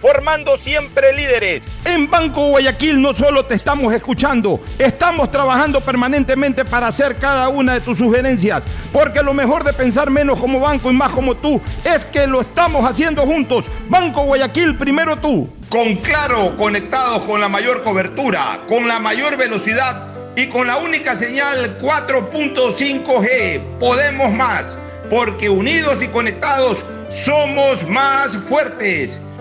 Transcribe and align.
formando 0.00 0.56
siempre 0.56 1.12
líderes. 1.12 1.64
En 1.84 2.10
Banco 2.10 2.48
Guayaquil 2.48 3.00
no 3.00 3.14
solo 3.14 3.44
te 3.44 3.54
estamos 3.54 3.92
escuchando, 3.92 4.60
estamos 4.78 5.30
trabajando 5.30 5.80
permanentemente 5.80 6.64
para 6.64 6.88
hacer 6.88 7.16
cada 7.16 7.48
una 7.48 7.74
de 7.74 7.80
tus 7.80 7.98
sugerencias, 7.98 8.64
porque 8.92 9.22
lo 9.22 9.34
mejor 9.34 9.64
de 9.64 9.72
pensar 9.72 10.10
menos 10.10 10.38
como 10.38 10.60
banco 10.60 10.90
y 10.90 10.94
más 10.94 11.12
como 11.12 11.34
tú 11.34 11.60
es 11.84 12.04
que 12.06 12.26
lo 12.26 12.40
estamos 12.40 12.88
haciendo 12.88 13.22
juntos. 13.22 13.66
Banco 13.88 14.24
Guayaquil, 14.24 14.76
primero 14.76 15.16
tú. 15.16 15.48
Con 15.68 15.96
Claro, 15.96 16.56
conectados 16.56 17.22
con 17.24 17.40
la 17.40 17.48
mayor 17.48 17.82
cobertura, 17.82 18.60
con 18.68 18.88
la 18.88 18.98
mayor 18.98 19.36
velocidad 19.36 20.08
y 20.36 20.46
con 20.46 20.66
la 20.66 20.78
única 20.78 21.14
señal 21.14 21.76
4.5G, 21.78 23.60
podemos 23.78 24.30
más 24.32 24.78
porque 25.10 25.48
unidos 25.48 26.02
y 26.02 26.08
conectados 26.08 26.84
somos 27.10 27.86
más 27.86 28.36
fuertes. 28.36 29.20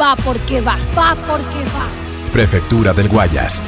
va 0.00 0.16
porque 0.16 0.60
va, 0.60 0.76
va 0.96 1.14
porque 1.26 1.64
va. 1.74 1.86
Prefectura 2.32 2.92
del 2.92 3.08
Guayas. 3.08 3.60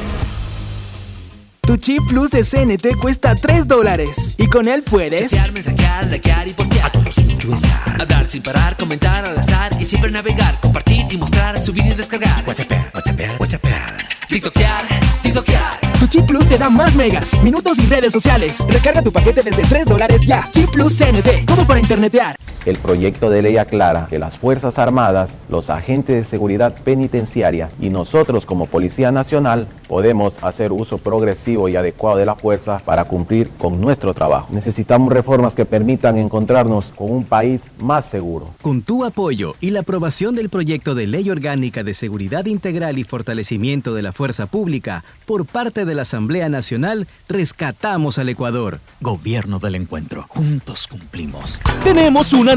Tu 1.61 1.75
chip 1.77 2.01
plus 2.07 2.29
de 2.29 2.43
CNT 2.43 2.97
cuesta 3.01 3.35
3 3.35 3.67
dólares 3.67 4.35
y 4.37 4.47
con 4.47 4.69
él 4.69 4.83
puedes 4.83 5.31
Chatear, 5.31 5.51
mensajear, 5.51 6.07
likear 6.07 6.47
y 6.47 6.53
postear. 6.53 6.85
A 6.85 6.91
todos 6.91 7.17
incluir 7.17 7.59
Hablar 7.99 8.25
sin 8.25 8.41
parar, 8.41 8.77
comentar 8.77 9.25
al 9.25 9.37
azar 9.37 9.75
Y 9.77 9.83
siempre 9.83 10.09
navegar, 10.09 10.59
compartir 10.61 11.05
y 11.09 11.17
mostrar 11.17 11.59
Subir 11.59 11.85
y 11.85 11.93
descargar. 11.93 12.43
WhatsApp, 12.47 12.71
WhatsApp, 12.93 13.19
WhatsApp. 13.39 13.65
TikTokear, 14.29 14.85
TikTokear. 15.21 15.99
Tu 15.99 16.07
chip 16.07 16.25
plus 16.25 16.47
te 16.47 16.57
da 16.57 16.69
más 16.69 16.95
megas, 16.95 17.33
minutos 17.43 17.79
y 17.79 17.85
redes 17.87 18.13
sociales. 18.13 18.65
Recarga 18.69 19.01
tu 19.01 19.11
paquete 19.11 19.43
desde 19.43 19.63
3 19.63 19.85
dólares 19.85 20.21
ya. 20.25 20.49
Chip 20.51 20.69
plus 20.71 20.97
CNT, 20.97 21.45
todo 21.45 21.67
para 21.67 21.79
internetear 21.79 22.37
el 22.69 22.77
proyecto 22.77 23.29
de 23.29 23.41
ley 23.41 23.57
aclara 23.57 24.07
que 24.09 24.19
las 24.19 24.37
Fuerzas 24.37 24.77
Armadas, 24.77 25.35
los 25.47 25.69
agentes 25.69 26.17
de 26.17 26.23
seguridad 26.25 26.75
penitenciaria 26.83 27.69
y 27.79 27.89
nosotros 27.89 28.45
como 28.45 28.65
Policía 28.65 29.09
Nacional 29.09 29.67
podemos 29.87 30.43
hacer 30.43 30.73
uso 30.73 30.97
progresivo 30.97 31.69
y 31.69 31.77
adecuado 31.77 32.17
de 32.17 32.25
la 32.25 32.35
fuerza 32.35 32.79
para 32.79 33.05
cumplir 33.05 33.49
con 33.57 33.79
nuestro 33.79 34.13
trabajo. 34.13 34.49
Necesitamos 34.51 35.13
reformas 35.13 35.55
que 35.55 35.63
permitan 35.63 36.17
encontrarnos 36.17 36.87
con 36.95 37.09
un 37.09 37.23
país 37.23 37.61
más 37.79 38.05
seguro. 38.05 38.49
Con 38.61 38.81
tu 38.81 39.05
apoyo 39.05 39.55
y 39.61 39.69
la 39.69 39.79
aprobación 39.79 40.35
del 40.35 40.49
proyecto 40.49 40.93
de 40.93 41.07
ley 41.07 41.29
orgánica 41.29 41.83
de 41.83 41.93
seguridad 41.93 42.45
integral 42.47 42.97
y 42.97 43.05
fortalecimiento 43.05 43.93
de 43.93 44.01
la 44.01 44.11
fuerza 44.11 44.45
pública 44.45 45.05
por 45.25 45.45
parte 45.45 45.85
de 45.85 45.95
la 45.95 46.01
Asamblea 46.01 46.49
Nacional, 46.49 47.07
rescatamos 47.29 48.17
al 48.19 48.27
Ecuador. 48.27 48.79
Gobierno 48.99 49.59
del 49.59 49.75
Encuentro. 49.75 50.25
Juntos 50.27 50.87
cumplimos. 50.87 51.59
Tenemos 51.83 52.33
una 52.33 52.56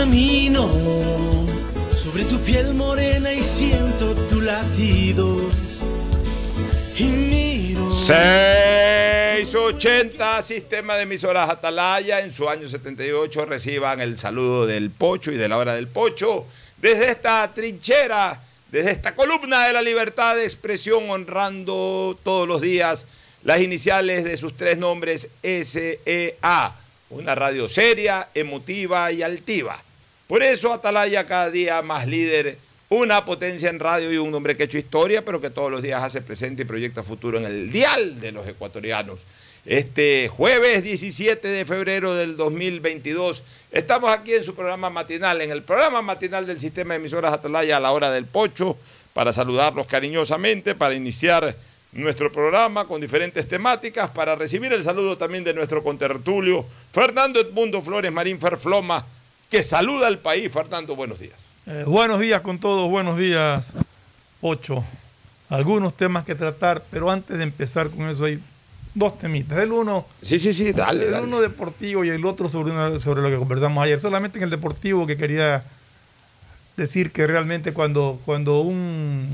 Camino 0.00 0.64
sobre 1.94 2.24
tu 2.24 2.40
piel 2.40 2.72
morena 2.72 3.34
y 3.34 3.42
siento 3.42 4.14
tu 4.30 4.40
latido. 4.40 5.36
Y 6.96 7.04
miro. 7.04 7.90
680 7.90 10.40
Sistema 10.40 10.96
de 10.96 11.02
Emisoras 11.02 11.50
Atalaya. 11.50 12.20
En 12.20 12.32
su 12.32 12.48
año 12.48 12.66
78 12.66 13.44
reciban 13.44 14.00
el 14.00 14.16
saludo 14.16 14.66
del 14.66 14.90
Pocho 14.90 15.32
y 15.32 15.36
de 15.36 15.50
la 15.50 15.58
hora 15.58 15.74
del 15.74 15.86
Pocho. 15.86 16.46
Desde 16.78 17.10
esta 17.10 17.52
trinchera, 17.52 18.40
desde 18.72 18.92
esta 18.92 19.14
columna 19.14 19.66
de 19.66 19.74
la 19.74 19.82
libertad 19.82 20.34
de 20.34 20.44
expresión, 20.44 21.10
honrando 21.10 22.18
todos 22.24 22.48
los 22.48 22.62
días 22.62 23.06
las 23.44 23.60
iniciales 23.60 24.24
de 24.24 24.38
sus 24.38 24.56
tres 24.56 24.78
nombres 24.78 25.28
SEA 25.42 26.72
una 27.10 27.34
radio 27.34 27.68
seria, 27.68 28.28
emotiva 28.34 29.10
y 29.10 29.22
altiva. 29.22 29.82
Por 30.30 30.44
eso 30.44 30.72
Atalaya 30.72 31.26
cada 31.26 31.50
día 31.50 31.82
más 31.82 32.06
líder, 32.06 32.56
una 32.88 33.24
potencia 33.24 33.68
en 33.68 33.80
radio 33.80 34.12
y 34.12 34.16
un 34.16 34.32
hombre 34.32 34.56
que 34.56 34.62
ha 34.62 34.66
hecho 34.66 34.78
historia, 34.78 35.24
pero 35.24 35.40
que 35.40 35.50
todos 35.50 35.72
los 35.72 35.82
días 35.82 36.00
hace 36.04 36.22
presente 36.22 36.62
y 36.62 36.66
proyecta 36.66 37.02
futuro 37.02 37.38
en 37.38 37.46
el 37.46 37.72
dial 37.72 38.20
de 38.20 38.30
los 38.30 38.46
ecuatorianos. 38.46 39.18
Este 39.66 40.28
jueves 40.28 40.84
17 40.84 41.48
de 41.48 41.64
febrero 41.64 42.14
del 42.14 42.36
2022 42.36 43.42
estamos 43.72 44.08
aquí 44.14 44.32
en 44.32 44.44
su 44.44 44.54
programa 44.54 44.88
matinal, 44.88 45.40
en 45.40 45.50
el 45.50 45.64
programa 45.64 46.00
matinal 46.00 46.46
del 46.46 46.60
sistema 46.60 46.94
de 46.94 47.00
emisoras 47.00 47.32
Atalaya 47.32 47.78
a 47.78 47.80
la 47.80 47.90
hora 47.90 48.12
del 48.12 48.26
pocho, 48.26 48.78
para 49.12 49.32
saludarlos 49.32 49.88
cariñosamente, 49.88 50.76
para 50.76 50.94
iniciar 50.94 51.56
nuestro 51.90 52.30
programa 52.30 52.86
con 52.86 53.00
diferentes 53.00 53.48
temáticas 53.48 54.10
para 54.10 54.36
recibir 54.36 54.72
el 54.72 54.84
saludo 54.84 55.18
también 55.18 55.42
de 55.42 55.54
nuestro 55.54 55.82
contertulio 55.82 56.64
Fernando 56.92 57.40
Edmundo 57.40 57.82
Flores 57.82 58.12
Marín 58.12 58.38
Ferfloma, 58.38 59.04
que 59.50 59.62
saluda 59.62 60.06
al 60.06 60.18
país. 60.18 60.50
Fernando, 60.52 60.96
buenos 60.96 61.18
días. 61.18 61.34
Eh, 61.66 61.84
buenos 61.86 62.20
días 62.20 62.40
con 62.42 62.58
todos, 62.58 62.88
buenos 62.90 63.18
días, 63.18 63.66
Ocho. 64.40 64.84
Algunos 65.48 65.94
temas 65.96 66.24
que 66.24 66.34
tratar, 66.34 66.82
pero 66.90 67.10
antes 67.10 67.36
de 67.36 67.42
empezar 67.42 67.90
con 67.90 68.08
eso 68.08 68.24
hay 68.24 68.40
dos 68.94 69.18
temitas. 69.18 69.58
El 69.58 69.72
uno, 69.72 70.06
sí, 70.22 70.38
sí, 70.38 70.52
sí, 70.52 70.72
dale, 70.72 71.06
el 71.06 71.10
dale. 71.12 71.24
uno 71.24 71.40
deportivo 71.40 72.04
y 72.04 72.08
el 72.10 72.24
otro 72.24 72.48
sobre, 72.48 72.72
una- 72.72 73.00
sobre 73.00 73.20
lo 73.22 73.28
que 73.28 73.36
conversamos 73.36 73.82
ayer. 73.82 73.98
Solamente 73.98 74.38
en 74.38 74.44
el 74.44 74.50
deportivo 74.50 75.06
que 75.06 75.16
quería 75.16 75.64
decir 76.76 77.10
que 77.12 77.26
realmente 77.26 77.72
cuando, 77.72 78.20
cuando 78.24 78.60
un 78.60 79.28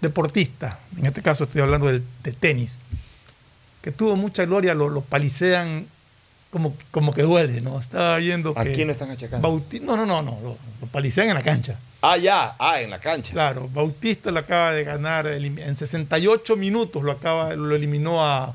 deportista, 0.00 0.78
en 0.96 1.06
este 1.06 1.20
caso 1.22 1.44
estoy 1.44 1.60
hablando 1.60 1.88
del- 1.88 2.04
de, 2.22 2.32
tenis, 2.32 2.78
que 3.82 3.90
tuvo 3.90 4.16
mucha 4.16 4.44
gloria, 4.44 4.74
lo, 4.74 4.88
lo 4.88 5.00
palicean 5.00 5.86
como, 6.50 6.74
como 6.90 7.12
que 7.12 7.22
duele, 7.22 7.60
¿no? 7.60 7.78
Estaba 7.80 8.16
viendo 8.18 8.54
¿A 8.56 8.64
que... 8.64 8.72
quién 8.72 8.86
lo 8.86 8.92
están 8.92 9.10
achacando? 9.10 9.46
Bauti- 9.48 9.80
no, 9.80 9.96
no, 9.96 10.06
no, 10.06 10.22
no, 10.22 10.38
lo, 10.42 10.56
lo 10.80 10.86
palicean 10.90 11.28
en 11.28 11.34
la 11.34 11.42
cancha. 11.42 11.78
Ah, 12.00 12.16
ya, 12.16 12.54
ah, 12.58 12.80
en 12.80 12.90
la 12.90 13.00
cancha. 13.00 13.32
Claro, 13.32 13.68
Bautista 13.72 14.30
lo 14.30 14.38
acaba 14.38 14.72
de 14.72 14.84
ganar 14.84 15.26
en 15.26 15.76
68 15.76 16.56
minutos, 16.56 17.02
lo 17.02 17.10
acaba, 17.12 17.54
lo 17.54 17.74
eliminó 17.74 18.24
a, 18.24 18.54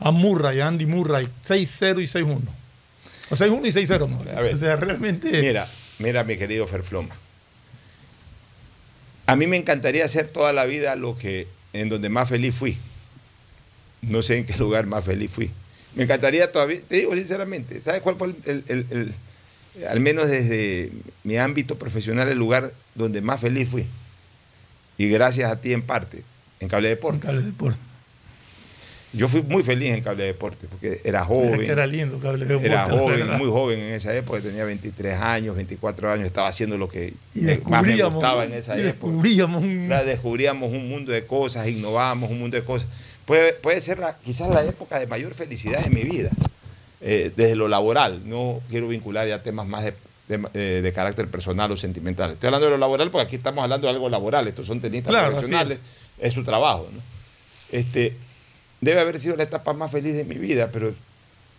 a 0.00 0.10
Murray, 0.10 0.60
a 0.60 0.66
Andy 0.66 0.84
Murray, 0.86 1.28
6-0 1.46 2.02
y 2.02 2.06
6-1. 2.24 2.38
O 3.30 3.34
6-1 3.36 3.66
y 3.66 3.72
6-0, 3.86 4.08
¿no? 4.08 4.20
A 4.36 4.40
ver. 4.42 4.54
O 4.54 4.58
sea, 4.58 4.76
realmente. 4.76 5.40
Mira, 5.40 5.68
mira, 5.98 6.24
mi 6.24 6.36
querido 6.36 6.66
Ferfloma. 6.66 7.14
A 9.26 9.36
mí 9.36 9.46
me 9.46 9.56
encantaría 9.56 10.04
hacer 10.04 10.28
toda 10.28 10.52
la 10.52 10.64
vida 10.64 10.96
lo 10.96 11.16
que 11.16 11.48
en 11.72 11.88
donde 11.88 12.08
más 12.10 12.28
feliz 12.28 12.54
fui. 12.54 12.76
No 14.02 14.22
sé 14.22 14.36
en 14.36 14.44
qué 14.44 14.56
lugar 14.58 14.84
más 14.86 15.04
feliz 15.04 15.30
fui. 15.30 15.50
Me 15.94 16.04
encantaría 16.04 16.50
todavía, 16.50 16.80
te 16.88 16.96
digo 16.96 17.14
sinceramente, 17.14 17.80
¿sabes 17.80 18.02
cuál 18.02 18.16
fue 18.16 18.28
el, 18.28 18.36
el- 18.46 18.64
el- 18.68 18.86
el- 18.90 19.86
al 19.88 20.00
menos 20.00 20.28
desde 20.28 20.90
mi 21.24 21.36
ámbito 21.36 21.76
profesional, 21.76 22.28
el 22.28 22.38
lugar 22.38 22.72
donde 22.94 23.20
más 23.20 23.40
feliz 23.40 23.68
fui? 23.68 23.86
Y 24.98 25.08
gracias 25.08 25.50
a 25.50 25.60
ti 25.60 25.72
en 25.72 25.82
parte, 25.82 26.22
en 26.60 26.68
Cable 26.68 26.88
Deporte. 26.88 27.26
Cable 27.26 27.42
Deporte. 27.42 27.78
Yo 29.12 29.28
fui 29.28 29.42
muy 29.42 29.62
feliz 29.62 29.90
en 29.92 30.02
Cable 30.02 30.24
Deporte 30.24 30.66
porque 30.68 31.00
era 31.04 31.24
joven. 31.24 31.60
que 31.60 31.70
era 31.70 31.86
lindo, 31.86 32.18
Cable 32.18 32.46
Deporte. 32.46 32.66
Era 32.66 32.88
joven, 32.88 33.30
muy 33.38 33.46
joven 33.46 33.78
en 33.78 33.92
esa 33.92 34.12
época, 34.14 34.40
tenía 34.40 34.64
23 34.64 35.20
años, 35.20 35.54
24 35.54 36.10
años, 36.10 36.26
estaba 36.26 36.48
haciendo 36.48 36.76
lo 36.76 36.88
que 36.88 37.14
más 37.64 37.82
me 37.84 38.02
gustaba 38.02 38.44
en 38.44 38.52
esa 38.54 38.76
y 38.76 38.80
época. 38.80 38.92
descubríamos 39.12 39.62
un- 39.62 39.86
Claro, 39.86 40.06
descubríamos 40.06 40.72
un 40.72 40.88
mundo 40.88 41.12
de 41.12 41.24
cosas, 41.26 41.68
innovábamos 41.68 42.28
un 42.30 42.40
mundo 42.40 42.56
de 42.56 42.64
cosas. 42.64 42.88
Puede, 43.26 43.54
puede 43.54 43.80
ser 43.80 43.98
la- 43.98 44.16
quizás 44.18 44.48
la 44.50 44.64
época 44.64 44.98
de 44.98 45.06
mayor 45.06 45.34
felicidad 45.34 45.82
de 45.82 45.90
mi 45.90 46.02
vida, 46.02 46.30
eh, 47.00 47.32
desde 47.34 47.56
lo 47.56 47.68
laboral. 47.68 48.20
No 48.28 48.60
quiero 48.70 48.88
vincular 48.88 49.26
ya 49.26 49.42
temas 49.42 49.66
más 49.66 49.84
de, 49.84 49.94
de- 50.28 50.48
eh, 50.54 50.80
de 50.82 50.92
carácter 50.92 51.28
personal 51.28 51.70
o 51.72 51.76
sentimental. 51.76 52.32
Estoy 52.32 52.48
hablando 52.48 52.66
de 52.66 52.70
lo 52.72 52.78
laboral 52.78 53.10
porque 53.10 53.26
aquí 53.26 53.36
estamos 53.36 53.62
hablando 53.62 53.86
de 53.86 53.92
algo 53.94 54.08
laboral. 54.08 54.46
Estos 54.48 54.66
son 54.66 54.80
tenistas 54.80 55.10
Claro, 55.10 55.32
profesionales, 55.32 55.78
es. 56.20 56.32
su 56.32 56.44
trabajo. 56.44 56.88
¿no? 56.92 57.00
Este, 57.72 58.14
debe 58.80 59.00
haber 59.00 59.18
sido 59.18 59.36
la 59.36 59.44
etapa 59.44 59.72
más 59.72 59.90
feliz 59.90 60.14
de 60.14 60.24
mi 60.24 60.34
vida, 60.36 60.68
pero 60.70 60.92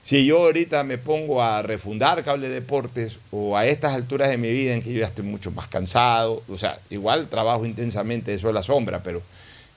si 0.03 0.23
yo 0.23 0.44
ahorita 0.44 0.83
me 0.83 1.00
pongo 1.00 1.41
a 1.41 1.63
refundar 1.63 2.23
Cable 2.23 2.47
Deportes 2.50 3.17
o 3.31 3.57
a 3.57 3.65
estas 3.65 3.95
alturas 3.95 4.29
de 4.29 4.38
mi 4.38 4.51
vida 4.51 4.75
en 4.75 4.83
que 4.83 4.94
yo 4.94 5.00
ya 5.00 5.07
estoy 5.07 5.25
mucho 5.25 5.50
más 5.50 5.67
cansado, 5.67 6.44
o 6.47 6.57
sea, 6.57 6.77
igual 6.91 7.27
trabajo 7.27 7.65
intensamente, 7.65 8.31
eso 8.35 8.47
es 8.50 8.53
la 8.53 8.62
sombra, 8.62 9.01
pero 9.01 9.23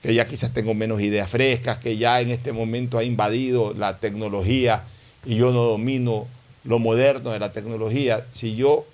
que 0.01 0.13
ya 0.13 0.25
quizás 0.25 0.53
tengo 0.53 0.73
menos 0.73 1.01
ideas 1.01 1.29
frescas, 1.29 1.77
que 1.77 1.97
ya 1.97 2.21
en 2.21 2.31
este 2.31 2.51
momento 2.51 2.97
ha 2.97 3.03
invadido 3.03 3.73
la 3.73 3.97
tecnología 3.97 4.83
y 5.25 5.35
yo 5.35 5.51
no 5.51 5.63
domino 5.63 6.27
lo 6.63 6.79
moderno 6.79 7.31
de 7.31 7.39
la 7.39 7.51
tecnología, 7.51 8.25
si 8.33 8.55
yo 8.55 8.85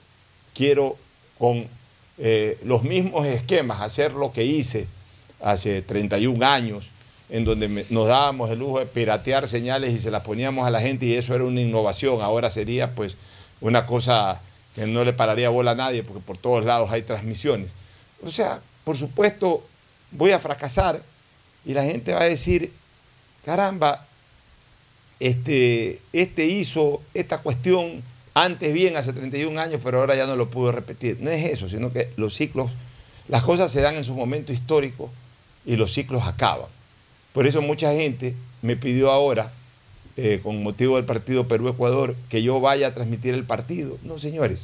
quiero 0.54 0.98
con 1.38 1.68
eh, 2.18 2.58
los 2.64 2.84
mismos 2.84 3.26
esquemas 3.28 3.82
hacer 3.82 4.14
lo 4.14 4.32
que 4.32 4.46
hice 4.46 4.88
hace 5.42 5.82
31 5.82 6.46
años, 6.46 6.90
en 7.30 7.44
donde 7.44 7.86
nos 7.90 8.08
dábamos 8.08 8.50
el 8.52 8.60
lujo 8.60 8.80
de 8.80 8.86
piratear 8.86 9.48
señales 9.48 9.94
y 9.94 10.00
se 10.00 10.12
las 10.12 10.24
poníamos 10.24 10.68
a 10.68 10.70
la 10.70 10.80
gente 10.80 11.06
y 11.06 11.14
eso 11.16 11.36
era 11.36 11.44
una 11.44 11.62
innovación, 11.62 12.22
ahora 12.22 12.50
sería 12.50 12.92
pues 12.92 13.18
una 13.62 13.86
cosa 13.86 14.42
que 14.76 14.86
no 14.86 15.04
le 15.04 15.14
pararía 15.14 15.50
bola 15.50 15.72
a 15.72 15.76
nadie 15.76 16.04
porque 16.04 16.22
por 16.22 16.38
todos 16.38 16.66
lados 16.66 16.92
hay 16.92 17.02
transmisiones. 17.02 17.72
O 18.26 18.30
sea, 18.30 18.62
por 18.84 18.98
supuesto, 18.98 19.64
voy 20.12 20.32
a 20.32 20.40
fracasar 20.40 21.02
y 21.66 21.74
la 21.74 21.84
gente 21.84 22.14
va 22.14 22.22
a 22.22 22.26
decir, 22.26 22.72
caramba, 23.44 24.06
este, 25.20 26.00
este 26.14 26.46
hizo 26.46 27.02
esta 27.14 27.40
cuestión 27.40 28.04
antes 28.34 28.74
bien, 28.74 28.98
hace 28.98 29.14
31 29.14 29.60
años, 29.60 29.80
pero 29.84 30.00
ahora 30.00 30.16
ya 30.16 30.28
no 30.28 30.36
lo 30.36 30.50
pudo 30.50 30.72
repetir. 30.72 31.18
No 31.22 31.32
es 31.32 31.46
eso, 31.46 31.70
sino 31.70 31.94
que 31.94 32.10
los 32.18 32.36
ciclos, 32.36 32.72
las 33.30 33.44
cosas 33.44 33.72
se 33.72 33.80
dan 33.82 33.96
en 33.96 34.04
su 34.04 34.14
momento 34.14 34.52
histórico 34.52 35.10
y 35.66 35.78
los 35.78 35.94
ciclos 35.94 36.24
acaban. 36.28 36.68
Por 37.32 37.48
eso 37.48 37.62
mucha 37.62 37.94
gente 37.94 38.36
me 38.62 38.76
pidió 38.76 39.10
ahora, 39.10 39.54
eh, 40.18 40.42
con 40.44 40.62
motivo 40.64 40.98
del 40.98 41.06
partido 41.06 41.48
Perú-Ecuador, 41.48 42.16
que 42.30 42.44
yo 42.44 42.60
vaya 42.60 42.88
a 42.88 42.94
transmitir 42.94 43.34
el 43.34 43.46
partido. 43.46 43.98
No, 44.04 44.18
señores. 44.18 44.62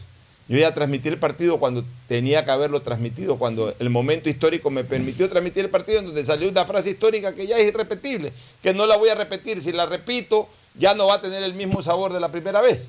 Yo 0.51 0.57
ya 0.57 0.73
transmití 0.73 1.07
el 1.07 1.17
partido 1.17 1.61
cuando 1.61 1.85
tenía 2.09 2.43
que 2.43 2.51
haberlo 2.51 2.81
transmitido, 2.81 3.37
cuando 3.37 3.73
el 3.79 3.89
momento 3.89 4.29
histórico 4.29 4.69
me 4.69 4.83
permitió 4.83 5.29
transmitir 5.29 5.63
el 5.63 5.71
partido, 5.71 5.99
en 5.99 6.07
donde 6.07 6.25
salió 6.25 6.49
una 6.49 6.65
frase 6.65 6.89
histórica 6.89 7.33
que 7.33 7.47
ya 7.47 7.57
es 7.57 7.69
irrepetible, 7.69 8.33
que 8.61 8.73
no 8.73 8.85
la 8.85 8.97
voy 8.97 9.07
a 9.07 9.15
repetir. 9.15 9.61
Si 9.61 9.71
la 9.71 9.85
repito, 9.85 10.49
ya 10.75 10.93
no 10.93 11.07
va 11.07 11.13
a 11.13 11.21
tener 11.21 11.41
el 11.41 11.53
mismo 11.53 11.81
sabor 11.81 12.11
de 12.11 12.19
la 12.19 12.27
primera 12.27 12.59
vez. 12.59 12.83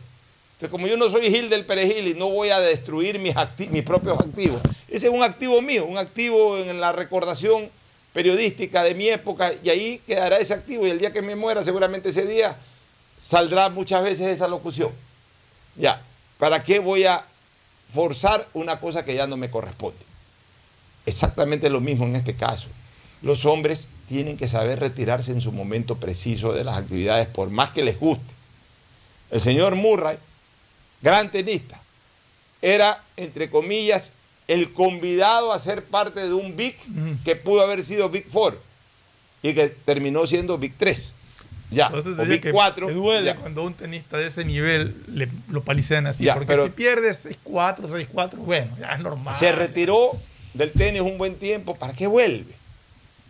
Entonces, 0.55 0.70
como 0.70 0.88
yo 0.88 0.97
no 0.97 1.09
soy 1.09 1.31
Gil 1.31 1.49
del 1.49 1.64
Perejil 1.64 2.09
y 2.09 2.14
no 2.14 2.31
voy 2.31 2.49
a 2.49 2.59
destruir 2.59 3.20
mis, 3.20 3.37
mis 3.70 3.85
propios 3.85 4.19
activos, 4.19 4.61
ese 4.88 5.06
es 5.06 5.12
un 5.12 5.23
activo 5.23 5.62
mío, 5.62 5.87
un 5.87 5.99
activo 5.99 6.59
en 6.59 6.81
la 6.81 6.91
recordación 6.91 7.70
periodística 8.12 8.82
de 8.82 8.97
mi 8.97 9.09
época, 9.09 9.53
y 9.62 9.70
ahí 9.70 10.00
quedará 10.05 10.38
ese 10.38 10.53
activo, 10.53 10.85
y 10.85 10.91
el 10.91 10.99
día 10.99 11.12
que 11.12 11.23
me 11.23 11.37
muera, 11.37 11.62
seguramente 11.62 12.09
ese 12.09 12.26
día 12.26 12.56
saldrá 13.17 13.69
muchas 13.69 14.03
veces 14.03 14.26
esa 14.31 14.49
locución. 14.49 14.91
Ya, 15.76 16.03
¿para 16.38 16.61
qué 16.61 16.81
voy 16.81 17.05
a 17.05 17.25
forzar 17.92 18.48
una 18.54 18.80
cosa 18.80 19.04
que 19.04 19.14
ya 19.14 19.26
no 19.26 19.36
me 19.36 19.50
corresponde? 19.50 19.98
Exactamente 21.06 21.68
lo 21.68 21.80
mismo 21.80 22.06
en 22.06 22.16
este 22.16 22.34
caso. 22.34 22.68
Los 23.22 23.44
hombres 23.44 23.88
tienen 24.08 24.36
que 24.36 24.48
saber 24.48 24.80
retirarse 24.80 25.32
en 25.32 25.40
su 25.40 25.52
momento 25.52 25.96
preciso 25.96 26.52
de 26.52 26.64
las 26.64 26.76
actividades, 26.76 27.28
por 27.28 27.50
más 27.50 27.70
que 27.70 27.82
les 27.82 27.98
guste. 27.98 28.34
El 29.30 29.40
señor 29.40 29.76
Murray, 29.76 30.18
gran 31.00 31.30
tenista, 31.30 31.80
era, 32.60 33.02
entre 33.16 33.50
comillas, 33.50 34.11
el 34.49 34.72
convidado 34.72 35.52
a 35.52 35.58
ser 35.58 35.84
parte 35.84 36.20
de 36.20 36.34
un 36.34 36.56
Big 36.56 36.76
que 37.25 37.37
pudo 37.37 37.62
haber 37.62 37.84
sido 37.84 38.08
Big 38.08 38.26
Four 38.28 38.61
y 39.42 39.54
que 39.54 39.68
terminó 39.68 40.26
siendo 40.26 40.58
Big 40.58 40.75
3. 40.76 41.04
Ya, 41.73 41.87
Entonces 41.87 42.19
o 42.19 42.25
Big 42.25 42.41
que 42.43 42.52
4. 42.52 42.87
te 42.87 42.93
duele 42.93 43.26
ya. 43.26 43.37
cuando 43.37 43.62
un 43.64 43.75
tenista 43.75 44.17
de 44.19 44.26
ese 44.26 44.45
nivel 44.45 44.95
le, 45.09 45.29
lo 45.50 45.62
palicean 45.62 46.07
así. 46.07 46.25
Ya, 46.25 46.35
porque 46.35 46.47
pero- 46.47 46.64
si 46.64 46.71
pierdes 46.71 47.25
6-4, 47.26 47.88
6-4, 47.88 48.37
bueno, 48.37 48.76
ya 48.79 48.93
es 48.93 49.00
normal. 49.00 49.35
Se 49.35 49.52
retiró 49.52 50.12
del 50.55 50.71
tenis 50.73 51.00
un 51.02 51.19
buen 51.19 51.37
tiempo. 51.37 51.75
¿Para 51.76 51.93
qué 51.95 52.07
vuelve? 52.07 52.52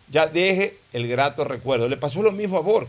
Ya 0.08 0.26
deje 0.26 0.76
el 0.92 1.08
grato 1.08 1.44
recuerdo. 1.44 1.88
Le 1.88 1.96
pasó 1.96 2.22
lo 2.22 2.32
mismo 2.32 2.58
a 2.58 2.60
Borg. 2.60 2.88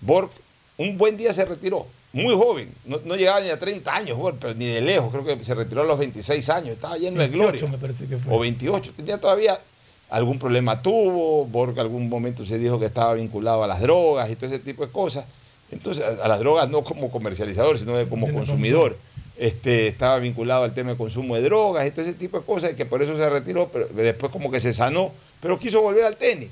Borg 0.00 0.30
un 0.76 0.98
buen 0.98 1.16
día 1.16 1.32
se 1.32 1.44
retiró, 1.44 1.86
muy 2.12 2.34
joven. 2.34 2.70
No, 2.84 3.00
no 3.04 3.14
llegaba 3.16 3.40
ni 3.40 3.50
a 3.50 3.58
30 3.58 3.94
años, 3.94 4.18
Borg, 4.18 4.36
pero 4.40 4.54
ni 4.54 4.66
de 4.66 4.80
lejos. 4.80 5.10
Creo 5.12 5.24
que 5.24 5.44
se 5.44 5.54
retiró 5.54 5.82
a 5.82 5.84
los 5.84 5.98
26 5.98 6.48
años. 6.50 6.68
Estaba 6.72 6.96
lleno 6.96 7.20
de 7.20 7.28
28 7.28 7.58
gloria. 7.58 7.68
me 7.68 7.78
parece 7.78 8.06
que 8.06 8.16
fue. 8.18 8.34
O 8.34 8.38
28. 8.40 8.92
Tenía 8.96 9.18
todavía 9.18 9.58
algún 10.12 10.38
problema 10.38 10.80
tuvo. 10.82 11.46
Borg 11.46 11.78
algún 11.80 12.08
momento 12.08 12.44
se 12.44 12.58
dijo 12.58 12.78
que 12.78 12.86
estaba 12.86 13.14
vinculado 13.14 13.64
a 13.64 13.66
las 13.66 13.80
drogas 13.80 14.30
y 14.30 14.36
todo 14.36 14.46
ese 14.46 14.58
tipo 14.58 14.86
de 14.86 14.92
cosas. 14.92 15.24
Entonces, 15.70 16.04
a, 16.04 16.24
a 16.24 16.28
las 16.28 16.38
drogas 16.38 16.68
no 16.68 16.84
como 16.84 17.10
comercializador, 17.10 17.78
sino 17.78 17.96
de 17.96 18.06
como 18.06 18.30
consumidor. 18.32 18.96
Este, 19.38 19.88
estaba 19.88 20.18
vinculado 20.18 20.64
al 20.64 20.74
tema 20.74 20.90
de 20.90 20.96
consumo 20.96 21.34
de 21.34 21.42
drogas 21.42 21.86
y 21.86 21.90
todo 21.90 22.02
ese 22.02 22.12
tipo 22.12 22.38
de 22.38 22.44
cosas, 22.44 22.72
y 22.72 22.74
que 22.74 22.84
por 22.84 23.02
eso 23.02 23.16
se 23.16 23.28
retiró, 23.28 23.68
pero 23.72 23.88
después 23.88 24.30
como 24.30 24.50
que 24.50 24.60
se 24.60 24.72
sanó, 24.74 25.10
pero 25.40 25.58
quiso 25.58 25.80
volver 25.80 26.04
al 26.04 26.16
tenis. 26.16 26.50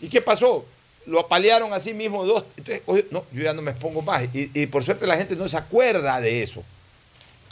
¿Y 0.00 0.08
qué 0.08 0.20
pasó? 0.20 0.64
Lo 1.06 1.18
apalearon 1.18 1.72
a 1.72 1.80
sí 1.80 1.94
mismo 1.94 2.24
dos. 2.24 2.44
Entonces, 2.56 2.82
oye, 2.86 3.06
no, 3.10 3.24
yo 3.32 3.42
ya 3.42 3.54
no 3.54 3.62
me 3.62 3.70
expongo 3.70 4.02
más. 4.02 4.22
Y, 4.34 4.50
y 4.54 4.66
por 4.66 4.84
suerte 4.84 5.06
la 5.06 5.16
gente 5.16 5.34
no 5.34 5.48
se 5.48 5.56
acuerda 5.56 6.20
de 6.20 6.42
eso. 6.42 6.62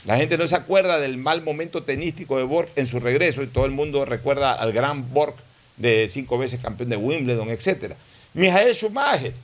La 0.05 0.17
gente 0.17 0.39
no 0.39 0.49
se 0.49 0.57
acuerda 0.57 0.99
del 0.99 1.19
mal 1.19 1.43
momento 1.43 1.83
tenístico 1.83 2.39
de 2.39 2.45
Borg 2.45 2.69
en 2.77 2.87
su 2.87 3.01
regreso 3.01 3.43
y 3.43 3.49
todo 3.49 3.67
el 3.67 3.71
mundo 3.71 4.05
recuerda 4.05 4.55
al 4.55 4.73
gran 4.73 5.13
Borg 5.13 5.35
de 5.77 6.09
cinco 6.09 6.39
veces 6.39 6.61
campeón 6.61 6.89
de 6.89 6.97
Wimbledon, 6.97 7.51
etc. 7.51 7.95
Michael 8.33 8.75
Schumacher, 8.75 9.35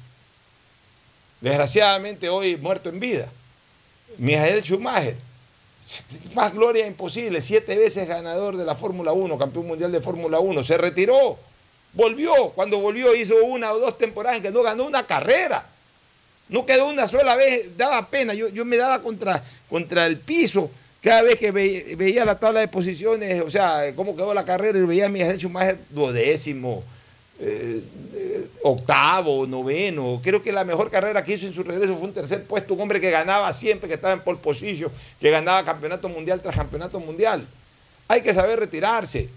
desgraciadamente 1.40 2.28
hoy 2.28 2.56
muerto 2.56 2.88
en 2.88 3.00
vida. 3.00 3.28
Michael 4.16 4.62
Schumacher, 4.62 5.16
más 6.34 6.54
gloria 6.54 6.86
imposible, 6.86 7.42
siete 7.42 7.76
veces 7.76 8.08
ganador 8.08 8.56
de 8.56 8.64
la 8.64 8.74
Fórmula 8.74 9.12
1, 9.12 9.38
campeón 9.38 9.66
mundial 9.66 9.92
de 9.92 10.00
Fórmula 10.00 10.40
1, 10.40 10.64
se 10.64 10.78
retiró, 10.78 11.38
volvió, 11.92 12.32
cuando 12.54 12.78
volvió 12.78 13.14
hizo 13.14 13.44
una 13.44 13.72
o 13.72 13.78
dos 13.78 13.98
temporadas 13.98 14.38
en 14.38 14.42
que 14.42 14.50
no 14.50 14.62
ganó 14.62 14.84
una 14.84 15.06
carrera. 15.06 15.66
No 16.48 16.64
quedó 16.64 16.86
una 16.86 17.08
sola 17.08 17.34
vez, 17.34 17.76
daba 17.76 18.06
pena. 18.06 18.32
Yo, 18.32 18.48
yo 18.48 18.64
me 18.64 18.76
daba 18.76 19.02
contra, 19.02 19.42
contra 19.68 20.06
el 20.06 20.18
piso. 20.18 20.70
Cada 21.02 21.22
vez 21.22 21.38
que 21.38 21.50
ve- 21.52 21.94
veía 21.96 22.24
la 22.24 22.38
tabla 22.38 22.60
de 22.60 22.68
posiciones, 22.68 23.40
o 23.42 23.50
sea, 23.50 23.92
cómo 23.94 24.16
quedó 24.16 24.34
la 24.34 24.44
carrera, 24.44 24.78
y 24.78 24.82
veía 24.82 25.06
a 25.06 25.08
Miguel 25.08 25.38
Schumacher 25.38 25.78
duodécimo, 25.90 26.82
eh, 27.38 27.80
octavo, 28.62 29.46
noveno. 29.46 30.20
Creo 30.22 30.42
que 30.42 30.52
la 30.52 30.64
mejor 30.64 30.90
carrera 30.90 31.22
que 31.22 31.34
hizo 31.34 31.46
en 31.46 31.52
su 31.52 31.62
regreso 31.62 31.94
fue 31.96 32.08
un 32.08 32.14
tercer 32.14 32.42
puesto, 32.44 32.74
un 32.74 32.80
hombre 32.80 33.00
que 33.00 33.10
ganaba 33.10 33.52
siempre, 33.52 33.88
que 33.88 33.94
estaba 33.94 34.14
en 34.14 34.20
pole 34.20 34.38
que 35.20 35.30
ganaba 35.30 35.64
campeonato 35.64 36.08
mundial 36.08 36.40
tras 36.40 36.56
campeonato 36.56 36.98
mundial. 36.98 37.46
Hay 38.08 38.22
que 38.22 38.32
saber 38.34 38.58
retirarse. 38.58 39.28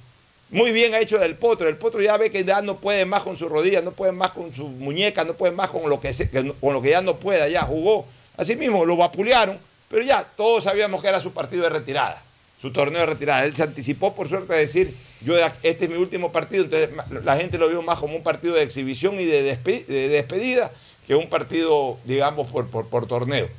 Muy 0.51 0.71
bien 0.71 0.95
ha 0.95 0.99
hecho 0.99 1.19
del 1.19 1.35
Potro. 1.35 1.67
El 1.69 1.75
Potro 1.77 2.01
ya 2.01 2.17
ve 2.17 2.31
que 2.31 2.43
ya 2.43 2.61
no 2.63 2.77
puede 2.77 3.05
más 3.05 3.21
con 3.21 3.37
sus 3.37 3.51
rodillas, 3.51 3.83
no 3.83 3.91
puede 3.91 4.11
más 4.11 4.31
con 4.31 4.51
sus 4.51 4.69
muñecas, 4.69 5.27
no 5.27 5.33
puede 5.35 5.53
más 5.53 5.69
con 5.69 5.87
lo 5.87 5.99
que, 6.01 6.11
con 6.59 6.73
lo 6.73 6.81
que 6.81 6.89
ya 6.89 7.01
no 7.01 7.17
pueda. 7.17 7.47
Ya 7.47 7.61
jugó. 7.61 8.05
Así 8.35 8.55
mismo 8.55 8.85
lo 8.85 8.95
vapulearon, 8.97 9.59
pero 9.89 10.03
ya 10.03 10.23
todos 10.23 10.63
sabíamos 10.63 11.01
que 11.01 11.07
era 11.07 11.19
su 11.19 11.33
partido 11.33 11.63
de 11.63 11.69
retirada, 11.69 12.21
su 12.61 12.71
torneo 12.71 13.01
de 13.01 13.07
retirada. 13.07 13.43
Él 13.43 13.55
se 13.55 13.63
anticipó, 13.63 14.13
por 14.15 14.29
suerte, 14.29 14.53
a 14.53 14.57
decir: 14.57 14.93
yo 15.21 15.37
Este 15.63 15.85
es 15.85 15.89
mi 15.89 15.97
último 15.97 16.31
partido. 16.31 16.63
Entonces 16.65 16.89
la 17.25 17.35
gente 17.37 17.57
lo 17.57 17.67
vio 17.67 17.81
más 17.81 17.99
como 17.99 18.15
un 18.15 18.23
partido 18.23 18.53
de 18.55 18.63
exhibición 18.63 19.19
y 19.19 19.25
de, 19.25 19.53
despe- 19.53 19.85
de 19.85 20.07
despedida 20.09 20.71
que 21.07 21.15
un 21.15 21.27
partido, 21.27 21.97
digamos, 22.05 22.51
por, 22.51 23.07
torneo. 23.07 23.49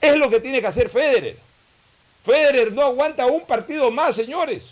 Es 0.00 0.16
lo 0.16 0.28
que 0.28 0.40
tiene 0.40 0.60
que 0.60 0.66
hacer 0.66 0.90
Federer. 0.90 1.38
Federer 2.22 2.72
no 2.72 2.82
aguanta 2.82 3.26
un 3.26 3.46
partido 3.46 3.90
más, 3.90 4.14
señores. 4.14 4.66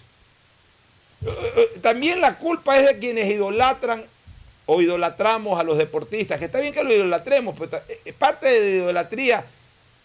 Eh, 1.24 1.52
eh, 1.56 1.78
También 1.80 2.20
la 2.20 2.36
culpa 2.36 2.78
es 2.78 2.86
de 2.86 2.98
quienes 2.98 3.30
idolatran 3.30 4.04
o 4.66 4.82
idolatramos 4.82 5.58
a 5.58 5.62
los 5.62 5.78
deportistas, 5.78 6.38
que 6.38 6.44
está 6.44 6.60
bien 6.60 6.74
que 6.74 6.84
lo 6.84 6.92
idolatremos, 6.92 7.54
pero 7.58 7.82
eh, 8.04 8.12
parte 8.12 8.48
de 8.48 8.60
la 8.60 8.76
idolatría 8.76 9.44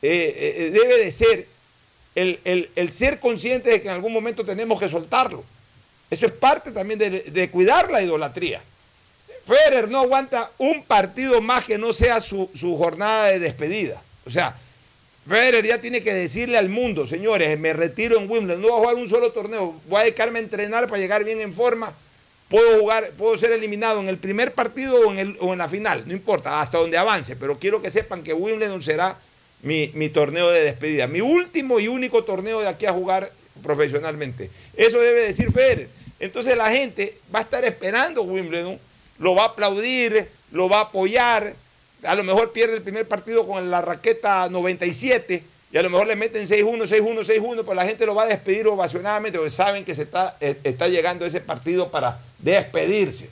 eh, 0.01 0.55
eh, 0.57 0.69
debe 0.71 0.97
de 1.03 1.11
ser 1.11 1.47
el, 2.15 2.39
el- 2.75 2.91
ser 2.91 3.19
consciente 3.19 3.69
de 3.69 3.81
que 3.81 3.87
en 3.87 3.93
algún 3.93 4.13
momento 4.13 4.43
tenemos 4.45 4.79
que 4.79 4.89
soltarlo. 4.89 5.43
Eso 6.09 6.25
es 6.25 6.31
parte 6.31 6.71
también 6.71 6.99
de, 6.99 7.09
de 7.09 7.49
cuidar 7.49 7.91
la 7.91 8.01
idolatría. 8.01 8.61
Federer 9.45 9.89
no 9.89 9.99
aguanta 9.99 10.51
un 10.57 10.83
partido 10.83 11.41
más 11.41 11.65
que 11.65 11.77
no 11.77 11.93
sea 11.93 12.19
su, 12.21 12.49
su 12.53 12.77
jornada 12.77 13.27
de 13.27 13.39
despedida. 13.39 14.01
O 14.25 14.29
sea, 14.29 14.55
Federer 15.27 15.65
ya 15.65 15.79
tiene 15.81 16.01
que 16.01 16.13
decirle 16.13 16.57
al 16.57 16.69
mundo, 16.69 17.05
señores, 17.05 17.57
me 17.59 17.73
retiro 17.73 18.17
en 18.17 18.29
Wimbledon, 18.29 18.61
no 18.61 18.69
voy 18.69 18.77
a 18.77 18.79
jugar 18.81 18.95
un 18.95 19.07
solo 19.09 19.31
torneo, 19.31 19.75
voy 19.87 19.99
a 20.01 20.03
dedicarme 20.05 20.39
a 20.39 20.41
entrenar 20.41 20.87
para 20.87 20.99
llegar 20.99 21.23
bien 21.23 21.41
en 21.41 21.53
forma, 21.53 21.93
puedo 22.49 22.79
jugar, 22.79 23.11
puedo 23.17 23.37
ser 23.37 23.51
eliminado 23.51 23.99
en 23.99 24.07
el 24.09 24.17
primer 24.17 24.53
partido 24.53 24.95
o 25.07 25.11
en, 25.11 25.19
el- 25.19 25.37
o 25.41 25.51
en 25.53 25.59
la 25.59 25.67
final, 25.67 26.03
no 26.05 26.13
importa, 26.13 26.61
hasta 26.61 26.77
donde 26.77 26.97
avance, 26.97 27.35
pero 27.35 27.59
quiero 27.59 27.81
que 27.81 27.91
sepan 27.91 28.23
que 28.23 28.33
Wimbledon 28.33 28.81
será 28.81 29.17
mi, 29.61 29.91
mi 29.93 30.09
torneo 30.09 30.49
de 30.49 30.63
despedida, 30.63 31.07
mi 31.07 31.21
último 31.21 31.79
y 31.79 31.87
único 31.87 32.23
torneo 32.23 32.61
de 32.61 32.67
aquí 32.67 32.85
a 32.85 32.93
jugar 32.93 33.31
profesionalmente. 33.63 34.49
Eso 34.75 34.99
debe 34.99 35.21
decir 35.21 35.51
Federer. 35.51 35.89
Entonces 36.19 36.57
la 36.57 36.71
gente 36.71 37.17
va 37.33 37.39
a 37.39 37.43
estar 37.43 37.63
esperando 37.63 38.23
Wimbledon, 38.23 38.79
lo 39.19 39.35
va 39.35 39.43
a 39.43 39.47
aplaudir, 39.47 40.29
lo 40.51 40.69
va 40.69 40.79
a 40.79 40.81
apoyar, 40.83 41.53
a 42.03 42.15
lo 42.15 42.23
mejor 42.23 42.51
pierde 42.51 42.75
el 42.75 42.81
primer 42.81 43.07
partido 43.07 43.45
con 43.47 43.69
la 43.69 43.81
raqueta 43.81 44.49
97 44.49 45.43
y 45.71 45.77
a 45.77 45.81
lo 45.81 45.89
mejor 45.89 46.07
le 46.07 46.15
meten 46.15 46.47
6-1, 46.47 46.87
6-1, 46.87 47.25
6-1, 47.25 47.65
pues 47.65 47.75
la 47.75 47.85
gente 47.85 48.05
lo 48.05 48.15
va 48.15 48.23
a 48.23 48.27
despedir 48.27 48.67
ovacionadamente 48.67 49.37
porque 49.37 49.51
saben 49.51 49.83
que 49.83 49.93
se 49.93 50.03
está, 50.03 50.37
eh, 50.39 50.57
está 50.63 50.87
llegando 50.87 51.25
ese 51.25 51.41
partido 51.41 51.91
para 51.91 52.19
despedirse. 52.39 53.29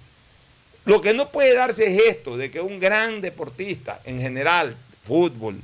Lo 0.83 1.01
que 1.01 1.13
no 1.13 1.31
puede 1.31 1.55
darse 1.55 1.87
es 1.87 2.01
esto, 2.07 2.37
de 2.37 2.51
que 2.51 2.61
un 2.61 2.79
gran 2.79 3.21
deportista 3.21 4.01
en 4.03 4.19
general, 4.19 4.75
fútbol, 5.03 5.59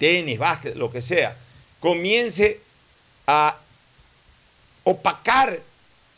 tenis, 0.00 0.38
básquet, 0.38 0.74
lo 0.74 0.90
que 0.90 1.02
sea, 1.02 1.36
comience 1.78 2.58
a 3.26 3.56
opacar 4.82 5.60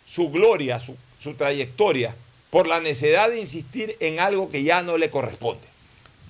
su 0.07 0.31
gloria, 0.31 0.79
su, 0.79 0.97
su 1.19 1.35
trayectoria, 1.35 2.15
por 2.51 2.67
la 2.67 2.81
necesidad 2.81 3.29
de 3.29 3.41
insistir 3.41 3.97
en 4.01 4.21
algo 4.21 4.51
que 4.51 4.63
ya 4.63 4.83
no 4.83 4.97
le 4.97 5.11
corresponde. 5.11 5.67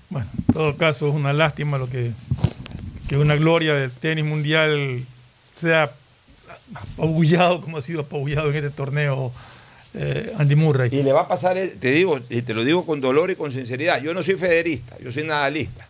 Bueno, 0.09 0.29
en 0.37 0.55
todo 0.55 0.77
caso 0.77 1.09
es 1.09 1.15
una 1.15 1.33
lástima 1.33 1.79
lo 1.79 1.89
que, 1.89 2.11
que 3.09 3.17
una 3.17 3.37
gloria 3.37 3.75
del 3.75 3.91
tenis 3.91 4.25
mundial 4.25 5.05
sea 5.57 5.93
apabullado 6.75 7.61
como 7.61 7.79
ha 7.79 7.83
sido 7.83 8.03
apabullado 8.03 8.51
en 8.51 8.57
este 8.57 8.71
torneo 8.71 9.33
eh, 9.95 10.33
Andy 10.39 10.55
Murray. 10.55 10.89
Y 10.93 11.03
le 11.03 11.13
va 11.13 11.23
a 11.23 11.29
pasar, 11.29 11.57
te 11.57 11.91
digo, 11.91 12.19
y 12.31 12.43
te 12.43 12.55
lo 12.55 12.65
digo 12.65 12.87
con 12.87 13.01
dolor 13.01 13.31
y 13.31 13.37
con 13.37 13.53
sinceridad, 13.53 14.01
yo 14.01 14.15
no 14.15 14.23
soy 14.23 14.37
federista, 14.37 14.97
yo 15.03 15.13
soy 15.13 15.25
nadalista, 15.25 15.87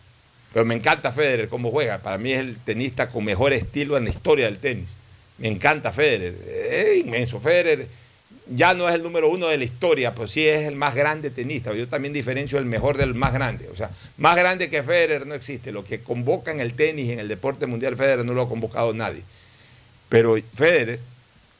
pero 0.53 0.65
me 0.65 0.75
encanta 0.75 1.11
Federer 1.11 1.49
cómo 1.49 1.71
juega, 1.71 1.97
para 1.97 2.17
mí 2.17 2.31
es 2.31 2.39
el 2.39 2.57
tenista 2.57 3.09
con 3.09 3.25
mejor 3.25 3.53
estilo 3.53 3.97
en 3.97 4.03
la 4.03 4.11
historia 4.11 4.45
del 4.45 4.59
tenis. 4.59 4.87
Me 5.39 5.47
encanta 5.47 5.91
Federer, 5.91 6.35
es 6.47 6.97
inmenso. 6.99 7.39
Federer 7.39 7.87
ya 8.47 8.73
no 8.73 8.87
es 8.87 8.95
el 8.95 9.03
número 9.03 9.29
uno 9.29 9.47
de 9.47 9.57
la 9.57 9.63
historia, 9.63 10.13
pero 10.13 10.27
sí 10.27 10.47
es 10.47 10.67
el 10.67 10.75
más 10.75 10.93
grande 10.93 11.31
tenista. 11.31 11.73
Yo 11.73 11.87
también 11.87 12.13
diferencio 12.13 12.59
el 12.59 12.65
mejor 12.65 12.97
del 12.97 13.15
más 13.15 13.33
grande. 13.33 13.67
O 13.69 13.75
sea, 13.75 13.89
más 14.17 14.35
grande 14.35 14.69
que 14.69 14.83
Federer 14.83 15.25
no 15.25 15.33
existe. 15.33 15.71
Lo 15.71 15.83
que 15.83 16.01
convoca 16.01 16.51
en 16.51 16.59
el 16.59 16.73
tenis, 16.73 17.09
en 17.09 17.19
el 17.19 17.27
deporte 17.27 17.65
mundial, 17.65 17.97
Federer 17.97 18.23
no 18.23 18.33
lo 18.33 18.43
ha 18.43 18.49
convocado 18.49 18.93
nadie. 18.93 19.23
Pero 20.09 20.37
Federer 20.53 20.99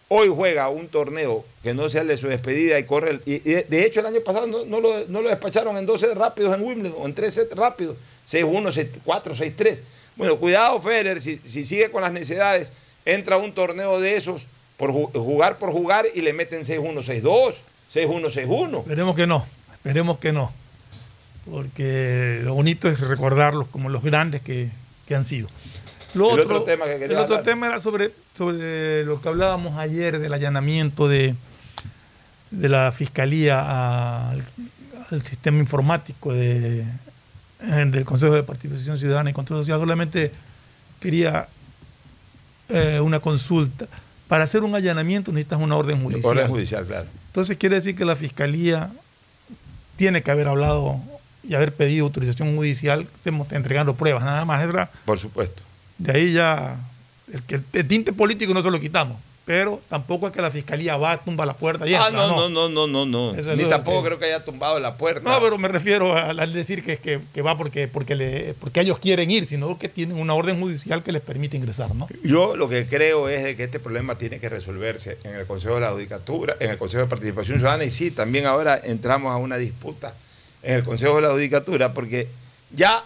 hoy 0.09 0.27
juega 0.27 0.69
un 0.69 0.87
torneo 0.87 1.43
que 1.63 1.73
no 1.73 1.89
sea 1.89 2.01
el 2.01 2.07
de 2.09 2.17
su 2.17 2.27
despedida 2.27 2.77
y 2.77 2.83
corre. 2.83 3.19
y, 3.25 3.39
de 3.39 3.85
hecho, 3.85 4.01
el 4.01 4.05
año 4.05 4.21
pasado 4.21 4.45
no, 4.45 4.65
no 4.65 4.79
lo, 4.79 5.07
no 5.07 5.21
lo 5.21 5.29
despacharon 5.29 5.77
en 5.77 5.85
12 5.87 6.13
rápidos 6.13 6.53
en 6.53 6.61
Wimbledon, 6.61 6.97
o 6.99 7.05
en 7.07 7.15
3 7.15 7.33
sets 7.33 7.55
rápidos, 7.55 7.97
6-1, 8.29 8.71
6-4, 9.05 9.55
6-3. 9.55 9.79
Bueno, 10.15 10.37
cuidado, 10.37 10.79
Federer, 10.81 11.19
si, 11.21 11.37
si 11.43 11.65
sigue 11.65 11.89
con 11.91 12.01
las 12.01 12.11
necesidades, 12.11 12.71
entra 13.05 13.35
a 13.35 13.39
un 13.39 13.53
torneo 13.53 13.99
de 13.99 14.15
esos 14.15 14.45
por 14.77 14.91
ju- 14.91 15.11
jugar 15.13 15.57
por 15.57 15.71
jugar 15.71 16.05
y 16.13 16.21
le 16.21 16.33
meten 16.33 16.61
6-1, 16.63 17.03
6-2, 17.21 17.53
6-1, 17.93 18.45
6-1. 18.47 18.79
Esperemos 18.79 19.15
que 19.15 19.27
no, 19.27 19.45
esperemos 19.73 20.19
que 20.19 20.31
no. 20.31 20.51
Porque 21.49 22.39
lo 22.43 22.53
bonito 22.53 22.87
es 22.87 22.99
recordarlos 23.01 23.67
como 23.67 23.89
los 23.89 24.01
grandes 24.03 24.41
que, 24.41 24.69
que 25.07 25.15
han 25.15 25.25
sido. 25.25 25.49
Lo 26.13 26.33
El 26.35 26.41
otro 26.41 26.63
tema 26.63 26.85
que 26.85 26.95
el 27.03 27.11
otro 27.11 27.23
hablar. 27.23 27.43
tema 27.43 27.67
era 27.67 27.79
sobre, 27.79 28.11
sobre 28.37 29.03
lo 29.03 29.19
que 29.19 29.27
hablábamos 29.29 29.77
ayer 29.77 30.19
del 30.19 30.31
allanamiento 30.31 31.07
de, 31.07 31.35
de 32.51 32.69
la 32.69 32.91
fiscalía 32.91 34.29
al, 34.29 34.45
al 35.11 35.23
sistema 35.23 35.57
informático 35.59 36.31
de, 36.31 36.85
del 37.63 38.05
Consejo 38.05 38.33
de 38.33 38.43
Participación 38.43 38.97
Ciudadana 38.97 39.29
y 39.29 39.33
Control 39.33 39.59
Social. 39.59 39.79
Solamente 39.79 40.31
quería 40.99 41.47
eh, 42.69 42.99
una 42.99 43.19
consulta. 43.19 43.87
Para 44.27 44.43
hacer 44.43 44.63
un 44.63 44.75
allanamiento 44.75 45.31
necesitas 45.31 45.59
una 45.59 45.75
orden 45.75 46.01
judicial. 46.01 46.37
Orden 46.37 46.47
judicial, 46.47 46.85
claro. 46.85 47.07
Entonces 47.27 47.57
quiere 47.57 47.75
decir 47.75 47.95
que 47.95 48.05
la 48.05 48.15
fiscalía 48.15 48.91
tiene 49.95 50.23
que 50.23 50.31
haber 50.31 50.47
hablado 50.47 50.99
y 51.43 51.55
haber 51.55 51.73
pedido 51.73 52.05
autorización 52.05 52.55
judicial, 52.55 53.07
estemos 53.15 53.51
entregando 53.51 53.95
pruebas, 53.95 54.23
nada 54.23 54.45
más. 54.45 54.65
¿verdad? 54.65 54.89
Por 55.05 55.19
supuesto. 55.19 55.61
De 55.97 56.11
ahí 56.11 56.33
ya 56.33 56.77
el, 57.31 57.87
tinte 57.87 58.13
político 58.13 58.53
no 58.53 58.61
se 58.61 58.71
lo 58.71 58.79
quitamos, 58.79 59.17
pero 59.45 59.81
tampoco 59.89 60.27
es 60.27 60.33
que 60.33 60.41
la 60.41 60.51
fiscalía 60.51 60.95
va, 60.95 61.17
tumba 61.17 61.45
la 61.45 61.53
puerta 61.53 61.85
y 61.85 61.93
Ah, 61.93 62.07
entra, 62.07 62.27
no, 62.27 62.47
no, 62.47 62.49
no, 62.49 62.69
no, 62.69 62.87
no, 62.87 63.05
no. 63.05 63.35
Eso 63.37 63.51
es 63.51 63.57
Ni 63.57 63.65
tampoco 63.65 64.01
que- 64.01 64.07
creo 64.07 64.19
que 64.19 64.25
haya 64.25 64.43
tumbado 64.45 64.79
la 64.79 64.95
puerta. 64.95 65.29
No, 65.29 65.41
pero 65.41 65.57
me 65.57 65.67
refiero 65.67 66.15
al, 66.15 66.53
decir 66.53 66.83
que, 66.83 66.97
que, 66.97 67.19
que 67.33 67.41
va 67.41 67.57
porque, 67.57 67.87
porque, 67.89 68.15
le, 68.15 68.53
porque 68.53 68.79
ellos 68.79 68.99
quieren 68.99 69.29
ir, 69.29 69.45
sino 69.45 69.77
que 69.77 69.89
tienen 69.89 70.17
una 70.17 70.33
orden 70.33 70.61
judicial 70.61 71.03
que 71.03 71.11
les 71.11 71.21
permite 71.21 71.57
ingresar, 71.57 71.93
¿no? 71.93 72.07
Yo 72.23 72.55
lo 72.55 72.69
que 72.69 72.85
creo 72.87 73.27
es 73.27 73.43
de 73.43 73.55
que 73.57 73.65
este 73.65 73.79
problema 73.81 74.17
tiene 74.17 74.39
que 74.39 74.47
resolverse 74.47 75.17
en 75.25 75.35
el 75.35 75.45
Consejo 75.45 75.75
de 75.75 75.81
la 75.81 75.91
Judicatura, 75.91 76.55
en 76.61 76.69
el 76.69 76.77
Consejo 76.77 77.03
de 77.03 77.09
Participación 77.09 77.57
Ciudadana, 77.59 77.83
y 77.83 77.91
sí, 77.91 78.11
también 78.11 78.45
ahora 78.45 78.79
entramos 78.81 79.31
a 79.33 79.37
una 79.37 79.57
disputa 79.57 80.13
en 80.61 80.75
el 80.75 80.83
Consejo 80.83 81.17
de 81.17 81.21
la 81.23 81.31
Judicatura, 81.31 81.93
porque 81.93 82.29
ya 82.71 83.03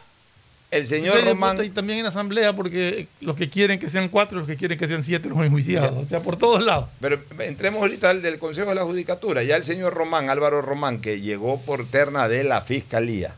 el 0.72 0.86
señor 0.86 1.24
Román... 1.24 1.64
Y 1.64 1.70
también 1.70 2.00
en 2.00 2.04
la 2.04 2.10
asamblea, 2.10 2.54
porque 2.54 3.08
los 3.22 3.36
que 3.36 3.50
quieren 3.50 3.80
que 3.80 3.90
sean 3.90 4.10
cuatro, 4.10 4.38
los 4.38 4.48
que 4.48 4.58
quieren 4.58 4.78
que 4.78 4.88
sean 4.88 5.04
siete, 5.04 5.30
los 5.30 5.40
enjuiciados. 5.40 6.06
O 6.06 6.08
sea, 6.08 6.22
por 6.22 6.36
todos 6.36 6.64
lados. 6.64 6.88
Pero 7.00 7.20
entremos 7.40 7.82
ahorita 7.82 8.10
al 8.10 8.22
del 8.22 8.38
Consejo 8.40 8.70
de 8.70 8.76
la 8.76 8.84
Judicatura. 8.84 9.44
Ya 9.44 9.56
el 9.56 9.64
señor 9.64 9.94
Román, 9.94 10.30
Álvaro 10.30 10.62
Román, 10.62 11.00
que 11.00 11.22
llegó 11.22 11.62
por 11.62 11.86
terna 11.86 12.28
de 12.28 12.44
la 12.44 12.62
Fiscalía, 12.62 13.34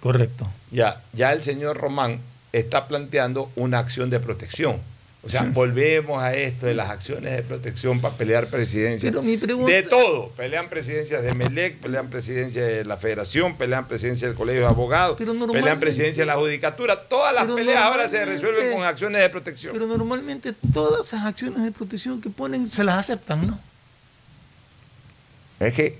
Correcto. 0.00 0.48
ya, 0.70 1.00
ya 1.12 1.32
el 1.32 1.42
señor 1.42 1.78
Román 1.78 2.20
está 2.52 2.86
planteando 2.86 3.50
una 3.56 3.78
acción 3.78 4.10
de 4.10 4.20
protección. 4.20 4.78
O 5.24 5.28
sea, 5.28 5.42
volvemos 5.44 6.20
a 6.20 6.34
esto 6.34 6.66
de 6.66 6.74
las 6.74 6.90
acciones 6.90 7.36
de 7.36 7.42
protección 7.44 8.00
para 8.00 8.16
pelear 8.16 8.48
presidencias. 8.48 9.08
Pero 9.12 9.22
mi 9.22 9.36
pregunta- 9.36 9.70
De 9.70 9.84
todo. 9.84 10.30
Pelean 10.30 10.68
presidencias 10.68 11.22
de 11.22 11.32
MELEC, 11.34 11.78
pelean 11.78 12.10
presidencias 12.10 12.66
de 12.66 12.84
la 12.84 12.96
Federación, 12.96 13.56
pelean 13.56 13.86
presidencias 13.86 14.30
del 14.30 14.36
Colegio 14.36 14.62
de 14.62 14.66
Abogados, 14.66 15.16
Pero 15.16 15.32
pelean 15.52 15.78
presidencias 15.78 16.16
de 16.18 16.26
la 16.26 16.34
Judicatura. 16.34 17.04
Todas 17.08 17.32
las 17.32 17.46
peleas 17.52 17.80
ahora 17.82 18.08
se 18.08 18.24
resuelven 18.24 18.72
con 18.72 18.82
acciones 18.84 19.20
de 19.20 19.30
protección. 19.30 19.72
Pero 19.72 19.86
normalmente 19.86 20.52
todas 20.72 21.06
esas 21.06 21.24
acciones 21.24 21.62
de 21.62 21.70
protección 21.70 22.20
que 22.20 22.28
ponen 22.28 22.68
se 22.72 22.82
las 22.82 22.96
aceptan, 22.96 23.46
¿no? 23.46 23.60
Es 25.60 25.74
que 25.74 25.98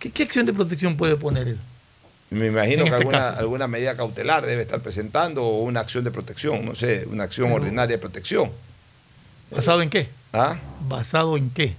¿Qué, 0.00 0.10
qué 0.10 0.24
acción 0.24 0.46
de 0.46 0.52
protección 0.52 0.96
puede 0.96 1.14
poner 1.16 1.46
él? 1.48 1.58
Me 2.34 2.46
imagino 2.46 2.84
que 2.84 2.90
este 2.90 2.96
alguna, 3.02 3.18
caso. 3.18 3.38
alguna 3.40 3.68
medida 3.68 3.96
cautelar 3.96 4.44
debe 4.44 4.62
estar 4.62 4.80
presentando 4.80 5.44
o 5.44 5.62
una 5.62 5.80
acción 5.80 6.04
de 6.04 6.10
protección, 6.10 6.64
no 6.64 6.74
sé, 6.74 7.06
una 7.10 7.24
acción 7.24 7.48
Pero- 7.48 7.62
ordinaria 7.62 7.96
de 7.96 8.00
protección. 8.00 8.50
¿Basado 9.50 9.82
en 9.82 9.90
qué? 9.90 10.08
¿Ah? 10.32 10.58
¿Basado 10.88 11.36
en 11.36 11.50
qué? 11.50 11.74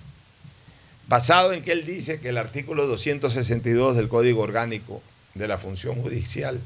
Basado 1.07 1.53
en 1.53 1.61
que 1.61 1.71
él 1.71 1.85
dice 1.85 2.19
que 2.19 2.29
el 2.29 2.37
artículo 2.37 2.87
262 2.87 3.95
del 3.97 4.07
Código 4.07 4.41
Orgánico 4.41 5.01
de 5.33 5.47
la 5.47 5.57
Función 5.57 5.95
Judicial 6.01 6.59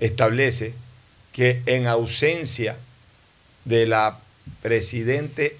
establece 0.00 0.74
que 1.32 1.62
en 1.66 1.86
ausencia 1.86 2.76
de 3.64 3.86
la 3.86 4.18
presidente, 4.62 5.56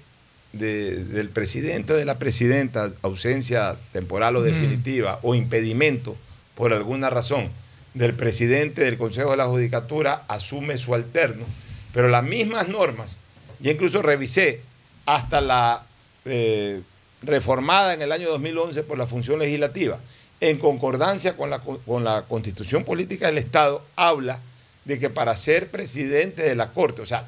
de- 0.53 1.03
del 1.05 1.29
presidente 1.29 1.93
o 1.93 1.95
de 1.95 2.05
la 2.05 2.19
presidenta, 2.19 2.91
ausencia 3.03 3.77
temporal 3.93 4.35
o 4.35 4.41
Mm. 4.41 4.43
definitiva, 4.45 5.19
o 5.23 5.33
impedimento 5.35 6.17
por 6.55 6.73
alguna 6.73 7.09
razón 7.09 7.49
del 7.93 8.13
presidente 8.13 8.83
del 8.83 8.97
Consejo 8.97 9.31
de 9.31 9.37
la 9.37 9.47
Judicatura, 9.47 10.23
asume 10.27 10.77
su 10.77 10.93
alterno. 10.93 11.45
Pero 11.93 12.07
las 12.07 12.23
mismas 12.23 12.67
normas, 12.67 13.17
ya 13.59 13.71
incluso 13.71 14.01
revisé 14.01 14.61
hasta 15.05 15.41
la 15.41 15.83
eh, 16.25 16.81
reformada 17.23 17.93
en 17.93 18.01
el 18.01 18.11
año 18.11 18.29
2011 18.29 18.83
por 18.83 18.97
la 18.97 19.07
función 19.07 19.39
legislativa, 19.39 19.99
en 20.39 20.57
concordancia 20.57 21.35
con 21.35 21.49
la, 21.49 21.59
con 21.59 22.03
la 22.03 22.23
constitución 22.23 22.83
política 22.85 23.25
del 23.27 23.37
Estado, 23.39 23.83
habla 23.95 24.39
de 24.85 24.97
que 24.99 25.09
para 25.09 25.35
ser 25.35 25.69
presidente 25.69 26.43
de 26.43 26.55
la 26.55 26.69
Corte, 26.71 27.01
o 27.01 27.05
sea, 27.05 27.25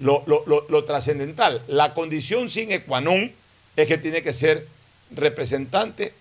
lo, 0.00 0.22
lo- 0.26 0.42
lo- 0.46 0.66
lo 0.68 0.84
trascendental, 0.84 1.62
la 1.68 1.94
condición 1.94 2.50
sine 2.50 2.82
qua 2.82 3.00
non 3.00 3.30
es 3.76 3.86
que 3.86 3.96
tiene 3.96 4.22
que 4.22 4.32
ser 4.34 4.66
representante 5.14 6.12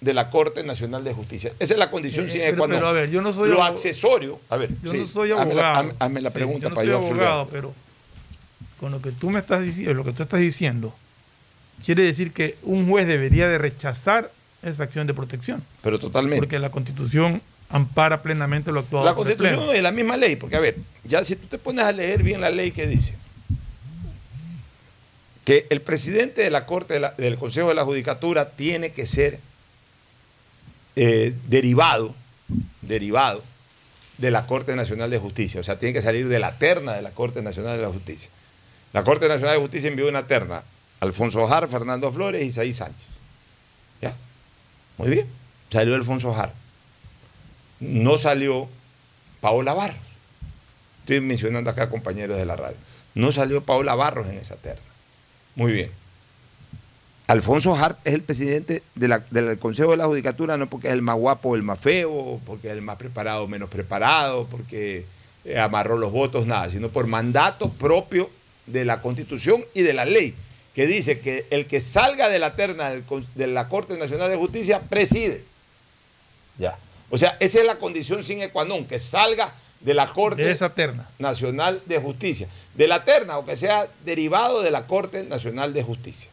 de 0.00 0.14
la 0.14 0.30
Corte 0.30 0.62
Nacional 0.64 1.04
de 1.04 1.12
Justicia. 1.12 1.52
Esa 1.58 1.74
es 1.74 1.78
la 1.78 1.90
condición 1.90 2.26
Eh, 2.26 2.30
sine 2.30 2.54
qua 2.56 2.66
non. 2.66 2.76
pero, 2.76 2.86
a 2.88 2.92
ver, 2.92 3.10
yo 3.10 3.20
no 3.20 3.32
soy 3.32 3.50
Lo 3.50 3.62
accesorio, 3.62 4.40
a 4.48 4.56
ver, 4.56 4.70
Yo 4.82 4.90
sí, 4.92 4.98
no 4.98 5.06
soy 5.06 5.30
hazme 5.32 5.54
la- 5.54 5.74
abogado. 5.76 5.94
hazme- 5.98 6.20
la 6.20 6.30
Sí, 6.30 6.34
pregunta 6.34 6.62
yo 6.64 6.68
no 6.70 6.74
para 6.74 6.84
soy 6.86 6.90
yo 7.00 7.06
abogado, 7.06 7.48
pero 7.52 7.74
con 8.78 8.92
lo 8.92 9.02
que 9.02 9.12
tú 9.12 9.28
me 9.30 9.40
estás 9.40 9.62
diciendo, 9.62 9.92
lo 9.94 10.04
que 10.04 10.12
tú 10.12 10.22
estás 10.22 10.40
diciendo, 10.40 10.94
quiere 11.84 12.02
decir 12.02 12.32
que 12.32 12.56
un 12.62 12.88
juez 12.88 13.06
debería 13.06 13.46
de 13.48 13.58
rechazar 13.58 14.30
esa 14.62 14.84
acción 14.84 15.06
de 15.06 15.12
protección. 15.14 15.62
Pero 15.82 15.98
totalmente. 15.98 16.38
Porque 16.40 16.58
la 16.58 16.70
Constitución 16.70 17.42
ampara 17.68 18.22
plenamente 18.22 18.72
lo 18.72 18.80
actuado 18.80 19.04
La 19.04 19.14
constitución 19.14 19.68
es 19.74 19.82
la 19.82 19.92
misma 19.92 20.16
ley, 20.16 20.36
porque 20.36 20.56
a 20.56 20.60
ver, 20.60 20.76
ya 21.04 21.22
si 21.24 21.36
tú 21.36 21.46
te 21.46 21.58
pones 21.58 21.84
a 21.84 21.92
leer 21.92 22.22
bien 22.22 22.40
la 22.40 22.50
ley 22.50 22.72
que 22.72 22.86
dice 22.86 23.14
que 25.44 25.66
el 25.70 25.80
presidente 25.80 26.42
de 26.42 26.50
la 26.50 26.66
Corte 26.66 26.94
de 26.94 27.00
la- 27.00 27.14
del 27.16 27.36
Consejo 27.36 27.68
de 27.68 27.74
la 27.74 27.84
Judicatura 27.84 28.50
tiene 28.50 28.92
que 28.92 29.06
ser 29.06 29.38
eh, 30.96 31.34
derivado, 31.48 32.14
derivado 32.82 33.42
de 34.18 34.30
la 34.30 34.46
Corte 34.46 34.76
Nacional 34.76 35.10
de 35.10 35.18
Justicia, 35.18 35.60
o 35.60 35.64
sea, 35.64 35.78
tiene 35.78 35.92
que 35.92 36.02
salir 36.02 36.28
de 36.28 36.38
la 36.38 36.58
terna 36.58 36.92
de 36.92 37.02
la 37.02 37.10
Corte 37.10 37.42
Nacional 37.42 37.76
de 37.76 37.82
la 37.82 37.88
Justicia. 37.88 38.30
La 38.92 39.04
Corte 39.04 39.28
Nacional 39.28 39.56
de 39.56 39.62
Justicia 39.62 39.88
envió 39.88 40.08
una 40.08 40.26
terna, 40.26 40.62
Alfonso 41.00 41.46
Jar, 41.46 41.68
Fernando 41.68 42.10
Flores 42.12 42.42
y 42.42 42.48
Isaí 42.48 42.72
Sánchez. 42.72 43.08
¿Ya? 44.02 44.14
Muy 44.98 45.08
bien, 45.10 45.26
salió 45.70 45.94
Alfonso 45.94 46.32
Jar 46.34 46.52
no 47.80 48.18
salió 48.18 48.68
Paola 49.40 49.72
Barros. 49.74 49.96
Estoy 51.00 51.20
mencionando 51.20 51.70
acá 51.70 51.88
compañeros 51.88 52.38
de 52.38 52.44
la 52.44 52.56
radio. 52.56 52.76
No 53.14 53.32
salió 53.32 53.62
Paola 53.62 53.94
Barros 53.94 54.28
en 54.28 54.36
esa 54.36 54.56
terna. 54.56 54.82
Muy 55.56 55.72
bien. 55.72 55.90
Alfonso 57.30 57.74
Harp 57.76 57.98
es 58.04 58.14
el 58.14 58.22
presidente 58.22 58.82
de 58.96 59.06
la- 59.08 59.22
del 59.30 59.56
Consejo 59.58 59.92
de 59.92 59.96
la 59.98 60.06
Judicatura, 60.06 60.56
no 60.56 60.68
porque 60.68 60.88
es 60.88 60.92
el 60.94 61.02
más 61.02 61.16
guapo 61.16 61.50
o 61.50 61.54
el 61.54 61.62
más 61.62 61.78
feo, 61.78 62.40
porque 62.44 62.66
es 62.68 62.72
el 62.72 62.82
más 62.82 62.96
preparado 62.96 63.44
o 63.44 63.48
menos 63.48 63.70
preparado, 63.70 64.46
porque 64.46 65.04
eh, 65.44 65.58
amarró 65.58 65.96
los 65.96 66.10
votos, 66.12 66.46
nada, 66.46 66.68
sino 66.68 66.88
por 66.88 67.06
mandato 67.06 67.70
propio 67.70 68.28
de 68.66 68.84
la 68.84 69.00
Constitución 69.00 69.64
y 69.74 69.82
de 69.82 69.94
la 69.94 70.04
ley, 70.04 70.34
que 70.74 70.86
dice 70.86 71.20
que 71.20 71.46
el 71.50 71.66
que 71.66 71.80
salga 71.80 72.28
de 72.28 72.38
la 72.38 72.56
terna 72.56 72.90
de 72.90 73.46
la 73.46 73.68
Corte 73.68 73.96
Nacional 73.96 74.28
de 74.28 74.36
Justicia 74.36 74.80
preside. 74.80 75.44
Ya. 76.58 76.76
O 77.10 77.16
sea, 77.16 77.36
esa 77.40 77.60
es 77.60 77.64
la 77.64 77.76
condición 77.76 78.22
sine 78.24 78.50
qua 78.50 78.64
non, 78.64 78.86
que 78.86 78.98
salga 78.98 79.54
de 79.80 79.94
la 79.94 80.06
Corte 80.12 80.42
De 80.42 80.50
esa 80.50 80.70
terna. 80.74 81.08
Nacional 81.18 81.80
de 81.86 81.98
Justicia. 81.98 82.48
De 82.74 82.86
la 82.86 83.04
terna, 83.04 83.38
o 83.38 83.46
que 83.46 83.56
sea 83.56 83.86
derivado 84.04 84.62
de 84.62 84.70
la 84.70 84.86
Corte 84.86 85.22
Nacional 85.22 85.72
de 85.72 85.82
Justicia. 85.82 86.28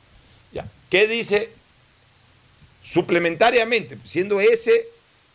¿Qué 0.90 1.08
dice 1.08 1.50
suplementariamente? 2.84 3.98
Siendo 4.04 4.40
ese 4.40 4.88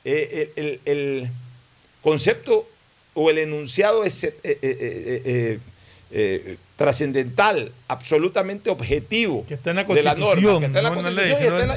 eh, 0.05 0.81
el, 0.85 1.31
concepto 2.01 2.69
o 3.15 3.31
el 3.31 3.39
enunciado 3.39 4.05
ese, 4.05 4.35
eh, 4.43 5.59
eh, 6.11 6.57
trascendental, 6.83 7.73
absolutamente 7.87 8.69
objetivo 8.69 9.47
Que 9.47 9.55
está 9.55 9.71
en 9.71 9.77
la 9.77 9.85
de 9.85 10.03
la 10.03 10.15
norma, 10.15 10.69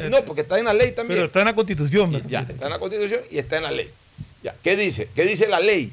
no 0.10 0.26
porque 0.26 0.42
está 0.42 0.58
en 0.58 0.66
la 0.66 0.74
ley 0.74 0.94
también. 0.94 1.18
Pero 1.18 1.28
está 1.28 1.42
en 1.42 1.46
la 1.46 1.54
Constitución. 1.54 2.14
Y- 2.16 2.30
ya, 2.30 2.40
está 2.40 2.66
en 2.66 2.72
la 2.72 2.80
Constitución 2.80 3.22
y 3.30 3.38
está 3.38 3.58
en 3.58 3.64
la 3.64 3.72
ley. 3.72 3.90
Ya, 4.42 4.56
¿Qué 4.64 4.76
dice? 4.76 5.10
¿Qué 5.14 5.26
dice 5.26 5.48
la 5.48 5.60
ley? 5.60 5.92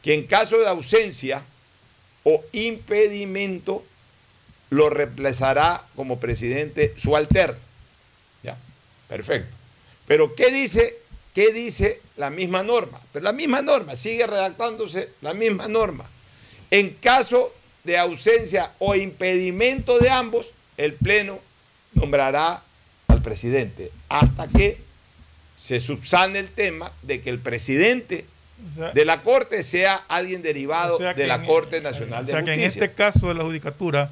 Que 0.00 0.14
en 0.14 0.26
caso 0.26 0.58
de 0.58 0.68
ausencia 0.68 1.42
o 2.22 2.44
impedimento 2.52 3.84
lo 4.70 4.90
reemplazará 4.90 5.84
como 5.94 6.18
presidente 6.18 6.92
subalterno. 6.96 7.56
Ya, 8.42 8.56
perfecto. 9.08 9.54
Pero 10.06 10.34
¿qué 10.34 10.50
dice, 10.52 10.96
¿qué 11.34 11.52
dice 11.52 12.00
la 12.16 12.30
misma 12.30 12.62
norma? 12.62 13.00
Pero 13.12 13.24
la 13.24 13.32
misma 13.32 13.62
norma, 13.62 13.96
sigue 13.96 14.26
redactándose 14.26 15.10
la 15.20 15.34
misma 15.34 15.68
norma. 15.68 16.08
En 16.70 16.90
caso 16.94 17.54
de 17.84 17.96
ausencia 17.98 18.72
o 18.78 18.94
impedimento 18.94 19.98
de 19.98 20.10
ambos, 20.10 20.50
el 20.76 20.94
Pleno 20.94 21.38
nombrará 21.94 22.62
al 23.08 23.22
presidente 23.22 23.90
hasta 24.08 24.48
que 24.48 24.78
se 25.56 25.80
subsane 25.80 26.38
el 26.40 26.50
tema 26.50 26.92
de 27.02 27.20
que 27.20 27.30
el 27.30 27.38
presidente 27.38 28.26
O 28.72 28.74
sea, 28.74 28.90
de 28.92 29.04
la 29.04 29.22
Corte 29.22 29.62
sea 29.62 29.94
alguien 30.08 30.42
derivado 30.42 30.96
o 30.96 30.98
sea 30.98 31.14
de 31.14 31.26
la 31.26 31.36
en- 31.36 31.44
Corte 31.46 31.80
Nacional 31.80 32.24
o 32.24 32.26
de 32.26 32.32
sea 32.32 32.42
que 32.44 32.52
en 32.52 32.60
Justicia. 32.60 32.84
este 32.84 32.94
caso 32.94 33.28
de 33.28 33.34
la 33.34 33.44
judicatura 33.44 34.10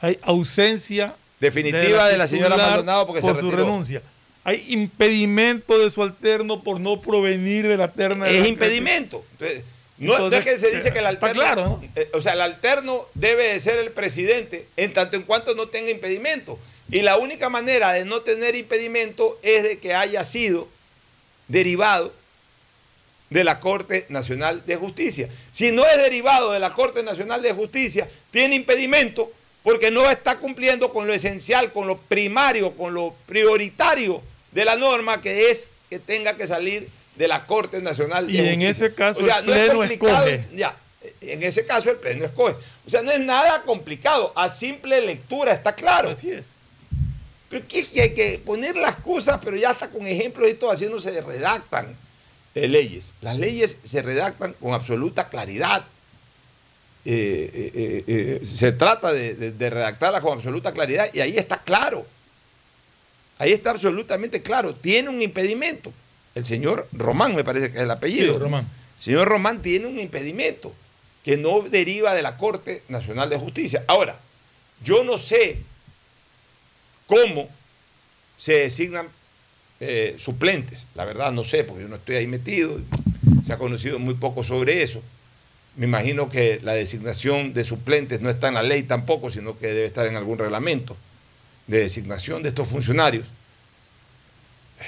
hay 0.00 0.18
ausencia 0.22 1.14
Definitiva 1.40 2.08
de 2.08 2.16
la 2.18 2.26
señora 2.26 2.56
Maldonado 2.56 3.06
porque 3.06 3.20
se 3.22 3.28
por 3.28 3.36
su 3.38 3.42
retiró. 3.50 3.64
renuncia. 3.64 4.02
Hay 4.44 4.64
impedimento 4.68 5.78
de 5.78 5.90
su 5.90 6.02
alterno 6.02 6.62
por 6.62 6.80
no 6.80 7.00
provenir 7.00 7.66
de 7.68 7.76
la 7.76 7.92
terna. 7.92 8.24
de 8.26 8.36
es 8.36 8.42
la- 8.42 8.48
impedimento. 8.48 9.24
Entonces, 9.32 9.62
no, 9.98 10.28
es 10.30 10.44
que 10.44 10.58
se 10.58 10.70
dice 10.70 10.92
que 10.92 11.00
el 11.00 11.06
alterno, 11.06 11.40
claro, 11.42 11.62
¿no? 11.64 11.82
eh, 11.96 12.08
o 12.14 12.20
sea, 12.20 12.32
el 12.34 12.40
alterno 12.40 13.04
debe 13.14 13.48
de 13.52 13.60
ser 13.60 13.78
el 13.78 13.90
presidente 13.90 14.66
en 14.76 14.92
tanto 14.92 15.16
en 15.16 15.22
cuanto 15.24 15.54
no 15.54 15.66
tenga 15.68 15.90
impedimento. 15.90 16.58
Y 16.90 17.02
la 17.02 17.16
única 17.18 17.48
manera 17.50 17.92
de 17.92 18.04
no 18.04 18.20
tener 18.22 18.54
impedimento 18.56 19.38
es 19.42 19.62
de 19.64 19.78
que 19.78 19.94
haya 19.94 20.24
sido 20.24 20.68
derivado 21.48 22.12
de 23.30 23.44
la 23.44 23.60
Corte 23.60 24.06
Nacional 24.08 24.62
de 24.66 24.76
Justicia. 24.76 25.28
Si 25.52 25.70
no 25.72 25.84
es 25.84 25.96
derivado 25.98 26.52
de 26.52 26.60
la 26.60 26.72
Corte 26.72 27.02
Nacional 27.02 27.42
de 27.42 27.52
Justicia, 27.52 28.08
tiene 28.30 28.54
impedimento 28.54 29.30
porque 29.62 29.90
no 29.90 30.10
está 30.10 30.38
cumpliendo 30.38 30.92
con 30.92 31.06
lo 31.06 31.12
esencial, 31.12 31.72
con 31.72 31.86
lo 31.86 31.98
primario, 31.98 32.72
con 32.72 32.94
lo 32.94 33.14
prioritario 33.26 34.22
de 34.52 34.64
la 34.64 34.76
norma, 34.76 35.20
que 35.20 35.50
es 35.50 35.68
que 35.90 35.98
tenga 35.98 36.34
que 36.34 36.46
salir 36.46 36.88
de 37.16 37.28
la 37.28 37.44
Corte 37.44 37.82
Nacional 37.82 38.26
de 38.26 38.32
Y 38.32 38.38
en 38.38 38.62
ese 38.62 38.94
caso 38.94 39.20
o 39.20 39.24
sea, 39.24 39.38
el 39.38 39.46
no 39.46 39.54
es 39.54 39.70
Pleno 39.70 39.84
escoge. 39.84 40.44
ya, 40.54 40.76
en 41.20 41.42
ese 41.42 41.66
caso 41.66 41.90
el 41.90 41.96
Pleno 41.96 42.24
escoge. 42.24 42.54
O 42.86 42.90
sea, 42.90 43.02
no 43.02 43.10
es 43.10 43.20
nada 43.20 43.62
complicado, 43.62 44.32
a 44.36 44.48
simple 44.48 45.00
lectura 45.00 45.52
está 45.52 45.74
claro. 45.74 46.10
Así 46.10 46.30
es. 46.30 46.46
Pero 47.48 47.66
que, 47.66 47.86
hay 48.00 48.14
que 48.14 48.40
poner 48.44 48.76
las 48.76 48.96
cosas, 48.96 49.40
pero 49.42 49.56
ya 49.56 49.70
está 49.70 49.88
con 49.88 50.06
ejemplos 50.06 50.48
y 50.48 50.54
todo 50.54 50.70
haciendo 50.70 51.00
se 51.00 51.20
redactan 51.20 51.96
eh, 52.54 52.68
leyes. 52.68 53.12
Las 53.20 53.38
leyes 53.38 53.78
se 53.84 54.02
redactan 54.02 54.54
con 54.54 54.74
absoluta 54.74 55.28
claridad. 55.28 55.84
Eh, 57.10 57.72
eh, 57.74 58.04
eh, 58.06 58.44
se 58.44 58.72
trata 58.72 59.12
de, 59.14 59.34
de- 59.34 59.52
de 59.52 59.70
redactarlas 59.70 60.20
con 60.20 60.34
absoluta 60.34 60.72
claridad 60.74 61.08
y 61.14 61.20
ahí 61.20 61.38
está 61.38 61.56
claro. 61.62 62.06
Ahí 63.38 63.52
está 63.52 63.70
absolutamente 63.70 64.42
claro. 64.42 64.74
Tiene 64.74 65.08
un 65.08 65.22
impedimento. 65.22 65.90
El 66.34 66.44
señor 66.44 66.86
Román, 66.92 67.34
me 67.34 67.44
parece 67.44 67.70
que 67.70 67.78
es 67.78 67.84
el 67.84 67.90
apellido. 67.90 68.34
Sí, 68.34 68.38
Román. 68.40 68.64
El 68.98 69.02
señor 69.02 69.26
Román 69.26 69.62
tiene 69.62 69.86
un 69.86 69.98
impedimento 69.98 70.74
que 71.24 71.38
no 71.38 71.62
deriva 71.62 72.14
de 72.14 72.20
la 72.22 72.36
Corte 72.36 72.82
Nacional 72.88 73.30
de 73.30 73.38
Justicia. 73.38 73.84
Ahora, 73.86 74.18
yo 74.84 75.02
no 75.02 75.16
sé 75.16 75.60
cómo 77.06 77.48
se 78.36 78.52
designan 78.54 79.08
eh, 79.80 80.14
suplentes. 80.18 80.84
La 80.94 81.04
verdad 81.06 81.32
no 81.32 81.42
sé, 81.44 81.64
porque 81.64 81.82
yo 81.84 81.88
no 81.88 81.96
estoy 81.96 82.16
ahí 82.16 82.26
metido. 82.26 82.78
Se 83.44 83.54
ha 83.54 83.56
conocido 83.58 83.98
muy 83.98 84.14
poco 84.14 84.44
sobre 84.44 84.82
eso. 84.82 85.02
Me 85.78 85.86
imagino 85.86 86.28
que 86.28 86.60
la 86.62 86.72
designación 86.74 87.54
de 87.54 87.64
suplentes 87.64 88.20
no 88.20 88.28
está 88.28 88.48
en 88.48 88.54
la 88.54 88.62
ley 88.62 88.82
tampoco, 88.82 89.30
sino 89.30 89.56
que 89.58 89.68
debe 89.68 89.86
estar 89.86 90.06
en 90.06 90.16
algún 90.16 90.36
reglamento 90.36 90.96
de 91.68 91.78
designación 91.78 92.42
de 92.42 92.50
estos 92.50 92.68
funcionarios. 92.68 93.28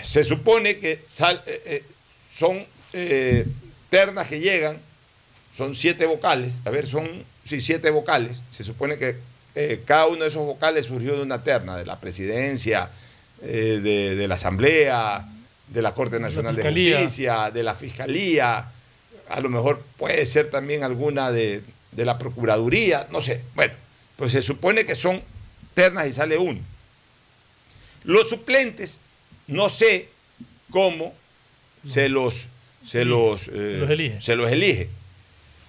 Se 0.02 0.24
supone 0.24 0.78
que 0.78 1.00
sal- 1.06 1.42
eh, 1.46 1.62
eh, 1.64 1.84
son 2.32 2.64
eh, 2.92 3.46
ternas 3.88 4.26
que 4.28 4.40
llegan, 4.40 4.78
son 5.56 5.74
siete 5.74 6.06
vocales, 6.06 6.54
a 6.64 6.70
ver, 6.70 6.86
son 6.86 7.08
sí, 7.44 7.60
siete 7.60 7.90
vocales, 7.90 8.42
se 8.50 8.64
supone 8.64 8.98
que 8.98 9.16
eh, 9.54 9.82
cada 9.84 10.06
uno 10.06 10.22
de 10.22 10.28
esos 10.28 10.44
vocales 10.44 10.86
surgió 10.86 11.14
de 11.16 11.22
una 11.22 11.42
terna, 11.42 11.76
de 11.76 11.84
la 11.86 11.98
presidencia, 12.00 12.90
de, 13.40 13.80
de 13.80 14.28
la 14.28 14.34
asamblea, 14.34 15.26
de 15.68 15.82
la 15.82 15.94
Corte 15.94 16.20
Nacional 16.20 16.54
de. 16.56 16.62
Justicia, 16.98 17.50
de 17.50 17.62
la 17.62 17.74
Fiscalía, 17.74 18.66
a 19.30 19.40
lo 19.40 19.48
mejor 19.48 19.82
puede 19.96 20.26
ser 20.26 20.50
también 20.50 20.82
alguna 20.82 21.30
de, 21.30 21.62
de 21.92 22.04
la 22.04 22.18
Procuraduría, 22.18 23.06
no 23.10 23.20
sé. 23.20 23.42
Bueno, 23.54 23.72
pues 24.16 24.32
se 24.32 24.42
supone 24.42 24.84
que 24.84 24.94
son 24.94 25.22
ternas 25.74 26.08
y 26.08 26.12
sale 26.12 26.36
uno. 26.36 26.60
Los 28.04 28.28
suplentes, 28.28 28.98
no 29.46 29.68
sé 29.68 30.08
cómo 30.70 31.14
se 31.88 32.08
los, 32.08 32.46
se 32.84 33.04
los, 33.04 33.48
eh, 33.48 33.78
los 33.80 33.90
elige. 33.90 34.20
se 34.20 34.36
los 34.36 34.50
elige. 34.50 34.88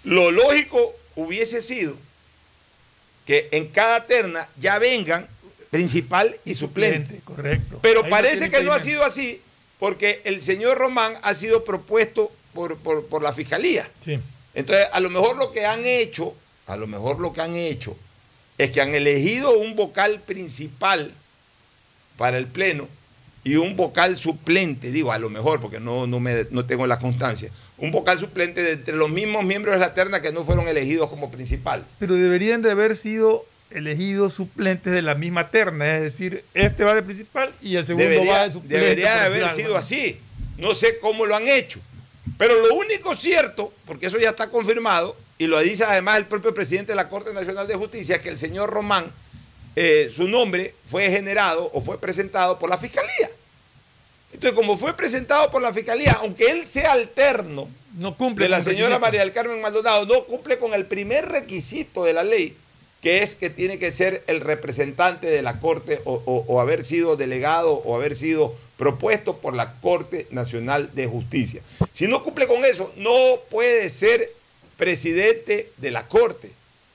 Lo 0.03 0.31
lógico 0.31 0.95
hubiese 1.15 1.61
sido 1.61 1.95
que 3.25 3.47
en 3.51 3.67
cada 3.67 4.07
terna 4.07 4.49
ya 4.57 4.79
vengan 4.79 5.27
principal 5.69 6.35
y 6.45 6.55
suplente. 6.55 7.21
Correcto. 7.23 7.79
Pero 7.81 8.03
Ahí 8.03 8.09
parece 8.09 8.49
que 8.49 8.63
no 8.63 8.73
ha 8.73 8.79
sido 8.79 9.03
así 9.03 9.41
porque 9.79 10.21
el 10.25 10.41
señor 10.41 10.77
Román 10.77 11.13
ha 11.21 11.33
sido 11.33 11.63
propuesto 11.63 12.31
por, 12.53 12.77
por- 12.77 13.05
por 13.07 13.21
la 13.23 13.33
fiscalía. 13.33 13.89
Sí. 14.03 14.19
Entonces, 14.53 14.87
a 14.91 14.99
lo 14.99 15.09
mejor 15.09 15.37
lo 15.37 15.51
que 15.51 15.65
han 15.65 15.85
hecho, 15.85 16.33
a 16.67 16.75
lo 16.75 16.87
mejor 16.87 17.19
lo 17.19 17.31
que 17.33 17.41
han 17.41 17.55
hecho 17.55 17.95
es 18.57 18.71
que 18.71 18.81
han 18.81 18.93
elegido 18.95 19.57
un 19.57 19.75
vocal 19.75 20.19
principal 20.19 21.11
para 22.17 22.37
el 22.37 22.47
pleno 22.47 22.87
y 23.43 23.55
un 23.55 23.75
vocal 23.75 24.17
suplente, 24.17 24.91
digo, 24.91 25.11
a 25.11 25.17
lo 25.17 25.29
mejor, 25.29 25.59
porque 25.61 25.79
no, 25.79 26.05
no, 26.05 26.19
me, 26.19 26.45
no 26.51 26.65
tengo 26.65 26.85
la 26.85 26.99
constancia, 26.99 27.49
un 27.77 27.89
vocal 27.91 28.19
suplente 28.19 28.61
de 28.61 28.73
entre 28.73 28.95
los 28.95 29.09
mismos 29.09 29.43
miembros 29.43 29.73
de 29.73 29.79
la 29.79 29.93
terna 29.95 30.21
que 30.21 30.31
no 30.31 30.43
fueron 30.43 30.67
elegidos 30.67 31.09
como 31.09 31.31
principal. 31.31 31.83
Pero 31.97 32.13
deberían 32.13 32.61
de 32.61 32.69
haber 32.69 32.95
sido 32.95 33.45
elegidos 33.71 34.33
suplentes 34.35 34.93
de 34.93 35.01
la 35.01 35.15
misma 35.15 35.49
terna, 35.49 35.95
es 35.97 36.03
decir, 36.03 36.43
este 36.53 36.83
va 36.83 36.93
de 36.93 37.01
principal 37.01 37.51
y 37.61 37.77
el 37.77 37.85
segundo 37.85 38.07
debería, 38.07 38.33
va 38.33 38.45
de 38.47 38.51
suplente. 38.51 38.77
debería 38.77 39.13
de 39.15 39.19
haber 39.21 39.49
sido 39.49 39.77
así. 39.77 40.19
No 40.57 40.75
sé 40.75 40.99
cómo 40.99 41.25
lo 41.25 41.35
han 41.35 41.47
hecho. 41.47 41.79
Pero 42.37 42.55
lo 42.65 42.75
único 42.75 43.15
cierto, 43.15 43.73
porque 43.85 44.07
eso 44.07 44.17
ya 44.19 44.29
está 44.29 44.49
confirmado, 44.49 45.15
y 45.37 45.47
lo 45.47 45.59
dice 45.59 45.83
además 45.83 46.17
el 46.17 46.25
propio 46.25 46.53
presidente 46.53 46.91
de 46.91 46.95
la 46.95 47.09
Corte 47.09 47.33
Nacional 47.33 47.67
de 47.67 47.75
Justicia, 47.75 48.19
que 48.21 48.29
el 48.29 48.37
señor 48.37 48.69
Román, 48.69 49.11
eh, 49.75 50.11
su 50.13 50.27
nombre 50.27 50.75
fue 50.89 51.09
generado 51.09 51.69
o 51.73 51.81
fue 51.81 51.99
presentado 51.99 52.59
por 52.59 52.69
la 52.69 52.77
Fiscalía. 52.77 53.29
Entonces, 54.33 54.55
como 54.55 54.77
fue 54.77 54.95
presentado 54.95 55.49
por 55.51 55.61
la 55.61 55.73
Fiscalía, 55.73 56.13
aunque 56.21 56.49
él 56.51 56.65
sea 56.67 56.93
alterno 56.93 57.67
No 57.97 58.15
cumple 58.15 58.45
de 58.45 58.49
la 58.49 58.61
señora. 58.61 58.97
María 58.99 59.21
del 59.21 59.33
Carmen 59.33 59.59
Maldonado, 59.61 60.05
no 60.05 60.23
cumple 60.23 60.57
con 60.57 60.73
el 60.73 60.85
primer 60.85 61.27
requisito 61.27 62.03
de 62.05 62.13
la 62.13 62.23
ley, 62.23 62.55
que 63.01 63.23
es 63.23 63.35
que 63.35 63.49
tiene 63.49 63.77
que 63.79 63.91
ser 63.91 64.23
el 64.27 64.39
representante 64.41 65.27
de 65.27 65.41
la 65.41 65.59
Corte 65.59 65.99
o, 66.05 66.21
o- 66.25 66.45
o 66.47 66.61
haber 66.61 66.85
sido 66.85 67.17
delegado 67.17 67.73
o 67.73 67.95
haber 67.95 68.15
sido 68.15 68.55
propuesto 68.85 69.37
por 69.37 69.53
la 69.53 69.73
Corte 69.73 70.25
Nacional 70.31 70.89
de 70.95 71.05
Justicia. 71.05 71.61
Si 71.93 72.07
no 72.07 72.23
cumple 72.23 72.47
con 72.47 72.65
eso, 72.65 72.91
no 72.97 73.13
puede 73.51 73.87
ser 73.89 74.27
presidente 74.75 75.69
de 75.77 75.91
la 75.91 76.07
Corte, 76.07 76.49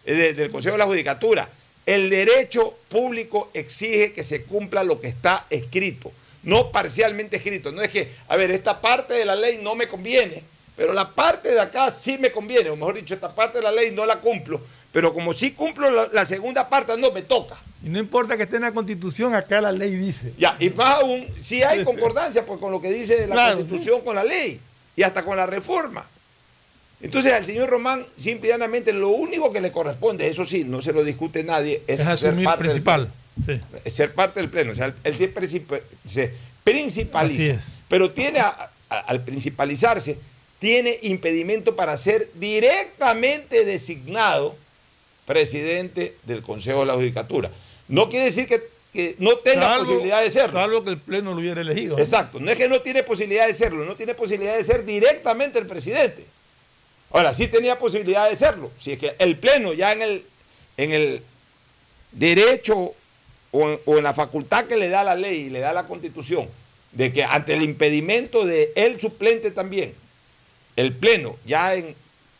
eh, 0.05 0.15
de- 0.15 0.33
del 0.35 0.51
Consejo 0.51 0.73
de 0.73 0.79
la 0.81 0.87
Judicatura. 0.87 1.49
El 1.87 2.11
derecho 2.11 2.77
público 2.89 3.51
exige 3.55 4.13
que 4.13 4.25
se 4.25 4.43
cumpla 4.43 4.83
lo 4.83 5.01
que 5.01 5.07
está 5.07 5.47
escrito, 5.49 6.11
no 6.43 6.73
parcialmente 6.73 7.37
escrito. 7.37 7.71
No 7.71 7.81
es 7.83 7.91
que, 7.91 8.11
a 8.27 8.35
ver, 8.35 8.51
esta 8.51 8.81
parte 8.81 9.15
de 9.15 9.25
la 9.25 9.37
ley 9.37 9.61
no 9.63 9.77
me 9.77 9.87
conviene, 9.87 10.43
pero 10.75 10.93
la 10.93 11.09
parte 11.15 11.53
de 11.53 11.61
acá 11.61 11.89
sí 11.93 12.19
me 12.19 12.33
conviene, 12.33 12.69
o 12.71 12.75
mejor 12.75 12.97
dicho, 12.97 13.15
esta 13.15 13.33
parte 13.33 13.59
de 13.59 13.63
la 13.63 13.71
ley 13.71 13.93
no 13.93 14.05
la 14.07 14.17
cumplo, 14.19 14.61
pero 14.97 15.13
como 15.13 15.35
sí 15.35 15.51
cumplo 15.51 15.91
la, 15.91 16.09
la 16.11 16.25
segunda 16.25 16.71
parte, 16.71 16.97
no 16.97 17.11
me 17.11 17.21
toca. 17.21 17.55
Y 17.85 17.91
no 17.91 17.99
importa 17.99 18.35
que 18.35 18.45
esté 18.45 18.57
en 18.57 18.63
la 18.63 18.73
constitución, 18.73 19.35
acá 19.35 19.61
la 19.61 19.71
ley 19.71 19.95
dice. 19.95 20.33
Ya, 20.39 20.57
y 20.59 20.71
más 20.71 20.95
aún, 20.95 21.27
si 21.39 21.63
hay 21.63 21.85
concordancia 21.85 22.47
pues, 22.47 22.59
con 22.59 22.73
lo 22.73 22.81
que 22.81 22.91
dice 22.91 23.27
la 23.27 23.35
Claro, 23.35 23.57
Constitución, 23.59 24.01
con 24.01 24.15
la 24.15 24.25
ley 24.25 24.59
y 24.97 25.03
hasta 25.03 25.23
con 25.23 25.37
la 25.37 25.45
reforma. 25.45 26.07
Entonces 27.03 27.31
al 27.35 27.45
señor 27.45 27.69
Román, 27.69 28.07
simple 28.17 28.49
y 28.49 28.53
llanamente, 28.53 28.95
lo 28.95 29.11
único 29.11 29.53
que 29.53 29.61
le 29.61 29.71
corresponde, 29.71 30.29
eso 30.29 30.47
sí, 30.47 30.65
no 30.65 30.81
se 30.81 30.95
lo 30.95 31.05
discute 31.05 31.45
nadie, 31.45 31.83
es, 31.87 32.01
Es 32.01 32.19
ser 32.21 32.31
parte 32.43 32.49
del 32.49 32.57
principal. 32.59 33.11
Sí. 33.45 33.61
es 33.85 33.93
ser 33.93 34.15
parte 34.15 34.41
del 34.41 34.49
pleno. 34.49 34.73
O 34.73 34.75
sea, 34.75 34.95
él 35.05 35.15
se, 35.15 35.31
se 36.07 36.33
principaliza. 36.65 37.61
Pero 37.89 38.11
tiene, 38.13 38.39
a- 38.39 38.71
a- 38.89 38.99
al 39.01 39.21
principalizarse, 39.21 40.19
tiene 40.59 40.99
impedimento 41.03 41.77
para 41.77 41.99
ser 41.99 42.31
directamente 42.37 43.67
designado 43.67 44.57
presidente 45.27 46.17
del 46.25 46.43
Consejo 46.43 46.81
de 46.81 46.87
la 46.87 46.95
Judicatura. 46.95 47.51
No 47.89 48.09
quiere 48.09 48.27
decir 48.27 48.47
que, 48.47 48.63
que 48.93 49.17
no 49.19 49.37
tenga 49.39 49.63
Salvo- 49.69 49.79
posibilidad 49.87 50.23
de 50.23 50.31
serlo. 50.31 50.59
Salvo 50.59 50.85
que 50.85 50.91
el 50.91 50.99
Pleno 50.99 51.33
lo 51.33 51.39
hubiera 51.41 51.61
elegido. 51.61 51.97
¿no? 51.97 52.03
Exacto, 52.03 52.41
no 52.41 52.51
es 52.51 52.57
que 52.57 52.69
no 52.69 52.81
tiene 52.81 53.03
posibilidad 53.03 53.47
de 53.47 53.55
serlo, 53.55 53.85
no 53.85 53.95
tiene 53.95 54.15
posibilidad 54.15 54.57
de 54.57 54.65
ser 54.65 54.85
directamente 54.85 55.59
el 55.59 55.67
presidente. 55.67 56.25
Ahora, 57.11 57.33
sí 57.35 57.47
tenía 57.49 57.79
posibilidad 57.79 58.29
de 58.29 58.35
serlo, 58.37 58.71
si 58.81 58.93
es 58.93 58.99
que 58.99 59.15
el 59.19 59.37
Pleno 59.37 59.73
ya 59.73 59.93
en 59.93 60.03
el, 60.03 60.25
en 60.77 60.93
el 60.93 61.23
derecho 62.13 62.95
o 63.53 63.69
en, 63.71 63.79
o 63.85 63.99
en 63.99 64.05
la 64.05 64.13
facultad 64.15 64.65
que 64.67 64.77
le 64.77 64.89
da 64.89 65.05
la 65.05 65.15
ley 65.15 65.43
y 65.47 65.51
le 65.51 65.61
da 65.61 65.73
la 65.73 65.85
constitución, 65.87 66.49
de 66.93 67.13
que 67.13 67.25
ante 67.25 67.55
el 67.55 67.63
impedimento 67.63 68.45
de 68.45 68.73
el 68.75 68.99
suplente 68.99 69.51
también, 69.51 69.95
el 70.77 70.93
Pleno 70.95 71.37
ya 71.47 71.75
en 71.75 71.95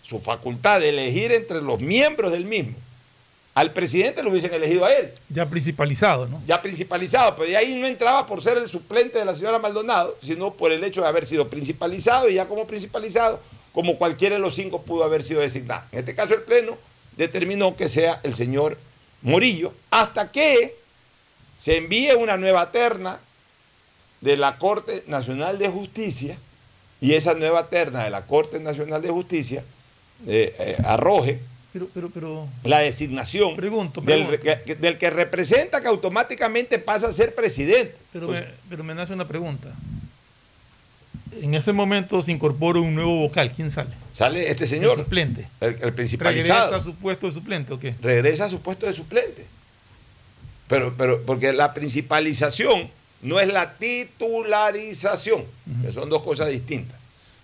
su 0.07 0.21
facultad 0.21 0.81
de 0.81 0.91
elegir 0.91 1.33
entre 1.33 1.61
los 1.61 1.81
miembros 1.81 2.31
del 2.31 2.45
mismo, 2.45 2.77
al 3.55 3.73
presidente 3.73 4.23
lo 4.23 4.31
hubiesen 4.31 4.53
elegido 4.53 4.85
a 4.85 4.93
él 4.93 5.11
Ya 5.31 5.47
principalizado, 5.47 6.29
¿no? 6.29 6.41
ya 6.47 6.63
principalizado, 6.63 7.35
pero 7.35 7.49
de 7.49 7.57
ahí 7.57 7.75
no 7.75 7.87
entraba 7.87 8.27
por 8.27 8.43
ser 8.43 8.59
el 8.59 8.69
suplente 8.69 9.19
de 9.19 9.25
la 9.25 9.35
señora 9.35 9.59
Maldonado, 9.59 10.17
sino 10.23 10.53
por 10.53 10.71
el 10.71 10.85
hecho 10.85 11.01
de 11.01 11.09
haber 11.09 11.27
sido 11.27 11.49
principalizado 11.49 12.29
y 12.29 12.35
ya 12.35 12.47
como 12.47 12.67
principalizado, 12.67 13.41
como 13.73 13.97
cualquiera 13.97 14.37
de 14.37 14.41
los 14.41 14.55
cinco 14.55 14.83
pudo 14.83 15.03
haber 15.05 15.25
sido 15.25 15.41
designado. 15.41 15.83
En 15.91 16.01
este 16.01 16.15
caso 16.15 16.35
el 16.35 16.43
Pleno 16.43 16.77
determinó 17.17 17.77
que 17.77 17.89
sea 17.89 18.21
el 18.23 18.35
señor 18.35 18.79
Morillo, 19.23 19.73
hasta 19.91 20.31
que 20.31 20.77
se 21.61 21.79
envíe 21.79 22.13
una 22.13 22.37
nueva 22.37 22.71
terna 22.71 23.19
de 24.21 24.37
la 24.37 24.59
Corte 24.59 25.03
Nacional 25.07 25.59
de 25.59 25.69
Justicia 25.69 26.39
y 27.01 27.15
esa 27.15 27.35
nueva 27.35 27.69
terna 27.69 28.05
de 28.05 28.11
la 28.11 28.27
Corte 28.27 28.61
Nacional 28.61 29.03
de 29.03 29.11
Justicia 29.11 29.65
eh, 30.27 30.55
eh, 30.59 30.77
arroje 30.85 31.39
Pero, 31.73 31.89
pero, 31.93 32.11
pero. 32.11 32.49
la 32.65 32.79
designación 32.81 33.55
Pregunto, 33.57 34.01
del, 34.01 34.41
que- 34.41 34.75
del 34.77 34.97
que 34.99 35.11
representa 35.11 35.81
que 35.81 35.89
automáticamente 35.89 36.79
pasa 36.79 37.09
a 37.09 37.13
ser 37.13 37.35
presidente. 37.35 37.95
Pero, 38.13 38.27
Pues, 38.29 38.41
me, 38.43 38.47
pero 38.71 38.85
me 38.85 38.95
nace 38.95 39.13
una 39.13 39.29
pregunta. 39.29 39.69
En 41.43 41.55
ese 41.55 41.73
momento 41.75 42.23
se 42.23 42.33
incorpora 42.33 42.81
un 42.81 42.95
nuevo 42.95 43.17
vocal. 43.19 43.53
¿Quién 43.55 43.71
sale? 43.71 43.91
sale 44.15 44.51
este 44.51 44.65
El 44.65 44.71
señor, 44.71 44.97
suplente. 44.97 45.47
el, 45.61 45.77
el 45.83 45.95
¿Regresa 46.19 46.75
a 46.75 46.81
su 46.81 46.95
puesto 46.95 47.27
de 47.27 47.33
suplente 47.35 47.75
o 47.75 47.79
qué? 47.79 47.95
regresa 48.01 48.47
a 48.47 48.49
su 48.49 48.61
puesto 48.61 48.87
de 48.87 48.95
suplente. 48.95 49.45
Pero, 50.69 50.95
pero, 50.97 51.21
porque 51.23 51.53
la 51.53 51.75
principalización 51.75 52.89
no 53.21 53.39
es 53.39 53.49
la 53.49 53.75
titularización, 53.75 55.45
que 55.85 55.93
son 55.93 56.09
dos 56.09 56.23
cosas 56.23 56.49
distintas. 56.49 56.97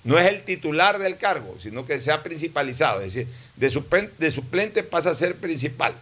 No 0.04 0.18
es 0.18 0.26
el 0.26 0.42
titular 0.42 0.98
del 0.98 1.16
cargo, 1.16 1.56
sino 1.60 1.86
que 1.86 2.00
se 2.00 2.10
ha 2.10 2.22
principalizado. 2.22 3.00
Es 3.00 3.14
decir, 3.14 3.28
de 3.56 4.30
suplente, 4.30 4.82
pasa 4.82 5.10
a 5.10 5.14
ser 5.14 5.36
principal, 5.36 5.94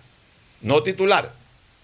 no 0.62 0.82
titular. 0.82 1.32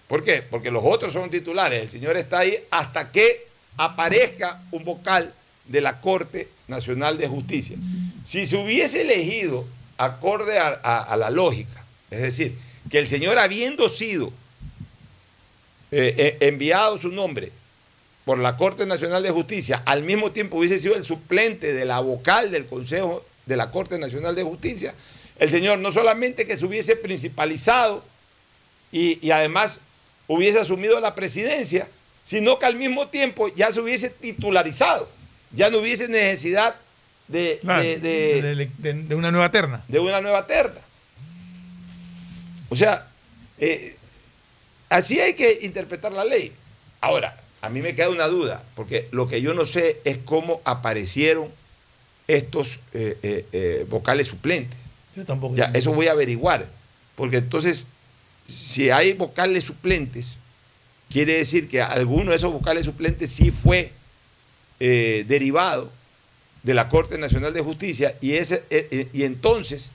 ¿Por 0.07 0.23
qué? 0.23 0.41
Porque 0.41 0.71
los 0.71 0.83
otros 0.85 1.13
son 1.13 1.29
titulares. 1.29 1.81
El 1.81 1.89
señor 1.89 2.17
está 2.17 2.39
ahí 2.39 2.57
hasta 2.71 3.11
que 3.11 3.45
aparezca 3.75 4.61
un 4.71 4.83
vocal 4.83 5.33
de 5.65 5.81
la 5.81 5.99
Corte 6.01 6.47
Nacional 6.67 7.17
de 7.17 7.27
Justicia. 7.27 7.77
Si 8.23 8.45
se 8.45 8.55
hubiese 8.55 9.01
elegido 9.01 9.65
acorde 9.97 10.57
a 10.59 11.15
la 11.17 11.29
lógica, 11.29 11.83
es 12.09 12.21
decir, 12.21 12.57
que 12.89 12.99
el 12.99 13.07
señor 13.07 13.37
habiendo 13.37 13.89
sido 13.89 14.31
eh, 15.91 16.13
eh, 16.17 16.37
enviado 16.41 16.97
su 16.97 17.09
nombre 17.13 17.51
por 18.27 18.39
la 18.39 18.57
Corte 18.57 18.85
Nacional 18.85 19.23
de 19.23 19.31
Justicia, 19.31 19.81
al 19.85 20.03
mismo 20.03 20.31
tiempo 20.33 20.57
hubiese 20.57 20.79
sido 20.79 20.97
el 20.97 21.05
suplente 21.05 21.71
de 21.73 21.85
la 21.85 22.01
vocal 22.01 22.51
del 22.51 22.65
Consejo 22.65 23.25
de 23.45 23.55
la 23.55 23.71
Corte 23.71 23.97
Nacional 23.97 24.35
de 24.35 24.43
Justicia, 24.43 24.93
el 25.39 25.49
señor 25.49 25.79
no 25.79 25.93
solamente 25.93 26.45
que 26.45 26.57
se 26.57 26.65
hubiese 26.65 26.97
principalizado 26.97 28.03
y, 28.91 29.25
y 29.25 29.31
además 29.31 29.79
hubiese 30.27 30.59
asumido 30.59 30.99
la 30.99 31.15
presidencia, 31.15 31.87
sino 32.25 32.59
que 32.59 32.65
al 32.65 32.75
mismo 32.75 33.07
tiempo 33.07 33.47
ya 33.55 33.71
se 33.71 33.79
hubiese 33.79 34.09
titularizado, 34.09 35.09
ya 35.53 35.69
no 35.69 35.77
hubiese 35.77 36.09
necesidad 36.09 36.75
de, 37.29 37.59
Claro, 37.61 37.81
de- 37.81 37.97
de- 37.97 38.41
de- 38.41 38.69
de- 38.77 38.93
de 39.03 39.15
una 39.15 39.31
nueva 39.31 39.51
terna. 39.51 39.85
de 39.87 39.99
una 40.01 40.19
nueva 40.19 40.45
terna. 40.47 40.81
O 42.67 42.75
sea, 42.75 43.07
eh, 43.57 43.95
así 44.89 45.17
hay 45.17 45.33
que 45.33 45.59
interpretar 45.61 46.11
la 46.11 46.25
ley. 46.25 46.51
Ahora, 46.99 47.37
a 47.61 47.69
mí 47.69 47.81
me 47.81 47.95
queda 47.95 48.09
una 48.09 48.27
duda, 48.27 48.63
porque 48.75 49.07
lo 49.11 49.27
que 49.27 49.41
yo 49.41 49.53
no 49.53 49.65
sé 49.65 49.99
es 50.03 50.17
cómo 50.19 50.61
aparecieron 50.63 51.49
estos 52.27 52.79
eh, 52.93 53.17
eh, 53.23 53.45
eh, 53.51 53.85
vocales 53.89 54.27
suplentes. 54.27 54.79
Yo 55.15 55.25
tampoco. 55.25 55.55
Ya, 55.55 55.71
eso 55.73 55.93
voy 55.93 56.07
a 56.07 56.11
averiguar. 56.11 56.67
Porque 57.15 57.37
entonces, 57.37 57.85
si 58.47 58.91
hay 58.91 59.13
vocales 59.13 59.63
suplentes, 59.63 60.33
quiere 61.09 61.37
decir 61.37 61.67
que 61.67 61.81
alguno 61.81 62.31
de 62.31 62.37
esos 62.37 62.53
vocales 62.53 62.85
suplentes 62.85 63.31
sí 63.31 63.51
fue 63.51 63.91
derivado 64.79 65.89
de 66.61 66.75
la 66.75 66.87
Corte 66.87 67.17
Nacional 67.17 67.51
de 67.51 67.61
Justicia 67.61 68.15
y, 68.21 68.33
ese, 68.33 68.63
y 69.11 69.23
entonces 69.23 69.89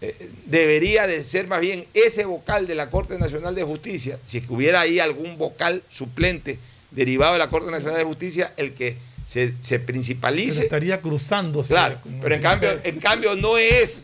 eh, 0.00 0.14
debería 0.46 1.06
de 1.06 1.24
ser 1.24 1.46
más 1.46 1.60
bien 1.60 1.84
ese 1.94 2.24
vocal 2.24 2.66
de 2.66 2.74
la 2.74 2.90
Corte 2.90 3.18
Nacional 3.18 3.54
de 3.54 3.62
Justicia, 3.62 4.18
si 4.24 4.38
es 4.38 4.46
que 4.46 4.52
hubiera 4.52 4.80
ahí 4.80 4.98
algún 5.00 5.38
vocal 5.38 5.82
suplente 5.90 6.58
derivado 6.90 7.32
de 7.34 7.38
la 7.38 7.48
Corte 7.48 7.70
Nacional 7.70 7.98
de 7.98 8.04
Justicia, 8.04 8.52
el 8.56 8.72
que 8.74 8.96
se, 9.26 9.54
se 9.60 9.78
Pero 9.78 9.86
principalice. 9.86 10.64
estaría 10.64 11.00
cruzándose. 11.00 11.74
Claro, 11.74 11.98
pero 12.22 12.34
en 12.34 12.42
cambio, 12.42 12.70
en 12.84 13.00
cambio 13.00 13.34
no 13.36 13.58
es 13.58 14.02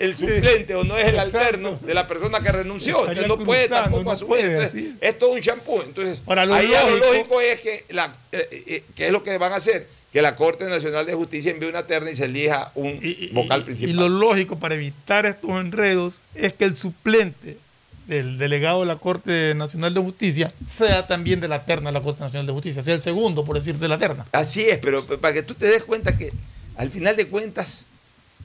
el 0.00 0.16
suplente 0.16 0.74
o 0.74 0.82
no 0.82 0.98
es 0.98 1.06
el 1.06 1.18
alterno 1.20 1.78
de 1.82 1.94
la 1.94 2.08
persona 2.08 2.40
que 2.40 2.50
renunció. 2.50 3.00
Estaría 3.02 3.22
Entonces 3.22 3.38
no 3.38 3.44
puede 3.46 3.68
tampoco 3.68 4.02
no 4.02 4.10
asumir. 4.10 4.28
puede, 4.40 4.52
Entonces, 4.54 4.72
sí. 4.72 4.96
es 5.00 5.18
todo 5.18 5.30
un 5.30 5.40
champú. 5.40 5.80
Entonces, 5.82 6.20
Ahora, 6.26 6.44
lo 6.44 6.54
ahí 6.54 6.68
ya 6.68 6.82
lo 6.82 6.96
lógico- 6.96 7.12
lógico 7.12 7.40
es 7.40 7.60
que, 7.60 7.84
la, 7.90 8.12
eh, 8.32 8.48
eh, 8.66 8.82
¿qué 8.96 9.06
es 9.06 9.12
lo 9.12 9.22
que 9.22 9.38
van 9.38 9.52
a 9.52 9.56
hacer? 9.56 9.86
Que 10.14 10.22
la 10.22 10.36
Corte 10.36 10.66
Nacional 10.68 11.04
de 11.06 11.14
Justicia 11.14 11.50
envíe 11.50 11.68
una 11.68 11.86
terna 11.88 12.08
y 12.10 12.14
se 12.16 12.26
elija 12.26 12.70
un 12.76 13.00
vocal 13.32 13.62
Y 13.62 13.64
principal. 13.64 13.96
lo 13.96 14.08
lógico 14.08 14.56
para 14.60 14.76
evitar 14.76 15.26
estos 15.26 15.50
enredos 15.50 16.20
es 16.36 16.52
que 16.52 16.64
el 16.64 16.76
suplente 16.76 17.58
del 18.06 18.38
delegado 18.38 18.80
de 18.80 18.86
la 18.86 18.94
Corte 18.96 19.54
Nacional 19.56 19.92
de 19.92 20.00
Justicia 20.00 20.52
sea 20.64 21.08
también 21.08 21.40
de 21.40 21.48
la 21.48 21.64
terna 21.66 21.90
de 21.90 21.94
la 21.94 22.00
Corte 22.00 22.20
Nacional 22.22 22.46
de 22.46 22.52
Justicia, 22.52 22.84
sea 22.84 22.94
el 22.94 23.02
segundo, 23.02 23.44
por 23.44 23.56
decir, 23.56 23.74
de 23.74 23.88
la 23.88 23.98
terna. 23.98 24.24
Así 24.30 24.62
es, 24.62 24.78
pero 24.78 25.04
para 25.04 25.34
que 25.34 25.42
tú 25.42 25.54
te 25.54 25.66
des 25.66 25.82
cuenta 25.82 26.16
que 26.16 26.32
al 26.76 26.90
final 26.90 27.16
de 27.16 27.26
cuentas 27.26 27.82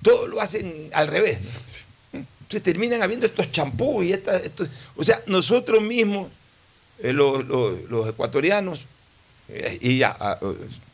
todo 0.02 0.28
lo 0.28 0.42
hacen 0.42 0.90
al 0.94 1.08
revés. 1.08 1.40
¿no? 2.14 2.20
Entonces 2.42 2.64
terminan 2.64 3.04
habiendo 3.04 3.28
estos 3.28 3.52
champús 3.52 4.06
y 4.06 4.14
estas, 4.14 4.44
estos- 4.44 4.70
o 4.96 5.04
sea, 5.04 5.22
nosotros 5.28 5.84
mismos, 5.84 6.30
eh, 7.04 7.14
los, 7.14 7.46
los- 7.46 7.84
los 7.92 8.10
ecuatorianos, 8.10 8.86
eh, 9.50 9.78
y 9.82 10.00
ya, 10.00 10.18
ah, 10.20 10.40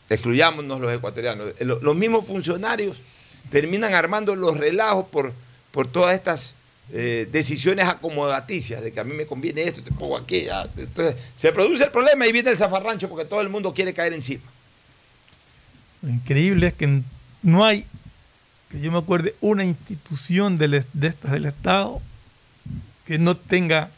excluyámonos 0.10 0.80
los 0.80 0.92
ecuatorianos, 0.94 1.54
eh, 1.60 1.66
lo- 1.66 1.80
los 1.82 1.96
mismos 1.96 2.26
funcionarios 2.26 3.02
terminan 3.50 3.94
armando 3.94 4.36
los 4.36 4.58
relajos 4.58 5.06
por, 5.08 5.34
por 5.72 5.88
todas 5.88 6.14
estas 6.16 6.54
eh, 6.94 7.28
decisiones 7.32 7.88
acomodaticias, 7.88 8.82
de 8.84 8.92
que 8.92 9.00
a 9.00 9.04
mí 9.04 9.14
me 9.16 9.26
conviene 9.26 9.64
esto, 9.64 9.82
te 9.82 9.92
pongo 9.92 10.16
aquella. 10.18 10.70
Entonces 10.78 11.16
se 11.36 11.52
produce 11.52 11.86
el 11.86 11.92
problema 11.92 12.28
y 12.28 12.32
viene 12.32 12.52
el 12.52 12.58
zafarrancho 12.58 13.10
porque 13.10 13.26
todo 13.26 13.42
el 13.42 13.50
mundo 13.50 13.74
quiere 13.74 13.94
caer 13.94 14.14
encima. 14.14 14.44
Lo 16.04 16.10
increíble 16.12 16.68
es 16.68 16.74
que 16.74 17.02
no 17.42 17.66
hay, 17.66 17.86
que 18.70 18.80
yo 18.80 18.92
me 18.92 19.00
acuerde, 19.00 19.34
una 19.42 19.64
institución 19.66 20.60
es- 20.62 20.86
de 20.94 21.08
estas 21.08 21.32
del 21.32 21.46
Estado 21.46 22.00
que 23.06 23.18
no 23.18 23.36
tenga 23.36 23.90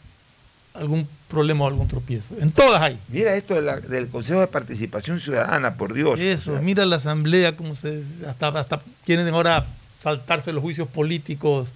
algún 0.77 1.07
problema 1.27 1.65
o 1.65 1.67
algún 1.67 1.87
tropiezo. 1.87 2.35
En 2.39 2.51
todas 2.51 2.81
hay. 2.81 2.97
Mira 3.09 3.35
esto 3.35 3.53
de 3.55 3.61
la- 3.61 3.79
del 3.79 4.07
Consejo 4.09 4.39
de 4.39 4.47
Participación 4.47 5.19
Ciudadana, 5.19 5.75
por 5.75 5.93
Dios. 5.93 6.19
Eso, 6.19 6.51
O 6.51 6.53
sea, 6.55 6.61
mira 6.63 6.85
la 6.85 6.97
asamblea, 6.97 7.55
como 7.57 7.75
se 7.75 8.01
hasta, 8.27 8.47
hasta 8.47 8.81
quieren 9.05 9.27
ahora 9.29 9.65
saltarse 10.03 10.53
los 10.53 10.61
juicios 10.61 10.87
políticos 10.87 11.69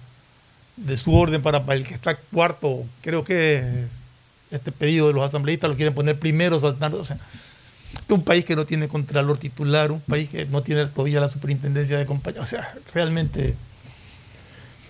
de 0.76 0.96
su 0.96 1.14
orden 1.14 1.42
para, 1.42 1.64
para 1.66 1.76
el 1.78 1.86
que 1.86 1.94
está 1.94 2.16
cuarto, 2.16 2.84
creo 3.02 3.24
que 3.24 3.62
este 4.50 4.72
pedido 4.72 5.08
de 5.08 5.14
los 5.14 5.22
asambleístas 5.24 5.68
lo 5.68 5.76
quieren 5.76 5.92
poner 5.94 6.18
primero, 6.18 6.58
saltando, 6.58 6.98
o 6.98 7.04
sea, 7.04 7.18
un 8.08 8.22
país 8.24 8.44
que 8.44 8.56
no 8.56 8.64
tiene 8.64 8.88
contralor 8.88 9.36
titular, 9.38 9.92
un 9.92 10.00
país 10.00 10.28
que 10.30 10.46
no 10.46 10.62
tiene 10.62 10.86
todavía 10.86 11.20
la 11.20 11.28
superintendencia 11.28 11.98
de 11.98 12.06
compañía, 12.06 12.40
o 12.42 12.46
sea, 12.46 12.74
realmente 12.94 13.54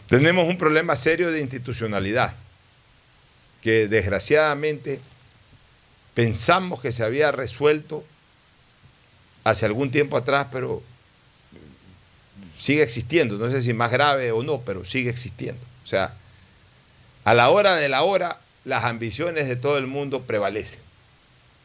Tenemos 0.09 0.47
un 0.49 0.59
problema 0.59 0.95
serio 0.95 1.31
de 1.33 1.41
institucionalidad 1.41 2.35
que 3.63 3.89
desgraciadamente 3.89 5.01
pensamos 6.15 6.81
que 6.81 6.93
se 6.93 7.05
había 7.05 7.33
resuelto 7.33 8.05
hace 9.45 9.67
algún 9.67 9.91
tiempo 9.91 10.17
atrás, 10.17 10.49
pero 10.53 10.83
sigue 12.59 12.83
existiendo. 12.83 13.39
No 13.39 13.51
sé 13.51 13.63
si 13.63 13.73
más 13.73 13.91
grave 13.91 14.33
o 14.33 14.43
no, 14.43 14.61
pero 14.61 14.85
sigue 14.85 15.11
existiendo. 15.11 15.63
O 15.85 15.87
sea, 15.87 16.15
a 17.25 17.35
la 17.35 17.51
hora 17.51 17.77
de 17.77 17.89
la 17.89 18.03
hora, 18.03 18.39
las 18.65 18.85
ambiciones 18.85 19.49
de 19.49 19.57
todo 19.57 19.79
el 19.79 19.87
mundo 19.87 20.23
prevalecen. 20.23 20.81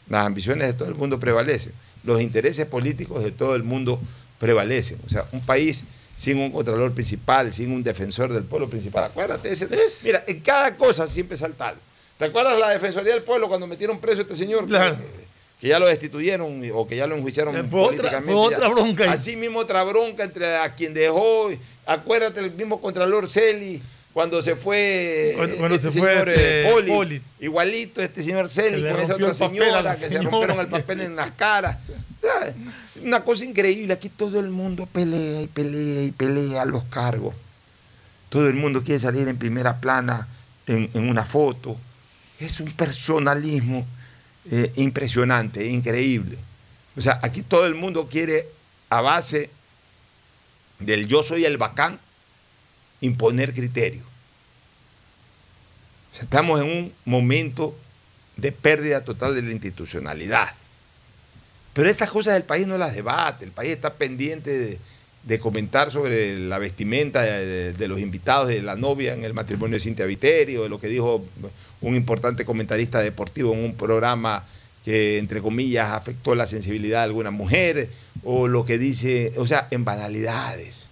Las 0.09 0.25
ambiciones 0.25 0.67
de 0.67 0.73
todo 0.73 0.87
el 0.87 0.95
mundo 0.95 1.19
prevalecen. 1.19 1.73
Los 2.03 2.21
intereses 2.21 2.65
políticos 2.65 3.23
de 3.23 3.31
todo 3.31 3.55
el 3.55 3.63
mundo 3.63 3.99
prevalecen. 4.39 4.99
O 5.05 5.09
sea, 5.09 5.25
un 5.31 5.41
país 5.41 5.83
sin 6.17 6.39
un 6.39 6.51
contralor 6.51 6.91
principal, 6.93 7.53
sin 7.53 7.71
un 7.71 7.81
defensor 7.83 8.33
del 8.33 8.43
pueblo 8.43 8.67
principal. 8.69 9.05
Acuérdate, 9.05 9.51
ese, 9.51 9.69
mira, 10.03 10.23
en 10.27 10.41
cada 10.41 10.75
cosa 10.75 11.07
siempre 11.07 11.37
salta 11.37 11.69
algo. 11.69 11.81
¿Te 12.17 12.25
acuerdas 12.25 12.59
la 12.59 12.69
Defensoría 12.71 13.13
del 13.13 13.21
Pueblo 13.23 13.47
cuando 13.47 13.67
metieron 13.67 13.99
preso 13.99 14.19
a 14.19 14.21
este 14.23 14.35
señor? 14.35 14.65
Claro. 14.67 14.97
Que, 14.97 15.03
que 15.61 15.67
ya 15.67 15.77
lo 15.77 15.85
destituyeron 15.85 16.61
o 16.73 16.87
que 16.87 16.95
ya 16.95 17.05
lo 17.05 17.15
enjuiciaron 17.15 17.55
Eh, 17.55 17.63
fue 17.69 17.79
otra- 17.81 17.87
políticamente. 18.09 18.33
fue 18.33 18.49
ya. 18.51 18.57
otra 18.57 18.69
bronca. 18.69 19.11
Así 19.11 19.35
mismo 19.35 19.59
otra 19.59 19.83
bronca 19.83 20.23
entre 20.23 20.57
a 20.57 20.73
quien 20.73 20.95
dejó. 20.95 21.51
Acuérdate 21.85 22.39
el 22.39 22.51
mismo 22.51 22.81
Contralor 22.81 23.29
Celi 23.29 23.79
cuando 24.13 24.41
se 24.41 24.55
fue 24.55 25.33
Cuando- 25.37 25.57
cuando 25.57 25.75
este 25.75 25.91
se 25.91 25.99
fue, 25.99 26.09
señor 26.09 26.29
este, 26.29 26.61
eh, 26.67 26.71
Poli, 26.71 26.87
Poli. 26.91 27.21
Igualito 27.41 28.01
este 28.01 28.23
señor 28.23 28.49
Celi 28.49 28.81
con 28.81 28.99
esa 28.99 29.13
otra 29.13 29.33
señora 29.35 29.95
que 29.95 30.09
se 30.09 30.21
rompieron 30.23 30.59
el 30.59 30.67
papel 30.69 31.01
en 31.01 31.15
las 31.15 31.29
caras. 31.31 31.77
Una 33.03 33.23
cosa 33.23 33.45
increíble, 33.45 33.93
aquí 33.93 34.09
todo 34.09 34.39
el 34.39 34.49
mundo 34.49 34.85
pelea 34.85 35.41
y 35.41 35.47
pelea 35.47 36.03
y 36.03 36.11
pelea 36.11 36.65
los 36.65 36.83
cargos. 36.85 37.35
Todo 38.29 38.47
el 38.47 38.55
mundo 38.55 38.83
quiere 38.83 38.99
salir 38.99 39.27
en 39.27 39.37
primera 39.37 39.79
plana 39.79 40.27
en, 40.65 40.89
en 40.93 41.09
una 41.09 41.25
foto. 41.25 41.77
Es 42.39 42.59
un 42.59 42.71
personalismo 42.71 43.85
eh, 44.49 44.71
impresionante, 44.77 45.67
increíble. 45.67 46.37
O 46.95 47.01
sea, 47.01 47.19
aquí 47.21 47.41
todo 47.41 47.65
el 47.65 47.75
mundo 47.75 48.07
quiere, 48.09 48.47
a 48.89 49.01
base 49.01 49.49
del 50.79 51.07
yo 51.07 51.21
soy 51.21 51.43
el 51.43 51.57
bacán, 51.57 51.99
imponer 53.01 53.53
criterio. 53.53 54.03
O 56.11 56.15
sea, 56.15 56.23
estamos 56.23 56.61
en 56.61 56.67
un 56.67 56.93
momento 57.03 57.77
de 58.37 58.53
pérdida 58.53 59.03
total 59.03 59.35
de 59.35 59.41
la 59.41 59.51
institucionalidad. 59.51 60.53
Pero 61.77 61.91
estas 61.91 62.09
cosas 62.09 62.35
el 62.35 62.41
país 62.41 62.65
no 62.65 62.75
las 62.79 62.95
debate, 62.95 63.45
el 63.45 63.51
país 63.51 63.69
está 63.71 63.93
pendiente 63.93 64.79
de, 65.23 65.39
comentar 65.39 65.91
sobre 65.91 66.35
la 66.35 66.57
vestimenta 66.57 67.21
de 67.21 67.87
los 67.87 67.99
invitados 67.99 68.47
de 68.47 68.63
la 68.63 68.75
novia 68.75 69.13
en 69.13 69.23
el 69.23 69.35
matrimonio 69.35 69.75
de 69.75 69.81
Cintia 69.81 70.07
Viterio, 70.07 70.63
de 70.63 70.69
lo 70.69 70.79
que 70.79 70.87
dijo 70.87 71.23
un 71.81 71.93
importante 71.93 72.45
comentarista 72.45 72.99
deportivo 72.99 73.53
en 73.53 73.63
un 73.63 73.75
programa 73.75 74.43
que, 74.83 75.19
entre 75.19 75.39
comillas, 75.39 75.91
afectó 75.91 76.33
la 76.33 76.47
sensibilidad 76.47 77.01
de 77.01 77.03
alguna 77.03 77.29
mujer, 77.29 77.89
o 78.23 78.47
lo 78.47 78.65
que 78.65 78.79
dice, 78.79 79.33
o 79.37 79.45
sea, 79.45 79.67
en 79.69 79.85
banalidades. 79.85 80.85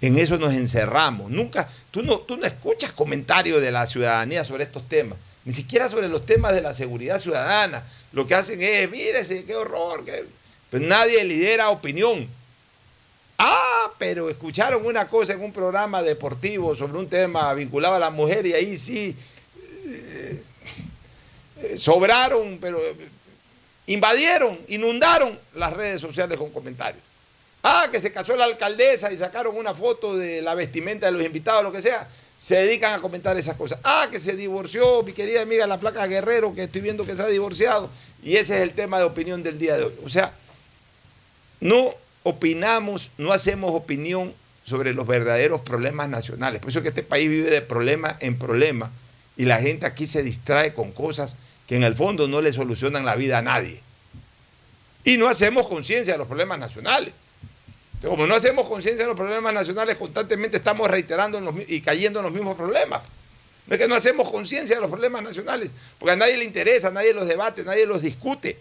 En 0.00 0.18
eso 0.18 0.36
nos 0.36 0.52
encerramos. 0.52 1.30
Nunca, 1.30 1.68
tú 1.92 2.02
no, 2.02 2.18
tú 2.18 2.36
no 2.36 2.44
escuchas 2.44 2.90
comentarios 2.90 3.62
de 3.62 3.70
la 3.70 3.86
ciudadanía 3.86 4.42
sobre 4.42 4.64
estos 4.64 4.88
temas, 4.88 5.16
ni 5.44 5.52
siquiera 5.52 5.88
sobre 5.88 6.08
los 6.08 6.26
temas 6.26 6.54
de 6.54 6.62
la 6.62 6.74
seguridad 6.74 7.20
ciudadana. 7.20 7.84
Lo 8.12 8.26
que 8.26 8.34
hacen 8.34 8.62
es, 8.62 8.90
mírese, 8.90 9.44
qué 9.44 9.54
horror. 9.54 10.04
qué-". 10.04 10.26
Pues 10.70 10.82
nadie 10.82 11.24
lidera 11.24 11.70
opinión. 11.70 12.28
Ah, 13.38 13.92
pero 13.98 14.30
escucharon 14.30 14.86
una 14.86 15.08
cosa 15.08 15.32
en 15.32 15.42
un 15.42 15.52
programa 15.52 16.02
deportivo 16.02 16.76
sobre 16.76 16.98
un 16.98 17.08
tema 17.08 17.52
vinculado 17.54 17.96
a 17.96 17.98
la 17.98 18.10
mujer 18.10 18.46
y 18.46 18.52
ahí 18.52 18.78
sí 18.78 19.16
eh, 19.86 20.42
eh, 21.62 21.76
sobraron, 21.76 22.58
pero 22.60 22.80
invadieron, 23.86 24.58
inundaron 24.68 25.38
las 25.54 25.72
redes 25.72 26.00
sociales 26.00 26.38
con 26.38 26.50
comentarios. 26.50 27.02
Ah, 27.64 27.88
que 27.90 28.00
se 28.00 28.12
casó 28.12 28.36
la 28.36 28.44
alcaldesa 28.44 29.12
y 29.12 29.16
sacaron 29.16 29.56
una 29.56 29.74
foto 29.74 30.16
de 30.16 30.42
la 30.42 30.54
vestimenta 30.54 31.06
de 31.06 31.12
los 31.12 31.22
invitados, 31.22 31.62
lo 31.62 31.72
que 31.72 31.82
sea. 31.82 32.08
Se 32.42 32.56
dedican 32.56 32.92
a 32.92 32.98
comentar 32.98 33.36
esas 33.36 33.54
cosas. 33.54 33.78
Ah, 33.84 34.08
que 34.10 34.18
se 34.18 34.34
divorció 34.34 35.04
mi 35.04 35.12
querida 35.12 35.42
amiga 35.42 35.64
la 35.68 35.78
flaca 35.78 36.04
Guerrero, 36.08 36.52
que 36.52 36.64
estoy 36.64 36.80
viendo 36.80 37.06
que 37.06 37.14
se 37.14 37.22
ha 37.22 37.28
divorciado. 37.28 37.88
Y 38.20 38.34
ese 38.34 38.56
es 38.56 38.62
el 38.62 38.72
tema 38.72 38.98
de 38.98 39.04
opinión 39.04 39.44
del 39.44 39.60
día 39.60 39.76
de 39.76 39.84
hoy. 39.84 39.92
O 40.04 40.08
sea, 40.08 40.32
no 41.60 41.94
opinamos, 42.24 43.12
no 43.16 43.32
hacemos 43.32 43.72
opinión 43.72 44.34
sobre 44.64 44.92
los 44.92 45.06
verdaderos 45.06 45.60
problemas 45.60 46.08
nacionales. 46.08 46.60
Por 46.60 46.70
eso 46.70 46.80
es 46.80 46.82
que 46.82 46.88
este 46.88 47.04
país 47.04 47.30
vive 47.30 47.48
de 47.48 47.62
problema 47.62 48.16
en 48.18 48.36
problema 48.36 48.90
y 49.36 49.44
la 49.44 49.60
gente 49.60 49.86
aquí 49.86 50.08
se 50.08 50.24
distrae 50.24 50.74
con 50.74 50.90
cosas 50.90 51.36
que 51.68 51.76
en 51.76 51.84
el 51.84 51.94
fondo 51.94 52.26
no 52.26 52.40
le 52.40 52.52
solucionan 52.52 53.04
la 53.04 53.14
vida 53.14 53.38
a 53.38 53.42
nadie. 53.42 53.80
Y 55.04 55.16
no 55.16 55.28
hacemos 55.28 55.68
conciencia 55.68 56.14
de 56.14 56.18
los 56.18 56.26
problemas 56.26 56.58
nacionales. 56.58 57.14
Entonces, 58.02 58.10
como 58.18 58.26
no 58.26 58.34
hacemos 58.34 58.68
conciencia 58.68 59.04
de 59.04 59.08
los 59.10 59.16
problemas 59.16 59.54
nacionales, 59.54 59.96
constantemente 59.96 60.56
estamos 60.56 60.90
reiterando 60.90 61.38
en 61.38 61.44
los 61.44 61.54
mi- 61.54 61.64
y 61.68 61.80
cayendo 61.80 62.18
en 62.18 62.24
los 62.24 62.34
mismos 62.34 62.56
problemas. 62.56 63.00
No 63.68 63.76
es 63.76 63.80
que 63.80 63.86
no 63.86 63.94
hacemos 63.94 64.28
conciencia 64.28 64.74
de 64.74 64.80
los 64.82 64.90
problemas 64.90 65.22
nacionales, 65.22 65.70
porque 66.00 66.10
a 66.12 66.16
nadie 66.16 66.36
le 66.36 66.44
interesa, 66.44 66.90
nadie 66.90 67.14
los 67.14 67.28
debate, 67.28 67.62
nadie 67.64 67.86
los 67.86 68.02
discute. 68.02 68.58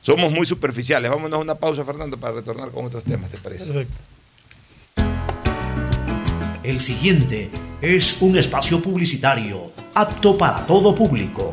somos 0.00 0.32
muy 0.32 0.46
superficiales. 0.46 1.10
Vámonos 1.10 1.38
a 1.38 1.42
una 1.42 1.54
pausa, 1.54 1.84
Fernando, 1.84 2.16
para 2.16 2.36
retornar 2.36 2.70
con 2.70 2.86
otros 2.86 3.04
temas, 3.04 3.28
¿te 3.30 3.36
parece? 3.36 3.66
Perfecto. 3.66 3.96
El 6.62 6.80
siguiente 6.80 7.50
es 7.82 8.16
un 8.22 8.38
espacio 8.38 8.80
publicitario 8.80 9.70
apto 9.92 10.38
para 10.38 10.66
todo 10.66 10.94
público. 10.94 11.52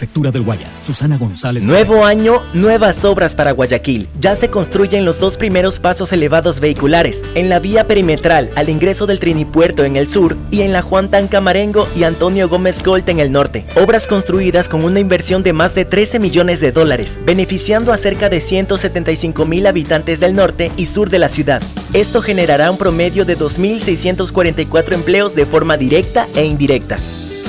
Prefectura 0.00 0.30
del 0.30 0.44
Guayas, 0.44 0.80
Susana 0.82 1.18
González. 1.18 1.66
Nuevo 1.66 2.06
año, 2.06 2.40
nuevas 2.54 3.04
obras 3.04 3.34
para 3.34 3.52
Guayaquil. 3.52 4.08
Ya 4.18 4.34
se 4.34 4.48
construyen 4.48 5.04
los 5.04 5.20
dos 5.20 5.36
primeros 5.36 5.78
pasos 5.78 6.10
elevados 6.14 6.58
vehiculares, 6.58 7.22
en 7.34 7.50
la 7.50 7.58
vía 7.58 7.86
perimetral 7.86 8.48
al 8.56 8.70
ingreso 8.70 9.06
del 9.06 9.20
Trinipuerto 9.20 9.84
en 9.84 9.96
el 9.96 10.08
sur 10.08 10.38
y 10.50 10.62
en 10.62 10.72
la 10.72 10.80
Juan 10.80 11.10
Tancamarengo 11.10 11.86
y 11.94 12.04
Antonio 12.04 12.48
Gómez 12.48 12.82
Golt 12.82 13.10
en 13.10 13.20
el 13.20 13.30
norte. 13.30 13.66
Obras 13.76 14.06
construidas 14.06 14.70
con 14.70 14.84
una 14.84 15.00
inversión 15.00 15.42
de 15.42 15.52
más 15.52 15.74
de 15.74 15.84
13 15.84 16.18
millones 16.18 16.60
de 16.60 16.72
dólares, 16.72 17.20
beneficiando 17.26 17.92
a 17.92 17.98
cerca 17.98 18.30
de 18.30 18.40
175 18.40 19.44
mil 19.44 19.66
habitantes 19.66 20.18
del 20.18 20.34
norte 20.34 20.72
y 20.78 20.86
sur 20.86 21.10
de 21.10 21.18
la 21.18 21.28
ciudad. 21.28 21.60
Esto 21.92 22.22
generará 22.22 22.70
un 22.70 22.78
promedio 22.78 23.26
de 23.26 23.36
2.644 23.36 24.94
empleos 24.94 25.34
de 25.34 25.44
forma 25.44 25.76
directa 25.76 26.26
e 26.34 26.46
indirecta. 26.46 26.98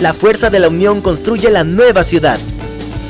La 0.01 0.15
fuerza 0.15 0.49
de 0.49 0.59
la 0.59 0.67
unión 0.67 0.99
construye 0.99 1.51
la 1.51 1.63
nueva 1.63 2.03
ciudad. 2.03 2.39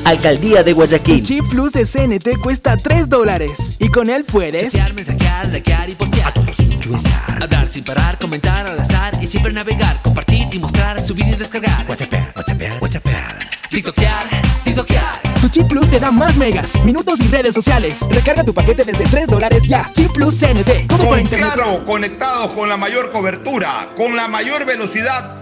Alcaldía 0.04 0.62
de 0.62 0.74
Guayaquil. 0.74 1.22
Chip 1.22 1.42
Plus 1.48 1.72
de 1.72 1.86
CNT 1.86 2.38
cuesta 2.42 2.76
3 2.76 3.08
dólares 3.08 3.76
y 3.78 3.88
con 3.88 4.10
él 4.10 4.24
puedes 4.24 4.64
Chatear, 4.74 4.92
mensajear, 4.92 5.48
likear 5.48 5.88
y 5.88 5.94
postear. 5.94 6.28
A 6.28 6.34
todos 6.34 6.54
sin 6.54 6.78
Hablar 7.40 7.68
sin 7.68 7.82
parar, 7.82 8.18
comentar 8.18 8.66
al 8.66 8.78
azar 8.78 9.14
y 9.22 9.26
siempre 9.26 9.54
navegar, 9.54 10.02
compartir 10.02 10.48
y 10.52 10.58
mostrar, 10.58 11.00
subir 11.00 11.28
y 11.28 11.34
descargar. 11.34 11.86
WhatsApp, 11.88 12.12
WhatsApp, 12.36 12.82
WhatsApp. 12.82 13.04
TikTokear, 13.70 14.24
TikTokear. 14.62 15.22
Tu 15.40 15.48
Chip 15.48 15.68
Plus 15.68 15.90
te 15.90 15.98
da 15.98 16.10
más 16.10 16.36
megas, 16.36 16.78
minutos 16.84 17.20
y 17.20 17.28
redes 17.28 17.54
sociales. 17.54 18.06
Recarga 18.10 18.44
tu 18.44 18.52
paquete 18.52 18.84
desde 18.84 19.04
3 19.04 19.28
dólares 19.28 19.62
ya. 19.66 19.90
Chip 19.94 20.12
Plus 20.12 20.38
CNT. 20.38 20.88
Todo 20.88 20.98
por 20.98 21.08
Con 21.08 21.20
internet. 21.20 21.52
Claro, 21.54 21.86
conectados 21.86 22.50
con 22.50 22.68
la 22.68 22.76
mayor 22.76 23.10
cobertura, 23.10 23.88
con 23.96 24.14
la 24.14 24.28
mayor 24.28 24.66
velocidad 24.66 25.41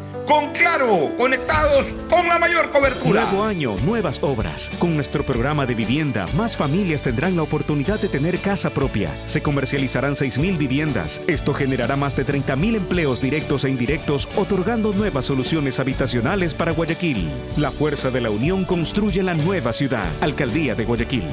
Con 0.31 0.53
Claro, 0.53 1.11
conectados 1.17 1.93
con 2.09 2.25
la 2.29 2.39
mayor 2.39 2.71
cobertura. 2.71 3.23
Nuevo 3.23 3.43
año, 3.43 3.75
nuevas 3.83 4.19
obras. 4.21 4.71
Con 4.79 4.95
nuestro 4.95 5.25
programa 5.25 5.65
de 5.65 5.75
vivienda, 5.75 6.25
más 6.37 6.55
familias 6.55 7.03
tendrán 7.03 7.35
la 7.35 7.43
oportunidad 7.43 7.99
de 7.99 8.07
tener 8.07 8.39
casa 8.39 8.69
propia. 8.69 9.11
Se 9.25 9.41
comercializarán 9.41 10.13
6.000 10.13 10.57
viviendas. 10.57 11.19
Esto 11.27 11.53
generará 11.53 11.97
más 11.97 12.15
de 12.15 12.25
30.000 12.25 12.77
empleos 12.77 13.21
directos 13.21 13.65
e 13.65 13.71
indirectos, 13.71 14.29
otorgando 14.37 14.93
nuevas 14.93 15.25
soluciones 15.25 15.81
habitacionales 15.81 16.53
para 16.53 16.71
Guayaquil. 16.71 17.29
La 17.57 17.69
fuerza 17.69 18.09
de 18.09 18.21
la 18.21 18.29
unión 18.29 18.63
construye 18.63 19.23
la 19.23 19.33
nueva 19.33 19.73
ciudad. 19.73 20.07
Alcaldía 20.21 20.75
de 20.75 20.85
Guayaquil. 20.85 21.25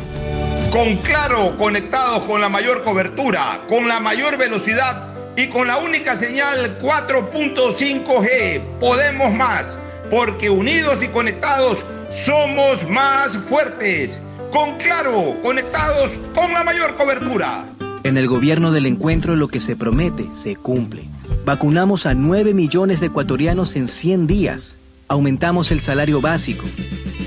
Con 0.73 0.97
Claro, 0.97 1.57
conectados 1.57 2.25
con 2.25 2.41
la 2.41 2.49
mayor 2.49 2.83
cobertura, 2.83 3.61
con 3.69 3.87
la 3.87 4.01
mayor 4.01 4.37
velocidad 4.37 5.18
y 5.39 5.47
con 5.47 5.68
la 5.68 5.78
única 5.78 6.16
señal 6.16 6.76
4.5G. 6.78 8.61
Podemos 8.80 9.32
más, 9.32 9.78
porque 10.11 10.51
unidos 10.51 11.01
y 11.01 11.07
conectados 11.09 11.84
somos 12.11 12.89
más 12.89 13.36
fuertes. 13.36 14.20
Con 14.51 14.76
Claro, 14.78 15.36
conectados 15.41 16.18
con 16.34 16.53
la 16.53 16.64
mayor 16.64 16.97
cobertura. 16.97 17.66
En 18.03 18.16
el 18.16 18.26
gobierno 18.26 18.72
del 18.72 18.86
encuentro 18.86 19.36
lo 19.36 19.47
que 19.47 19.61
se 19.61 19.76
promete 19.76 20.26
se 20.34 20.57
cumple. 20.57 21.05
Vacunamos 21.45 22.07
a 22.07 22.14
9 22.14 22.53
millones 22.53 22.99
de 22.99 23.07
ecuatorianos 23.07 23.76
en 23.76 23.86
100 23.86 24.26
días. 24.26 24.74
Aumentamos 25.07 25.70
el 25.70 25.80
salario 25.80 26.20
básico. 26.20 26.64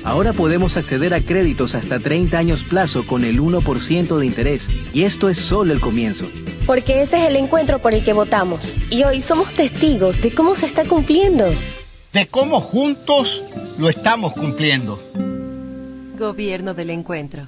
Ahora 0.04 0.34
podemos 0.34 0.76
acceder 0.76 1.14
a 1.14 1.22
créditos 1.22 1.76
hasta 1.76 2.00
30 2.00 2.38
años 2.38 2.64
plazo 2.64 3.08
con 3.08 3.24
el 3.24 3.40
1% 3.40 4.18
de 4.18 4.26
interés. 4.26 4.68
Y 4.94 5.04
esto 5.04 5.30
es 5.30 5.38
solo 5.38 5.72
el 5.72 5.80
comienzo. 5.80 6.28
Porque 6.66 7.02
ese 7.02 7.18
es 7.18 7.28
el 7.28 7.36
encuentro 7.36 7.80
por 7.80 7.94
el 7.94 8.04
que 8.04 8.14
votamos. 8.14 8.78
Y 8.90 9.04
hoy 9.04 9.22
somos 9.22 9.54
testigos 9.54 10.22
de 10.22 10.34
cómo 10.34 10.56
se 10.56 10.68
está 10.68 10.86
cumpliendo. 10.86 11.46
De 12.14 12.28
cómo 12.28 12.62
juntos 12.62 13.44
lo 13.78 13.90
estamos 13.90 14.34
cumpliendo. 14.34 15.00
Gobierno 16.18 16.74
del 16.74 16.92
encuentro. 16.92 17.48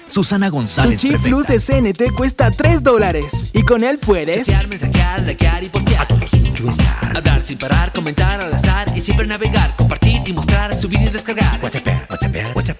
Susana 0.11 0.49
González. 0.49 0.99
Tu 0.99 1.07
chip 1.07 1.21
plus 1.21 1.47
de 1.47 1.57
CNT 1.57 2.13
cuesta 2.15 2.51
3 2.51 2.83
dólares. 2.83 3.49
Y 3.53 3.63
con 3.63 3.83
él 3.83 3.97
puedes. 3.97 4.45
Chatear, 4.47 4.67
mensajear, 4.67 5.21
likear 5.21 5.63
y 5.63 5.69
postear. 5.69 6.01
A 6.01 6.07
todos 6.07 6.33
influenciar. 6.33 7.15
Hablar 7.15 7.41
sin 7.41 7.57
parar, 7.57 7.93
comentar 7.93 8.41
al 8.41 8.53
azar 8.53 8.91
y 8.95 8.99
siempre 8.99 9.25
navegar, 9.25 9.73
compartir 9.77 10.21
y 10.25 10.33
mostrar, 10.33 10.75
subir 10.75 11.01
y 11.01 11.09
descargar. 11.09 11.59
WhatsApp, 11.63 11.87
WhatsApp, 12.09 12.55
WhatsApp. 12.55 12.77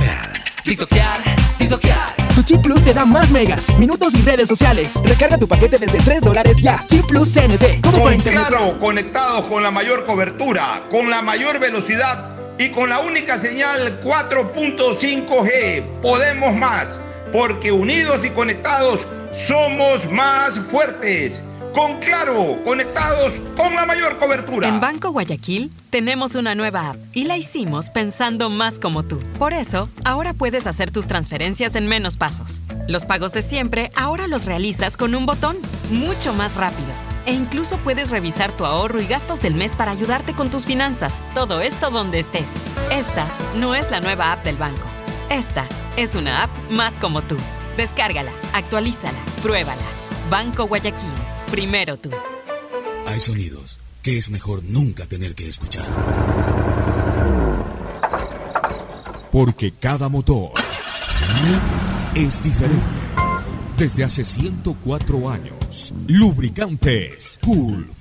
TikTokear, 0.64 1.20
TikTokear. 1.58 2.16
Tu 2.36 2.44
chip 2.44 2.62
plus 2.62 2.84
te 2.84 2.94
da 2.94 3.06
más 3.06 3.30
megas, 3.32 3.74
minutos 3.78 4.14
y 4.14 4.22
redes 4.22 4.50
sociales. 4.50 5.00
Recarga 5.04 5.38
tu 5.38 5.48
paquete 5.48 5.78
desde 5.78 6.00
3 6.00 6.22
dólares 6.22 6.58
ya. 6.58 6.84
Chip 6.88 7.06
plus 7.08 7.34
CNT. 7.34 7.82
Todo 7.82 7.94
por 7.94 8.04
Con 8.04 8.14
internet. 8.14 8.48
Claro, 8.48 8.78
conectados 8.80 9.46
con 9.46 9.64
la 9.64 9.72
mayor 9.72 10.06
cobertura, 10.06 10.84
con 10.90 11.10
la 11.10 11.22
mayor 11.22 11.60
velocidad 11.60 12.36
y 12.60 12.70
con 12.70 12.90
la 12.90 13.00
única 13.00 13.38
señal 13.38 14.00
4.5G. 14.02 15.84
Podemos 16.02 16.54
más, 16.56 17.00
porque 17.32 17.72
unidos 17.72 18.26
y 18.26 18.30
conectados 18.30 19.08
somos 19.32 20.10
más 20.12 20.60
fuertes. 20.60 21.44
Con 21.74 22.00
Claro, 22.00 22.60
conectados 22.66 23.42
con 23.56 23.74
la 23.74 23.86
mayor 23.86 24.18
cobertura. 24.18 24.68
En 24.68 24.82
Banco 24.82 25.12
Guayaquil 25.12 25.72
tenemos 25.90 26.36
una 26.36 26.54
nueva 26.54 26.90
app 26.90 26.98
y 27.14 27.24
la 27.24 27.38
hicimos 27.38 27.90
pensando 27.90 28.50
más 28.50 28.78
como 28.78 29.04
tú. 29.04 29.20
Por 29.40 29.54
eso, 29.54 29.88
ahora 30.04 30.34
puedes 30.34 30.68
hacer 30.68 30.92
tus 30.92 31.08
transferencias 31.08 31.76
en 31.76 31.88
menos 31.88 32.18
pasos. 32.18 32.62
Los 32.90 33.06
pagos 33.06 33.32
de 33.32 33.42
siempre 33.42 33.90
ahora 33.96 34.28
los 34.28 34.46
realizas 34.46 34.98
con 34.98 35.16
un 35.16 35.26
botón, 35.26 35.58
mucho 35.92 36.34
más 36.34 36.58
rápido. 36.58 36.90
E 37.26 37.34
incluso 37.34 37.78
puedes 37.78 38.12
revisar 38.12 38.52
tu 38.52 38.66
ahorro 38.66 39.00
y 39.00 39.08
gastos 39.08 39.42
del 39.42 39.56
mes 39.56 39.76
para 39.76 39.92
ayudarte 39.92 40.34
con 40.34 40.50
tus 40.50 40.66
finanzas. 40.66 41.24
Todo 41.34 41.62
esto 41.62 41.90
donde 41.90 42.20
estés. 42.20 42.52
Esta 42.92 43.26
no 43.56 43.76
es 43.76 43.90
la 43.92 44.02
nueva 44.02 44.34
app 44.34 44.44
del 44.44 44.58
banco. 44.58 44.88
Esta 45.32 45.66
es 45.96 46.16
una 46.16 46.44
app 46.44 46.50
más 46.70 46.96
como 46.98 47.22
tú. 47.22 47.38
Descárgala, 47.78 48.34
actualízala, 48.54 49.18
pruébala. 49.42 49.82
Banco 50.30 50.68
Guayaquil. 50.68 51.08
Primero 51.50 51.96
tú. 51.96 52.10
Hay 53.08 53.22
sonidos 53.22 53.80
que 54.02 54.18
es 54.18 54.30
mejor 54.30 54.62
nunca 54.66 55.06
tener 55.06 55.34
que 55.34 55.48
escuchar. 55.48 55.86
Porque 59.32 59.72
cada 59.72 60.10
motor 60.10 60.52
es 62.14 62.44
diferente. 62.44 62.84
Desde 63.78 64.04
hace 64.04 64.26
104 64.26 65.30
años, 65.30 65.94
Lubricantes 66.08 67.40
Gulf 67.42 68.01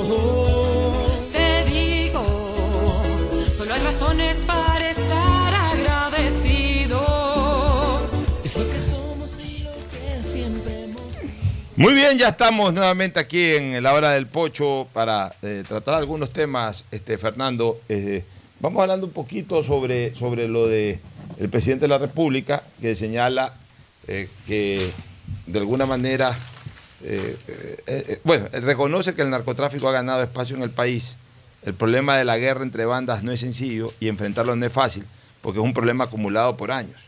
Muy 11.81 11.95
bien, 11.95 12.15
ya 12.15 12.27
estamos 12.27 12.71
nuevamente 12.75 13.19
aquí 13.19 13.43
en 13.53 13.81
la 13.81 13.95
hora 13.95 14.11
del 14.11 14.27
pocho 14.27 14.87
para 14.93 15.33
eh, 15.41 15.63
tratar 15.67 15.95
algunos 15.95 16.31
temas, 16.31 16.83
este, 16.91 17.17
Fernando. 17.17 17.81
Eh, 17.89 18.23
vamos 18.59 18.83
hablando 18.83 19.07
un 19.07 19.11
poquito 19.11 19.63
sobre, 19.63 20.13
sobre 20.13 20.47
lo 20.47 20.67
de 20.67 20.99
el 21.39 21.49
presidente 21.49 21.85
de 21.85 21.87
la 21.87 21.97
República, 21.97 22.61
que 22.79 22.93
señala 22.93 23.55
eh, 24.07 24.29
que 24.45 24.91
de 25.47 25.57
alguna 25.57 25.87
manera, 25.87 26.37
eh, 27.03 28.19
bueno, 28.25 28.45
reconoce 28.51 29.15
que 29.15 29.23
el 29.23 29.31
narcotráfico 29.31 29.89
ha 29.89 29.91
ganado 29.91 30.21
espacio 30.21 30.55
en 30.55 30.61
el 30.61 30.69
país. 30.69 31.15
El 31.65 31.73
problema 31.73 32.15
de 32.15 32.25
la 32.25 32.37
guerra 32.37 32.61
entre 32.61 32.85
bandas 32.85 33.23
no 33.23 33.31
es 33.31 33.39
sencillo 33.39 33.91
y 33.99 34.07
enfrentarlo 34.07 34.55
no 34.55 34.67
es 34.67 34.71
fácil, 34.71 35.03
porque 35.41 35.57
es 35.57 35.65
un 35.65 35.73
problema 35.73 36.03
acumulado 36.03 36.57
por 36.57 36.71
años. 36.71 37.01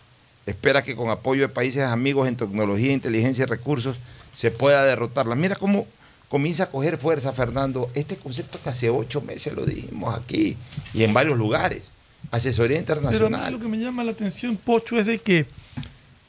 Espera 0.48 0.82
que 0.82 0.96
con 0.96 1.12
apoyo 1.12 1.44
de 1.44 1.50
países 1.50 1.84
amigos 1.84 2.28
en 2.28 2.38
tecnología, 2.38 2.92
inteligencia 2.92 3.44
y 3.44 3.46
recursos 3.46 4.00
se 4.34 4.52
pueda 4.52 4.84
derrotarla. 4.84 5.36
Mira 5.36 5.56
cómo 5.56 5.88
comienza 6.30 6.64
a 6.66 6.70
coger 6.72 6.98
fuerza, 6.98 7.32
Fernando, 7.34 7.90
este 7.94 8.16
concepto 8.18 8.60
que 8.62 8.70
hace 8.70 8.90
ocho 8.90 9.22
meses 9.22 9.54
lo 9.54 9.66
dijimos 9.66 10.16
aquí 10.16 10.58
y 10.94 11.04
en 11.04 11.14
varios 11.14 11.38
lugares. 11.38 11.84
Asesoría 12.32 12.78
Pero 12.86 12.94
a 13.00 13.02
mí 13.02 13.08
internacional. 13.08 13.54
lo 13.54 13.60
que 13.60 13.68
me 13.68 13.78
llama 13.78 14.04
la 14.04 14.12
atención, 14.12 14.58
Pocho, 14.58 14.98
es 14.98 15.06
de 15.06 15.20
que 15.20 15.46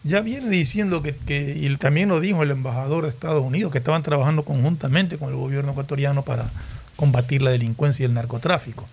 ya 0.03 0.21
viene 0.21 0.51
diciendo 0.51 1.03
que, 1.03 1.17
que- 1.17 1.57
y 1.57 1.75
también 1.77 2.11
lo 2.11 2.21
dijo 2.21 2.43
el 2.43 2.51
embajador 2.51 3.05
de 3.05 3.11
Estados 3.11 3.43
Unidos, 3.43 3.73
que 3.73 3.79
estaban 3.79 4.03
trabajando 4.03 4.45
conjuntamente 4.45 5.17
con 5.17 5.31
el 5.31 5.37
gobierno 5.37 5.71
ecuatoriano 5.73 6.23
para 6.23 6.51
combatir 6.97 7.41
la 7.43 7.51
delincuencia 7.53 8.03
y 8.03 8.07
el 8.07 8.15
narcotráfico. 8.15 8.87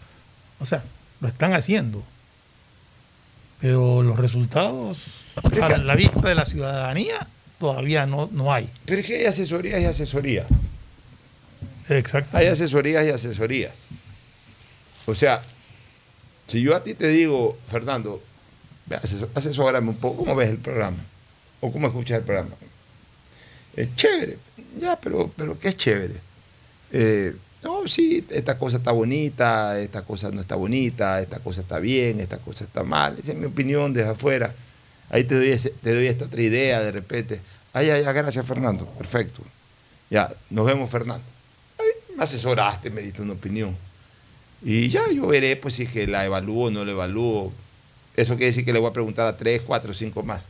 O 0.59 0.65
sea, 0.65 0.83
lo 1.19 1.27
están 1.27 1.53
haciendo. 1.53 2.01
Pero 3.59 4.01
los 4.01 4.17
resultados, 4.17 4.99
a 5.61 5.69
la 5.77 5.95
vista 5.95 6.27
de 6.27 6.35
la 6.35 6.45
ciudadanía, 6.45 7.27
todavía 7.61 8.07
no, 8.07 8.27
no 8.31 8.51
hay. 8.51 8.67
Pero 8.85 9.01
es 9.01 9.07
que 9.07 9.17
hay 9.17 9.25
asesorías 9.25 9.79
y 9.79 9.85
asesorías. 9.85 10.47
Exacto. 11.87 12.35
Hay 12.35 12.47
asesorías 12.47 13.05
y 13.05 13.09
asesorías. 13.09 13.71
O 15.05 15.13
sea, 15.13 15.43
si 16.47 16.61
yo 16.61 16.75
a 16.75 16.83
ti 16.83 16.95
te 16.95 17.07
digo, 17.09 17.55
Fernando, 17.69 18.19
asesórame 19.35 19.89
un 19.89 19.95
poco, 19.95 20.17
¿cómo 20.17 20.35
ves 20.35 20.49
el 20.49 20.57
programa? 20.57 20.97
¿O 21.59 21.71
cómo 21.71 21.87
escuchas 21.87 22.17
el 22.17 22.23
programa? 22.23 22.55
Es 23.75 23.95
chévere, 23.95 24.37
ya, 24.79 24.99
pero, 24.99 25.31
pero 25.37 25.57
¿qué 25.59 25.67
es 25.69 25.77
chévere? 25.77 26.15
Eh, 26.91 27.35
no, 27.63 27.87
sí, 27.87 28.25
esta 28.31 28.57
cosa 28.57 28.77
está 28.77 28.91
bonita, 28.91 29.79
esta 29.79 30.01
cosa 30.01 30.31
no 30.31 30.41
está 30.41 30.55
bonita, 30.55 31.21
esta 31.21 31.39
cosa 31.39 31.61
está 31.61 31.77
bien, 31.77 32.19
esta 32.19 32.39
cosa 32.39 32.63
está 32.63 32.81
mal. 32.81 33.17
Esa 33.19 33.33
es 33.33 33.37
mi 33.37 33.45
opinión 33.45 33.93
desde 33.93 34.09
afuera. 34.09 34.51
Ahí 35.11 35.23
te 35.25 35.35
doy, 35.35 35.51
ese- 35.51 35.73
doy 35.83 36.07
esta 36.07 36.25
otra 36.25 36.41
idea 36.41 36.79
de 36.81 36.91
repente. 36.91 37.39
Ay, 37.73 37.89
ay, 37.91 38.01
gracias 38.03 38.45
Fernando, 38.45 38.85
perfecto. 38.97 39.43
Ya, 40.09 40.29
nos 40.49 40.65
vemos 40.65 40.89
Fernando. 40.89 41.23
Ay, 41.77 42.15
me 42.17 42.23
asesoraste, 42.23 42.89
me 42.89 43.01
diste 43.01 43.21
una 43.21 43.33
opinión. 43.33 43.77
Y 44.63 44.89
ya 44.89 45.01
yo 45.13 45.27
veré 45.27 45.55
pues 45.55 45.75
si 45.75 45.85
que 45.87 46.07
la 46.07 46.25
evalúo 46.25 46.65
o 46.67 46.71
no 46.71 46.83
la 46.85 46.91
evalúo. 46.91 47.51
Eso 48.15 48.33
quiere 48.35 48.47
decir 48.47 48.65
que 48.65 48.73
le 48.73 48.79
voy 48.79 48.89
a 48.89 48.93
preguntar 48.93 49.27
a 49.27 49.37
tres, 49.37 49.61
cuatro, 49.65 49.93
cinco 49.93 50.23
más. 50.23 50.43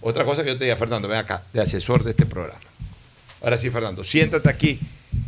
Otra 0.00 0.24
cosa 0.24 0.42
que 0.42 0.48
yo 0.50 0.58
te 0.58 0.64
diga, 0.64 0.76
Fernando, 0.76 1.06
ven 1.08 1.18
acá, 1.18 1.42
de 1.52 1.60
asesor 1.60 2.02
de 2.02 2.10
este 2.10 2.26
programa. 2.26 2.60
Ahora 3.42 3.58
sí, 3.58 3.70
Fernando, 3.70 4.02
siéntate 4.04 4.48
aquí 4.48 4.80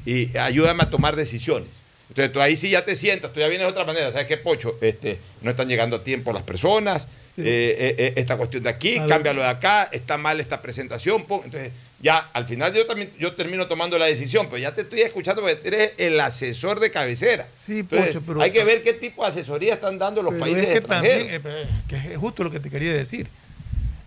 y 0.05 0.37
ayúdame 0.37 0.83
a 0.85 0.91
tomar 0.91 1.17
decisiones. 1.17 1.69
Entonces 2.09 2.33
tú 2.33 2.41
ahí 2.41 2.57
sí 2.57 2.71
ya 2.71 2.85
te 2.85 2.97
sientas, 2.97 3.33
tú 3.33 3.41
ya 3.41 3.49
vienes 3.49 3.67
de 3.67 3.71
otra 3.73 3.85
manera. 3.85 4.11
¿Sabes 4.11 4.27
qué, 4.27 4.37
Pocho? 4.39 4.77
Este, 4.81 5.19
no 5.43 5.51
están 5.51 5.69
llegando 5.69 5.97
a 5.97 6.03
tiempo 6.05 6.33
las 6.33 6.43
personas. 6.43 7.07
Eh, 7.39 7.43
eh, 7.45 7.95
eh, 7.99 8.13
esta 8.17 8.37
cuestión 8.37 8.63
de 8.63 8.71
aquí, 8.71 8.99
cámbialo 9.09 9.43
de 9.43 9.49
acá, 9.49 9.85
está 9.93 10.17
mal 10.17 10.41
esta 10.41 10.61
presentación. 10.63 11.25
pon- 11.27 11.43
Entonces, 11.45 11.73
ya 12.01 12.19
al 12.33 12.47
final 12.47 12.73
yo 12.75 12.85
también 12.87 13.11
yo 13.19 13.35
termino 13.35 13.67
tomando 13.69 13.99
la 13.99 14.07
decisión, 14.07 14.47
pero 14.51 14.59
ya 14.59 14.75
te 14.75 14.83
estoy 14.83 15.01
escuchando 15.01 15.43
porque 15.43 15.61
eres 15.65 15.93
el 15.99 16.19
asesor 16.21 16.79
de 16.81 16.91
cabecera. 16.91 17.47
Sí, 17.67 17.81
Entonces, 17.81 18.09
Pocho, 18.17 18.23
pero- 18.27 18.43
hay 18.43 18.51
que 18.53 18.65
ver 18.65 18.83
qué 18.83 18.93
tipo 18.93 19.23
de 19.23 19.29
asesoría 19.31 19.75
están 19.75 19.99
dando 19.99 20.23
los 20.23 20.35
países 20.35 20.63
es 20.65 20.69
que 20.73 20.79
extranjeros. 20.79 21.43
también, 21.43 21.69
que 21.89 22.13
es 22.13 22.19
justo 22.19 22.45
lo 22.45 22.51
que 22.51 22.61
te 22.61 22.71
quería 22.71 22.93
decir. 22.93 23.29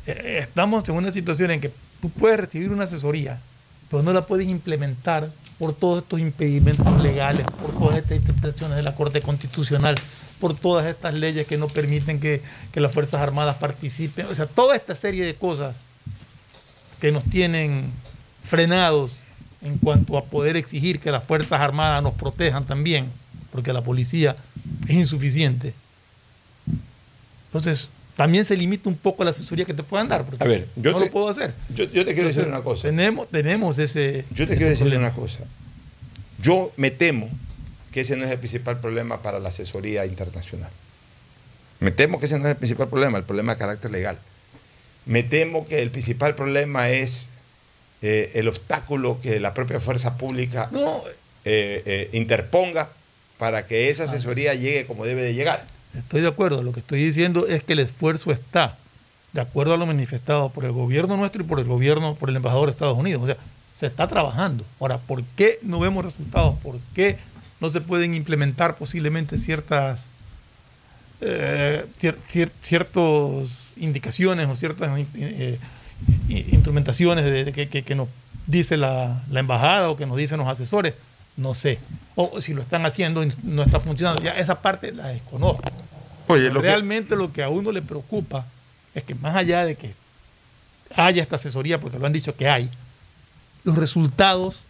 Estamos 0.06 0.88
en 0.90 0.96
una 0.96 1.12
situación 1.12 1.52
en 1.52 1.62
que 1.62 1.72
tú 2.02 2.10
puedes 2.10 2.40
recibir 2.40 2.70
una 2.72 2.86
asesoría, 2.86 3.40
pero 3.92 4.02
no 4.02 4.12
la 4.14 4.26
puedes 4.26 4.48
implementar 4.48 5.30
por 5.60 5.76
todos 5.76 6.04
estos 6.04 6.20
impedimentos 6.20 7.04
legales, 7.04 7.46
por 7.62 7.72
todas 7.78 7.98
estas 7.98 8.18
interpretaciones 8.18 8.78
de 8.78 8.84
la 8.84 8.96
Corte 8.96 9.22
Constitucional, 9.22 9.96
por 10.40 10.56
todas 10.56 10.86
estas 10.86 11.14
leyes 11.14 11.46
que 11.48 11.58
no 11.58 11.68
permiten 11.68 12.20
que, 12.20 12.42
que 12.72 12.80
las 12.80 12.92
Fuerzas 12.94 13.22
Armadas 13.22 13.56
participen. 13.58 14.26
O 14.28 14.36
sea, 14.36 14.46
toda 14.46 14.76
esta 14.76 14.96
serie 14.96 15.26
de 15.26 15.36
cosas 15.36 15.76
que 17.02 17.12
nos 17.12 17.24
tienen 17.26 17.92
frenados 18.44 19.14
en 19.62 19.78
cuanto 19.78 20.18
a 20.18 20.24
poder 20.26 20.56
exigir 20.58 21.00
que 21.00 21.12
las 21.12 21.24
Fuerzas 21.24 21.60
Armadas 21.60 22.02
nos 22.02 22.14
protejan 22.14 22.66
también, 22.66 23.08
porque 23.52 23.74
la 23.74 23.82
policía 23.82 24.36
es 24.88 24.96
insuficiente. 24.96 25.74
Entonces, 27.48 27.90
también 28.16 28.46
se 28.46 28.56
limita 28.56 28.90
un 28.90 28.96
poco 28.96 29.24
la 29.24 29.32
asesoría 29.32 29.66
que 29.66 29.74
te 29.74 29.84
puedan 29.84 30.08
dar, 30.08 30.26
porque 30.26 30.44
A 30.44 30.48
ver, 30.48 30.68
yo 30.76 30.92
no 30.92 31.00
te- 31.00 31.06
lo 31.06 31.12
puedo 31.12 31.30
hacer. 31.30 31.54
Yo, 31.74 31.86
yo 31.86 32.06
te 32.06 32.14
quiero 32.14 32.28
decir 32.28 32.44
Entonces, 32.44 32.48
una 32.48 32.62
cosa. 32.62 32.82
Tenemos, 32.84 33.28
tenemos 33.30 33.78
ese. 33.80 34.26
Yo 34.32 34.46
te 34.46 34.54
ese 34.54 34.56
quiero 34.58 34.70
decir 34.70 34.98
una 34.98 35.12
cosa. 35.12 35.40
Yo 36.42 36.72
me 36.78 36.92
temo 36.92 37.30
que 37.92 38.02
ese 38.02 38.16
no 38.16 38.26
es 38.26 38.32
el 38.32 38.40
principal 38.40 38.80
problema 38.80 39.22
para 39.22 39.40
la 39.40 39.50
asesoría 39.50 40.06
internacional. 40.06 40.72
Me 41.80 41.92
temo 41.92 42.20
que 42.20 42.26
ese 42.26 42.38
no 42.38 42.46
es 42.46 42.52
el 42.52 42.58
principal 42.58 42.90
problema, 42.90 43.18
el 43.18 43.24
problema 43.24 43.54
de 43.54 43.60
carácter 43.60 43.92
legal. 43.92 44.18
Me 45.06 45.24
temo 45.24 45.68
que 45.68 45.82
el 45.82 45.92
principal 45.92 46.36
problema 46.36 46.90
es 46.90 47.26
eh, 48.02 48.32
el 48.36 48.48
obstáculo 48.48 49.20
que 49.22 49.40
la 49.40 49.54
propia 49.54 49.80
fuerza 49.80 50.18
pública 50.18 50.70
eh, 51.46 51.84
eh, 51.86 52.10
interponga 52.14 52.90
para 53.38 53.66
que 53.66 53.90
esa 53.90 54.04
asesoría 54.04 54.54
llegue 54.54 54.86
como 54.86 55.06
debe 55.06 55.24
de 55.24 55.34
llegar. 55.34 55.66
Estoy 55.98 56.22
de 56.22 56.28
acuerdo. 56.28 56.62
Lo 56.62 56.74
que 56.74 56.82
estoy 56.82 57.04
diciendo 57.04 57.48
es 57.48 57.64
que 57.64 57.74
el 57.74 57.80
esfuerzo 57.80 58.32
está, 58.32 58.78
de 59.34 59.42
acuerdo 59.42 59.74
a 59.74 59.78
lo 59.78 59.86
manifestado 59.86 60.50
por 60.50 60.66
el 60.66 60.72
gobierno 60.74 61.18
nuestro 61.18 61.44
y 61.44 61.46
por 61.46 61.60
el 61.60 61.66
gobierno, 61.66 62.16
por 62.16 62.30
el 62.30 62.36
embajador 62.36 62.68
de 62.68 62.74
Estados 62.74 62.98
Unidos. 62.98 63.24
O 63.24 63.26
sea, 63.26 63.38
se 63.80 63.88
está 63.88 64.08
trabajando. 64.08 64.66
Ahora, 64.80 64.98
¿por 64.98 65.24
qué 65.24 65.58
no 65.62 65.80
vemos 65.80 66.04
resultados? 66.04 66.60
¿Por 66.60 66.78
qué 66.94 67.18
no 67.60 67.70
se 67.70 67.82
pueden 67.82 68.14
implementar 68.16 68.76
posiblemente 68.78 69.38
ciertas 69.38 70.05
eh, 71.22 71.86
cier- 71.99 72.16
cier- 72.30 72.51
ciertas 72.62 73.74
indicaciones 73.78 74.47
o 74.47 74.55
ciertas 74.55 74.97
eh, 75.16 75.60
i- 76.30 76.45
instrumentaciones 76.55 77.26
de, 77.26 77.45
de 77.45 77.51
que, 77.53 77.68
que- 77.68 77.84
que 77.84 77.95
nos 77.95 78.07
dice 78.47 78.78
la, 78.78 79.24
la 79.30 79.39
embajada 79.41 79.89
o 79.89 79.97
que 79.97 80.05
nos 80.05 80.18
dicen 80.18 80.38
los 80.39 80.47
asesores? 80.47 80.93
No 81.38 81.53
sé. 81.53 81.80
O 82.16 82.41
si 82.41 82.53
lo 82.53 82.62
están 82.62 82.86
haciendo 82.86 83.24
y 83.24 83.32
no 83.43 83.64
está 83.64 83.80
funcionando. 83.80 84.22
Ya 84.22 84.32
esa 84.32 84.62
parte 84.62 84.91
la 84.91 85.07
desconozco. 85.10 85.64
Oye, 86.28 86.49
que- 86.62 86.68
realmente 86.68 87.16
lo 87.16 87.32
que 87.34 87.43
a 87.43 87.49
uno 87.49 87.72
le 87.72 87.82
preocupa 87.82 88.45
es 88.95 89.03
que 89.03 89.16
más 89.16 89.36
allá 89.36 89.66
de 89.66 89.76
que 89.76 89.93
haya 90.95 91.22
esta 91.22 91.36
asesoría, 91.36 91.80
porque 91.80 91.99
lo 91.99 92.05
han 92.05 92.14
dicho 92.14 92.36
que 92.36 92.47
hay, 92.49 92.70
los 93.64 93.78
resultados 93.78 94.62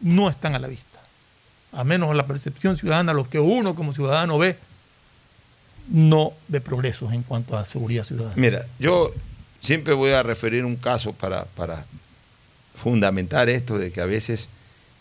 no 0.00 0.28
están 0.28 0.54
a 0.54 0.58
la 0.58 0.68
vista. 0.68 0.91
A 1.72 1.84
menos 1.84 2.14
la 2.14 2.26
percepción 2.26 2.76
ciudadana, 2.76 3.12
lo 3.12 3.28
que 3.28 3.38
uno 3.38 3.74
como 3.74 3.92
ciudadano 3.92 4.38
ve, 4.38 4.56
no 5.88 6.32
de 6.48 6.60
progresos 6.60 7.12
en 7.12 7.22
cuanto 7.22 7.56
a 7.56 7.64
seguridad 7.64 8.04
ciudadana. 8.04 8.34
Mira, 8.36 8.66
yo 8.78 9.12
siempre 9.60 9.94
voy 9.94 10.12
a 10.12 10.22
referir 10.22 10.64
un 10.64 10.76
caso 10.76 11.12
para, 11.12 11.44
para 11.44 11.84
fundamentar 12.74 13.48
esto 13.48 13.78
de 13.78 13.90
que 13.90 14.00
a 14.00 14.06
veces 14.06 14.48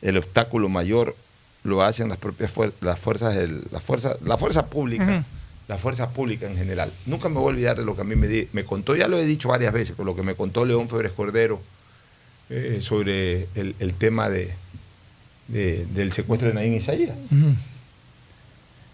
el 0.01 0.17
obstáculo 0.17 0.69
mayor 0.69 1.15
lo 1.63 1.83
hacen 1.83 2.09
las 2.09 2.17
propias 2.17 2.53
fuer- 2.55 2.73
las 2.81 2.99
fuerzas 2.99 3.35
del- 3.35 3.63
la 3.71 3.79
fuerza 3.79 4.15
la 4.25 4.37
fuerza 4.37 4.65
pública 4.65 5.03
Ujú. 5.03 5.23
la 5.67 5.77
fuerza 5.77 6.09
pública 6.09 6.47
en 6.47 6.57
general 6.57 6.91
nunca 7.05 7.29
me 7.29 7.35
voy 7.35 7.43
a 7.45 7.49
olvidar 7.49 7.77
de 7.77 7.85
lo 7.85 7.95
que 7.95 8.01
a 8.01 8.03
mí 8.03 8.15
me, 8.15 8.27
di- 8.27 8.47
me 8.51 8.65
contó 8.65 8.95
ya 8.95 9.07
lo 9.07 9.17
he 9.19 9.25
dicho 9.25 9.49
varias 9.49 9.71
veces 9.71 9.95
con 9.95 10.05
lo 10.07 10.15
que 10.15 10.23
me 10.23 10.33
contó 10.35 10.65
León 10.65 10.89
Febres 10.89 11.11
Cordero 11.11 11.61
eh, 12.49 12.79
sobre 12.81 13.47
el, 13.55 13.75
el 13.79 13.93
tema 13.93 14.27
de, 14.29 14.53
de- 15.47 15.85
del 15.87 16.11
secuestro 16.13 16.47
de 16.49 16.53
Naín 16.55 16.73
Isaías 16.73 17.15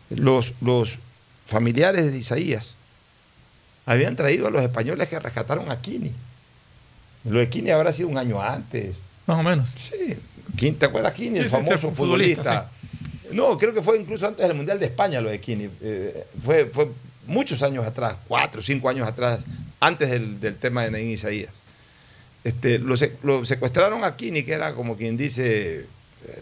los, 0.09 0.53
los 0.61 0.97
familiares 1.47 2.11
de 2.11 2.17
Isaías 2.17 2.75
habían 3.85 4.15
traído 4.15 4.47
a 4.47 4.51
los 4.51 4.61
españoles 4.61 5.07
que 5.07 5.19
rescataron 5.19 5.69
a 5.71 5.81
Kini. 5.81 6.11
Lo 7.25 7.39
de 7.39 7.49
Kini 7.49 7.71
habrá 7.71 7.91
sido 7.91 8.09
un 8.09 8.17
año 8.17 8.41
antes. 8.41 8.95
Más 9.25 9.39
o 9.39 9.43
menos. 9.43 9.69
Sí. 9.71 10.17
¿Quién 10.57 10.75
te 10.75 10.85
acuerdas 10.85 11.13
Kini, 11.13 11.31
Sí, 11.31 11.37
el 11.37 11.43
sí, 11.43 11.49
sí, 11.49 11.51
famoso 11.51 11.91
futbolista, 11.91 12.43
futbolista? 12.43 12.71
No, 13.33 13.57
creo 13.57 13.73
que 13.73 13.81
fue 13.81 13.97
incluso 13.97 14.27
antes 14.27 14.45
del 14.47 14.55
Mundial 14.57 14.79
de 14.79 14.85
España 14.87 15.21
lo 15.21 15.29
de 15.29 15.39
Kini. 15.39 15.69
Eh, 15.81 16.25
fue, 16.43 16.65
fue 16.65 16.89
muchos 17.27 17.61
años 17.63 17.85
atrás, 17.85 18.15
cuatro, 18.27 18.61
cinco 18.61 18.89
años 18.89 19.07
atrás, 19.07 19.43
antes 19.79 20.09
del, 20.09 20.39
del 20.39 20.55
tema 20.55 20.83
de 20.83 20.91
Naín 20.91 21.09
Isaías. 21.11 21.51
Este, 22.43 22.79
lo, 22.79 22.95
lo 23.23 23.45
secuestraron 23.45 24.03
a 24.05 24.15
Kini, 24.15 24.43
que 24.43 24.53
era 24.53 24.73
como 24.73 24.95
quien 24.95 25.15
dice, 25.17 25.85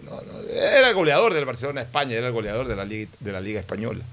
no, 0.03 0.11
no, 0.21 0.39
era 0.49 0.89
el 0.89 0.95
goleador 0.95 1.33
del 1.33 1.45
Barcelona 1.45 1.81
España, 1.81 2.15
era 2.15 2.27
el 2.27 2.33
goleador 2.33 2.67
de 2.67 2.75
la 2.75 2.85
Liga, 2.85 3.09
de 3.19 3.31
la 3.31 3.41
Liga 3.41 3.59
Española. 3.59 4.03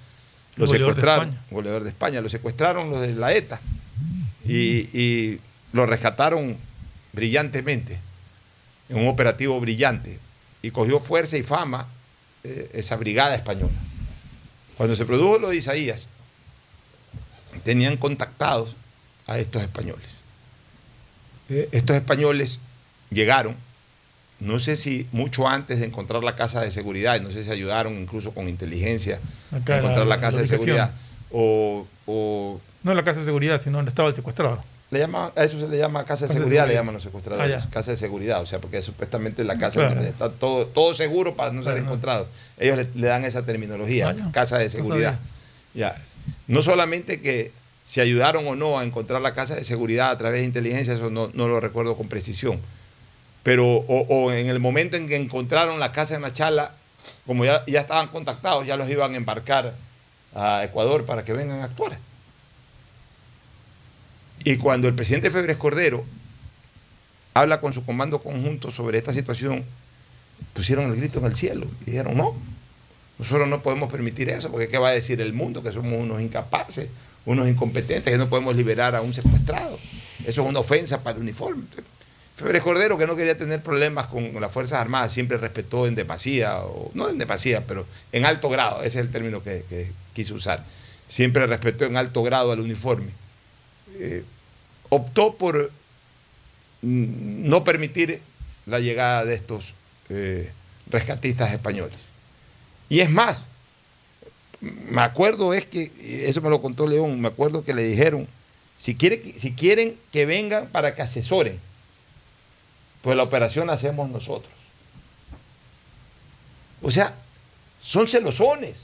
Lo 0.56 0.66
Goleador 0.66 0.90
secuestraron, 0.92 1.38
goleador 1.50 1.82
de 1.84 1.88
España, 1.90 2.20
lo 2.20 2.28
secuestraron 2.28 2.90
los 2.90 3.00
de 3.00 3.14
la 3.14 3.32
ETA 3.32 3.60
y, 4.44 4.88
y 4.98 5.40
lo 5.72 5.86
rescataron 5.86 6.56
brillantemente. 7.12 7.98
en 8.88 8.98
un 8.98 9.08
operativo 9.08 9.58
brillante 9.60 10.18
y 10.60 10.70
cogió 10.70 11.00
fuerza 11.00 11.36
y 11.36 11.42
fama 11.42 11.88
eh, 12.44 12.70
esa 12.74 12.96
brigada 12.96 13.34
española. 13.34 13.72
Cuando 14.76 14.94
se 14.94 15.04
produjo 15.04 15.38
lo 15.38 15.48
de 15.50 15.56
Isaías, 15.56 16.08
tenían 17.64 17.96
contactados 17.96 18.76
a 19.26 19.38
estos 19.38 19.62
españoles. 19.62 20.06
Eh, 21.48 21.68
estos 21.72 21.96
españoles 21.96 22.60
llegaron, 23.10 23.56
no 24.42 24.58
sé 24.58 24.76
si 24.76 25.06
mucho 25.12 25.48
antes 25.48 25.78
de 25.80 25.86
encontrar 25.86 26.24
la 26.24 26.34
casa 26.36 26.60
de 26.60 26.70
seguridad, 26.70 27.20
no 27.20 27.30
sé 27.30 27.44
si 27.44 27.50
ayudaron 27.50 27.96
incluso 27.98 28.32
con 28.32 28.48
inteligencia 28.48 29.18
Acá 29.50 29.74
a 29.74 29.78
encontrar 29.78 30.06
la- 30.06 30.16
la, 30.16 30.20
casa 30.20 30.36
la 30.36 30.42
de 30.42 30.48
seguridad, 30.48 30.92
o, 31.30 31.86
o 32.06 32.60
No 32.82 32.94
la 32.94 33.04
casa 33.04 33.20
de 33.20 33.26
seguridad, 33.26 33.60
sino 33.62 33.78
donde 33.78 33.90
estaba 33.90 34.08
el 34.08 34.14
secuestrado. 34.14 34.62
le 34.90 34.98
llama, 34.98 35.32
a 35.36 35.44
eso 35.44 35.58
se 35.58 35.68
le 35.68 35.78
llama 35.78 36.04
casa 36.04 36.24
de 36.24 36.28
Casa 36.28 36.34
de 36.34 36.40
seguridad, 36.40 36.66
le 36.66 36.74
llaman 36.74 36.94
los 36.94 37.02
secuestradores. 37.02 37.62
Ah, 37.64 37.68
casa 37.72 37.92
de 37.92 37.96
seguridad, 37.96 38.42
o 38.42 38.46
sea, 38.46 38.58
porque 38.58 38.78
es 38.78 38.84
supuestamente 38.84 39.42
la 39.44 39.56
casa 39.56 39.78
Claro. 39.80 39.94
donde 39.94 40.10
está 40.10 40.28
todo, 40.30 40.66
todo 40.66 40.92
seguro 40.94 41.34
para 41.36 41.50
no 41.52 41.62
ser 41.62 41.76
encontrado. 41.78 42.26
Ellos 42.58 42.76
le, 42.76 42.88
le 42.94 43.06
dan 43.06 43.24
esa 43.24 43.44
terminología, 43.44 44.10
Ah, 44.10 44.14
ya. 44.14 44.30
casa 44.32 44.58
de 44.58 44.64
No 44.64 44.70
seguridad. 44.70 45.18
Ya. 45.74 45.96
No 46.46 46.60
solamente 46.62 47.20
que 47.20 47.52
si 47.84 48.00
ayudaron 48.00 48.46
o 48.46 48.54
no 48.54 48.78
a 48.78 48.84
encontrar 48.84 49.22
la 49.22 49.32
casa 49.34 49.54
de 49.54 49.64
seguridad 49.64 50.10
a 50.10 50.18
través 50.18 50.40
de 50.40 50.44
inteligencia, 50.46 50.92
eso 50.94 51.08
no, 51.10 51.30
no 51.32 51.48
lo 51.48 51.58
recuerdo 51.60 51.96
con 51.96 52.08
precisión. 52.08 52.58
Pero, 53.42 53.66
o, 53.66 54.32
en 54.32 54.48
el 54.48 54.60
momento 54.60 54.96
en 54.96 55.08
que 55.08 55.16
encontraron 55.16 55.80
la 55.80 55.92
casa 55.92 56.14
en 56.14 56.22
la 56.22 56.32
chala, 56.32 56.72
como 57.26 57.44
ya, 57.44 57.64
ya 57.66 57.80
estaban 57.80 58.08
contactados, 58.08 58.66
ya 58.66 58.76
los 58.76 58.88
iban 58.88 59.14
a 59.14 59.16
embarcar 59.16 59.74
a 60.34 60.64
Ecuador 60.64 61.04
para 61.04 61.24
que 61.24 61.32
vengan 61.32 61.60
a 61.60 61.64
actuar. 61.64 61.98
Y 64.44 64.56
cuando 64.56 64.88
el 64.88 64.94
presidente 64.94 65.30
Febres 65.30 65.56
Cordero 65.56 66.04
habla 67.34 67.60
con 67.60 67.72
su 67.72 67.84
comando 67.84 68.20
conjunto 68.20 68.70
sobre 68.70 68.98
esta 68.98 69.12
situación, 69.12 69.64
pusieron 70.52 70.90
el 70.90 70.96
grito 70.96 71.18
en 71.18 71.26
el 71.26 71.34
cielo 71.34 71.66
y 71.82 71.86
dijeron, 71.86 72.16
no, 72.16 72.34
nosotros 73.18 73.48
no 73.48 73.62
podemos 73.62 73.90
permitir 73.90 74.28
eso, 74.30 74.50
porque 74.50 74.68
¿qué 74.68 74.78
va 74.78 74.88
a 74.88 74.92
decir 74.92 75.20
el 75.20 75.32
mundo? 75.32 75.62
Que 75.62 75.70
somos 75.72 75.98
unos 75.98 76.20
incapaces, 76.20 76.88
unos 77.24 77.48
incompetentes, 77.48 78.12
que 78.12 78.18
no 78.18 78.28
podemos 78.28 78.56
liberar 78.56 78.96
a 78.96 79.00
un 79.00 79.14
secuestrado. 79.14 79.78
Eso 80.26 80.42
es 80.42 80.48
una 80.48 80.60
ofensa 80.60 81.02
para 81.02 81.16
el 81.16 81.22
uniforme. 81.22 81.64
Febres 82.42 82.62
Cordero, 82.62 82.98
que 82.98 83.06
no 83.06 83.16
quería 83.16 83.38
tener 83.38 83.62
problemas 83.62 84.06
con 84.06 84.38
las 84.40 84.52
Fuerzas 84.52 84.80
Armadas, 84.80 85.12
siempre 85.12 85.36
respetó 85.36 85.86
en 85.86 85.94
demasía, 85.94 86.58
o 86.58 86.90
no 86.94 87.08
en 87.08 87.18
demasía, 87.18 87.64
pero 87.66 87.86
en 88.10 88.26
alto 88.26 88.48
grado, 88.48 88.80
ese 88.80 88.98
es 88.98 89.06
el 89.06 89.12
término 89.12 89.42
que, 89.42 89.64
que 89.68 89.90
quise 90.12 90.34
usar. 90.34 90.64
Siempre 91.06 91.46
respetó 91.46 91.84
en 91.84 91.96
alto 91.96 92.22
grado 92.22 92.52
al 92.52 92.60
uniforme. 92.60 93.10
Eh, 93.98 94.24
optó 94.88 95.34
por 95.34 95.70
mm, 96.82 97.48
no 97.48 97.64
permitir 97.64 98.20
la 98.66 98.80
llegada 98.80 99.24
de 99.24 99.34
estos 99.34 99.74
eh, 100.08 100.50
rescatistas 100.88 101.52
españoles. 101.52 101.98
Y 102.88 103.00
es 103.00 103.10
más, 103.10 103.46
me 104.60 105.02
acuerdo 105.02 105.54
es 105.54 105.66
que, 105.66 105.90
eso 106.28 106.40
me 106.40 106.50
lo 106.50 106.60
contó 106.60 106.86
León, 106.86 107.20
me 107.20 107.28
acuerdo 107.28 107.64
que 107.64 107.74
le 107.74 107.84
dijeron, 107.84 108.28
si, 108.78 108.94
quiere, 108.94 109.22
si 109.38 109.52
quieren 109.52 109.96
que 110.10 110.26
vengan 110.26 110.66
para 110.66 110.94
que 110.94 111.02
asesoren, 111.02 111.58
pues 113.02 113.16
la 113.16 113.24
operación 113.24 113.66
la 113.66 113.74
hacemos 113.74 114.08
nosotros. 114.08 114.52
O 116.80 116.90
sea, 116.90 117.14
son 117.82 118.08
celosones. 118.08 118.76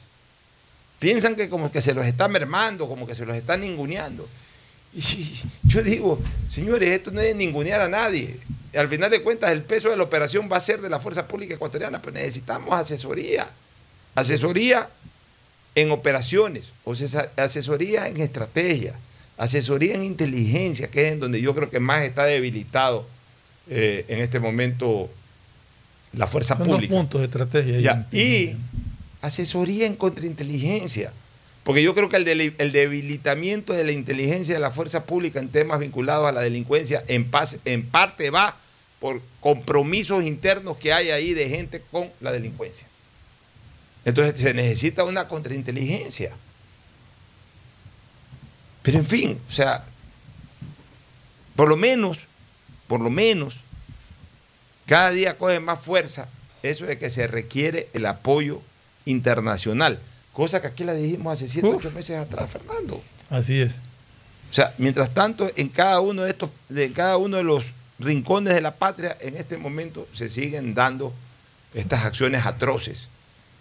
Piensan 0.98 1.36
que 1.36 1.48
como 1.48 1.70
que 1.70 1.80
se 1.80 1.94
los 1.94 2.04
está 2.04 2.26
mermando, 2.28 2.88
como 2.88 3.06
que 3.06 3.14
se 3.14 3.24
los 3.24 3.36
está 3.36 3.56
ninguneando. 3.56 4.28
Y 4.92 5.00
yo 5.64 5.82
digo, 5.82 6.20
señores, 6.48 6.88
esto 6.90 7.10
no 7.12 7.20
es 7.20 7.34
ningunear 7.34 7.80
a 7.80 7.88
nadie. 7.88 8.38
Al 8.74 8.88
final 8.88 9.10
de 9.10 9.22
cuentas, 9.22 9.50
el 9.50 9.62
peso 9.62 9.88
de 9.88 9.96
la 9.96 10.02
operación 10.02 10.48
va 10.50 10.56
a 10.56 10.60
ser 10.60 10.80
de 10.80 10.90
la 10.90 11.00
Fuerza 11.00 11.26
Pública 11.26 11.54
Ecuatoriana, 11.54 12.00
pero 12.00 12.12
necesitamos 12.12 12.74
asesoría. 12.74 13.48
Asesoría 14.14 14.88
en 15.74 15.92
operaciones, 15.92 16.72
o 16.84 16.94
sea, 16.94 17.30
asesoría 17.36 18.08
en 18.08 18.20
estrategia, 18.20 18.98
asesoría 19.36 19.94
en 19.94 20.02
inteligencia, 20.02 20.88
que 20.88 21.06
es 21.06 21.12
en 21.12 21.20
donde 21.20 21.40
yo 21.40 21.54
creo 21.54 21.70
que 21.70 21.78
más 21.78 22.02
está 22.02 22.24
debilitado 22.24 23.06
eh, 23.70 24.04
en 24.08 24.20
este 24.20 24.38
momento 24.40 25.10
la 26.12 26.26
fuerza 26.26 26.56
Son 26.56 26.66
dos 26.66 26.76
pública. 26.76 26.94
puntos 26.94 27.20
de 27.20 27.26
estrategia. 27.26 27.80
Ya, 27.80 28.08
Y 28.12 28.52
asesoría 29.20 29.86
en 29.86 29.94
contrainteligencia. 29.96 31.12
Porque 31.64 31.82
yo 31.82 31.94
creo 31.94 32.08
que 32.08 32.16
el 32.16 32.72
debilitamiento 32.72 33.74
de 33.74 33.84
la 33.84 33.92
inteligencia 33.92 34.54
de 34.54 34.60
la 34.60 34.70
fuerza 34.70 35.04
pública 35.04 35.38
en 35.38 35.50
temas 35.50 35.80
vinculados 35.80 36.26
a 36.26 36.32
la 36.32 36.40
delincuencia 36.40 37.04
en, 37.08 37.30
paz- 37.30 37.58
en 37.66 37.84
parte 37.86 38.30
va 38.30 38.56
por 39.00 39.20
compromisos 39.40 40.24
internos 40.24 40.78
que 40.78 40.92
hay 40.94 41.10
ahí 41.10 41.34
de 41.34 41.46
gente 41.48 41.82
con 41.90 42.08
la 42.20 42.32
delincuencia. 42.32 42.86
Entonces 44.06 44.40
se 44.40 44.54
necesita 44.54 45.04
una 45.04 45.28
contrainteligencia. 45.28 46.32
Pero 48.82 48.98
en 48.98 49.06
fin, 49.06 49.38
o 49.48 49.52
sea, 49.52 49.84
por 51.54 51.68
lo 51.68 51.76
menos, 51.76 52.20
por 52.88 53.00
lo 53.00 53.10
menos, 53.10 53.60
cada 54.86 55.10
día 55.10 55.38
coge 55.38 55.60
más 55.60 55.80
fuerza 55.80 56.28
eso 56.62 56.86
de 56.86 56.98
que 56.98 57.10
se 57.10 57.26
requiere 57.28 57.88
el 57.92 58.06
apoyo 58.06 58.60
internacional, 59.04 60.00
cosa 60.32 60.60
que 60.60 60.66
aquí 60.66 60.84
la 60.84 60.94
dijimos 60.94 61.34
hace 61.34 61.46
7, 61.46 61.68
8 61.68 61.92
meses 61.92 62.18
atrás, 62.18 62.50
Fernando. 62.50 63.00
Así 63.30 63.60
es. 63.60 63.72
O 64.50 64.54
sea, 64.54 64.74
mientras 64.78 65.12
tanto, 65.14 65.50
en 65.56 65.68
cada 65.68 66.00
uno 66.00 66.22
de 66.22 66.30
estos, 66.30 66.50
de 66.68 66.90
cada 66.92 67.18
uno 67.18 67.36
de 67.36 67.42
los 67.42 67.66
rincones 67.98 68.54
de 68.54 68.60
la 68.60 68.74
patria, 68.74 69.16
en 69.20 69.36
este 69.36 69.58
momento 69.58 70.08
se 70.12 70.28
siguen 70.28 70.74
dando 70.74 71.12
estas 71.74 72.04
acciones 72.04 72.46
atroces. 72.46 73.08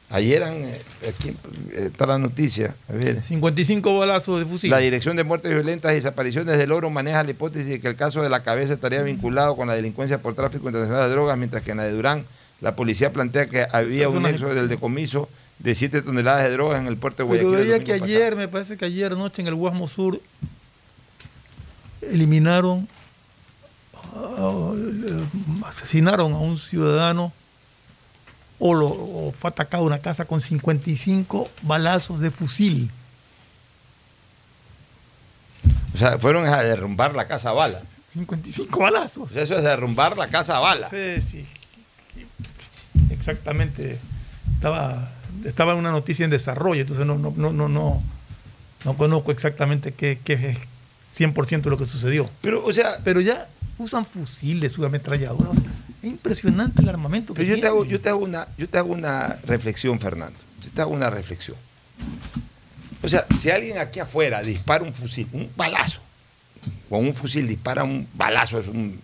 Ayer, 0.10 0.42
eh, 0.42 0.82
aquí 1.10 1.34
está 1.74 2.06
la 2.06 2.18
noticia, 2.18 2.74
a 2.88 2.94
ver. 2.94 3.22
55 3.22 3.98
balazos 3.98 4.40
de 4.40 4.46
fusil. 4.46 4.72
La 4.72 4.78
Dirección 4.78 5.18
de 5.18 5.26
Muertes 5.26 5.52
Violentas 5.52 5.92
y 5.92 5.96
Desapariciones 5.96 6.58
del 6.58 6.72
Oro 6.72 6.90
maneja 6.90 7.24
la 7.24 7.32
hipótesis 7.32 7.68
de 7.68 7.82
que 7.82 7.90
el 7.90 7.98
caso 7.98 8.22
de 8.22 8.30
la 8.30 8.42
cabeza 8.42 8.74
estaría 8.74 9.02
vinculado 9.02 9.58
con 9.58 9.68
la 9.68 9.74
delincuencia 9.74 10.20
por 10.20 10.34
tráfico 10.34 10.68
internacional 10.68 11.10
de 11.10 11.14
drogas, 11.14 11.38
mientras 11.38 11.62
que 11.64 11.72
en 11.72 11.78
la 11.78 11.84
de 11.84 11.92
Durán 11.92 12.24
la 12.62 12.76
policía 12.76 13.12
plantea 13.12 13.48
que 13.48 13.68
había 13.72 14.08
un 14.08 14.24
nexo 14.24 14.48
del 14.48 14.70
decomiso 14.70 15.28
de 15.60 15.76
7 15.76 16.02
toneladas 16.02 16.44
de 16.44 16.52
drogas 16.52 16.80
en 16.80 16.88
el 16.88 16.96
puerto 16.98 17.24
de 17.24 17.30
Pero 17.30 17.50
Guayaquil. 17.50 17.72
el 17.74 17.80
veía 17.80 17.84
que 17.84 18.00
pasado. 18.00 18.06
ayer, 18.06 18.36
me 18.38 18.48
parece 18.48 18.78
que 18.78 18.86
ayer 18.86 19.12
noche 19.18 19.42
en 19.42 19.48
el 19.50 19.56
Guasmo 19.56 19.88
Sur 19.90 20.22
eliminaron, 22.02 22.88
ah, 24.16 24.72
asesinaron 25.66 26.34
a 26.34 26.38
un 26.38 26.58
ciudadano 26.58 27.34
o, 28.60 28.74
lo, 28.74 28.88
o 28.88 29.32
fue 29.32 29.50
atacado 29.50 29.84
una 29.84 30.00
casa 30.00 30.26
con 30.26 30.42
55 30.42 31.50
balazos 31.64 32.20
de 32.20 32.32
fusil. 32.32 32.92
O 35.94 35.98
sea, 35.98 36.18
fueron 36.20 36.46
a 36.46 36.62
derrumbar 36.62 37.16
la 37.16 37.28
casa 37.28 37.50
a 37.50 37.54
bala. 37.54 37.82
55 38.14 38.80
balazos. 38.80 39.30
O 39.30 39.34
sea, 39.34 39.44
eso 39.44 39.58
es 39.58 39.64
derrumbar 39.64 40.18
la 40.18 40.28
casa 40.28 40.58
a 40.58 40.60
bala. 40.60 40.90
Sí, 40.90 41.22
sí. 41.22 41.48
Exactamente. 43.10 44.00
Estaba, 44.54 45.12
estaba 45.46 45.76
una 45.76 45.92
noticia 45.92 46.24
en 46.24 46.32
desarrollo, 46.32 46.82
entonces 46.82 47.06
no, 47.06 47.18
no, 47.18 47.34
no, 47.36 47.52
no, 47.52 47.70
no, 47.70 48.02
no 48.86 48.94
conozco 48.96 49.32
exactamente 49.32 49.94
qué, 49.94 50.20
qué 50.24 50.34
es 50.34 50.58
100% 51.18 51.66
lo 51.66 51.78
que 51.78 51.86
sucedió. 51.86 52.30
Pero, 52.42 52.66
o 52.66 52.74
sea. 52.74 53.00
Pero 53.04 53.22
ya 53.22 53.48
usan 53.78 54.06
fusiles, 54.06 54.74
usan 54.74 54.86
ametralladoras. 54.86 55.58
Es 56.02 56.10
impresionante 56.10 56.82
el 56.82 56.90
armamento 56.90 57.34
que 57.34 57.42
Pero 57.44 57.56
yo 57.56 57.62
te, 57.62 57.68
hago, 57.68 57.86
yo, 57.86 58.00
te 58.00 58.10
hago 58.10 58.20
una, 58.24 58.48
yo 58.58 58.70
te 58.70 58.78
hago 58.78 58.94
una 58.94 59.40
reflexión, 59.46 60.00
Fernando. 60.00 60.38
Yo 60.64 60.70
te 60.72 60.82
hago 60.82 60.92
una 60.92 61.10
reflexión. 61.10 61.58
O 63.02 63.10
sea, 63.10 63.26
si 63.40 63.50
alguien 63.50 63.78
aquí 63.78 64.00
afuera 64.00 64.42
dispara 64.42 64.84
un 64.84 64.94
fusil, 64.94 65.28
un 65.32 65.50
balazo, 65.56 66.02
con 66.90 67.06
un 67.06 67.14
fusil 67.14 67.48
dispara 67.48 67.84
un 67.84 68.08
balazo, 68.14 68.60
es 68.60 68.68
un, 68.68 69.00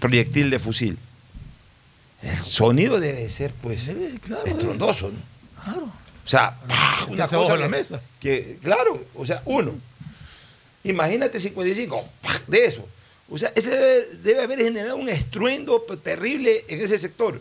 proyectil 0.00 0.50
de 0.50 0.58
fusil, 0.58 0.98
el 2.22 2.36
sonido 2.36 2.98
debe 2.98 3.28
ser, 3.30 3.52
pues, 3.62 3.88
estrondoso, 4.44 5.10
¿no? 5.10 5.62
Claro. 5.64 5.84
O 5.86 6.30
sea, 6.30 6.56
¡pah! 6.68 7.06
una 7.08 7.26
cosa 7.26 7.52
de 7.54 7.58
la 7.58 7.64
que- 7.66 7.70
mesa. 7.70 8.00
que, 8.20 8.58
claro, 8.62 9.02
o 9.14 9.24
sea, 9.24 9.40
uno. 9.46 9.72
Imagínate 10.84 11.40
55 11.40 12.08
¡pah! 12.22 12.40
de 12.48 12.66
eso. 12.66 12.86
O 13.30 13.36
sea, 13.36 13.52
ese 13.54 13.70
debe, 14.18 14.42
haber 14.42 14.58
generado 14.58 14.96
un 14.96 15.08
estruendo 15.08 15.80
terrible 16.02 16.64
en 16.68 16.80
ese 16.80 16.98
sector. 16.98 17.40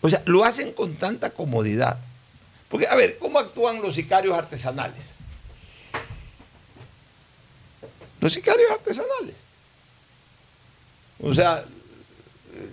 O 0.00 0.08
sea, 0.08 0.22
lo 0.26 0.44
hacen 0.44 0.72
con 0.72 0.96
tanta 0.96 1.30
comodidad. 1.30 1.98
Porque, 2.68 2.88
a 2.88 2.94
ver, 2.96 3.18
¿cómo 3.18 3.38
actúan 3.38 3.80
los 3.80 3.94
sicarios 3.94 4.36
artesanales? 4.36 5.04
Los 8.20 8.32
sicarios 8.32 8.70
artesanales. 8.70 9.36
O 11.20 11.32
sea, 11.32 11.64
eh, 12.54 12.68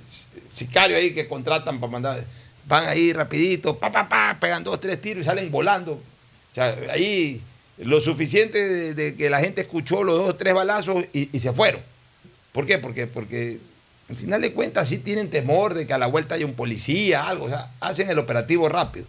sicarios 0.52 1.00
ahí 1.00 1.14
que 1.14 1.28
contratan 1.28 1.80
para 1.80 1.92
mandar, 1.92 2.26
van 2.66 2.88
ahí 2.88 3.14
rapidito, 3.14 3.78
pa, 3.78 3.92
pa, 3.92 4.10
pa, 4.10 4.38
pegan 4.40 4.64
dos, 4.64 4.80
tres 4.80 5.00
tiros 5.00 5.22
y 5.22 5.26
salen 5.26 5.52
volando. 5.52 5.94
O 5.94 6.56
sea, 6.56 6.76
ahí 6.92 7.42
lo 7.80 8.00
suficiente 8.00 8.94
de, 8.94 9.16
que 9.16 9.30
la 9.30 9.40
gente 9.40 9.62
escuchó 9.62 10.04
los 10.04 10.18
dos, 10.18 10.38
tres 10.38 10.54
balazos 10.54 11.06
y, 11.14 11.30
y 11.36 11.40
se 11.40 11.52
fueron. 11.52 11.82
¿Por 12.52 12.66
qué? 12.66 12.78
Porque, 12.78 13.08
porque 13.08 13.60
al 14.10 14.16
final 14.16 14.42
de 14.42 14.54
cuentas 14.54 14.88
sí 14.88 14.98
tienen 14.98 15.30
temor 15.30 15.74
de 15.74 15.86
que 15.86 15.94
a 15.94 15.98
la 15.98 16.08
vuelta 16.08 16.36
haya 16.36 16.46
un 16.46 16.56
policía, 16.56 17.28
algo, 17.28 17.46
o 17.46 17.50
sea, 17.50 17.72
hacen 17.80 18.10
el 18.10 18.18
operativo 18.18 18.68
rápido. 18.68 19.06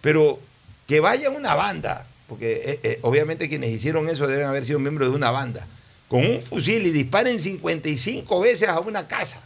Pero 0.00 0.38
que 0.86 1.00
vaya 1.00 1.30
una 1.30 1.54
banda, 1.54 2.06
porque 2.28 2.62
eh, 2.64 2.80
eh, 2.82 2.98
obviamente 3.02 3.48
quienes 3.48 3.70
hicieron 3.70 4.08
eso 4.08 4.26
deben 4.26 4.46
haber 4.46 4.64
sido 4.64 4.78
miembros 4.78 5.10
de 5.10 5.16
una 5.16 5.30
banda, 5.30 5.66
con 6.08 6.24
un 6.24 6.42
fusil 6.42 6.86
y 6.86 6.90
disparen 6.90 7.40
55 7.40 8.40
veces 8.40 8.68
a 8.68 8.78
una 8.80 9.08
casa. 9.08 9.42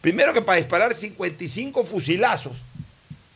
Primero 0.00 0.32
que 0.32 0.42
para 0.42 0.58
disparar 0.58 0.94
55 0.94 1.84
fusilazos, 1.84 2.52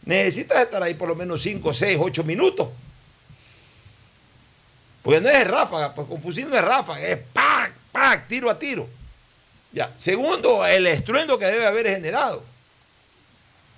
necesitas 0.05 0.63
estar 0.63 0.83
ahí 0.83 0.95
por 0.95 1.09
lo 1.09 1.17
menos 1.17 1.43
5, 1.43 1.73
6, 1.73 1.99
8 2.01 2.25
minutos. 2.25 2.69
Porque 5.09 5.23
no 5.23 5.31
es 5.31 5.47
ráfaga, 5.49 5.95
pues 5.95 6.07
con 6.07 6.21
fusil 6.21 6.51
no 6.51 6.55
es 6.55 6.63
ráfaga, 6.63 7.01
es 7.01 7.19
¡pac! 7.33 7.73
¡pac! 7.91 8.29
tiro 8.29 8.51
a 8.51 8.59
tiro. 8.59 8.87
Ya. 9.73 9.91
Segundo, 9.97 10.67
el 10.67 10.87
estruendo 10.87 11.39
que 11.39 11.47
debe 11.47 11.67
haber 11.67 11.89
generado. 11.89 12.45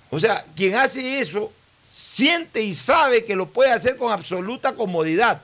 O 0.09 0.19
sea, 0.19 0.43
quien 0.57 0.75
hace 0.75 1.21
eso 1.21 1.49
siente 1.89 2.61
y 2.61 2.75
sabe 2.75 3.23
que 3.23 3.37
lo 3.37 3.45
puede 3.45 3.71
hacer 3.71 3.95
con 3.95 4.11
absoluta 4.11 4.73
comodidad. 4.73 5.39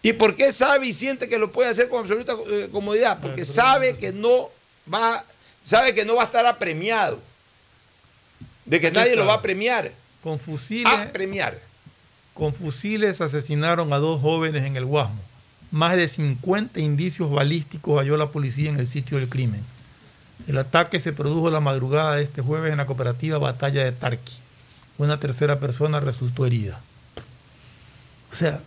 ¿Y 0.00 0.12
por 0.12 0.36
qué 0.36 0.52
sabe 0.52 0.86
y 0.86 0.92
siente 0.92 1.28
que 1.28 1.38
lo 1.38 1.50
puede 1.50 1.70
hacer 1.70 1.88
con 1.88 2.02
absoluta 2.02 2.36
eh, 2.48 2.68
comodidad? 2.70 3.18
Porque 3.20 3.44
sabe 3.44 3.96
que 3.96 4.12
no 4.12 4.50
va, 4.94 5.24
sabe 5.64 5.96
que 5.96 6.04
no 6.04 6.14
va 6.14 6.22
a 6.22 6.26
estar 6.26 6.46
apremiado. 6.46 7.18
De 8.66 8.80
que 8.80 8.92
nadie 8.92 9.16
lo 9.16 9.26
va 9.26 9.34
a 9.34 9.42
premiar. 9.42 9.90
Con 10.22 10.38
fusiles. 10.38 10.92
A 10.92 11.10
premiar. 11.10 11.66
Con 12.38 12.54
fusiles 12.54 13.20
asesinaron 13.20 13.92
a 13.92 13.98
dos 13.98 14.20
jóvenes 14.20 14.62
en 14.62 14.76
el 14.76 14.84
Guasmo. 14.84 15.20
Más 15.72 15.96
de 15.96 16.06
50 16.06 16.78
indicios 16.78 17.32
balísticos 17.32 17.98
halló 17.98 18.16
la 18.16 18.28
policía 18.28 18.70
en 18.70 18.78
el 18.78 18.86
sitio 18.86 19.18
del 19.18 19.28
crimen. 19.28 19.60
El 20.46 20.56
ataque 20.56 21.00
se 21.00 21.12
produjo 21.12 21.50
la 21.50 21.58
madrugada 21.58 22.14
de 22.14 22.22
este 22.22 22.40
jueves 22.40 22.70
en 22.70 22.78
la 22.78 22.86
cooperativa 22.86 23.38
Batalla 23.38 23.82
de 23.82 23.90
Tarqui. 23.90 24.34
Una 24.98 25.18
tercera 25.18 25.58
persona 25.58 25.98
resultó 25.98 26.46
herida. 26.46 26.80
O 28.32 28.36
sea, 28.36 28.60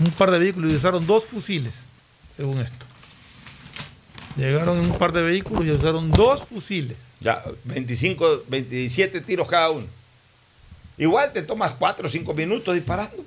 un 0.00 0.10
par 0.10 0.32
de 0.32 0.40
vehículos 0.40 0.72
y 0.72 0.74
usaron 0.74 1.06
dos 1.06 1.26
fusiles, 1.26 1.74
según 2.36 2.58
esto. 2.58 2.84
Llegaron 4.36 4.80
un 4.80 4.98
par 4.98 5.12
de 5.12 5.22
vehículos 5.22 5.64
y 5.64 5.70
usaron 5.70 6.10
dos 6.10 6.42
fusiles. 6.44 6.96
Ya, 7.20 7.40
25, 7.62 8.42
27 8.48 9.20
tiros 9.20 9.46
cada 9.46 9.70
uno. 9.70 9.86
Igual 10.98 11.32
te 11.32 11.42
tomas 11.42 11.72
4 11.78 12.06
o 12.06 12.10
5 12.10 12.34
minutos 12.34 12.74
disparando. 12.74 13.24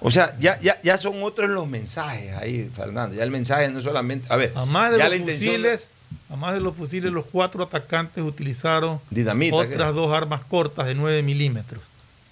O 0.00 0.10
sea, 0.10 0.36
ya, 0.38 0.58
ya, 0.60 0.80
ya 0.82 0.96
son 0.96 1.22
otros 1.22 1.50
los 1.50 1.68
mensajes 1.68 2.34
ahí, 2.36 2.70
Fernando. 2.74 3.14
Ya 3.14 3.22
el 3.22 3.30
mensaje 3.30 3.68
no 3.68 3.78
es 3.78 3.84
solamente. 3.84 4.26
A 4.30 4.36
ver, 4.36 4.52
Además 4.54 4.92
de, 4.92 4.98
ya 4.98 5.08
los, 5.08 5.20
la 5.20 5.26
fusiles, 5.26 5.86
además 6.28 6.54
de 6.54 6.60
los 6.60 6.76
fusiles, 6.76 7.12
los 7.12 7.26
cuatro 7.26 7.62
atacantes 7.62 8.24
utilizaron 8.24 9.00
Dinamita, 9.10 9.56
otras 9.56 9.94
dos 9.94 10.12
armas 10.14 10.40
cortas 10.48 10.86
de 10.86 10.94
9 10.94 11.22
milímetros. 11.22 11.82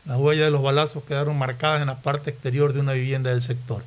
Las 0.06 0.16
huellas 0.16 0.46
de 0.46 0.50
los 0.50 0.62
balazos 0.62 1.04
quedaron 1.04 1.36
marcadas 1.36 1.82
en 1.82 1.88
la 1.88 1.98
parte 1.98 2.30
exterior 2.30 2.72
de 2.72 2.80
una 2.80 2.94
vivienda 2.94 3.30
del 3.30 3.42
sector. 3.42 3.84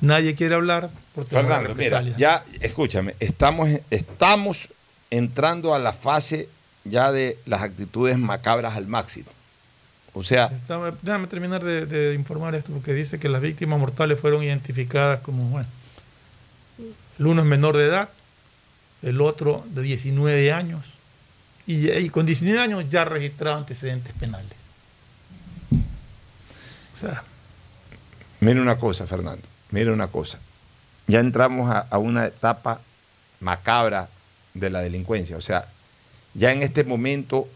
Nadie 0.00 0.36
quiere 0.36 0.54
hablar 0.54 0.90
porque 1.14 1.30
Fernando, 1.30 1.74
mira, 1.74 2.02
ya 2.16 2.44
escúchame, 2.60 3.14
estamos, 3.18 3.68
estamos 3.90 4.68
entrando 5.10 5.74
a 5.74 5.78
la 5.78 5.92
fase 5.92 6.48
ya 6.88 7.12
de 7.12 7.38
las 7.46 7.62
actitudes 7.62 8.18
macabras 8.18 8.76
al 8.76 8.86
máximo. 8.86 9.30
O 10.14 10.22
sea, 10.22 10.48
Déjame, 10.48 10.92
déjame 11.02 11.26
terminar 11.26 11.62
de, 11.62 11.84
de 11.84 12.14
informar 12.14 12.54
esto, 12.54 12.72
porque 12.72 12.94
dice 12.94 13.18
que 13.18 13.28
las 13.28 13.42
víctimas 13.42 13.78
mortales 13.78 14.18
fueron 14.18 14.42
identificadas 14.42 15.20
como, 15.20 15.44
bueno, 15.44 15.68
el 17.18 17.26
uno 17.26 17.42
es 17.42 17.46
menor 17.46 17.76
de 17.76 17.86
edad, 17.86 18.08
el 19.02 19.20
otro 19.20 19.64
de 19.68 19.82
19 19.82 20.52
años, 20.52 20.84
y, 21.66 21.90
y 21.90 22.08
con 22.08 22.24
19 22.24 22.58
años 22.58 22.84
ya 22.88 23.04
registrado 23.04 23.58
antecedentes 23.58 24.14
penales. 24.14 24.52
O 26.94 26.98
sea, 26.98 27.22
mire 28.40 28.60
una 28.60 28.76
cosa, 28.76 29.06
Fernando, 29.06 29.46
mire 29.70 29.92
una 29.92 30.06
cosa. 30.06 30.38
Ya 31.06 31.20
entramos 31.20 31.70
a, 31.70 31.80
a 31.80 31.98
una 31.98 32.26
etapa 32.26 32.80
macabra 33.40 34.08
de 34.54 34.70
la 34.70 34.80
delincuencia. 34.80 35.36
O 35.36 35.40
sea, 35.40 35.68
ya 36.36 36.52
en 36.52 36.62
este 36.62 36.84
momento 36.84 37.48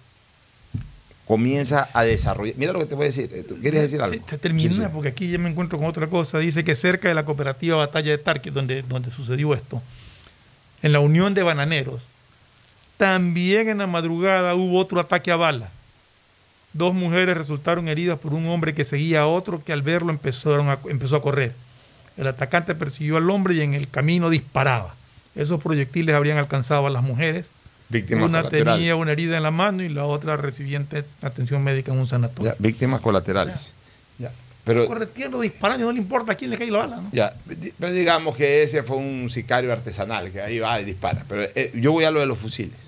comienza 1.27 1.89
a 1.93 2.03
desarrollar. 2.03 2.57
Mira 2.57 2.73
lo 2.73 2.81
que 2.81 2.87
te 2.87 2.95
voy 2.95 3.05
a 3.05 3.07
decir. 3.07 3.45
¿Tú 3.49 3.57
¿Quieres 3.61 3.83
decir 3.83 4.01
algo? 4.03 4.21
se 4.29 4.39
termina, 4.39 4.69
Sí, 4.71 4.81
sí. 4.81 4.87
porque 4.93 5.09
aquí 5.11 5.31
ya 5.31 5.39
me 5.39 5.49
encuentro 5.49 5.79
con 5.79 5.87
otra 5.87 6.09
cosa. 6.09 6.39
Dice 6.39 6.65
que 6.65 6.75
cerca 6.75 7.09
de 7.09 7.15
la 7.15 7.25
cooperativa 7.25 7.77
Batalla 7.77 8.11
de 8.11 8.19
Tarqui, 8.19 8.51
donde, 8.51 8.83
donde 8.83 9.11
sucedió 9.11 9.55
esto, 9.55 9.81
en 10.83 10.93
la 10.93 11.01
Unión 11.01 11.35
de 11.35 11.43
Bananeros, 11.43 12.09
también 12.97 13.69
en 13.69 13.79
la 13.79 13.87
madrugada 13.87 14.55
hubo 14.55 14.79
otro 14.79 14.99
ataque 15.01 15.31
a 15.31 15.37
bala. 15.37 15.71
Dos 16.73 16.95
mujeres 16.95 17.37
resultaron 17.37 17.89
heridas 17.89 18.19
por 18.19 18.33
un 18.35 18.47
hombre 18.49 18.75
que 18.75 18.85
seguía 18.85 19.23
a 19.23 19.27
otro 19.27 19.63
que 19.63 19.73
al 19.73 19.83
verlo 19.83 20.11
empezaron 20.11 20.69
a- 20.69 20.79
empezó 20.89 21.17
a 21.17 21.23
correr. 21.23 21.55
El 22.17 22.27
atacante 22.27 22.75
persiguió 22.75 23.17
al 23.17 23.31
hombre 23.31 23.55
y 23.55 23.61
en 23.61 23.75
el 23.75 23.89
camino 23.89 24.31
disparaba. 24.31 24.95
Esos 25.35 25.63
proyectiles 25.63 26.15
habrían 26.15 26.39
alcanzado 26.39 26.87
a 26.87 26.91
las 26.91 27.03
mujeres. 27.03 27.47
Víctimas 27.91 28.31
una 28.31 28.39
colaterales. 28.39 28.79
tenía 28.79 28.97
una 28.97 29.13
herida 29.13 29.37
en 29.37 29.43
la 29.43 29.51
mano 29.51 29.83
y 29.83 29.89
la 29.89 30.05
otra 30.07 30.37
recibiente 30.37 31.05
atención 31.23 31.63
médica 31.63 31.93
en 31.93 31.99
un 31.99 32.07
sanatorio. 32.07 32.53
Ya, 32.53 32.57
víctimas 32.59 33.01
colaterales. 33.01 33.75
Ya, 34.17 34.31
Pero, 34.65 34.87
Correteando, 34.87 35.41
disparando, 35.41 35.87
no 35.87 35.93
le 35.93 35.99
importa 35.99 36.33
a 36.33 36.35
quién 36.37 36.51
le 36.51 36.57
cae 36.59 36.71
la 36.71 36.79
bala. 36.79 36.97
¿no? 36.99 37.11
ya, 37.13 37.35
pero 37.79 37.93
digamos 37.93 38.37
que 38.37 38.63
ese 38.63 38.85
fue 38.85 38.97
un 38.97 39.29
sicario 39.29 39.73
artesanal, 39.73 40.31
que 40.31 40.41
ahí 40.41 40.61
va 40.61 40.81
y 40.81 40.85
dispara. 40.85 41.25
Pero 41.29 41.43
eh, 41.55 41.73
yo 41.75 41.91
voy 41.91 42.05
a 42.05 42.13
lo 42.13 42.21
de 42.21 42.27
los 42.27 42.39
fusiles. 42.39 42.79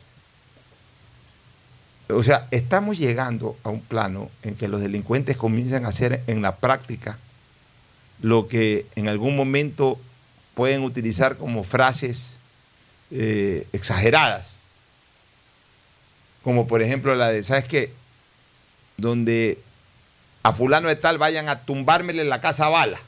O 2.08 2.22
sea, 2.22 2.46
estamos 2.50 2.98
llegando 2.98 3.56
a 3.64 3.70
un 3.70 3.80
plano 3.80 4.30
en 4.42 4.54
que 4.54 4.68
los 4.68 4.80
delincuentes 4.80 5.36
comienzan 5.36 5.84
a 5.84 5.88
hacer 5.88 6.22
en 6.28 6.42
la 6.42 6.56
práctica 6.56 7.18
lo 8.20 8.46
que 8.46 8.86
en 8.94 9.08
algún 9.08 9.34
momento 9.34 9.98
pueden 10.54 10.84
utilizar 10.84 11.36
como 11.36 11.64
frases 11.64 12.36
eh, 13.10 13.66
exageradas. 13.72 14.51
Como 16.42 16.66
por 16.66 16.82
ejemplo 16.82 17.14
la 17.14 17.28
de, 17.28 17.44
¿sabes 17.44 17.66
qué? 17.66 17.92
Donde 18.96 19.58
a 20.42 20.52
fulano 20.52 20.88
de 20.88 20.96
tal 20.96 21.18
vayan 21.18 21.48
a 21.48 21.60
tumbármele 21.60 22.24
la 22.24 22.40
casa 22.40 22.66
a 22.66 22.70
bala. 22.70 22.98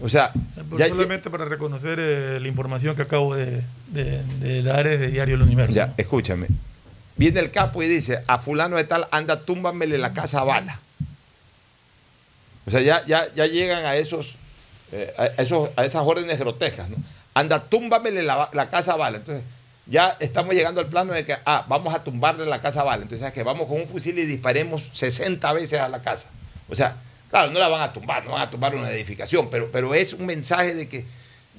O 0.00 0.08
sea, 0.08 0.32
Pero 0.54 0.78
ya- 0.78 0.88
solamente 0.88 1.30
para 1.30 1.44
reconocer 1.44 1.98
eh, 2.00 2.38
la 2.40 2.48
información 2.48 2.94
que 2.96 3.02
acabo 3.02 3.34
de, 3.34 3.62
de- 3.88 4.22
de 4.40 4.62
dar 4.62 4.86
es 4.86 5.00
de 5.00 5.08
Diario 5.08 5.34
El 5.36 5.42
Universo. 5.42 5.74
Ya, 5.76 5.92
escúchame. 5.96 6.46
Viene 7.16 7.40
el 7.40 7.50
capo 7.50 7.82
y 7.82 7.88
dice, 7.88 8.20
a 8.26 8.38
fulano 8.38 8.76
de 8.76 8.84
tal, 8.84 9.06
anda, 9.10 9.40
túmbamele 9.40 9.98
la 9.98 10.12
casa 10.12 10.40
a 10.40 10.44
bala. 10.44 10.80
O 12.66 12.70
sea, 12.70 12.80
ya, 12.80 13.04
ya, 13.06 13.32
ya 13.34 13.46
llegan 13.46 13.84
a 13.84 13.96
esos, 13.96 14.36
eh, 14.92 15.12
a, 15.18 15.26
esos, 15.42 15.70
a 15.76 15.84
esas 15.84 16.02
órdenes 16.04 16.38
grotescas, 16.38 16.88
¿no? 16.88 16.96
Anda, 17.34 17.60
túmbamele 17.64 18.22
la, 18.22 18.48
la 18.52 18.70
casa 18.70 18.92
a 18.94 18.96
bala. 18.96 19.18
Entonces, 19.18 19.44
ya 19.86 20.16
estamos 20.20 20.54
llegando 20.54 20.80
al 20.80 20.86
plano 20.86 21.12
de 21.12 21.24
que, 21.24 21.36
ah, 21.44 21.64
vamos 21.68 21.94
a 21.94 22.02
tumbarle 22.04 22.46
la 22.46 22.60
casa 22.60 22.82
a 22.82 22.84
bala. 22.84 23.02
Entonces, 23.02 23.20
¿sabes 23.20 23.34
qué? 23.34 23.42
Vamos 23.42 23.66
con 23.66 23.80
un 23.80 23.86
fusil 23.86 24.18
y 24.18 24.24
disparemos 24.24 24.90
60 24.94 25.52
veces 25.52 25.80
a 25.80 25.88
la 25.88 26.00
casa. 26.00 26.28
O 26.68 26.74
sea, 26.74 26.96
claro, 27.30 27.50
no 27.50 27.58
la 27.58 27.68
van 27.68 27.82
a 27.82 27.92
tumbar, 27.92 28.24
no 28.24 28.32
van 28.32 28.42
a 28.42 28.50
tumbar 28.50 28.74
una 28.74 28.90
edificación, 28.90 29.50
pero, 29.50 29.70
pero 29.72 29.94
es 29.94 30.12
un 30.12 30.26
mensaje 30.26 30.74
de 30.74 30.88
que, 30.88 31.04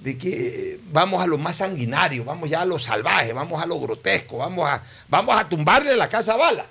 de 0.01 0.17
que 0.17 0.79
vamos 0.91 1.21
a 1.21 1.27
lo 1.27 1.37
más 1.37 1.57
sanguinario, 1.57 2.23
vamos 2.23 2.49
ya 2.49 2.61
a 2.61 2.65
lo 2.65 2.79
salvaje, 2.79 3.33
vamos 3.33 3.61
a 3.61 3.65
lo 3.65 3.79
grotesco, 3.79 4.37
vamos 4.37 4.69
a, 4.69 4.81
vamos 5.09 5.37
a 5.37 5.47
tumbarle 5.47 5.95
la 5.95 6.07
casa 6.07 6.33
a 6.33 6.37
bala. 6.37 6.65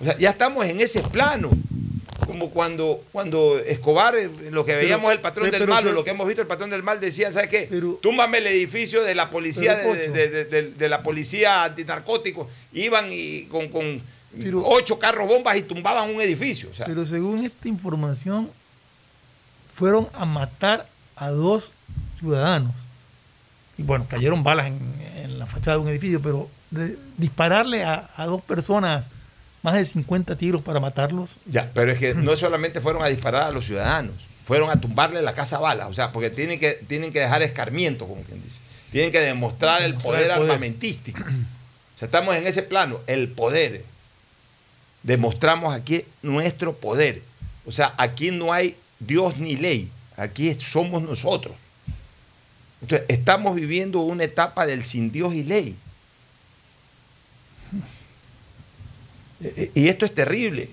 O 0.00 0.04
sea, 0.04 0.16
ya 0.18 0.30
estamos 0.30 0.66
en 0.66 0.80
ese 0.80 1.02
plano. 1.02 1.50
Como 2.26 2.50
cuando, 2.50 3.02
cuando 3.12 3.58
Escobar, 3.58 4.16
eh, 4.16 4.28
lo 4.50 4.64
que 4.64 4.74
veíamos 4.74 5.12
el 5.12 5.20
patrón 5.20 5.46
sí, 5.46 5.50
del 5.52 5.60
pero 5.60 5.72
mal, 5.72 5.86
o 5.86 5.92
lo 5.92 6.04
que 6.04 6.10
hemos 6.10 6.26
visto 6.26 6.42
el 6.42 6.48
patrón 6.48 6.68
del 6.70 6.82
mal, 6.82 7.00
decían, 7.00 7.32
¿sabes 7.32 7.48
qué? 7.48 7.66
Túmbame 8.02 8.38
el 8.38 8.46
edificio 8.48 9.02
de 9.02 9.14
la 9.14 9.30
policía, 9.30 9.76
Pero, 9.82 9.94
de, 9.94 10.00
Pocho. 10.00 10.12
de- 10.12 10.28
de- 10.28 10.44
de- 10.44 10.70
de 10.72 10.88
la 10.88 11.02
policía 11.02 11.64
antinarcóticos. 11.64 12.48
Iban 12.72 13.06
y 13.10 13.44
con, 13.44 13.68
con 13.68 14.02
ocho 14.64 14.98
carros 14.98 15.26
bombas 15.28 15.56
y 15.56 15.62
tumbaban 15.62 16.10
un 16.14 16.20
edificio. 16.20 16.68
O 16.70 16.74
sea, 16.74 16.86
Pero 16.86 17.06
según 17.06 17.44
esta 17.44 17.68
información, 17.68 18.50
fueron 19.74 20.08
a 20.12 20.24
matar 20.26 20.86
a 21.16 21.30
dos 21.30 21.72
ciudadanos. 22.18 22.72
Y 23.78 23.84
bueno, 23.84 24.06
cayeron 24.08 24.42
balas 24.42 24.66
en, 24.66 24.78
en 25.22 25.38
la 25.38 25.46
fachada 25.46 25.76
de 25.76 25.82
un 25.84 25.88
edificio, 25.88 26.20
pero 26.20 26.48
dispararle 27.16 27.84
a, 27.84 28.10
a 28.16 28.26
dos 28.26 28.42
personas 28.42 29.06
más 29.62 29.74
de 29.74 29.84
50 29.84 30.36
tiros 30.36 30.62
para 30.62 30.80
matarlos. 30.80 31.36
Ya, 31.46 31.70
pero 31.74 31.92
es 31.92 31.98
que 31.98 32.14
no 32.14 32.36
solamente 32.36 32.80
fueron 32.80 33.02
a 33.02 33.08
disparar 33.08 33.42
a 33.42 33.50
los 33.50 33.66
ciudadanos, 33.66 34.14
fueron 34.44 34.70
a 34.70 34.80
tumbarle 34.80 35.20
la 35.22 35.34
casa 35.34 35.56
a 35.56 35.60
balas, 35.60 35.88
o 35.88 35.94
sea, 35.94 36.12
porque 36.12 36.30
tienen 36.30 36.58
que, 36.58 36.72
tienen 36.86 37.12
que 37.12 37.20
dejar 37.20 37.42
escarmiento, 37.42 38.06
como 38.06 38.22
quien 38.22 38.42
dice. 38.42 38.56
Tienen 38.90 39.10
que 39.10 39.20
demostrar 39.20 39.82
el 39.82 39.92
Demostrar 39.92 40.14
poder 40.14 40.30
el 40.30 40.36
poder. 40.36 40.50
armamentístico. 40.50 41.20
O 41.20 41.98
sea, 41.98 42.06
estamos 42.06 42.36
en 42.36 42.46
ese 42.46 42.62
plano, 42.62 43.00
el 43.06 43.28
poder. 43.28 43.84
demostramos 45.02 45.74
aquí 45.74 46.04
nuestro 46.22 46.76
poder. 46.76 47.22
O 47.66 47.72
sea, 47.72 47.94
aquí 47.98 48.30
no 48.30 48.52
hay 48.52 48.76
Dios 49.00 49.38
ni 49.38 49.56
ley, 49.56 49.90
aquí 50.16 50.54
somos 50.54 51.02
nosotros. 51.02 51.54
Entonces, 52.80 53.06
estamos 53.08 53.56
viviendo 53.56 54.00
una 54.00 54.24
etapa 54.24 54.64
del 54.64 54.84
sin 54.84 55.10
Dios 55.10 55.34
y 55.34 55.42
ley. 55.42 55.76
Y 59.74 59.88
esto 59.88 60.04
es 60.04 60.14
terrible. 60.14 60.68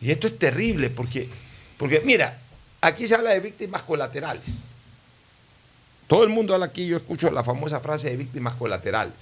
Y 0.00 0.10
esto 0.10 0.26
es 0.26 0.38
terrible 0.38 0.90
porque, 0.90 1.28
porque, 1.76 2.00
mira, 2.04 2.38
aquí 2.80 3.06
se 3.06 3.14
habla 3.14 3.30
de 3.30 3.40
víctimas 3.40 3.82
colaterales. 3.82 4.42
Todo 6.06 6.24
el 6.24 6.30
mundo 6.30 6.54
habla 6.54 6.66
aquí, 6.66 6.86
yo 6.86 6.96
escucho 6.96 7.30
la 7.30 7.44
famosa 7.44 7.80
frase 7.80 8.10
de 8.10 8.16
víctimas 8.16 8.54
colaterales. 8.54 9.14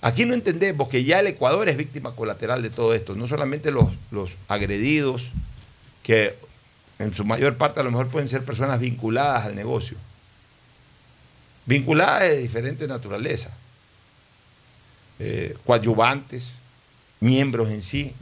Aquí 0.00 0.24
no 0.24 0.34
entendemos 0.34 0.88
que 0.88 1.02
ya 1.02 1.20
el 1.20 1.26
Ecuador 1.26 1.68
es 1.68 1.76
víctima 1.76 2.14
colateral 2.14 2.62
de 2.62 2.70
todo 2.70 2.94
esto, 2.94 3.16
no 3.16 3.26
solamente 3.26 3.70
los, 3.72 3.88
los 4.10 4.36
agredidos, 4.46 5.30
que 6.02 6.36
en 6.98 7.12
su 7.14 7.24
mayor 7.24 7.56
parte 7.56 7.80
a 7.80 7.82
lo 7.82 7.90
mejor 7.90 8.08
pueden 8.08 8.28
ser 8.28 8.44
personas 8.44 8.78
vinculadas 8.78 9.46
al 9.46 9.56
negocio, 9.56 9.96
vinculadas 11.66 12.22
de 12.22 12.38
diferente 12.38 12.86
naturaleza, 12.86 13.50
eh, 15.18 15.56
coadyuvantes, 15.66 16.50
miembros 17.20 17.70
en 17.70 17.82
sí. 17.82 18.12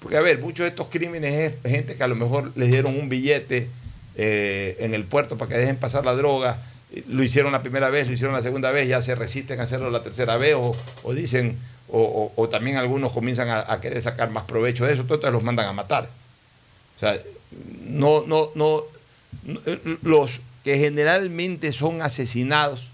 Porque, 0.00 0.16
a 0.16 0.20
ver, 0.20 0.38
muchos 0.38 0.64
de 0.64 0.68
estos 0.68 0.88
crímenes 0.88 1.54
es 1.64 1.70
gente 1.70 1.96
que 1.96 2.02
a 2.02 2.08
lo 2.08 2.14
mejor 2.14 2.52
les 2.56 2.70
dieron 2.70 2.98
un 2.98 3.08
billete 3.08 3.68
eh, 4.16 4.76
en 4.80 4.94
el 4.94 5.04
puerto 5.04 5.38
para 5.38 5.50
que 5.50 5.58
dejen 5.58 5.76
pasar 5.76 6.04
la 6.04 6.14
droga, 6.14 6.62
lo 7.08 7.22
hicieron 7.22 7.52
la 7.52 7.62
primera 7.62 7.90
vez, 7.90 8.06
lo 8.06 8.12
hicieron 8.12 8.34
la 8.34 8.42
segunda 8.42 8.70
vez, 8.70 8.88
ya 8.88 9.00
se 9.00 9.14
resisten 9.14 9.60
a 9.60 9.64
hacerlo 9.64 9.90
la 9.90 10.02
tercera 10.02 10.36
vez, 10.36 10.54
o, 10.56 11.14
dicen, 11.14 11.58
o, 11.88 12.48
también 12.50 12.76
algunos 12.76 13.12
comienzan 13.12 13.50
a, 13.50 13.80
querer 13.80 14.00
sacar 14.00 14.30
más 14.30 14.44
provecho 14.44 14.84
de 14.84 14.92
eso, 14.92 15.02
entonces 15.02 15.32
los 15.32 15.42
mandan 15.42 15.66
a 15.66 15.72
matar. 15.72 16.08
O 16.96 17.00
sea, 17.00 17.16
no, 17.86 18.24
no, 18.26 18.50
no, 18.54 18.84
los 20.02 20.40
que 20.62 20.78
generalmente 20.78 21.72
son 21.72 22.02
asesinados 22.02 22.88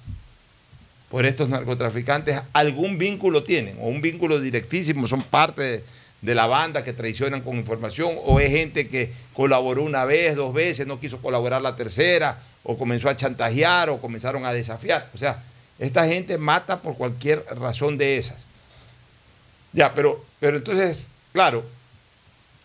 por 1.10 1.26
estos 1.26 1.48
narcotraficantes, 1.48 2.40
algún 2.52 2.96
vínculo 2.96 3.42
tienen, 3.42 3.76
o 3.80 3.88
un 3.88 4.00
vínculo 4.00 4.38
directísimo, 4.38 5.08
son 5.08 5.22
parte 5.22 5.84
de 6.22 6.34
la 6.34 6.46
banda 6.46 6.84
que 6.84 6.92
traicionan 6.92 7.40
con 7.40 7.56
información, 7.56 8.14
o 8.24 8.38
es 8.38 8.52
gente 8.52 8.86
que 8.86 9.12
colaboró 9.34 9.82
una 9.82 10.04
vez, 10.04 10.36
dos 10.36 10.54
veces, 10.54 10.86
no 10.86 11.00
quiso 11.00 11.20
colaborar 11.20 11.62
la 11.62 11.74
tercera, 11.74 12.38
o 12.62 12.78
comenzó 12.78 13.08
a 13.08 13.16
chantajear, 13.16 13.90
o 13.90 14.00
comenzaron 14.00 14.46
a 14.46 14.52
desafiar. 14.52 15.10
O 15.12 15.18
sea, 15.18 15.42
esta 15.80 16.06
gente 16.06 16.38
mata 16.38 16.80
por 16.80 16.96
cualquier 16.96 17.44
razón 17.58 17.98
de 17.98 18.16
esas. 18.16 18.46
Ya, 19.72 19.92
pero, 19.94 20.24
pero 20.38 20.58
entonces, 20.58 21.08
claro, 21.32 21.64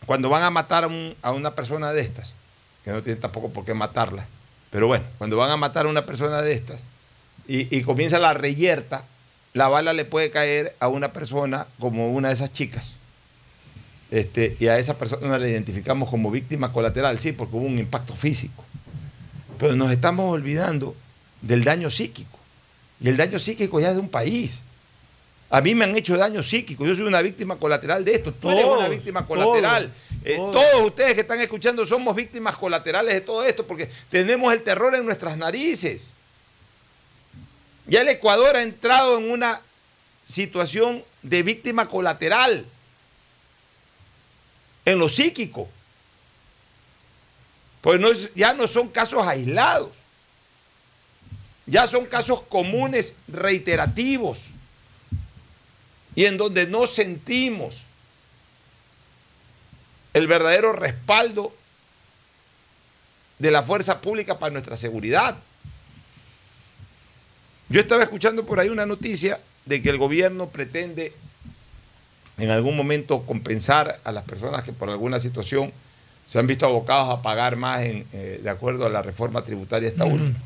cuando 0.05 0.29
van 0.29 0.43
a 0.43 0.51
matar 0.51 0.87
a, 1.21 1.31
una 1.31 1.55
persona 1.55 1.93
de 1.93 2.01
estas, 2.01 2.35
que 2.83 2.91
no 2.91 3.01
tienen 3.01 3.19
tampoco 3.19 3.49
por 3.49 3.65
qué 3.65 3.73
matarla, 3.73 4.27
pero 4.69 4.85
bueno, 4.85 5.05
cuando 5.17 5.35
van 5.35 5.49
a 5.49 5.57
matar 5.57 5.87
a 5.87 5.89
una 5.89 6.03
persona 6.03 6.43
de 6.43 6.53
estas 6.53 6.79
y, 7.47 7.75
y 7.75 7.81
comienza 7.83 8.19
la 8.19 8.33
reyerta, 8.33 9.05
la 9.53 9.67
bala 9.67 9.93
le 9.93 10.05
puede 10.05 10.31
caer 10.31 10.75
a 10.79 10.87
una 10.87 11.13
persona 11.13 11.67
como 11.79 12.11
una 12.11 12.29
de 12.29 12.33
esas 12.33 12.53
chicas 12.53 12.95
este, 14.11 14.55
y 14.59 14.67
a 14.67 14.77
esa 14.77 14.97
persona 14.97 15.37
la 15.37 15.47
identificamos 15.47 16.09
como 16.09 16.31
víctima 16.31 16.71
colateral, 16.71 17.19
sí, 17.19 17.31
porque 17.31 17.55
hubo 17.55 17.65
un 17.65 17.79
impacto 17.79 18.15
físico. 18.15 18.63
Pero 19.57 19.75
nos 19.75 19.91
estamos 19.91 20.31
olvidando 20.31 20.95
del 21.41 21.63
daño 21.63 21.89
psíquico. 21.89 22.37
Y 23.01 23.09
el 23.09 23.17
daño 23.17 23.39
psíquico 23.39 23.79
ya 23.79 23.89
es 23.89 23.95
de 23.95 24.01
un 24.01 24.09
país. 24.09 24.59
A 25.49 25.61
mí 25.61 25.75
me 25.75 25.85
han 25.85 25.95
hecho 25.95 26.17
daño 26.17 26.43
psíquico. 26.43 26.85
Yo 26.85 26.95
soy 26.95 27.05
una 27.05 27.21
víctima 27.21 27.57
colateral 27.57 28.03
de 28.05 28.15
esto. 28.15 28.33
Tú 28.33 28.49
eres 28.49 28.65
una 28.65 28.87
víctima 28.87 29.25
colateral. 29.25 29.91
Eh, 30.23 30.37
todos 30.37 30.87
ustedes 30.87 31.13
que 31.13 31.21
están 31.21 31.39
escuchando 31.39 31.85
somos 31.85 32.15
víctimas 32.15 32.57
colaterales 32.57 33.13
de 33.13 33.21
todo 33.21 33.43
esto 33.45 33.65
porque 33.67 33.89
tenemos 34.09 34.51
el 34.53 34.61
terror 34.63 34.95
en 34.95 35.05
nuestras 35.05 35.37
narices. 35.37 36.01
Ya 37.87 38.01
el 38.01 38.07
Ecuador 38.09 38.55
ha 38.55 38.63
entrado 38.63 39.17
en 39.17 39.29
una 39.31 39.61
situación 40.27 41.03
de 41.21 41.43
víctima 41.43 41.87
colateral 41.87 42.65
en 44.85 44.99
lo 44.99 45.09
psíquico. 45.09 45.69
Pues 47.81 48.33
ya 48.33 48.53
no 48.53 48.65
son 48.65 48.89
casos 48.89 49.27
aislados, 49.27 49.91
ya 51.67 51.85
son 51.85 52.05
casos 52.05 52.41
comunes, 52.43 53.15
reiterativos, 53.27 54.39
y 56.15 56.25
en 56.25 56.37
donde 56.37 56.65
no 56.65 56.87
sentimos 56.87 57.83
el 60.13 60.27
verdadero 60.27 60.73
respaldo 60.73 61.53
de 63.37 63.51
la 63.51 63.61
fuerza 63.61 64.01
pública 64.01 64.39
para 64.39 64.53
nuestra 64.53 64.77
seguridad. 64.77 65.35
Yo 67.69 67.81
estaba 67.81 68.03
escuchando 68.03 68.45
por 68.45 68.59
ahí 68.59 68.69
una 68.69 68.85
noticia 68.85 69.39
de 69.65 69.81
que 69.81 69.89
el 69.89 69.97
gobierno 69.97 70.49
pretende 70.49 71.13
en 72.37 72.51
algún 72.51 72.75
momento 72.75 73.21
compensar 73.25 73.99
a 74.03 74.11
las 74.11 74.23
personas 74.23 74.63
que 74.63 74.73
por 74.73 74.89
alguna 74.89 75.19
situación 75.19 75.71
se 76.27 76.39
han 76.39 76.47
visto 76.47 76.65
abocados 76.65 77.09
a 77.09 77.21
pagar 77.21 77.55
más 77.55 77.81
eh, 77.81 78.39
de 78.41 78.49
acuerdo 78.49 78.85
a 78.85 78.89
la 78.89 79.01
reforma 79.01 79.43
tributaria 79.43 79.87
esta 79.87 80.05
última. 80.05 80.37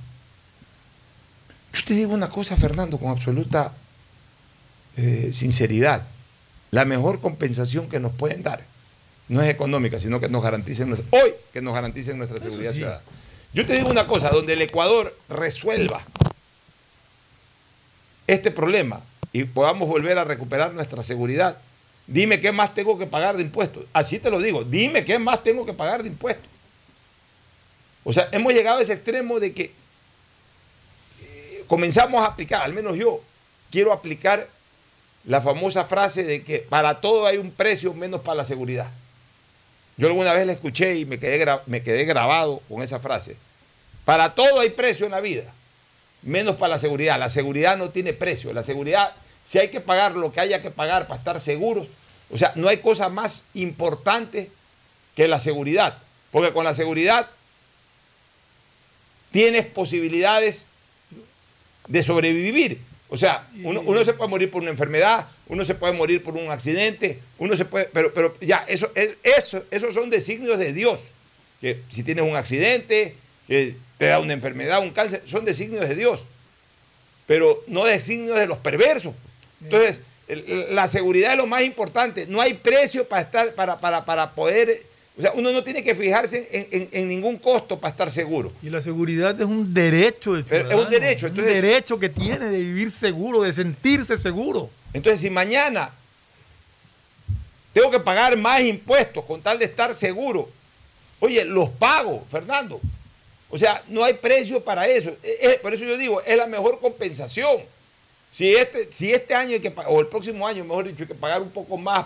Yo 1.73 1.83
te 1.85 1.93
digo 1.93 2.13
una 2.13 2.29
cosa, 2.29 2.55
Fernando, 2.55 2.97
con 2.97 3.09
absoluta 3.09 3.73
eh, 4.97 5.31
sinceridad. 5.33 6.03
La 6.71 6.85
mejor 6.85 7.19
compensación 7.19 7.87
que 7.89 7.99
nos 7.99 8.11
pueden 8.11 8.43
dar 8.43 8.63
no 9.27 9.41
es 9.41 9.49
económica, 9.49 9.99
sino 9.99 10.19
que 10.19 10.29
nos 10.29 10.43
garanticen 10.43 10.91
hoy 10.93 11.33
que 11.53 11.61
nos 11.61 11.73
garanticen 11.73 12.17
nuestra 12.17 12.39
seguridad 12.39 12.73
ciudadana. 12.73 13.01
Yo 13.53 13.65
te 13.65 13.73
digo 13.75 13.89
una 13.89 14.05
cosa, 14.05 14.29
donde 14.29 14.53
el 14.53 14.61
Ecuador 14.61 15.15
resuelva 15.29 16.05
este 18.33 18.51
problema 18.51 19.01
y 19.31 19.43
podamos 19.43 19.87
volver 19.87 20.17
a 20.17 20.23
recuperar 20.23 20.73
nuestra 20.73 21.03
seguridad, 21.03 21.57
Dime 22.09 22.39
qué 22.39 22.51
más 22.51 22.73
tengo 22.73 22.97
que 22.97 23.05
pagar 23.05 23.37
de 23.37 23.43
impuestos. 23.43 23.85
Así 23.93 24.17
te 24.17 24.31
lo 24.31 24.39
digo. 24.39 24.63
Dime 24.63 25.05
qué 25.05 25.19
más 25.19 25.43
tengo 25.43 25.63
que 25.63 25.73
pagar 25.73 26.01
de 26.01 26.09
impuestos. 26.09 26.49
O 28.03 28.11
sea, 28.11 28.27
hemos 28.31 28.51
llegado 28.51 28.79
a 28.79 28.81
ese 28.81 28.93
extremo 28.93 29.39
de 29.39 29.53
que 29.53 29.71
eh, 31.21 31.63
comenzamos 31.67 32.23
a 32.23 32.27
aplicar, 32.27 32.63
al 32.63 32.73
menos 32.73 32.97
yo 32.97 33.21
quiero 33.69 33.93
aplicar 33.93 34.47
la 35.25 35.39
famosa 35.39 35.85
frase 35.85 36.23
de 36.23 36.43
que 36.43 36.59
para 36.59 36.99
todo 36.99 37.27
hay 37.27 37.37
un 37.37 37.51
precio 37.51 37.93
menos 37.93 38.21
para 38.21 38.35
la 38.35 38.45
seguridad. 38.45 38.89
Yo 39.95 40.07
alguna 40.07 40.33
vez 40.33 40.47
la 40.47 40.53
escuché 40.53 40.95
y 40.95 41.05
me 41.05 41.19
quedé, 41.19 41.45
me 41.67 41.83
quedé 41.83 42.05
grabado 42.05 42.63
con 42.67 42.81
esa 42.81 42.99
frase. 42.99 43.37
Para 44.03 44.33
todo 44.33 44.61
hay 44.61 44.71
precio 44.71 45.05
en 45.05 45.11
la 45.11 45.19
vida, 45.19 45.43
menos 46.21 46.55
para 46.55 46.75
la 46.75 46.79
seguridad. 46.79 47.19
La 47.19 47.29
seguridad 47.29 47.77
no 47.77 47.89
tiene 47.89 48.13
precio. 48.13 48.53
La 48.53 48.63
seguridad, 48.63 49.13
si 49.45 49.59
hay 49.59 49.69
que 49.69 49.81
pagar 49.81 50.15
lo 50.15 50.31
que 50.31 50.39
haya 50.39 50.61
que 50.61 50.71
pagar 50.71 51.07
para 51.07 51.17
estar 51.17 51.39
seguros, 51.39 51.87
o 52.31 52.37
sea, 52.37 52.51
no 52.55 52.67
hay 52.67 52.77
cosa 52.77 53.09
más 53.09 53.43
importante 53.53 54.51
que 55.15 55.27
la 55.27 55.39
seguridad, 55.39 55.97
porque 56.31 56.53
con 56.53 56.63
la 56.63 56.73
seguridad 56.73 57.27
tienes 59.31 59.65
posibilidades 59.65 60.63
de 61.87 62.03
sobrevivir. 62.03 62.79
O 63.09 63.17
sea, 63.17 63.47
uno, 63.63 64.03
se 64.03 64.13
puede 64.13 64.29
morir 64.29 64.51
por 64.51 64.61
una 64.61 64.69
enfermedad, 64.69 65.27
uno 65.47 65.65
se 65.65 65.73
puede 65.73 65.93
morir 65.93 66.23
por 66.23 66.35
un 66.35 66.51
accidente, 66.51 67.19
uno 67.39 67.57
se 67.57 67.65
puede, 67.65 67.85
pero, 67.85 68.13
pero 68.13 68.35
ya, 68.39 68.63
eso, 68.67 68.91
eso, 69.23 69.63
esos 69.71 69.95
son 69.95 70.11
designios 70.11 70.59
de 70.59 70.73
Dios. 70.73 71.01
Que 71.59 71.81
si 71.89 72.03
tienes 72.03 72.23
un 72.23 72.35
accidente, 72.35 73.15
que 73.49 73.75
te 73.97 74.05
da 74.05 74.19
una 74.19 74.33
enfermedad, 74.33 74.79
un 74.81 74.91
cáncer, 74.91 75.23
son 75.25 75.43
designios 75.43 75.89
de 75.89 75.95
Dios. 75.95 76.23
Pero 77.25 77.63
no 77.67 77.83
designios 77.83 78.37
de 78.37 78.47
los 78.47 78.59
perversos. 78.59 79.13
Entonces, 79.61 79.99
la 80.69 80.87
seguridad 80.87 81.31
es 81.31 81.37
lo 81.37 81.47
más 81.47 81.63
importante. 81.63 82.27
No 82.27 82.39
hay 82.39 82.53
precio 82.53 83.07
para 83.07 83.23
estar, 83.23 83.53
para, 83.55 83.79
para, 83.79 84.05
para 84.05 84.31
poder. 84.31 84.83
O 85.17 85.21
sea, 85.21 85.31
uno 85.33 85.51
no 85.51 85.63
tiene 85.63 85.83
que 85.83 85.95
fijarse 85.95 86.89
en, 86.91 87.07
ningún 87.07 87.37
costo 87.37 87.79
para 87.79 87.91
estar 87.91 88.11
seguro. 88.11 88.53
Y 88.61 88.69
la 88.69 88.81
seguridad 88.81 89.39
es 89.39 89.47
un 89.47 89.73
derecho 89.73 90.33
del 90.33 90.45
Es 90.49 90.73
un 90.73 90.89
derecho. 90.89 91.27
un 91.27 91.35
derecho 91.35 91.99
que 91.99 92.09
tiene 92.09 92.45
de 92.45 92.59
vivir 92.59 92.91
seguro, 92.91 93.41
de 93.41 93.51
sentirse 93.51 94.17
seguro. 94.19 94.69
Entonces, 94.93 95.21
si 95.21 95.29
mañana 95.29 95.91
tengo 97.73 97.91
que 97.91 97.99
pagar 97.99 98.37
más 98.37 98.61
impuestos 98.61 99.25
con 99.25 99.41
tal 99.41 99.59
de 99.59 99.65
estar 99.65 99.93
seguro, 99.93 100.49
oye, 101.19 101.43
los 101.43 101.69
pago, 101.69 102.25
Fernando. 102.31 102.79
O 103.49 103.57
sea, 103.57 103.81
no 103.87 104.03
hay 104.03 104.13
precio 104.13 104.61
para 104.63 104.87
eso. 104.87 105.11
por 105.61 105.73
eso 105.73 105.85
yo 105.85 105.97
digo, 105.97 106.21
es 106.21 106.37
la 106.37 106.47
mejor 106.47 106.79
compensación. 106.79 107.61
Si 108.31 108.55
este, 108.55 108.91
si 108.91 109.11
este 109.11 109.33
año 109.33 109.53
hay 109.53 109.59
que, 109.59 109.73
o 109.87 109.99
el 109.99 110.07
próximo 110.07 110.47
año, 110.47 110.63
mejor 110.63 110.85
dicho, 110.85 111.03
hay 111.03 111.07
que 111.07 111.15
pagar 111.15 111.41
un 111.41 111.49
poco 111.49 111.77
más 111.77 112.05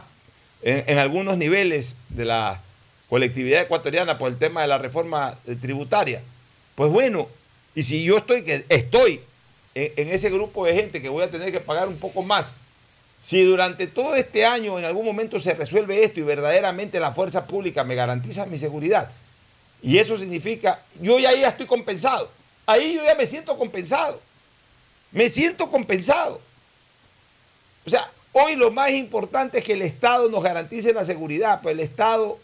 en, 0.61 0.97
algunos 0.97 1.37
niveles 1.37 1.95
de 2.09 2.25
la 2.25 2.61
colectividad 3.09 3.61
ecuatoriana 3.61 4.17
por 4.17 4.31
el 4.31 4.37
tema 4.37 4.61
de 4.61 4.67
la 4.67 4.77
reforma 4.77 5.37
eh, 5.45 5.55
tributaria, 5.55 6.21
pues 6.75 6.89
bueno, 6.89 7.27
y 7.75 7.83
si 7.83 8.03
yo 8.03 8.17
estoy, 8.17 8.43
que 8.43 8.65
estoy 8.69 9.21
en, 9.75 10.09
ese 10.09 10.29
grupo 10.29 10.65
de 10.65 10.73
gente 10.73 11.01
que 11.01 11.09
voy 11.09 11.23
a 11.23 11.29
tener 11.29 11.51
que 11.51 11.59
pagar 11.59 11.87
un 11.87 11.97
poco 11.97 12.23
más, 12.23 12.51
Si 13.21 13.41
durante 13.43 13.87
todo 13.87 14.15
este 14.15 14.45
año 14.45 14.77
en 14.77 14.85
algún 14.85 15.05
momento 15.05 15.39
se 15.39 15.53
resuelve 15.53 16.03
esto 16.03 16.19
y 16.19 16.23
verdaderamente 16.23 16.99
la 16.99 17.13
fuerza 17.13 17.47
pública 17.47 17.83
me 17.83 17.95
garantiza 17.95 18.45
mi 18.45 18.57
seguridad, 18.57 19.09
y 19.83 19.97
eso 19.97 20.17
significa, 20.17 20.81
yo 21.01 21.19
ya, 21.19 21.35
ya 21.35 21.49
estoy 21.49 21.65
compensado, 21.65 22.29
ahí 22.65 22.93
yo 22.95 23.03
ya 23.03 23.15
me 23.15 23.25
siento 23.25 23.57
compensado, 23.57 24.19
me 25.11 25.27
siento 25.27 25.69
compensado. 25.69 26.39
O 27.85 27.89
sea, 27.89 28.09
hoy 28.31 28.55
lo 28.55 28.71
más 28.71 28.91
importante 28.91 29.59
es 29.59 29.65
que 29.65 29.73
el 29.73 29.81
Estado 29.81 30.29
nos 30.29 30.41
garantice 30.41 30.93
la 30.93 31.03
seguridad, 31.03 31.61
pues 31.61 31.73
el 31.73 31.81
Estado 31.81 32.39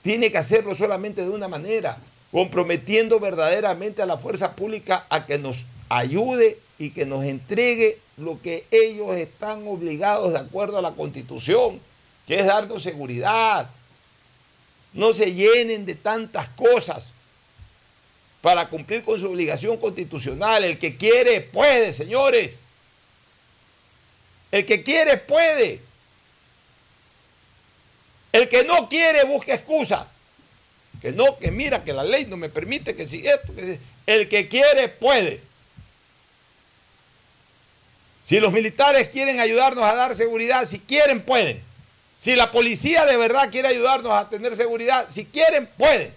tiene 0.00 0.32
que 0.32 0.38
hacerlo 0.38 0.74
solamente 0.74 1.20
de 1.22 1.28
una 1.28 1.48
manera, 1.48 1.98
comprometiendo 2.32 3.20
verdaderamente 3.20 4.00
a 4.00 4.06
la 4.06 4.16
fuerza 4.16 4.56
pública 4.56 5.04
a 5.10 5.26
que 5.26 5.38
nos 5.38 5.66
ayude 5.90 6.58
y 6.78 6.90
que 6.90 7.04
nos 7.04 7.24
entregue 7.24 7.98
lo 8.16 8.40
que 8.40 8.64
ellos 8.70 9.14
están 9.16 9.68
obligados 9.68 10.32
de 10.32 10.38
acuerdo 10.38 10.78
a 10.78 10.82
la 10.82 10.92
constitución, 10.92 11.78
que 12.26 12.40
es 12.40 12.46
darnos 12.46 12.82
seguridad. 12.82 13.68
No 14.92 15.12
se 15.12 15.34
llenen 15.34 15.86
de 15.86 15.94
tantas 15.94 16.48
cosas 16.48 17.10
para 18.40 18.68
cumplir 18.68 19.04
con 19.04 19.18
su 19.20 19.30
obligación 19.30 19.76
constitucional. 19.76 20.64
El 20.64 20.78
que 20.78 20.96
quiere 20.96 21.40
puede, 21.40 21.92
señores. 21.92 22.52
El 24.50 24.64
que 24.64 24.82
quiere 24.82 25.18
puede. 25.18 25.80
El 28.32 28.48
que 28.48 28.64
no 28.64 28.88
quiere 28.88 29.24
busca 29.24 29.54
excusa. 29.54 30.08
Que 31.00 31.12
no, 31.12 31.38
que 31.38 31.50
mira, 31.50 31.84
que 31.84 31.92
la 31.92 32.02
ley 32.02 32.26
no 32.26 32.36
me 32.36 32.48
permite 32.48 32.96
que 32.96 33.06
si 33.06 33.26
esto, 33.26 33.54
que 33.54 33.78
el 34.06 34.28
que 34.28 34.48
quiere 34.48 34.88
puede. 34.88 35.40
Si 38.24 38.40
los 38.40 38.52
militares 38.52 39.08
quieren 39.08 39.40
ayudarnos 39.40 39.84
a 39.84 39.94
dar 39.94 40.14
seguridad, 40.14 40.66
si 40.66 40.80
quieren, 40.80 41.22
pueden. 41.22 41.62
Si 42.18 42.34
la 42.34 42.50
policía 42.50 43.06
de 43.06 43.16
verdad 43.16 43.50
quiere 43.50 43.68
ayudarnos 43.68 44.12
a 44.12 44.28
tener 44.28 44.56
seguridad, 44.56 45.06
si 45.08 45.24
quieren, 45.26 45.68
pueden. 45.78 46.12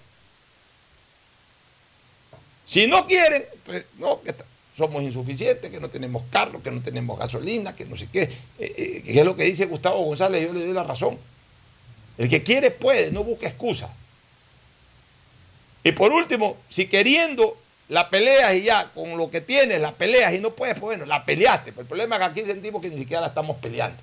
Si 2.66 2.88
no 2.88 3.06
quieren, 3.06 3.46
pues 3.66 3.86
no, 4.00 4.22
que 4.22 4.34
somos 4.76 5.04
insuficientes, 5.04 5.70
que 5.70 5.80
no 5.80 5.90
tenemos 5.90 6.24
carro, 6.32 6.64
que 6.64 6.72
no 6.72 6.82
tenemos 6.82 7.20
gasolina, 7.20 7.76
que 7.76 7.86
no 7.86 7.96
sé 7.96 8.08
qué. 8.12 8.24
Eh, 8.24 8.30
eh, 8.60 9.02
que 9.04 9.20
es 9.20 9.26
lo 9.26 9.36
que 9.36 9.44
dice 9.44 9.66
Gustavo 9.66 10.04
González, 10.04 10.44
yo 10.44 10.54
le 10.54 10.62
doy 10.62 10.74
la 10.74 10.84
razón. 10.84 11.20
El 12.18 12.30
que 12.30 12.42
quiere 12.42 12.72
puede, 12.72 13.12
no 13.12 13.24
busca 13.24 13.48
excusa. 13.48 13.94
Y 15.84 15.92
por 15.92 16.12
último, 16.12 16.58
si 16.70 16.88
queriendo 16.88 17.58
la 17.90 18.10
peleas 18.10 18.56
y 18.56 18.64
ya, 18.64 18.90
con 18.94 19.18
lo 19.18 19.30
que 19.30 19.42
tienes, 19.42 19.82
la 19.82 19.92
peleas 19.92 20.34
y 20.34 20.40
no 20.40 20.52
puedes, 20.52 20.76
pues 20.76 20.98
bueno, 20.98 21.06
la 21.06 21.26
peleaste. 21.26 21.72
Pero 21.72 21.82
el 21.82 21.88
problema 21.88 22.16
es 22.16 22.20
que 22.20 22.26
aquí 22.26 22.42
sentimos 22.46 22.82
que 22.82 22.90
ni 22.90 22.98
siquiera 22.98 23.22
la 23.22 23.28
estamos 23.28 23.58
peleando. 23.58 24.02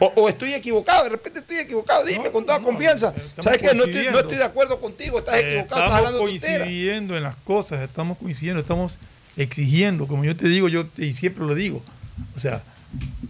O, 0.00 0.28
estoy 0.28 0.54
equivocado, 0.54 1.04
de 1.04 1.10
repente 1.10 1.40
estoy 1.40 1.58
equivocado, 1.58 2.04
dime 2.04 2.30
con 2.30 2.44
toda 2.44 2.60
confianza. 2.60 3.14
¿Sabes 3.40 3.60
qué? 3.60 3.74
No 3.74 3.84
estoy, 3.84 4.36
de 4.36 4.44
acuerdo 4.44 4.80
contigo, 4.80 5.18
estás 5.18 5.38
equivocado, 5.38 5.82
estás 5.82 5.92
hablando 5.92 6.18
coincidiendo 6.20 7.16
en 7.16 7.22
las 7.22 7.36
cosas, 7.36 7.80
estamos 7.82 8.18
coincidiendo, 8.18 8.60
estamos 8.60 8.98
exigiendo, 9.36 10.06
como 10.06 10.24
yo 10.24 10.36
te 10.36 10.48
digo, 10.48 10.68
yo 10.68 10.86
y 10.96 11.12
siempre 11.12 11.44
lo 11.44 11.54
digo. 11.54 11.82
O 12.36 12.40
sea, 12.40 12.62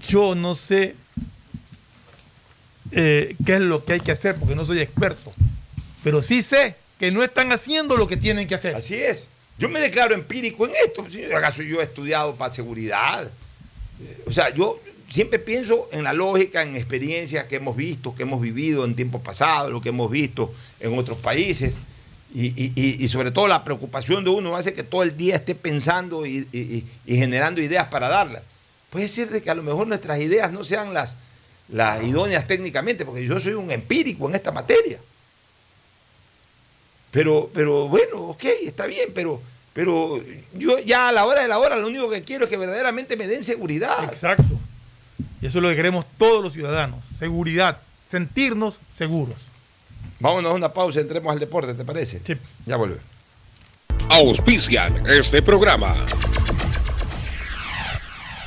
yo 0.07 0.35
no 0.35 0.55
sé 0.55 0.95
eh, 2.93 3.37
qué 3.45 3.55
es 3.55 3.61
lo 3.61 3.85
que 3.85 3.95
hay 3.95 4.01
que 4.01 4.13
hacer, 4.13 4.37
porque 4.37 4.55
no 4.55 4.65
soy 4.65 4.81
experto. 4.81 5.33
Pero 6.03 6.23
sí 6.23 6.43
sé 6.43 6.77
que 6.99 7.11
no 7.11 7.23
están 7.23 7.53
haciendo 7.53 7.97
lo 7.97 8.07
que 8.07 8.17
tienen 8.17 8.49
que 8.49 8.55
hacer. 8.55 8.75
Así 8.75 8.95
es. 8.95 9.29
Yo 9.59 9.69
me 9.69 9.81
declaro 9.81 10.15
empírico 10.15 10.67
en 10.67 10.73
esto. 10.85 11.07
¿Acaso 11.37 11.63
yo 11.63 11.81
he 11.81 11.83
estudiado 11.83 12.37
para 12.37 12.53
seguridad? 12.53 13.31
O 14.27 14.33
sea, 14.33 14.55
yo 14.55 14.81
siempre 15.09 15.39
pienso 15.39 15.89
en 15.93 16.05
la 16.05 16.13
lógica, 16.13 16.63
en 16.63 16.77
experiencias 16.77 17.47
que 17.47 17.57
hemos 17.57 17.77
visto, 17.77 18.15
que 18.15 18.23
hemos 18.23 18.41
vivido 18.41 18.85
en 18.85 18.95
tiempos 18.95 19.23
pasados, 19.23 19.73
lo 19.73 19.81
que 19.81 19.89
hemos 19.89 20.11
visto 20.11 20.53
en 20.81 20.99
otros 20.99 21.19
países. 21.19 21.75
Y, 22.35 23.09
sobre 23.09 23.31
todo 23.31 23.49
la 23.49 23.65
preocupación 23.65 24.23
de 24.23 24.29
uno 24.29 24.55
hace 24.55 24.75
que 24.75 24.83
todo 24.83 25.03
el 25.03 25.17
día 25.17 25.37
esté 25.37 25.55
pensando 25.55 26.27
y, 26.27 26.85
generando 27.07 27.61
ideas 27.63 27.89
para 27.89 28.09
darlas. 28.09 28.43
Puede 28.91 29.09
ser 29.09 29.31
de 29.31 29.43
que 29.43 29.51
a 29.51 29.55
lo 29.55 29.63
mejor 29.63 29.87
nuestras 29.87 30.21
ideas 30.21 30.53
no 30.53 30.65
sean 30.65 30.95
las, 30.95 31.17
las 31.69 32.03
idóneas 32.03 32.47
técnicamente, 32.47 33.05
porque 33.05 33.27
yo 33.27 33.41
soy 33.41 33.55
un 33.55 33.71
empírico 33.71 34.29
en 34.29 34.35
esta 34.35 34.53
materia. 34.53 34.99
Pero, 37.11 37.51
pero 37.53 37.89
bueno, 37.89 38.21
ok, 38.29 38.45
está 38.65 38.87
bien, 38.87 39.11
pero, 39.15 39.41
pero 39.73 40.23
yo 40.55 40.79
ya 40.81 41.09
a 41.09 41.13
la 41.13 41.25
hora 41.25 41.43
de 41.43 41.49
la 41.49 41.59
hora 41.59 41.77
lo 41.77 41.87
único 41.87 42.11
que 42.11 42.23
quiero 42.23 42.45
es 42.45 42.51
que 42.51 42.59
verdaderamente 42.59 43.17
me 43.17 43.27
den 43.27 43.43
seguridad. 43.43 44.05
Exacto. 44.05 44.58
Y 45.41 45.47
eso 45.47 45.59
es 45.59 45.63
lo 45.63 45.69
que 45.69 45.77
queremos 45.77 46.05
todos 46.19 46.43
los 46.43 46.53
ciudadanos, 46.53 47.05
seguridad, 47.17 47.79
sentirnos 48.11 48.81
seguros. 48.93 49.37
Vámonos 50.21 50.53
a 50.53 50.55
una 50.55 50.73
pausa, 50.73 51.01
entremos 51.01 51.33
al 51.33 51.39
deporte, 51.39 51.75
¿te 51.75 51.85
parece? 51.85 52.21
Sí. 52.25 52.37
Ya 52.67 52.77
vuelve. 52.77 52.99
Auspician 54.09 55.07
este 55.07 55.43
programa. 55.43 56.07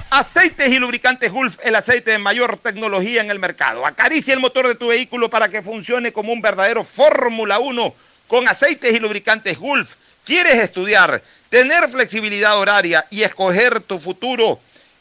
Aceites 0.10 0.68
y 0.68 0.78
lubricantes 0.78 1.32
Gulf, 1.32 1.58
el 1.64 1.74
aceite 1.76 2.12
de 2.12 2.18
mayor 2.18 2.58
tecnología 2.58 3.22
en 3.22 3.32
el 3.32 3.40
mercado. 3.40 3.86
Acaricia 3.86 4.34
el 4.34 4.42
motor 4.42 4.68
de 4.68 4.76
tu 4.76 4.88
vehículo 4.88 5.30
para 5.30 5.48
que 5.48 5.62
funcione 5.62 6.12
como 6.12 6.34
un 6.34 6.42
verdadero 6.42 6.84
Fórmula 6.84 7.60
1 7.60 7.96
con 8.28 8.46
aceites 8.50 8.94
y 8.94 9.00
lubricantes 9.00 9.58
Gulf. 9.58 9.94
¿Quieres 10.26 10.56
estudiar, 10.56 11.24
tener 11.50 11.90
flexibilidad 11.90 12.60
horaria 12.60 13.06
y 13.10 13.22
escoger 13.22 13.80
tu 13.80 14.00
futuro? 14.00 14.60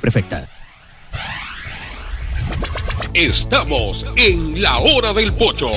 prefecta. 0.00 0.48
Estamos 3.14 4.06
en 4.16 4.62
la 4.62 4.78
hora 4.78 5.12
del 5.12 5.32
pocho. 5.32 5.70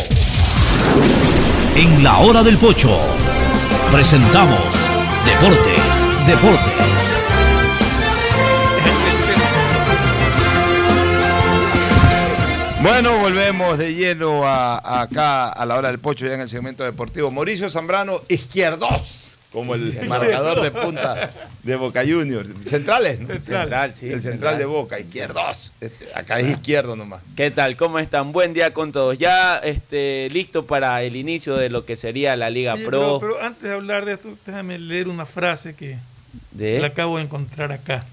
En 1.75 2.03
la 2.03 2.19
hora 2.19 2.43
del 2.43 2.57
pocho 2.57 2.95
presentamos 3.91 4.89
Deportes, 5.25 6.09
Deportes. 6.27 7.15
Bueno, 12.83 13.17
volvemos 13.17 13.77
de 13.77 13.95
lleno 13.95 14.45
a, 14.45 15.01
acá 15.01 15.49
a 15.49 15.65
la 15.65 15.75
hora 15.75 15.87
del 15.87 15.99
pocho 15.99 16.27
ya 16.27 16.33
en 16.33 16.41
el 16.41 16.49
segmento 16.49 16.83
deportivo. 16.83 17.31
Mauricio 17.31 17.69
Zambrano, 17.69 18.21
izquierdos, 18.27 19.37
como 19.53 19.75
el 19.75 20.05
marcador 20.09 20.61
de 20.61 20.71
punta 20.71 21.29
de 21.61 21.75
Boca 21.75 22.01
Juniors. 22.01 22.49
Centrales, 22.65 23.19
¿no? 23.19 23.27
Central, 23.39 23.95
sí, 23.95 24.07
El 24.07 24.13
central, 24.13 24.31
central. 24.31 24.57
de 24.57 24.65
Boca, 24.65 24.99
izquierdos. 24.99 25.71
Este, 25.79 26.07
acá 26.15 26.39
es 26.39 26.49
izquierdo 26.49 26.95
nomás. 26.95 27.21
¿Qué 27.35 27.51
tal? 27.51 27.77
¿Cómo 27.77 27.99
están? 27.99 28.31
Buen 28.31 28.53
día 28.53 28.73
con 28.73 28.91
todos. 28.91 29.17
Ya 29.17 29.59
este, 29.59 30.27
listo 30.31 30.65
para 30.65 31.03
el 31.03 31.15
inicio 31.15 31.55
de 31.55 31.69
lo 31.69 31.85
que 31.85 31.95
sería 31.95 32.35
la 32.35 32.49
Liga 32.49 32.73
Oye, 32.73 32.85
Pro. 32.85 33.19
pero, 33.19 33.33
pero 33.35 33.45
antes 33.45 33.61
de 33.61 33.73
hablar 33.73 34.05
de 34.05 34.13
esto, 34.13 34.35
déjame 34.45 34.79
leer 34.79 35.07
una 35.07 35.27
frase 35.27 35.75
que 35.75 35.97
¿De? 36.51 36.79
la 36.79 36.87
acabo 36.87 37.17
de 37.17 37.23
encontrar 37.23 37.71
acá. 37.71 38.05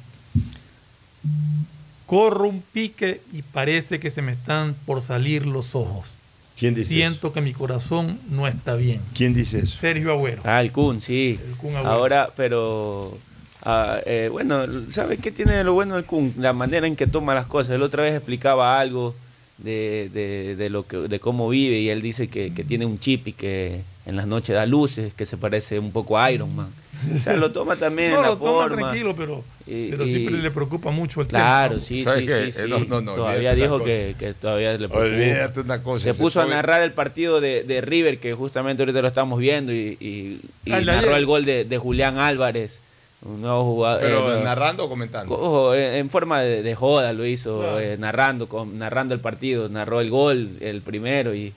Corro 2.04 2.48
un 2.48 2.60
pique 2.60 3.22
y 3.32 3.40
parece 3.42 3.98
que 3.98 4.10
se 4.10 4.20
me 4.20 4.32
están 4.32 4.74
por 4.84 5.00
salir 5.00 5.46
los 5.46 5.74
ojos. 5.74 6.14
¿Quién 6.60 6.74
dice 6.74 6.88
Siento 6.90 7.32
que 7.32 7.40
mi 7.40 7.52
corazón 7.54 8.20
no 8.30 8.46
está 8.46 8.76
bien. 8.76 9.00
¿Quién 9.14 9.32
dice 9.34 9.60
eso? 9.60 9.78
Sergio 9.78 10.12
Agüero. 10.12 10.42
Ah, 10.44 10.60
el 10.60 10.70
Kun, 10.70 11.00
sí. 11.00 11.38
Kun 11.56 11.74
Agüero. 11.74 11.90
Ahora, 11.90 12.30
pero. 12.36 13.18
ah, 13.62 13.98
eh, 14.06 14.28
bueno, 14.30 14.66
¿sabes 14.90 15.18
qué 15.18 15.32
tiene 15.32 15.54
de 15.54 15.64
lo 15.64 15.72
bueno 15.72 15.96
el 15.96 16.04
Kun? 16.04 16.34
La 16.38 16.52
manera 16.52 16.86
en 16.86 16.96
que 16.96 17.06
toma 17.06 17.34
las 17.34 17.46
cosas. 17.46 17.74
El 17.74 17.82
otra 17.82 18.02
vez 18.02 18.14
explicaba 18.14 18.78
algo 18.78 19.14
de, 19.58 20.10
de, 20.12 20.54
de 20.56 20.70
lo 20.70 20.86
que, 20.86 20.96
de 20.98 21.18
cómo 21.18 21.48
vive 21.48 21.78
y 21.78 21.88
él 21.88 22.02
dice 22.02 22.28
que, 22.28 22.52
que 22.52 22.62
tiene 22.64 22.84
un 22.86 22.98
chip 22.98 23.28
y 23.28 23.32
que 23.32 23.82
en 24.06 24.16
las 24.16 24.26
noches 24.26 24.54
da 24.54 24.66
luces, 24.66 25.14
que 25.14 25.24
se 25.26 25.36
parece 25.36 25.78
un 25.78 25.92
poco 25.92 26.18
a 26.18 26.30
Iron 26.30 26.54
Man. 26.54 26.68
O 27.20 27.22
sea, 27.22 27.34
lo 27.34 27.50
toma 27.52 27.76
también 27.76 28.10
no, 28.10 28.16
en 28.16 28.22
la 28.22 28.28
lo 28.30 28.36
toma 28.36 28.50
forma. 28.68 28.76
tranquilo, 28.76 29.14
pero, 29.16 29.42
Y- 29.66 29.90
pero 29.90 30.04
y- 30.06 30.10
siempre 30.10 30.36
le 30.38 30.50
preocupa 30.50 30.90
mucho 30.90 31.20
el 31.22 31.26
Claro, 31.28 31.70
tema. 31.74 31.80
sí, 31.84 32.04
¿Sabes 32.04 32.20
sí, 32.20 32.26
qué? 32.26 32.52
sí, 32.52 32.58
Eh, 32.60 32.64
sí. 32.64 32.70
no, 32.70 32.78
no, 32.80 33.00
no, 33.00 33.12
todavía 33.14 33.54
dijo 33.54 33.82
que, 33.82 34.14
que 34.18 34.34
todavía 34.34 34.72
le 34.72 34.78
preocupa. 34.88 35.00
Olvídate 35.04 35.60
una 35.60 35.82
cosa. 35.82 36.04
Se 36.12 36.14
puso 36.20 36.40
a 36.42 36.46
narrar 36.46 36.82
el 36.82 36.92
partido 36.92 37.40
de, 37.40 37.62
de 37.64 37.80
River, 37.80 38.18
que 38.18 38.34
justamente 38.34 38.82
ahorita 38.82 39.00
lo 39.02 39.08
estamos 39.08 39.38
viendo, 39.38 39.72
y, 39.72 40.40
narró 40.66 41.16
el 41.16 41.26
gol 41.26 41.44
de, 41.44 41.64
de 41.64 41.78
Julián 41.78 42.18
Álvarez, 42.18 42.80
un 43.22 43.42
nuevo 43.42 43.64
jugador. 43.64 44.00
Pero 44.02 44.38
eh, 44.38 44.40
narrando 44.42 44.84
o 44.84 44.88
comentando. 44.88 45.34
Ojo, 45.34 45.74
en, 45.74 45.94
en 45.94 46.10
forma 46.10 46.40
de, 46.40 46.62
de 46.62 46.74
joda 46.74 47.12
lo 47.12 47.24
hizo, 47.26 47.78
eh, 47.80 47.96
narrando, 47.98 48.48
con, 48.48 48.78
narrando 48.78 49.14
el 49.14 49.20
partido, 49.20 49.68
narró 49.68 50.00
el 50.00 50.10
gol, 50.10 50.48
el 50.60 50.80
primero 50.82 51.34
y... 51.34 51.52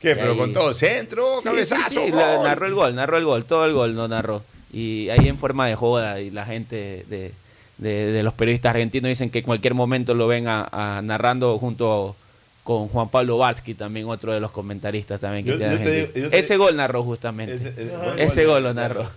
¿Qué? 0.00 0.10
y 0.10 0.14
Pero 0.14 0.32
ahí- 0.32 0.36
con 0.38 0.52
todo, 0.52 0.74
centro, 0.74 1.38
Sí, 1.38 1.44
cabezazo, 1.44 1.88
sí, 1.88 1.96
sí, 2.04 2.10
gol. 2.10 2.20
la- 2.20 2.42
narró 2.42 2.66
el 2.66 2.74
gol, 2.74 2.94
narró 2.94 3.16
el 3.16 3.24
gol, 3.24 3.44
todo 3.46 3.64
el 3.64 3.72
gol 3.72 3.94
no 3.94 4.06
narró. 4.08 4.42
Y 4.78 5.08
ahí 5.08 5.26
en 5.28 5.38
forma 5.38 5.66
de 5.66 5.74
joda 5.74 6.20
y 6.20 6.30
la 6.30 6.44
gente 6.44 7.04
de, 7.08 7.32
de- 7.78 8.12
de 8.12 8.22
los 8.22 8.34
periodistas 8.34 8.70
argentinos 8.70 9.08
dicen 9.08 9.30
que 9.30 9.38
en 9.38 9.44
cualquier 9.46 9.72
momento 9.72 10.12
lo 10.14 10.26
ven 10.26 10.48
a, 10.48 10.68
a 10.70 11.00
narrando 11.02 11.56
junto 11.58 12.14
con 12.62 12.88
Juan 12.88 13.08
Pablo 13.08 13.38
Varsky, 13.38 13.72
también 13.74 14.06
otro 14.06 14.32
de 14.34 14.40
los 14.40 14.50
comentaristas 14.50 15.18
también 15.20 15.44
que 15.46 15.52
Yo- 15.52 15.56
tiene 15.56 15.72
yo 15.72 15.78
te 15.78 15.84
Argentina. 15.84 16.12
digo- 16.14 16.24
yo 16.26 16.30
te- 16.30 16.38
Ese 16.38 16.56
gol 16.58 16.76
narró 16.76 17.02
justamente. 17.04 17.54
Ese- 17.54 17.68
ese- 17.70 17.96
buen 17.96 18.18
Ese 18.18 18.44
gol. 18.44 18.54
gol 18.54 18.62
lo 18.64 18.74
narró. 18.74 19.08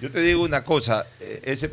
Yo 0.00 0.10
te 0.10 0.18
digo 0.20 0.42
una 0.42 0.64
cosa, 0.64 1.06
eh, 1.20 1.40
ese... 1.44 1.70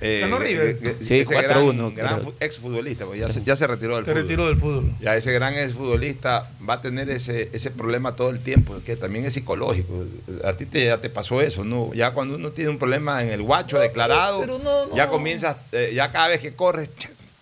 eh, 0.00 0.18
Ganó 0.22 0.38
River. 0.38 0.78
eh, 0.82 0.96
Sí, 1.00 1.20
ese 1.20 1.34
4-1, 1.34 1.94
Gran, 1.94 2.20
exfutbolista, 2.40 3.06
pues 3.06 3.20
ya 3.20 3.28
se, 3.28 3.42
ya 3.44 3.56
se 3.56 3.66
retiró 3.66 3.96
del 3.96 4.04
Se 4.04 4.10
fútbol. 4.10 4.22
retiró 4.22 4.46
del 4.48 4.58
fútbol. 4.58 4.92
Ya 5.00 5.16
ese 5.16 5.32
gran 5.32 5.54
exfutbolista 5.54 6.50
va 6.68 6.74
a 6.74 6.80
tener 6.82 7.08
ese, 7.10 7.48
ese 7.52 7.70
problema 7.70 8.16
todo 8.16 8.30
el 8.30 8.40
tiempo, 8.40 8.80
que 8.84 8.96
también 8.96 9.24
es 9.24 9.32
psicológico. 9.34 10.04
A 10.44 10.52
ti 10.54 10.66
te, 10.66 10.84
ya 10.86 11.00
te 11.00 11.10
pasó 11.10 11.40
eso, 11.40 11.64
¿no? 11.64 11.92
Ya 11.94 12.10
cuando 12.12 12.34
uno 12.36 12.50
tiene 12.50 12.70
un 12.70 12.78
problema 12.78 13.22
en 13.22 13.30
el 13.30 13.42
guacho 13.42 13.78
declarado, 13.78 14.40
pero 14.40 14.58
no, 14.58 14.86
no. 14.86 14.96
ya 14.96 15.08
comienzas, 15.08 15.56
eh, 15.72 15.92
ya 15.94 16.10
cada 16.12 16.28
vez 16.28 16.40
que 16.40 16.54
corres, 16.54 16.90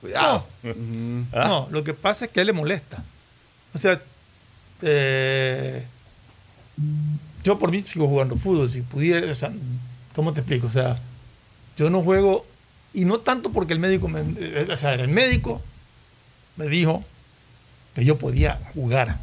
cuidado. 0.00 0.46
¿Ah? 1.32 1.48
No, 1.48 1.68
lo 1.70 1.82
que 1.84 1.94
pasa 1.94 2.26
es 2.26 2.30
que 2.30 2.40
a 2.40 2.42
él 2.42 2.48
le 2.48 2.52
molesta. 2.52 3.02
O 3.74 3.78
sea, 3.78 4.00
eh, 4.82 5.84
yo 7.44 7.58
por 7.58 7.70
mí 7.70 7.82
sigo 7.82 8.06
jugando 8.06 8.36
fútbol. 8.36 8.70
Si 8.70 8.82
pudiera, 8.82 9.30
o 9.30 9.34
sea, 9.34 9.52
¿cómo 10.14 10.32
te 10.32 10.40
explico? 10.40 10.66
O 10.66 10.70
sea, 10.70 11.00
yo 11.76 11.90
no 11.90 12.02
juego, 12.02 12.44
y 12.94 13.04
no 13.04 13.18
tanto 13.18 13.50
porque 13.50 13.72
el 13.72 13.78
médico 13.78 14.08
me. 14.08 14.20
eh, 14.38 14.68
O 14.70 14.76
sea, 14.76 14.94
el 14.94 15.08
médico 15.08 15.60
me 16.56 16.66
dijo 16.66 17.04
que 17.94 18.04
yo 18.04 18.18
podía 18.18 18.58
jugar. 18.74 19.16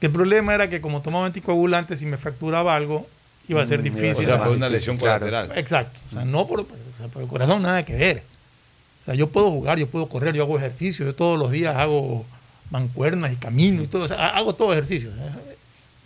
Que 0.00 0.06
el 0.06 0.12
problema 0.12 0.54
era 0.54 0.68
que 0.68 0.80
como 0.80 1.00
tomaba 1.02 1.26
anticoagulantes, 1.26 1.98
si 2.00 2.06
me 2.06 2.18
fracturaba 2.18 2.74
algo, 2.76 3.06
iba 3.48 3.62
a 3.62 3.66
ser 3.66 3.80
Mm, 3.80 3.84
difícil. 3.84 4.12
o 4.12 4.36
sea, 4.36 4.44
por 4.44 4.56
una 4.56 4.68
lesión 4.68 4.96
colateral. 4.96 5.52
Exacto. 5.56 5.98
O 6.10 6.14
sea, 6.14 6.24
no 6.24 6.46
por, 6.46 6.60
o 6.60 6.66
sea, 6.98 7.08
por 7.08 7.22
el 7.22 7.28
corazón 7.28 7.62
nada 7.62 7.84
que 7.84 7.94
ver. 7.94 8.22
O 9.02 9.04
sea, 9.06 9.14
yo 9.14 9.28
puedo 9.28 9.50
jugar, 9.50 9.78
yo 9.78 9.86
puedo 9.86 10.08
correr, 10.08 10.34
yo 10.34 10.42
hago 10.42 10.58
ejercicio, 10.58 11.06
yo 11.06 11.14
todos 11.14 11.38
los 11.38 11.50
días 11.52 11.76
hago 11.76 12.26
mancuernas 12.70 13.32
y 13.32 13.36
camino 13.36 13.82
y 13.82 13.86
todo, 13.86 14.02
o 14.02 14.08
sea, 14.08 14.28
hago 14.30 14.54
todo 14.54 14.72
ejercicio. 14.72 15.10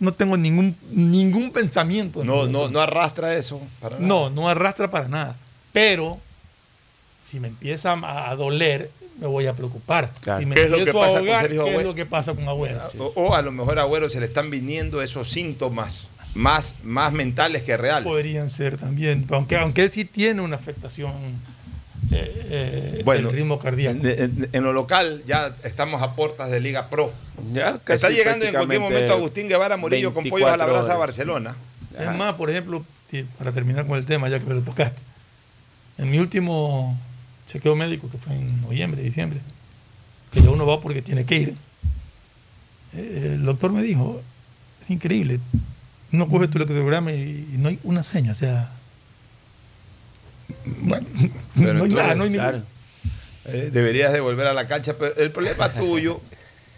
No 0.01 0.11
tengo 0.13 0.35
ningún, 0.35 0.75
ningún 0.89 1.51
pensamiento. 1.51 2.21
en 2.21 2.27
No, 2.27 2.47
no, 2.47 2.67
no 2.67 2.81
arrastra 2.81 3.37
eso. 3.37 3.61
para 3.79 3.95
nada. 3.95 4.07
No, 4.07 4.29
no 4.29 4.49
arrastra 4.49 4.89
para 4.91 5.07
nada. 5.07 5.37
Pero 5.71 6.19
si 7.23 7.39
me 7.39 7.47
empieza 7.47 7.93
a, 7.93 8.29
a 8.31 8.35
doler, 8.35 8.89
me 9.19 9.27
voy 9.27 9.45
a 9.45 9.53
preocupar. 9.53 10.11
Si 10.39 10.45
me 10.45 10.55
¿Qué 10.55 10.63
es 10.63 10.69
lo 10.69 10.77
que 10.77 10.81
empiezo 10.81 11.03
a 11.03 11.05
pasa 11.05 11.19
con 11.19 11.27
ahogar, 11.29 11.47
¿qué 11.49 11.75
es 11.75 11.83
lo 11.83 11.95
que 11.95 12.05
pasa 12.07 12.33
con 12.33 12.49
Agüero? 12.49 12.79
O, 12.97 13.13
o 13.15 13.35
a 13.35 13.41
lo 13.43 13.51
mejor 13.51 13.77
a 13.77 13.83
Agüero 13.83 14.09
se 14.09 14.19
le 14.19 14.25
están 14.25 14.49
viniendo 14.49 15.01
esos 15.03 15.29
síntomas 15.29 16.07
más, 16.33 16.75
más 16.83 17.13
mentales 17.13 17.61
que 17.61 17.77
reales. 17.77 18.03
Podrían 18.05 18.49
ser 18.49 18.77
también, 18.77 19.27
aunque, 19.29 19.57
aunque 19.57 19.83
él 19.83 19.91
sí 19.91 20.05
tiene 20.05 20.41
una 20.41 20.55
afectación 20.55 21.11
eh, 22.11 22.47
eh, 22.49 23.01
Bueno, 23.05 23.27
del 23.29 23.37
ritmo 23.37 23.59
cardíaco. 23.59 23.99
En, 24.05 24.05
en- 24.07 24.49
en 24.51 24.63
lo 24.63 24.73
local 24.73 25.23
ya 25.27 25.55
estamos 25.63 26.01
a 26.01 26.15
puertas 26.15 26.49
de 26.49 26.59
Liga 26.59 26.89
Pro. 26.89 27.11
Ya 27.53 27.79
Está 27.87 28.09
llegando 28.09 28.45
en 28.45 28.53
cualquier 28.53 28.79
momento 28.81 29.13
Agustín 29.13 29.47
Guevara 29.47 29.77
Murillo 29.77 30.13
con 30.13 30.23
pollos 30.25 30.47
a 30.49 30.57
la 30.57 30.65
24 30.65 30.73
brasa 30.73 30.93
a. 30.93 30.97
Barcelona. 30.97 31.55
Es 31.99 32.17
más, 32.17 32.33
por 32.35 32.49
ejemplo, 32.49 32.83
para 33.37 33.51
terminar 33.51 33.85
con 33.85 33.97
el 33.97 34.05
tema, 34.05 34.29
ya 34.29 34.39
que 34.39 34.45
me 34.45 34.53
lo 34.53 34.61
tocaste, 34.61 34.99
en 35.97 36.09
mi 36.09 36.17
último 36.19 36.97
chequeo 37.47 37.75
médico, 37.75 38.09
que 38.09 38.17
fue 38.17 38.33
en 38.33 38.61
noviembre, 38.61 39.01
diciembre, 39.03 39.39
que 40.31 40.41
ya 40.41 40.49
uno 40.49 40.65
va 40.65 40.79
porque 40.81 41.01
tiene 41.01 41.25
que 41.25 41.35
ir, 41.35 41.55
eh, 42.95 43.31
el 43.35 43.45
doctor 43.45 43.71
me 43.73 43.83
dijo, 43.83 44.21
es 44.81 44.89
increíble, 44.89 45.39
uno 46.13 46.27
coge 46.29 46.47
tu 46.47 46.57
electrocardiograma 46.57 47.11
y, 47.11 47.49
y 47.53 47.57
no 47.57 47.69
hay 47.69 47.79
una 47.83 48.03
seña, 48.03 48.31
o 48.31 48.35
sea... 48.35 48.71
Bueno, 50.65 51.07
no 51.55 51.83
hay 51.83 51.89
nada, 51.89 52.15
no 52.15 52.23
hay 52.23 52.29
ningún- 52.29 52.65
Eh, 53.45 53.69
deberías 53.71 54.13
de 54.13 54.19
volver 54.19 54.47
a 54.47 54.53
la 54.53 54.67
cancha, 54.67 54.95
pero 54.97 55.15
el 55.17 55.31
problema 55.31 55.69
tuyo 55.73 56.21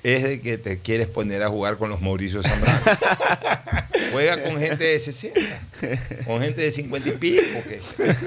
es 0.03 0.23
de 0.23 0.41
que 0.41 0.57
te 0.57 0.79
quieres 0.79 1.07
poner 1.07 1.43
a 1.43 1.49
jugar 1.49 1.77
con 1.77 1.89
los 1.89 2.01
Mauricio 2.01 2.41
Zambrano. 2.43 2.79
Juega 4.11 4.43
con 4.43 4.57
gente 4.59 4.83
de 4.83 4.99
60, 4.99 5.39
con 6.25 6.41
gente 6.41 6.61
de 6.61 6.71
50 6.71 7.09
y 7.09 7.11
pico, 7.13 7.41
que- 7.67 7.81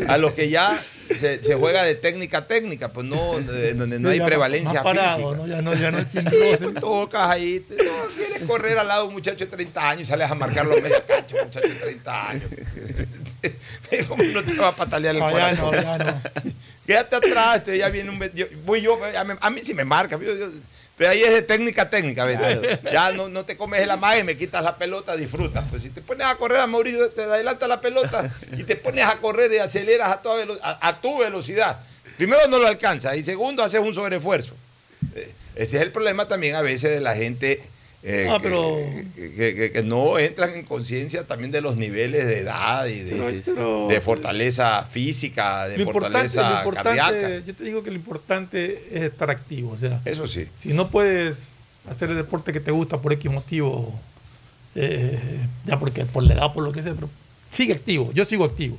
a 0.09 0.17
los 0.19 0.33
que 0.33 0.49
ya 0.49 0.81
se, 1.15 1.43
se 1.43 1.55
juega 1.55 1.83
de 1.83 1.95
técnica 1.95 2.39
a 2.39 2.47
técnica, 2.47 2.93
pues 2.93 3.07
no, 3.07 3.39
de- 3.41 3.75
donde 3.75 3.99
no 3.99 4.09
hay 4.11 4.19
Ya 4.19 4.27
prevalencia 4.27 4.83
parado, 4.83 5.17
física. 5.33 5.37
¿no? 5.37 5.47
Ya 5.47 5.63
no, 5.63 5.75
ya 5.75 5.91
no 5.91 5.99
es 5.99 6.09
sin 6.09 6.25
roce. 6.25 6.81
Tocas 6.81 7.31
ahí, 7.31 7.61
te- 7.61 7.77
no, 7.77 7.93
quieres 8.17 8.43
correr 8.45 8.79
al 8.79 8.89
lado 8.89 9.03
de 9.03 9.09
un 9.09 9.15
muchacho 9.15 9.45
de 9.45 9.51
30 9.51 9.89
años 9.91 10.03
y 10.03 10.07
sales 10.07 10.31
a 10.31 10.35
marcar 10.35 10.67
los 10.67 10.81
media 10.83 11.05
cancha, 11.05 11.37
un 11.37 11.45
muchacho 11.45 11.69
de 11.69 11.75
30 11.75 12.29
años. 12.31 12.43
¿Cómo 14.09 14.23
no 14.25 14.43
te 14.43 14.55
va 14.55 14.69
a 14.69 14.77
patalear 14.77 15.15
el 15.15 15.21
No, 15.21 15.31
ya 15.31 15.53
no, 15.53 15.73
ya 15.73 15.99
no. 15.99 16.23
Quédate 16.87 17.17
atrás, 17.17 17.63
ya 17.67 17.89
viene 17.89 18.11
un... 18.11 18.21
yo- 18.35 18.47
voy 18.65 18.81
yo, 18.81 18.99
ya 19.13 19.25
me- 19.25 19.37
a 19.41 19.51
mí 19.51 19.61
sí 19.63 19.75
me 19.75 19.85
marca. 19.85 20.19
yo- 20.19 20.35
yo- 20.37 20.47
pero 20.97 21.11
ahí 21.11 21.23
es 21.23 21.31
de 21.33 21.43
técnica 21.43 21.83
a 21.83 21.91
técnica, 21.91 22.25
¿ves? 22.25 22.39
Ya 22.93 23.13
no, 23.13 23.29
no 23.29 23.45
te 23.45 23.57
comes 23.57 23.81
el 23.83 23.91
amague, 23.91 24.25
me 24.25 24.37
quitas 24.37 24.65
la 24.65 24.77
pelota, 24.77 25.15
disfrutas. 25.17 25.65
Pues 25.71 25.83
si 25.83 25.91
te 25.91 26.01
pones 26.01 26.27
a 26.27 26.37
correr 26.37 26.59
a 26.61 26.67
Mauricio, 26.67 27.11
te 27.11 27.23
adelanta 27.23 27.69
la 27.69 27.81
pelota 27.81 28.31
y 28.57 28.65
te 28.65 28.77
pones 28.77 29.05
a 29.05 29.17
correr 29.19 29.53
y 29.53 29.59
aceleras 29.59 30.11
a, 30.11 30.23
toda 30.23 30.45
velo- 30.45 30.59
a, 30.63 30.89
a 30.89 31.01
tu 31.01 31.19
velocidad. 31.19 31.79
primero 32.17 32.47
no 32.49 32.59
lo 32.59 32.67
alcanza 32.67 33.15
y 33.15 33.23
segundo 33.23 33.63
haces 33.63 33.81
un 33.81 33.93
sobreesfuerzo. 33.95 34.55
Eh, 35.15 35.33
Ese 35.55 35.77
es 35.77 35.83
el 35.83 35.93
problema 35.93 36.29
también 36.29 36.55
a 36.55 36.63
veces 36.63 36.91
de 36.91 37.01
la 37.01 37.15
gente 37.15 37.63
eh, 38.03 38.29
Ah, 38.31 38.37
que- 38.37 38.43
pero- 38.45 38.77
que, 39.15 39.33
que- 39.35 39.55
que- 39.55 39.73
que 39.73 39.83
no 39.83 40.19
entran 40.19 40.55
en 40.55 40.65
conciencia 40.65 41.27
también 41.27 41.51
de 41.51 41.61
los 41.61 41.77
niveles 41.77 42.27
de 42.27 42.41
edad 42.41 42.87
y 42.87 43.01
de, 43.01 43.11
Pero- 43.13 43.41
pero- 43.45 43.87
de 43.89 44.01
fortaleza 44.01 44.85
física, 44.85 45.67
de 45.69 45.85
fortaleza 45.85 46.63
cardíaca. 46.73 47.39
yo 47.45 47.55
te 47.55 47.65
digo 47.65 47.83
que 47.83 47.91
lo 47.91 47.97
importante 47.97 48.85
es 48.93 49.03
estar 49.03 49.31
activo. 49.31 49.73
O 49.73 49.79
sea, 49.79 50.01
Eso 50.05 50.27
sí. 50.29 50.47
si 50.59 50.73
no 50.73 50.89
puedes 50.89 51.37
hacer 51.91 52.11
el 52.11 52.17
deporte 52.17 52.53
que 52.53 52.61
te 52.61 52.71
gusta 52.71 52.99
por 52.99 53.13
X 53.13 53.31
motivo, 53.31 53.93
eh, 54.75 55.19
ya 55.65 55.79
porque 55.79 56.05
por 56.05 56.23
la 56.23 56.35
edad, 56.35 56.53
por 56.53 56.63
lo 56.65 56.73
que 56.73 56.83
sea, 56.83 56.95
pero 56.95 57.09
sigue 57.51 57.73
activo. 57.73 58.13
Yo 58.13 58.25
sigo 58.25 58.45
activo. 58.45 58.79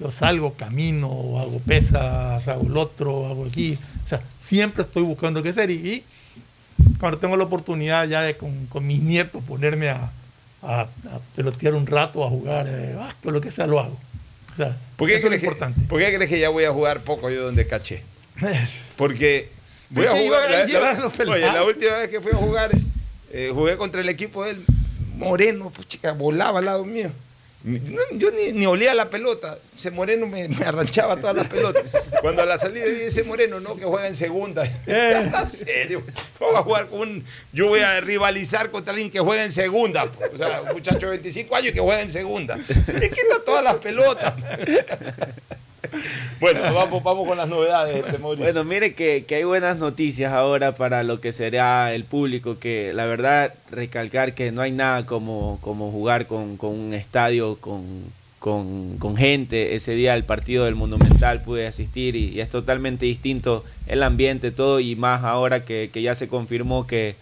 Yo 0.00 0.12
salgo, 0.12 0.52
camino, 0.54 1.08
hago 1.40 1.58
pesas, 1.60 2.46
hago 2.48 2.66
el 2.66 2.76
otro, 2.76 3.26
hago 3.26 3.46
aquí. 3.46 3.78
O 4.04 4.08
sea, 4.08 4.20
siempre 4.42 4.82
estoy 4.82 5.02
buscando 5.02 5.42
qué 5.42 5.50
hacer 5.50 5.70
y, 5.70 5.74
y 5.74 6.04
cuando 6.98 7.18
tengo 7.18 7.36
la 7.36 7.44
oportunidad 7.44 8.06
ya 8.08 8.22
de 8.22 8.36
con, 8.36 8.66
con 8.66 8.86
mis 8.86 9.00
nietos 9.02 9.42
ponerme 9.46 9.90
a, 9.90 10.10
a- 10.62 10.80
a 10.82 11.20
pelotear 11.34 11.74
un 11.74 11.86
rato, 11.86 12.24
a 12.24 12.28
jugar, 12.28 12.66
eh, 12.68 12.94
básquet, 12.96 13.32
lo 13.32 13.40
que 13.40 13.50
sea, 13.50 13.66
lo 13.66 13.80
hago. 13.80 13.98
O 14.52 14.56
sea, 14.56 14.76
¿Por 14.96 15.08
qué, 15.08 15.16
eso 15.16 15.26
es 15.26 15.32
lo 15.34 15.38
que, 15.38 15.44
importante. 15.46 15.80
¿Por 15.88 16.00
qué 16.00 16.14
crees 16.14 16.30
que 16.30 16.38
ya 16.38 16.48
voy 16.48 16.64
a 16.64 16.72
jugar 16.72 17.00
poco 17.00 17.28
yo 17.30 17.44
donde 17.44 17.66
caché? 17.66 18.02
Porque 18.96 19.50
voy 19.90 20.06
a 20.06 20.12
jugar. 20.12 20.50
La, 20.50 20.64
la- 20.80 21.06
oye, 21.30 21.40
la 21.52 21.62
última 21.64 21.92
vez 21.98 22.08
que 22.10 22.20
fui 22.20 22.32
a 22.32 22.36
jugar, 22.36 22.70
eh, 23.30 23.50
jugué 23.52 23.76
contra 23.76 24.00
el 24.00 24.08
equipo 24.08 24.44
del 24.44 24.64
Moreno, 25.16 25.70
pues 25.74 25.88
chica, 25.88 26.12
volaba 26.12 26.58
al 26.60 26.64
lado 26.64 26.84
mío. 26.84 27.10
No, 27.66 28.00
yo 28.12 28.30
ni, 28.30 28.52
ni 28.52 28.64
olía 28.64 28.94
la 28.94 29.10
pelota. 29.10 29.58
Ese 29.76 29.90
Moreno 29.90 30.26
me, 30.28 30.46
me 30.48 30.64
arranchaba 30.64 31.16
todas 31.16 31.34
las 31.34 31.48
pelotas. 31.48 31.82
Cuando 32.22 32.42
a 32.42 32.46
la 32.46 32.56
salida 32.58 32.84
vi 32.86 33.02
ese 33.02 33.24
Moreno, 33.24 33.58
no, 33.58 33.74
que 33.76 33.84
juega 33.84 34.06
en 34.06 34.14
segunda. 34.14 34.64
en 34.86 35.48
serio. 35.50 36.04
¿Cómo 36.38 36.52
va 36.52 36.60
a 36.60 36.62
jugar 36.62 36.86
con 36.88 37.00
un- 37.00 37.24
Yo 37.52 37.66
voy 37.66 37.80
a 37.80 38.00
rivalizar 38.00 38.70
contra 38.70 38.92
alguien 38.92 39.10
que 39.10 39.18
juega 39.18 39.44
en 39.44 39.50
segunda. 39.52 40.04
O 40.32 40.38
sea, 40.38 40.62
un 40.62 40.74
muchacho 40.74 41.06
de 41.06 41.16
25 41.16 41.56
años 41.56 41.72
que 41.72 41.80
juega 41.80 42.00
en 42.02 42.08
segunda. 42.10 42.56
Le 42.56 43.10
quita 43.10 43.42
todas 43.44 43.64
las 43.64 43.76
pelotas. 43.78 44.32
Bueno, 46.40 46.62
vamos, 46.74 47.26
con 47.26 47.36
las 47.36 47.48
novedades, 47.48 48.04
este, 48.04 48.18
Mauricio. 48.18 48.44
Bueno, 48.44 48.64
mire 48.64 48.94
que, 48.94 49.24
hay 49.30 49.44
buenas 49.44 49.78
noticias 49.78 50.32
ahora 50.32 50.74
para 50.74 51.02
lo 51.02 51.20
que 51.20 51.32
será 51.32 51.94
el 51.94 52.04
público, 52.04 52.58
que 52.58 52.92
la 52.92 53.06
verdad 53.06 53.54
recalcar 53.70 54.34
que 54.34 54.52
no 54.52 54.60
hay 54.60 54.72
nada 54.72 55.06
como, 55.06 55.58
como 55.60 55.90
jugar 55.90 56.26
con, 56.26 56.56
con 56.56 56.70
un 56.70 56.92
estadio, 56.92 57.56
con, 57.56 57.82
con, 58.38 59.16
gente. 59.16 59.74
Ese 59.74 59.92
día 59.92 60.14
el 60.14 60.24
partido 60.24 60.66
del 60.66 60.74
Monumental 60.74 61.42
pude 61.42 61.66
asistir 61.66 62.16
y, 62.16 62.40
es 62.40 62.50
totalmente 62.50 63.06
distinto 63.06 63.64
el 63.86 64.02
ambiente, 64.02 64.50
todo, 64.50 64.80
y 64.80 64.94
más 64.96 65.24
ahora 65.24 65.64
que 65.64 65.90
ya 65.94 66.14
se 66.14 66.28
confirmó 66.28 66.86
que, 66.86 67.16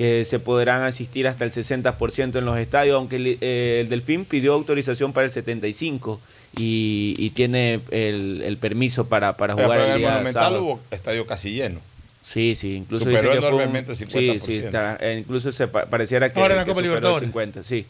que 0.00 0.24
se 0.24 0.38
podrán 0.38 0.80
asistir 0.80 1.28
hasta 1.28 1.44
el 1.44 1.50
60% 1.50 2.38
en 2.38 2.44
los 2.46 2.56
estadios, 2.56 2.96
aunque 2.96 3.16
el, 3.16 3.36
eh, 3.42 3.80
el 3.82 3.90
Delfín 3.90 4.24
pidió 4.24 4.54
autorización 4.54 5.12
para 5.12 5.26
el 5.26 5.30
75% 5.30 6.18
y, 6.56 7.14
y 7.18 7.28
tiene 7.30 7.80
el, 7.90 8.40
el 8.42 8.56
permiso 8.56 9.08
para, 9.08 9.36
para 9.36 9.54
Pero 9.54 9.66
jugar 9.66 9.80
en 9.80 9.84
el 9.84 9.92
el 9.92 9.98
día 9.98 10.08
Monumental 10.12 10.42
sábado. 10.42 10.64
hubo 10.64 10.80
estadio 10.90 11.26
casi 11.26 11.52
lleno. 11.52 11.80
Sí, 12.22 12.54
sí, 12.54 12.76
incluso 12.76 13.04
Superó 13.04 13.20
dice 13.20 13.34
que 13.34 13.40
fue 13.40 13.48
un- 13.50 13.54
enormemente 13.56 13.92
el 13.92 13.98
sí, 13.98 14.06
50%. 14.06 14.40
sí, 14.40 14.54
está- 14.56 14.96
eh, 15.02 15.18
incluso 15.18 15.52
se 15.52 15.68
pa- 15.68 15.84
pareciera 15.84 16.32
que, 16.32 16.40
Ahora 16.40 16.54
en 16.54 16.58
la 16.60 16.64
que 16.64 16.70
Copa 16.70 16.78
superó 16.80 16.94
el 16.94 17.00
Libertadores. 17.00 17.26
50, 17.28 17.62
sí. 17.64 17.84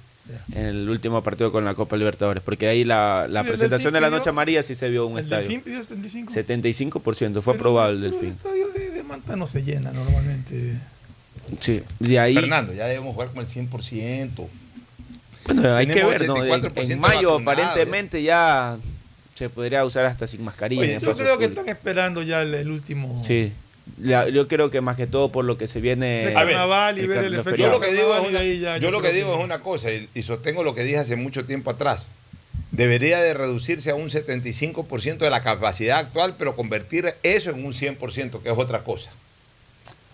En 0.55 0.67
el 0.67 0.89
último 0.89 1.23
partido 1.23 1.53
con 1.53 1.65
la 1.65 1.75
Copa 1.75 1.97
Libertadores, 1.97 2.43
porque 2.43 2.67
ahí 2.67 2.83
la, 2.83 3.27
la 3.31 3.41
¿Y 3.41 3.43
el 3.45 3.49
presentación 3.51 3.93
Delfín 3.93 4.03
de 4.05 4.11
la? 4.11 4.17
Noche 4.19 4.31
Amarilla 4.31 4.65
sí 4.65 4.75
se 4.75 4.89
vio 4.89 5.07
un 5.07 5.17
El 5.17 5.25
estadio. 5.27 5.43
Delfín 5.49 5.61
pidió 5.61 5.81
75. 5.81 6.33
75% 6.33 7.41
fue 7.41 7.55
aprobado 7.55 7.91
el 7.93 7.99
Pero 8.01 8.07
el 8.07 8.13
Delfín. 8.13 8.31
estadio 8.31 8.69
de, 8.71 8.91
de 8.91 9.03
Manta 9.05 9.37
no 9.37 9.47
se 9.47 9.63
llena 9.63 9.93
normalmente. 9.93 10.75
Sí, 11.59 11.83
de 11.99 12.19
ahí. 12.19 12.35
Fernando, 12.35 12.73
ya 12.73 12.87
debemos 12.87 13.15
jugar 13.15 13.31
con 13.31 13.41
el 13.45 13.49
100%. 13.49 14.49
Bueno, 15.47 15.75
hay 15.77 15.87
que 15.87 16.05
ver, 16.05 16.27
¿no? 16.27 16.37
En, 16.45 16.63
84% 16.63 16.91
en 16.91 17.01
mayo 17.01 17.37
aparentemente 17.37 18.23
ya 18.23 18.77
se 19.35 19.49
podría 19.49 19.85
usar 19.85 20.05
hasta 20.05 20.27
sin 20.27 20.45
mascarilla. 20.45 20.83
Oye, 20.83 20.99
yo 21.01 21.15
creo 21.15 21.39
que 21.39 21.47
públicos. 21.47 21.59
están 21.59 21.69
esperando 21.69 22.23
ya 22.23 22.43
el, 22.43 22.55
el 22.55 22.71
último. 22.71 23.23
Sí. 23.25 23.53
La- 23.99 24.29
yo 24.29 24.47
creo 24.47 24.71
que 24.71 24.81
más 24.81 24.97
que 24.97 25.07
todo 25.07 25.33
por 25.33 25.45
lo 25.45 25.59
que 25.59 25.67
se 25.67 25.81
viene. 25.81 26.27
De 26.27 26.33
carnaval 26.33 26.99
y 26.99 27.01
el 27.03 27.09
ver 27.09 27.25
el 27.25 27.35
efecto 27.35 27.57
Yo 27.61 27.71
lo 27.71 27.81
que 27.81 27.93
digo 27.93 28.15
es 28.15 28.29
una, 28.29 28.43
ya, 28.45 28.77
yo 28.77 28.83
yo 28.83 28.91
lo 28.91 29.03
que 29.03 29.13
digo 29.13 29.33
que- 29.33 29.39
es 29.39 29.45
una 29.45 29.61
cosa 29.61 29.91
y, 29.91 30.09
y 30.15 30.23
sostengo 30.23 30.63
lo 30.63 30.75
que 30.75 30.85
dije 30.85 30.99
hace 30.99 31.17
mucho 31.17 31.45
tiempo 31.45 31.71
atrás. 31.71 32.09
Debería 32.71 33.19
de 33.21 33.35
reducirse 33.35 33.91
a 33.91 33.97
un 33.97 34.11
75% 34.11 35.19
de 35.19 35.31
la 35.31 35.41
capacidad 35.43 35.99
actual, 35.99 36.37
pero 36.39 36.55
convertir 36.55 37.13
eso 37.25 37.51
en 37.51 37.65
un 37.65 37.73
100%, 37.73 38.43
que 38.43 38.51
es 38.51 38.59
otra 38.59 38.85
cosa. 38.85 39.11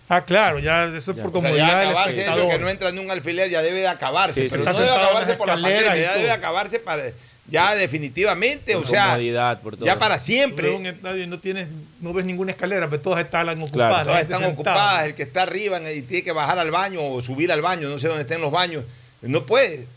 Ah, 0.09 0.23
claro, 0.23 0.59
ya 0.59 0.85
eso 0.85 1.11
es 1.11 1.17
por 1.17 1.31
comodidad 1.33 1.79
del 1.81 1.89
acabarse 1.89 2.21
eso 2.21 2.47
que 2.47 2.59
no 2.59 2.69
entra 2.69 2.89
en 2.89 2.99
un 2.99 3.11
alfiler 3.11 3.49
ya 3.49 3.61
debe 3.61 3.81
de 3.81 3.87
acabarse, 3.87 4.43
Sí, 4.43 4.47
pero 4.49 4.63
sí, 4.63 4.69
no 4.71 4.79
debe 4.79 4.91
acabarse 4.95 5.33
por 5.33 5.47
la 5.47 5.53
pandemia, 5.53 5.97
ya 5.97 6.13
debe 6.15 6.31
acabarse 6.31 6.79
para 6.79 7.03
ya 7.49 7.75
definitivamente, 7.75 8.75
o 8.75 8.85
sea, 8.85 9.17
por 9.63 9.77
ya 9.79 9.97
para 9.97 10.17
siempre. 10.17 10.75
estadio 10.89 11.23
y 11.23 11.27
no 11.27 11.39
tienes, 11.39 11.67
no 12.01 12.11
ves 12.13 12.25
ninguna 12.25 12.51
escalera, 12.51 12.89
pero 12.89 13.01
todas 13.01 13.23
están 13.23 13.47
ocupadas. 13.49 13.71
Claro, 13.71 13.95
la 13.97 14.03
Todas 14.03 14.21
están 14.21 14.43
ocupadas, 14.45 15.05
el 15.05 15.15
que 15.15 15.23
está 15.23 15.43
arriba 15.43 15.79
y 15.91 16.01
tiene 16.01 16.23
que 16.23 16.31
bajar 16.33 16.59
al 16.59 16.71
baño 16.71 17.01
o 17.01 17.21
subir 17.21 17.51
al 17.51 17.61
baño, 17.61 17.87
no 17.89 17.99
sé 17.99 18.07
dónde 18.07 18.23
estén 18.23 18.41
los 18.41 18.51
baños, 18.51 18.83
no 19.21 19.45
puede. 19.45 19.87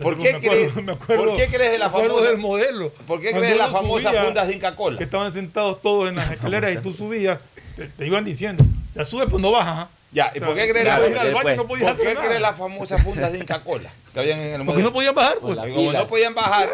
¿Por 0.00 0.18
qué, 0.18 0.36
crees, 0.40 0.74
me 0.82 0.92
acuerdo- 0.92 1.24
¿Por 1.24 1.36
qué 1.36 1.48
crees 1.48 1.72
de 1.72 1.78
la 1.78 1.90
famosa 1.90 2.28
del 2.28 2.38
modelo? 2.38 2.90
¿Por 3.06 3.20
qué 3.20 3.32
crees 3.32 3.56
de 3.58 3.64
famosas 3.64 4.12
subía, 4.12 4.24
fundas 4.24 4.46
de 4.46 4.54
Inca 4.54 4.76
Cola? 4.76 4.98
Que 4.98 5.04
estaban 5.04 5.32
sentados 5.32 5.80
todos 5.80 6.08
en 6.10 6.16
las 6.16 6.30
escaleras 6.32 6.72
y 6.74 6.76
tú 6.78 6.92
subías, 6.92 7.38
te, 7.76 7.86
te 7.88 8.06
iban 8.06 8.24
diciendo, 8.24 8.64
ya 8.96 9.04
subes, 9.04 9.28
pues 9.30 9.42
no 9.42 9.50
bajas. 9.52 9.74
¿ah? 9.78 9.88
Ya, 10.12 10.32
¿y 10.34 10.40
por 10.40 10.54
qué 10.54 10.68
crees 10.68 10.84
la- 10.86 10.98
no 11.56 11.66
podías 11.66 11.66
¿Por 11.66 11.76
qué 11.78 11.84
hacer 11.86 11.96
crees 12.16 12.28
nada. 12.28 12.40
las 12.40 12.56
famosas 12.56 13.02
fundas 13.02 13.32
de 13.32 13.38
Inca 13.38 13.60
Cola 13.62 13.90
que 14.14 14.20
habían 14.20 14.38
en 14.40 14.60
el 14.60 14.66
Porque 14.66 14.82
no 14.82 14.92
podían 14.92 15.14
bajar, 15.14 15.36
pues. 15.40 15.56
la 15.56 15.68
Y 15.68 15.72
como 15.74 15.92
no 15.92 16.06
podían 16.06 16.34
bajar, 16.34 16.70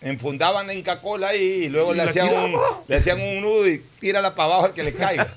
enfundaban 0.00 0.66
la 0.66 0.74
Inca 0.74 1.00
Cola 1.00 1.28
ahí 1.28 1.64
y 1.64 1.68
luego 1.68 1.92
Y 1.92 1.96
le 1.96 2.04
la 2.04 2.10
hacían, 2.10 2.28
un, 2.28 2.56
le 2.86 2.96
hacían 2.96 3.20
un 3.20 3.40
nudo 3.42 3.68
y 3.68 3.78
tírala 4.00 4.34
para 4.34 4.44
abajo 4.46 4.66
al 4.66 4.72
que 4.74 4.82
le 4.82 4.94
caiga. 4.94 5.26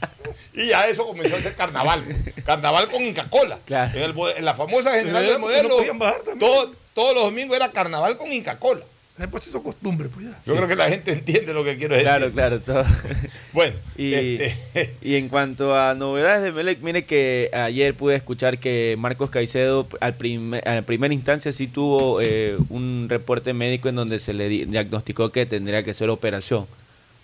Y 0.53 0.68
ya 0.68 0.86
eso 0.86 1.08
comenzó 1.08 1.38
a 1.38 1.40
ser 1.40 1.56
carnaval. 1.56 2.03
Carnaval 2.45 2.90
con 2.90 3.02
Inca 3.02 3.24
Cola. 3.30 3.58
Claro. 3.66 3.98
En, 3.98 4.03
el 4.03 4.14
en 4.38 4.44
la 4.44 4.53
famosa 4.53 4.94
general 4.95 5.24
del 5.24 5.34
no 5.36 5.40
modelo, 5.40 5.78
podían 5.78 5.98
bajar 5.98 6.18
también. 6.24 6.40
todo- 6.40 6.74
todos 6.94 7.14
los 7.14 7.24
domingos 7.24 7.56
era 7.56 7.72
carnaval 7.72 8.18
con 8.18 8.32
Inca 8.34 8.58
Cola. 8.58 8.82
Después 9.22 9.48
hizo 9.48 9.64
costumbre, 9.64 10.10
pues 10.10 10.26
ya. 10.26 10.38
Yo 10.45 10.56
creo 10.56 10.68
que 10.68 10.76
la 10.76 10.89
gente 10.89 11.11
entiende 11.14 11.53
lo 11.53 11.64
que 11.64 11.77
quiero 11.77 11.93
decir. 11.95 12.07
Claro, 12.07 12.31
claro. 12.31 12.60
todo. 12.60 12.84
Bueno, 13.53 13.76
Y, 13.98 14.14
este, 14.14 14.93
y 15.02 15.15
en 15.15 15.27
cuanto 15.30 15.76
a 15.76 15.93
novedades 15.93 16.41
de 16.43 16.52
Melec, 16.53 16.80
mire 16.81 17.03
que 17.06 17.49
ayer 17.53 17.93
pude 17.93 18.15
escuchar 18.15 18.57
que 18.60 18.95
Marcos 18.98 19.30
Caicedo 19.30 19.88
al 19.99 20.14
primer, 20.15 20.65
a 20.68 20.76
la 20.76 20.81
primera 20.84 21.14
instancia 21.14 21.52
sí 21.52 21.68
tuvo 21.68 22.22
eh, 22.22 22.57
un 22.69 23.07
reporte 23.10 23.53
médico 23.53 23.89
en 23.89 23.95
donde 23.95 24.19
se 24.19 24.34
le 24.34 24.48
di- 24.48 24.65
diagnosticó 24.65 25.31
que 25.31 25.45
tendría 25.45 25.84
que 25.84 25.93
ser 25.93 26.10
operación. 26.10 26.65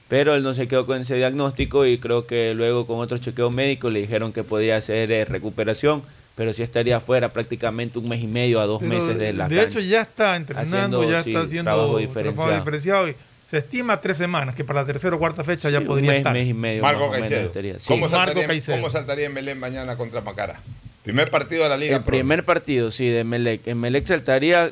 Pero 0.10 0.36
él 0.36 0.44
no 0.44 0.54
se 0.54 0.68
quedó 0.68 0.86
con 0.86 1.02
ese 1.02 1.16
diagnóstico 1.16 1.86
y 1.86 1.98
creo 1.98 2.28
que 2.28 2.54
luego 2.54 2.86
con 2.88 3.00
otro 3.00 3.18
chequeo 3.18 3.50
médico 3.50 3.90
le 3.90 4.00
dijeron 4.02 4.32
que 4.34 4.44
podía 4.44 4.80
ser 4.82 5.12
eh, 5.12 5.26
recuperación, 5.26 6.02
pero 6.38 6.54
sí 6.54 6.62
estaría 6.64 7.00
fuera 7.02 7.34
prácticamente 7.34 8.00
un 8.00 8.08
mes 8.08 8.22
y 8.22 8.28
medio 8.28 8.62
a 8.62 8.66
dos 8.66 8.80
Pero, 8.80 8.94
meses 8.94 9.18
de 9.18 9.34
la 9.34 9.50
de 9.50 9.56
cancha. 9.58 9.70
hecho, 9.80 9.80
ya 9.86 10.02
está 10.02 10.36
entrenando, 10.38 10.78
Haciendo, 10.78 11.04
ya 11.12 11.22
sí, 11.24 11.32
está 11.32 11.42
haciendo 11.42 11.64
trabajo 11.66 11.84
trabajo 11.88 11.98
diferenciado. 12.08 12.56
diferenciado. 12.56 13.10
y 13.10 13.16
se 13.50 13.58
estima 13.58 14.00
tres 14.02 14.18
semanas, 14.18 14.54
que 14.56 14.64
para 14.64 14.82
la 14.82 14.86
tercera 14.88 15.16
o 15.16 15.20
cuarta 15.20 15.44
fecha 15.44 15.70
ya 15.70 15.80
Sí, 15.80 15.82
un 15.82 15.88
podría 15.88 16.10
mes, 16.12 16.18
estar. 16.20 16.34
mes 16.34 16.48
y 16.48 16.54
medio 16.54 16.82
Marco 16.84 17.10
menos 17.10 17.28
Caicedo. 17.30 17.52
Sí. 17.80 17.88
¿Cómo, 17.88 18.02
Marco 18.02 18.18
saltaría, 18.18 18.48
Caicedo. 18.48 18.78
¿Cómo 18.78 18.90
saltaría 18.90 19.26
en 19.26 19.34
Belén 19.34 19.60
mañana 19.60 19.96
contra 19.98 20.22
Macará? 20.22 20.60
Primer 21.04 21.32
partido 21.32 21.64
de 21.64 21.70
la 21.70 21.78
Liga 21.78 21.96
El 21.98 22.04
Pro. 22.04 22.12
primer 22.12 22.44
partido, 22.46 22.92
sí, 22.92 23.08
de 23.08 23.24
Melec. 23.24 23.66
En 23.68 23.80
Melec 23.80 24.06
saltaría 24.06 24.70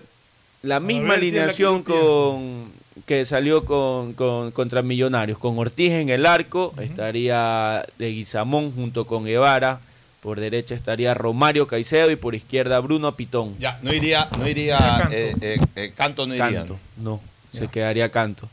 la 0.62 0.80
misma 0.80 1.02
si 1.04 1.08
la 1.08 1.14
alineación 1.16 1.82
con 1.84 2.66
que 3.06 3.26
salió 3.26 3.64
con, 3.66 4.14
con- 4.14 4.52
contra 4.52 4.82
Millonarios. 4.82 5.38
Con 5.40 5.58
Ortiz 5.58 5.94
en 5.94 6.10
el 6.10 6.26
arco, 6.26 6.74
estaría 6.80 7.86
Leguizamón 7.98 8.72
junto 8.74 9.06
con 9.06 9.24
Guevara. 9.26 9.80
Por 10.26 10.40
derecha 10.40 10.74
estaría 10.74 11.14
Romario 11.14 11.68
Caicedo 11.68 12.10
y 12.10 12.16
por 12.16 12.34
izquierda 12.34 12.80
Bruno 12.80 13.16
Pitón. 13.16 13.56
Ya, 13.60 13.78
no 13.84 13.94
iría, 13.94 14.28
no 14.40 14.48
iría, 14.48 14.80
Canto. 14.80 15.14
eh, 15.16 15.36
eh, 15.40 15.60
eh, 15.76 15.94
Canto 15.96 16.26
no 16.26 16.34
iría. 16.34 16.50
Canto, 16.52 16.80
no, 16.98 17.22
se 17.54 17.68
quedaría 17.68 18.10
Canto. 18.10 18.50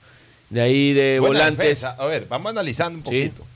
De 0.50 0.60
ahí 0.60 0.92
de 0.92 1.18
Buena 1.18 1.38
volantes. 1.46 1.58
defensa. 1.80 1.96
A 1.98 2.04
ver, 2.04 2.26
vamos 2.28 2.50
analizando 2.50 2.98
un 2.98 3.06
Sí. 3.06 3.22
poquito. 3.28 3.46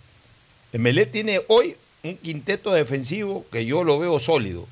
Emelé 0.73 1.05
tiene 1.05 1.43
hoy 1.49 1.77
un 2.05 2.17
quinteto 2.17 2.73
defensivo 2.73 3.45
que 3.53 3.67
yo 3.67 3.85
lo 3.85 3.99
veo 3.99 4.19
sólido. 4.19 4.67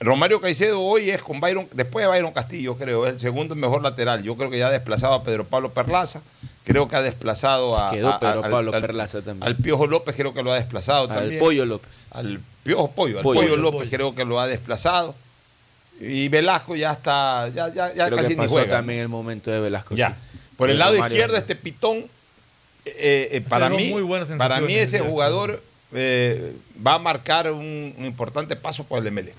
Romario 0.00 0.40
Caicedo 0.40 0.80
hoy 0.80 1.10
es 1.10 1.22
con 1.22 1.38
Byron, 1.40 1.68
después 1.74 2.04
de 2.04 2.08
Byron 2.10 2.32
Castillo, 2.32 2.76
creo, 2.76 3.06
es 3.06 3.12
el 3.12 3.20
segundo 3.20 3.54
mejor 3.54 3.82
lateral. 3.82 4.24
Yo 4.24 4.36
creo 4.36 4.50
que 4.50 4.58
ya 4.58 4.66
ha 4.66 4.70
desplazado 4.72 5.14
a 5.14 5.22
Pedro 5.22 5.44
Pablo 5.44 5.72
Perlaza, 5.72 6.22
creo 6.68 6.88
que 6.88 6.96
ha 6.96 7.02
desplazado 7.02 7.78
a, 7.78 7.90
quedó 7.90 8.08
a- 8.10 8.20
Pedro 8.20 8.44
al- 8.44 8.50
Pablo 8.50 8.74
al- 8.74 8.80
Perlaza 8.80 9.22
también. 9.22 9.46
Al 9.48 9.56
Piojo 9.56 9.86
López 9.86 10.14
creo 10.14 10.32
que 10.34 10.42
lo 10.42 10.52
ha 10.52 10.56
desplazado 10.56 11.02
Al 11.10 11.18
también. 11.20 11.40
Pollo 11.40 11.64
López. 11.66 11.90
Al 12.10 12.40
Piojo 12.62 12.90
Pollo, 12.92 13.18
al 13.18 13.22
Pollo, 13.22 13.40
Pollo, 13.40 13.54
al 13.54 13.60
López 13.60 13.78
Pollo. 13.80 13.90
creo 13.90 14.14
que 14.14 14.24
lo 14.24 14.38
ha 14.40 14.46
desplazado. 14.46 15.14
Y 16.00 16.28
Velasco 16.28 16.76
ya 16.76 16.92
está, 16.92 17.48
ya, 17.48 17.68
ya, 17.74 17.92
ya 17.92 18.06
Creo 18.06 18.16
casi 18.18 18.28
que 18.28 18.34
ni 18.34 18.38
pasó 18.42 18.50
juega. 18.50 18.70
también 18.70 19.00
el 19.00 19.08
momento 19.08 19.50
de 19.50 19.58
Velasco. 19.60 19.94
Ya. 19.96 20.10
sí. 20.10 20.38
Por 20.56 20.70
el 20.70 20.78
lado 20.78 20.96
Mario- 20.96 21.16
izquierdo, 21.16 21.36
este 21.36 21.56
Pitón 21.56 22.04
eh, 22.84 23.28
eh, 23.32 23.40
para, 23.46 23.68
mí, 23.68 23.90
muy 23.90 24.02
para 24.38 24.60
mí 24.60 24.74
ese 24.74 25.00
jugador 25.00 25.62
eh, 25.92 26.54
va 26.86 26.94
a 26.94 26.98
marcar 26.98 27.50
un, 27.50 27.94
un 27.98 28.04
importante 28.04 28.56
paso 28.56 28.84
por 28.84 29.04
el 29.04 29.12
MLE. 29.12 29.34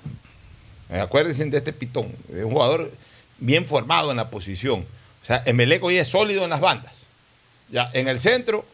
Acuérdense 1.02 1.46
de 1.46 1.58
este 1.58 1.72
pitón. 1.74 2.12
Es 2.36 2.44
un 2.44 2.52
jugador 2.52 2.92
bien 3.38 3.66
formado 3.66 4.12
en 4.12 4.18
la 4.18 4.30
posición. 4.30 4.86
O 5.22 5.26
sea, 5.26 5.42
Emelec 5.46 5.84
hoy 5.84 5.98
es 5.98 6.08
sólido 6.08 6.44
en 6.44 6.50
las 6.50 6.62
bandas. 6.62 6.94
Ya, 7.72 7.90
en 7.94 8.08
el 8.08 8.20
centro, 8.20 8.66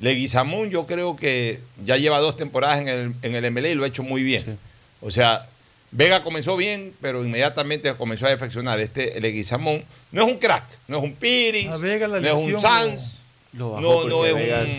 Leguizamón 0.00 0.70
yo 0.70 0.86
creo 0.86 1.14
que 1.16 1.60
ya 1.84 1.96
lleva 1.96 2.18
dos 2.20 2.36
temporadas 2.36 2.80
en 2.80 2.88
el, 2.88 3.14
en 3.22 3.34
el 3.34 3.50
MLE 3.50 3.70
y 3.72 3.74
lo 3.74 3.84
ha 3.84 3.88
hecho 3.88 4.02
muy 4.02 4.22
bien. 4.22 4.58
O 5.00 5.10
sea, 5.10 5.46
Vega 5.92 6.22
comenzó 6.22 6.56
bien, 6.56 6.94
pero 7.00 7.24
inmediatamente 7.24 7.92
comenzó 7.94 8.26
a 8.26 8.30
defeccionar. 8.30 8.80
Este 8.80 9.20
Leguizamón 9.20 9.84
no 10.12 10.22
es 10.26 10.28
un 10.32 10.38
crack, 10.38 10.64
no 10.88 10.98
es 10.98 11.04
un 11.04 11.14
Piris, 11.14 11.68
A 11.68 11.76
Vega 11.76 12.08
la 12.08 12.20
no 12.20 12.26
es 12.28 12.32
un 12.34 12.60
Sanz, 12.60 13.18
Lo 13.52 13.70
bajó 13.72 13.82
no, 13.82 14.08
no 14.08 14.24
es 14.26 14.34
Vega 14.34 14.60
un, 14.60 14.66
es- 14.66 14.78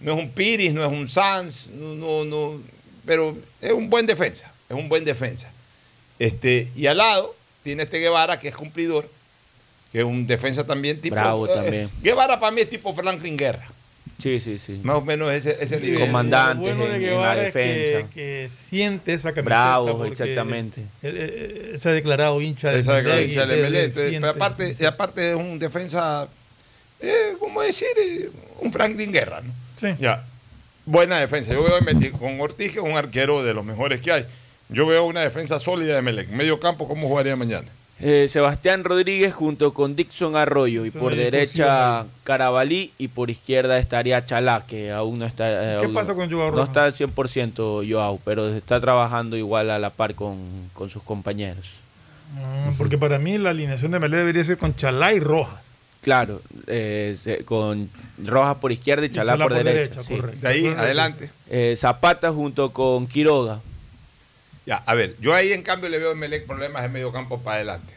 no 0.00 0.12
es 0.12 0.18
un 0.18 0.30
Piris, 0.30 0.72
no 0.74 0.84
es 0.84 0.90
un 0.92 1.08
Sanz, 1.08 1.66
no, 1.68 1.94
no, 1.94 2.24
no, 2.24 2.60
pero 3.04 3.36
es 3.60 3.72
un 3.72 3.88
buen 3.90 4.06
defensa, 4.06 4.50
es 4.68 4.76
un 4.76 4.88
buen 4.88 5.04
defensa. 5.04 5.50
Este, 6.18 6.68
y 6.74 6.86
al 6.86 6.96
lado 6.98 7.34
tiene 7.62 7.82
este 7.84 7.98
Guevara 7.98 8.38
que 8.38 8.48
es 8.48 8.54
cumplidor, 8.56 9.08
que 9.92 9.98
es 10.00 10.04
un 10.04 10.26
defensa 10.26 10.66
también 10.66 11.00
tipo. 11.00 11.14
Bravo 11.14 11.46
eh, 11.46 11.54
también. 11.54 11.90
Guevara 12.02 12.38
para 12.40 12.52
mí 12.52 12.60
es 12.60 12.70
tipo 12.70 12.92
Franklin 12.94 13.36
Guerra. 13.36 13.66
Sí, 14.18 14.40
sí, 14.40 14.58
sí. 14.58 14.80
Más 14.82 14.96
o 14.96 15.00
menos 15.02 15.30
ese, 15.30 15.56
ese 15.60 15.78
nivel. 15.78 16.00
Comandante 16.00 16.72
bueno 16.72 16.86
de 16.86 16.96
en, 16.96 17.02
en 17.02 17.02
la 17.02 17.08
Guevara 17.10 17.46
es 17.48 17.52
que- 17.52 17.58
defensa. 17.58 18.10
Que, 18.14 18.50
siente 18.70 19.12
esa 19.12 19.30
camiseta. 19.32 19.42
Bravo, 19.44 20.04
exactamente. 20.06 20.82
Él, 21.02 21.16
él- 21.16 21.68
él 21.72 21.80
se 21.80 21.88
ha 21.90 21.92
declarado 21.92 22.40
hincha 22.40 22.70
de 22.70 22.82
Melec 22.82 24.24
aparte, 24.24 24.74
y 24.78 24.84
aparte 24.84 25.30
es 25.30 25.36
un 25.36 25.58
defensa, 25.58 26.28
eh, 27.00 27.34
¿cómo 27.38 27.60
decir? 27.60 27.88
Eh, 28.00 28.30
un 28.60 28.72
Franklin 28.72 29.12
Guerra, 29.12 29.42
¿no? 29.42 29.52
Ya. 29.98 30.24
Buena 30.86 31.18
defensa. 31.18 31.52
Yo 31.52 31.62
veo 31.62 31.74
con 32.18 32.40
Ortiz, 32.40 32.72
que 32.72 32.78
es 32.78 32.84
un 32.84 32.96
arquero 32.96 33.44
de 33.44 33.52
los 33.52 33.64
mejores 33.64 34.00
que 34.00 34.12
hay. 34.12 34.26
Yo 34.68 34.86
veo 34.86 35.04
una 35.04 35.20
defensa 35.20 35.58
sólida 35.58 35.94
de 35.94 36.02
Melec. 36.02 36.28
Medio 36.30 36.58
campo, 36.58 36.88
¿cómo 36.88 37.06
jugaría 37.08 37.36
mañana? 37.36 37.68
Eh, 37.98 38.26
Sebastián 38.28 38.84
Rodríguez 38.84 39.32
junto 39.32 39.72
con 39.72 39.96
Dixon 39.96 40.36
Arroyo 40.36 40.84
y 40.84 40.88
Eso 40.88 40.98
por 40.98 41.16
derecha 41.16 42.04
Carabalí 42.24 42.92
y 42.98 43.08
por 43.08 43.30
izquierda 43.30 43.78
estaría 43.78 44.22
Chalá 44.26 44.66
que 44.66 44.92
aún 44.92 45.18
no 45.18 45.24
está 45.24 45.48
eh, 45.48 45.78
¿Qué 45.80 45.86
aún 45.86 45.94
pasa 45.94 46.14
con 46.14 46.30
Joao 46.30 46.52
no 46.54 46.62
está 46.62 46.84
al 46.84 46.92
100% 46.92 47.90
Joao 47.90 48.20
pero 48.22 48.48
está 48.48 48.78
trabajando 48.80 49.34
igual 49.38 49.70
a 49.70 49.78
la 49.78 49.88
par 49.88 50.14
con, 50.14 50.36
con 50.74 50.90
sus 50.90 51.02
compañeros 51.02 51.76
Ah, 52.38 52.70
porque 52.76 52.98
para 52.98 53.18
mí 53.18 53.38
la 53.38 53.50
alineación 53.50 53.92
de 53.92 53.98
Melé 54.00 54.18
debería 54.18 54.44
ser 54.44 54.58
con 54.58 54.74
Chalá 54.74 55.14
y 55.14 55.20
Rojas. 55.20 55.60
claro 56.02 56.42
eh, 56.66 57.16
con 57.46 57.88
Rojas 58.24 58.56
por 58.56 58.72
izquierda 58.72 59.06
y 59.06 59.10
Chalá, 59.10 59.32
Chalá 59.32 59.44
por, 59.44 59.54
por 59.54 59.64
derecha, 59.64 59.90
derecha, 59.94 60.02
sí. 60.02 60.16
correcto. 60.16 60.40
De 60.40 60.48
ahí, 60.52 60.66
adelante. 60.66 61.30
Eh, 61.48 61.74
Zapata 61.78 62.30
junto 62.32 62.72
con 62.72 63.06
Quiroga 63.06 63.60
Ya, 64.66 64.76
a 64.84 64.94
ver, 64.94 65.16
yo 65.20 65.32
ahí 65.34 65.52
en 65.52 65.62
cambio 65.62 65.88
le 65.88 65.98
veo 65.98 66.10
a 66.10 66.14
Melec 66.14 66.44
problemas 66.46 66.84
en 66.84 66.92
medio 66.92 67.12
campo 67.12 67.38
para 67.40 67.56
adelante. 67.56 67.94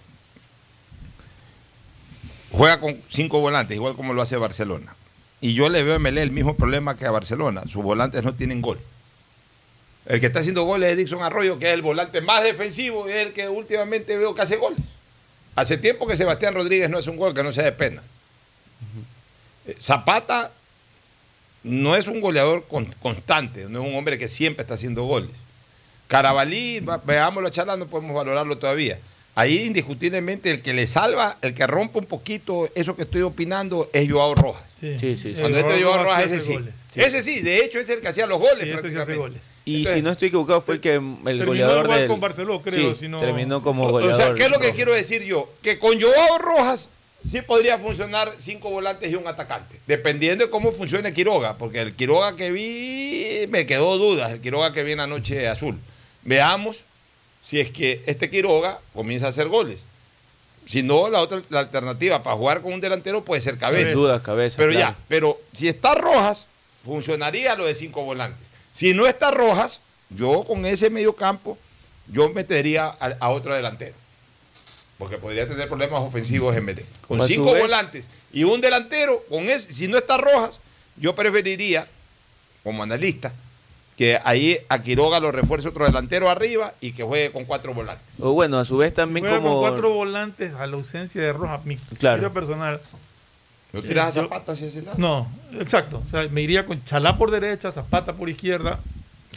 Juega 2.51 2.79
con 2.79 3.01
cinco 3.09 3.39
volantes, 3.39 3.75
igual 3.75 3.95
como 3.95 4.13
lo 4.13 4.21
hace 4.21 4.37
Barcelona. 4.37 4.95
Y 5.41 5.53
yo 5.53 5.69
le 5.69 5.83
veo 5.83 5.95
a 5.95 5.99
Melec 5.99 6.23
el 6.23 6.31
mismo 6.31 6.55
problema 6.55 6.95
que 6.97 7.05
a 7.05 7.11
Barcelona. 7.11 7.63
Sus 7.67 7.83
volantes 7.83 8.23
no 8.23 8.33
tienen 8.33 8.61
gol. 8.61 8.79
El 10.05 10.19
que 10.19 10.25
está 10.27 10.39
haciendo 10.39 10.63
goles 10.63 10.89
es 10.91 10.97
Dixon 10.97 11.21
Arroyo, 11.23 11.59
que 11.59 11.67
es 11.67 11.73
el 11.73 11.81
volante 11.81 12.21
más 12.21 12.43
defensivo 12.43 13.07
y 13.07 13.11
es 13.13 13.27
el 13.27 13.33
que 13.33 13.47
últimamente 13.47 14.17
veo 14.17 14.33
que 14.35 14.41
hace 14.41 14.57
goles. 14.57 14.79
Hace 15.55 15.77
tiempo 15.77 16.07
que 16.07 16.15
Sebastián 16.15 16.53
Rodríguez 16.53 16.89
no 16.89 16.97
es 16.99 17.07
un 17.07 17.17
gol, 17.17 17.33
que 17.33 17.43
no 17.43 17.51
sea 17.51 17.63
de 17.65 17.71
pena. 17.71 18.01
Zapata 19.79 20.51
no 21.63 21.95
es 21.95 22.07
un 22.07 22.21
goleador 22.21 22.65
con- 22.67 22.93
constante, 23.01 23.65
no 23.69 23.81
es 23.81 23.87
un 23.87 23.95
hombre 23.95 24.17
que 24.17 24.27
siempre 24.27 24.61
está 24.63 24.73
haciendo 24.75 25.03
goles. 25.03 25.31
Carabalí, 26.09 26.81
veámoslo 27.05 27.49
charlando, 27.51 27.85
podemos 27.85 28.15
valorarlo 28.15 28.57
todavía. 28.57 28.97
Ahí 29.35 29.59
indiscutiblemente 29.67 30.49
el 30.49 30.63
que 30.63 30.73
le 30.73 30.87
salva, 30.87 31.37
el 31.43 31.53
que 31.53 31.67
rompe 31.67 31.99
un 31.99 32.07
poquito 32.07 32.67
eso 32.73 32.95
que 32.95 33.03
estoy 33.03 33.21
opinando 33.21 33.87
es 33.93 34.11
Joao 34.11 34.33
Rojas. 34.33 34.63
Sí, 34.79 34.97
sí, 34.99 35.15
sí, 35.15 35.35
sí. 35.35 35.39
Cuando 35.39 35.59
entra 35.59 35.77
Joao 35.79 36.03
Rojas 36.03 36.23
sí 36.27 36.35
ese 36.35 36.39
sí. 36.45 36.59
Ese 36.95 37.21
sí, 37.21 37.41
de 37.41 37.63
hecho 37.63 37.79
es 37.79 37.87
el 37.89 38.01
que 38.01 38.07
hacía 38.07 38.25
los 38.25 38.39
goles 38.39 38.65
Sí, 38.65 38.71
prácticamente. 38.71 39.15
goles. 39.15 39.41
y 39.65 39.75
Entonces, 39.77 39.95
si 39.97 40.01
no 40.01 40.11
estoy 40.11 40.27
equivocado 40.29 40.61
fue 40.61 40.75
el 40.75 40.81
que 40.81 40.95
el 40.95 41.01
Terminó 41.23 41.45
goleador 41.45 41.85
igual 41.85 41.99
del 41.99 42.07
con 42.09 42.19
Barceló, 42.19 42.59
creo, 42.63 42.95
si 42.95 43.07
no- 43.07 43.19
terminó 43.19 43.61
como 43.61 43.87
goleador 43.91 44.13
O 44.15 44.17
sea, 44.17 44.33
¿qué 44.33 44.45
es 44.45 44.49
lo 44.49 44.55
que 44.57 44.63
Rojas. 44.63 44.75
quiero 44.75 44.93
decir 44.93 45.21
yo? 45.23 45.47
Que 45.61 45.77
con 45.77 46.01
Joao 46.01 46.39
Rojas 46.39 46.89
sí 47.23 47.43
podría 47.43 47.77
funcionar 47.77 48.31
cinco 48.39 48.71
volantes 48.71 49.11
y 49.11 49.15
un 49.15 49.27
atacante, 49.27 49.79
dependiendo 49.85 50.43
de 50.45 50.49
cómo 50.49 50.71
funcione 50.71 51.13
Quiroga, 51.13 51.55
porque 51.57 51.81
el 51.81 51.93
Quiroga 51.93 52.35
que 52.35 52.49
vi 52.51 53.45
me 53.49 53.67
quedó 53.67 53.95
dudas, 53.99 54.31
el 54.31 54.41
Quiroga 54.41 54.73
que 54.73 54.83
vi 54.83 54.93
en 54.93 54.97
la 54.97 55.07
noche 55.07 55.47
azul. 55.47 55.77
Veamos 56.29 56.83
si 57.41 57.59
es 57.59 57.71
que 57.71 58.03
este 58.05 58.29
Quiroga 58.29 58.79
comienza 58.93 59.25
a 59.25 59.29
hacer 59.29 59.47
goles. 59.47 59.81
Si 60.67 60.83
no, 60.83 61.09
la 61.09 61.21
otra 61.21 61.41
la 61.49 61.61
alternativa 61.61 62.21
para 62.21 62.35
jugar 62.35 62.61
con 62.61 62.71
un 62.71 62.79
delantero 62.79 63.25
puede 63.25 63.41
ser 63.41 63.57
cabeza. 63.57 63.89
Sin 63.89 63.95
duda, 63.95 64.21
cabeza, 64.21 64.57
Pero 64.57 64.71
claro. 64.71 64.91
ya, 64.91 64.95
pero 65.07 65.41
si 65.53 65.67
está 65.67 65.95
Rojas, 65.95 66.45
funcionaría 66.85 67.55
lo 67.55 67.65
de 67.65 67.73
cinco 67.73 68.03
volantes. 68.03 68.45
Si 68.71 68.93
no 68.93 69.07
está 69.07 69.31
Rojas, 69.31 69.79
yo 70.11 70.43
con 70.43 70.67
ese 70.67 70.91
medio 70.91 71.13
campo, 71.15 71.57
yo 72.05 72.29
metería 72.29 72.85
a, 72.85 73.15
a 73.19 73.29
otro 73.29 73.55
delantero. 73.55 73.95
Porque 74.99 75.17
podría 75.17 75.47
tener 75.47 75.67
problemas 75.67 76.01
ofensivos 76.01 76.55
en 76.55 76.63
MD. 76.63 76.81
Con 77.07 77.19
su 77.21 77.25
cinco 77.25 77.55
volantes 77.55 78.05
y 78.31 78.43
un 78.43 78.61
delantero, 78.61 79.25
con 79.29 79.49
ese, 79.49 79.73
si 79.73 79.87
no 79.87 79.97
está 79.97 80.17
Rojas, 80.17 80.59
yo 80.95 81.15
preferiría, 81.15 81.87
como 82.63 82.83
analista, 82.83 83.33
que 83.99 84.17
ahí 84.23 84.57
a 84.69 84.81
Quiroga 84.81 85.19
lo 85.19 85.29
refuerce 85.29 85.67
otro 85.67 85.83
delantero 85.83 86.29
arriba 86.29 86.73
y 86.79 86.93
que 86.93 87.03
juegue 87.03 87.31
con 87.31 87.43
cuatro 87.43 87.73
volantes. 87.73 88.07
o 88.21 88.31
bueno 88.31 88.57
a 88.57 88.63
su 88.63 88.77
vez 88.77 88.93
también 88.93 89.25
Juega 89.25 89.41
como 89.41 89.59
con 89.59 89.69
cuatro 89.69 89.89
volantes 89.93 90.53
a 90.53 90.65
la 90.67 90.77
ausencia 90.77 91.21
de 91.21 91.33
Rojas. 91.33 91.65
Mi 91.65 91.75
Claro. 91.75 92.31
personal. 92.31 92.79
¿No 93.73 93.81
tiras 93.81 94.15
Eh, 94.15 94.19
a 94.19 94.21
yo- 94.23 94.29
Zapata 94.29 94.53
hacia 94.53 94.67
ese 94.67 94.83
lado? 94.83 94.97
No, 94.97 95.29
exacto. 95.59 96.01
O 96.07 96.09
sea, 96.09 96.25
me 96.29 96.39
iría 96.41 96.65
con 96.65 96.81
Chalá 96.85 97.17
por 97.17 97.29
derecha, 97.29 97.71
Zapata 97.73 98.13
por 98.13 98.29
izquierda. 98.29 98.79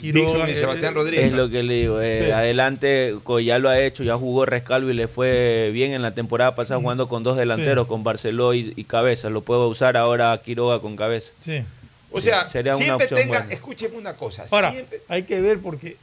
Dixon 0.00 0.48
y 0.48 0.52
eh, 0.52 0.54
Sebastián 0.54 0.92
eh, 0.92 0.96
Rodríguez. 0.96 1.26
Es 1.26 1.32
lo 1.32 1.48
que 1.50 1.64
le 1.64 1.74
digo. 1.74 2.00
eh, 2.00 2.26
Sí. 2.26 2.30
Adelante, 2.30 3.16
ya 3.44 3.58
lo 3.58 3.68
ha 3.68 3.80
hecho, 3.80 4.04
ya 4.04 4.16
jugó 4.16 4.46
Rescalvo 4.46 4.90
y 4.90 4.94
le 4.94 5.08
fue 5.08 5.70
bien 5.72 5.90
en 5.92 6.02
la 6.02 6.12
temporada 6.12 6.54
pasada 6.54 6.80
jugando 6.80 7.08
con 7.08 7.24
dos 7.24 7.36
delanteros, 7.36 7.86
Sí. 7.86 7.88
con 7.88 8.04
Barceló 8.04 8.54
y, 8.54 8.72
y 8.76 8.84
Cabeza. 8.84 9.28
Lo 9.28 9.40
puedo 9.40 9.66
usar 9.68 9.96
ahora 9.96 10.40
Quiroga 10.40 10.78
con 10.80 10.94
Cabeza. 10.96 11.32
Sí. 11.40 11.64
O 12.12 12.18
Sí, 12.18 12.24
sea, 12.24 12.48
sería 12.48 12.76
una 12.76 12.84
siempre 12.84 13.04
opción 13.06 13.20
tenga, 13.20 13.38
buena. 13.38 13.52
escúcheme 13.54 13.96
una 13.96 14.14
cosa, 14.16 14.44
Ahora, 14.50 14.70
siempre- 14.70 15.00
hay 15.08 15.22
que 15.24 15.40
ver 15.40 15.58
porque 15.60 15.96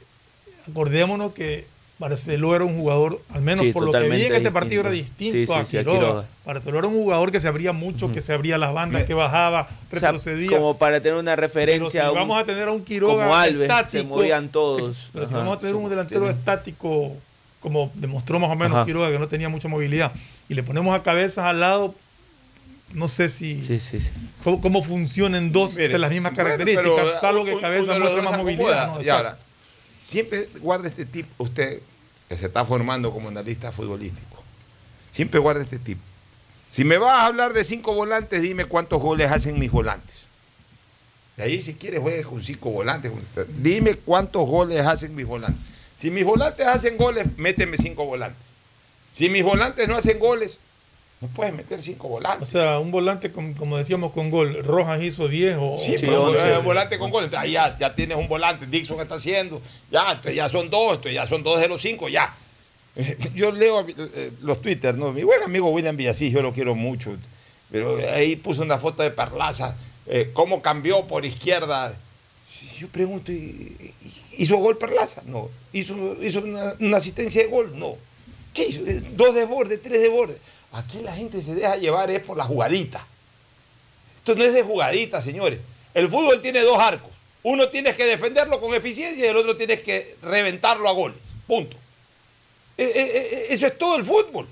acordémonos 0.68 1.32
que 1.32 1.66
Barceló 1.98 2.56
era 2.56 2.64
un 2.64 2.78
jugador, 2.78 3.20
al 3.28 3.42
menos 3.42 3.60
Sí, 3.60 3.72
por 3.72 3.84
lo 3.84 3.92
que 3.92 4.08
vi 4.08 4.24
en 4.24 4.34
este 4.34 4.50
partido, 4.50 4.80
era 4.80 4.90
distinto. 4.90 5.34
Sí, 5.34 5.58
a 5.58 5.66
sí, 5.66 5.76
a 5.76 5.80
Quiroga. 5.80 5.98
Quiroga. 5.98 6.24
Barceló 6.46 6.78
era 6.78 6.88
un 6.88 6.94
jugador 6.94 7.30
que 7.30 7.40
se 7.40 7.48
abría 7.48 7.72
mucho, 7.72 8.10
que 8.10 8.22
se 8.22 8.32
abría 8.32 8.56
las 8.56 8.72
bandas, 8.72 9.04
que 9.04 9.12
bajaba, 9.12 9.68
O 9.94 9.98
sea, 9.98 10.10
retrocedía. 10.12 10.56
como 10.56 10.78
para 10.78 11.00
tener 11.02 11.18
una 11.18 11.32
Pero 11.32 11.42
referencia. 11.42 11.90
si 11.90 11.98
a 11.98 12.10
un- 12.10 12.16
vamos 12.16 12.40
a 12.42 12.46
tener 12.46 12.68
a 12.68 12.72
un 12.72 12.82
Quiroga 12.84 13.24
como 13.24 13.36
Alves, 13.36 13.58
se 13.58 13.64
estático, 13.64 14.16
movían 14.16 14.48
todos. 14.48 15.10
Pero 15.12 15.28
si 15.28 15.34
vamos 15.34 15.58
a 15.58 15.60
tener 15.60 15.74
un 15.74 15.84
se- 15.84 15.90
delantero 15.90 16.20
tiene- 16.22 16.38
estático, 16.38 17.12
como 17.60 17.90
demostró 17.94 18.38
más 18.40 18.50
o 18.50 18.54
menos 18.56 18.76
Ajá. 18.78 18.86
Quiroga, 18.86 19.10
que 19.10 19.18
no 19.18 19.28
tenía 19.28 19.50
mucha 19.50 19.68
movilidad, 19.68 20.10
y 20.48 20.54
le 20.54 20.62
ponemos 20.62 20.96
a 20.98 21.02
cabezas 21.02 21.44
al 21.44 21.60
lado, 21.60 21.94
no 22.92 23.08
sé 23.08 23.28
si 23.28 23.62
Sí, 23.62 23.78
sí, 23.80 24.00
sí. 24.00 24.10
cómo, 24.44 24.60
cómo 24.60 24.82
funcionan 24.82 25.52
dos 25.52 25.76
Mire, 25.76 25.88
de 25.88 25.98
las 25.98 26.10
mismas 26.10 26.32
bueno, 26.32 26.44
características, 26.48 26.94
pero, 26.96 27.20
salvo 27.20 27.44
que 27.44 27.54
un- 27.54 27.60
cabeza 27.60 27.92
de 27.94 27.98
muestra 28.00 28.22
más 28.22 28.36
movilidad. 28.38 29.00
Y 29.00 29.08
ahora, 29.08 29.38
siempre 30.04 30.48
guarda 30.60 30.88
este 30.88 31.04
tip, 31.06 31.26
usted 31.38 31.80
que 32.28 32.36
se 32.36 32.46
está 32.46 32.64
formando 32.64 33.10
como 33.12 33.28
analista 33.28 33.70
futbolístico, 33.72 34.42
siempre 35.12 35.40
guarda 35.40 35.62
este 35.62 35.78
tip. 35.78 35.98
Si 36.70 36.84
me 36.84 36.98
vas 36.98 37.10
a 37.12 37.26
hablar 37.26 37.52
de 37.52 37.64
cinco 37.64 37.94
volantes, 37.94 38.42
dime 38.42 38.64
cuántos 38.64 39.00
goles 39.02 39.30
hacen 39.32 39.58
mis 39.58 39.70
volantes. 39.72 40.16
Y 41.36 41.42
ahí 41.42 41.60
si 41.62 41.74
quieres 41.74 42.00
juegues 42.00 42.26
con 42.26 42.42
cinco 42.42 42.70
volantes. 42.70 43.10
Dime 43.58 43.94
cuántos 43.94 44.46
goles 44.46 44.84
hacen 44.86 45.14
mis 45.14 45.26
volantes. 45.26 45.60
Si 45.96 46.10
mis 46.10 46.24
volantes 46.24 46.66
hacen 46.66 46.96
goles, 46.96 47.26
méteme 47.38 47.76
cinco 47.76 48.04
volantes. 48.04 48.44
Si 49.12 49.28
mis 49.28 49.42
volantes 49.42 49.88
no 49.88 49.96
hacen 49.96 50.18
goles, 50.20 50.58
no 51.20 51.28
puedes 51.28 51.52
meter 51.54 51.82
cinco 51.82 52.06
O 52.06 52.10
volantes. 52.10 52.48
sea, 52.48 52.78
un 52.78 52.90
volante, 52.90 53.30
con- 53.30 53.52
como 53.54 53.76
decíamos, 53.76 54.12
con 54.12 54.30
gol. 54.30 54.62
Rojas 54.64 55.02
hizo 55.02 55.28
10 55.28 55.56
o... 55.60 55.76
Sí, 55.78 55.98
Sí, 55.98 56.06
pero 56.06 56.24
once. 56.24 56.58
un 56.58 56.64
volante 56.64 56.98
con 56.98 57.10
gol. 57.10 57.24
Entonces, 57.24 57.46
ahí 57.46 57.52
ya, 57.52 57.76
ya 57.78 57.94
tienes 57.94 58.16
un 58.16 58.26
volante. 58.28 58.66
Dixon 58.66 58.98
está 59.00 59.16
haciendo. 59.16 59.60
Ya, 59.90 60.08
entonces 60.12 60.34
ya 60.34 60.48
son 60.48 60.70
dos. 60.70 60.92
Entonces 60.96 61.14
ya 61.14 61.26
son 61.26 61.42
dos 61.42 61.60
de 61.60 61.68
los 61.68 61.80
cinco. 61.82 62.08
Ya. 62.08 62.34
Yo 63.34 63.52
leo 63.52 63.86
eh, 63.88 64.32
los 64.42 64.60
Twitter, 64.62 64.96
¿no? 64.96 65.12
Mi 65.12 65.22
buen 65.22 65.42
amigo 65.42 65.68
William 65.70 65.96
Villasís, 65.96 66.32
yo 66.32 66.42
lo 66.42 66.52
quiero 66.52 66.74
mucho. 66.74 67.16
Pero 67.70 67.98
ahí 68.14 68.34
puso 68.36 68.62
una 68.62 68.78
foto 68.78 69.02
de 69.02 69.10
Perlaza. 69.12 69.76
eh, 70.06 70.30
¿Cómo 70.32 70.60
cambió 70.60 71.06
por 71.06 71.24
izquierda? 71.24 71.94
Yo 72.78 72.88
pregunto, 72.88 73.30
¿y- 73.30 73.76
y- 73.78 73.94
¿hizo 74.42 74.56
gol 74.56 74.76
Perlaza? 74.76 75.22
No. 75.26 75.48
¿Hizo, 75.72 75.94
hizo 76.22 76.40
una, 76.40 76.74
una 76.80 76.96
asistencia 76.96 77.42
de 77.42 77.48
gol? 77.48 77.78
No. 77.78 77.94
¿Qué 78.52 78.66
hizo? 78.68 78.80
Eh, 78.86 79.02
Dos 79.12 79.34
de 79.36 79.44
borde, 79.44 79.78
tres 79.78 80.00
de 80.02 80.08
borde. 80.08 80.36
Aquí 80.72 81.00
la 81.02 81.14
gente 81.14 81.42
se 81.42 81.54
deja 81.54 81.76
llevar 81.76 82.10
es 82.10 82.22
por 82.22 82.36
la 82.36 82.44
jugadita. 82.44 83.04
Esto 84.16 84.34
no 84.34 84.44
es 84.44 84.52
de 84.54 84.62
jugadita, 84.62 85.20
señores. 85.20 85.58
El 85.94 86.08
fútbol 86.08 86.40
tiene 86.40 86.60
dos 86.60 86.78
arcos. 86.78 87.10
Uno 87.42 87.68
tienes 87.68 87.96
que 87.96 88.04
defenderlo 88.04 88.60
con 88.60 88.74
eficiencia 88.74 89.24
y 89.24 89.28
el 89.28 89.36
otro 89.36 89.56
tienes 89.56 89.80
que 89.80 90.16
reventarlo 90.22 90.88
a 90.88 90.92
goles. 90.92 91.18
Punto. 91.46 91.76
E- 92.76 92.84
e- 92.84 93.46
e- 93.50 93.54
Eso 93.54 93.66
es 93.66 93.76
todo 93.78 93.96
el 93.96 94.04
fútbol. 94.04 94.46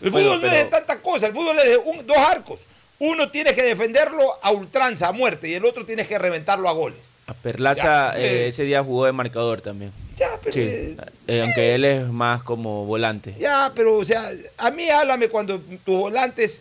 El 0.00 0.10
Bueno, 0.10 0.28
fútbol 0.28 0.40
no 0.42 0.46
es 0.46 0.52
de 0.52 0.64
tanta 0.66 1.00
cosa, 1.02 1.26
el 1.26 1.32
fútbol 1.34 1.58
es 1.58 1.66
de 1.68 1.76
un- 1.76 2.06
dos 2.06 2.16
arcos. 2.16 2.60
Uno 3.00 3.30
tienes 3.30 3.54
que 3.54 3.62
defenderlo 3.62 4.38
a 4.42 4.50
ultranza, 4.50 5.08
a 5.08 5.12
muerte, 5.12 5.48
y 5.48 5.54
el 5.54 5.64
otro 5.64 5.84
tienes 5.84 6.06
que 6.06 6.18
reventarlo 6.18 6.68
a 6.68 6.72
goles. 6.72 6.98
A 7.26 7.34
Perlaza 7.34 8.18
eh, 8.18 8.44
eh. 8.44 8.48
ese 8.48 8.62
día 8.64 8.82
jugó 8.82 9.04
de 9.06 9.12
marcador 9.12 9.60
también. 9.60 9.92
Ya, 10.20 10.38
pero, 10.42 10.52
Sí, 10.52 10.60
eh, 10.60 10.96
eh, 11.28 11.40
aunque 11.40 11.74
él 11.74 11.84
es 11.86 12.06
más 12.08 12.42
como 12.42 12.84
volante. 12.84 13.34
Ya, 13.38 13.72
pero, 13.74 13.96
o 13.96 14.04
sea, 14.04 14.30
a 14.58 14.70
mí 14.70 14.90
háblame 14.90 15.28
cuando 15.28 15.58
tus 15.58 15.98
volantes 15.98 16.60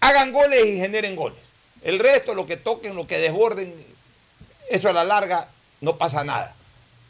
hagan 0.00 0.32
goles 0.32 0.66
y 0.66 0.76
generen 0.76 1.16
goles. 1.16 1.38
El 1.82 1.98
resto, 1.98 2.34
lo 2.34 2.44
que 2.44 2.58
toquen, 2.58 2.94
lo 2.94 3.06
que 3.06 3.16
desborden, 3.16 3.72
eso 4.68 4.90
a 4.90 4.92
la 4.92 5.04
larga 5.04 5.48
no 5.80 5.96
pasa 5.96 6.24
nada. 6.24 6.54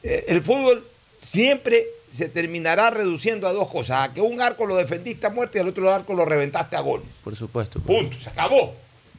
Eh, 0.05 0.27
el 0.29 0.45
fútbol 0.45 0.87
siempre 1.21 1.89
se 2.13 2.29
terminará 2.29 2.91
reduciendo 2.91 3.49
a 3.49 3.53
dos 3.53 3.69
cosas: 3.69 4.09
a 4.09 4.15
que 4.15 4.21
un 4.21 4.41
arco 4.41 4.67
lo 4.67 4.77
defendiste 4.77 5.27
a 5.27 5.31
muerte 5.31 5.59
y 5.59 5.63
al 5.63 5.69
otro 5.69 5.93
arco 5.93 6.15
lo 6.15 6.25
reventaste 6.25 6.77
a 6.77 6.81
goles. 6.81 7.09
Por 7.25 7.35
supuesto. 7.35 7.81
Punto, 7.81 8.17
se 8.17 8.31
acabó. 8.31 8.77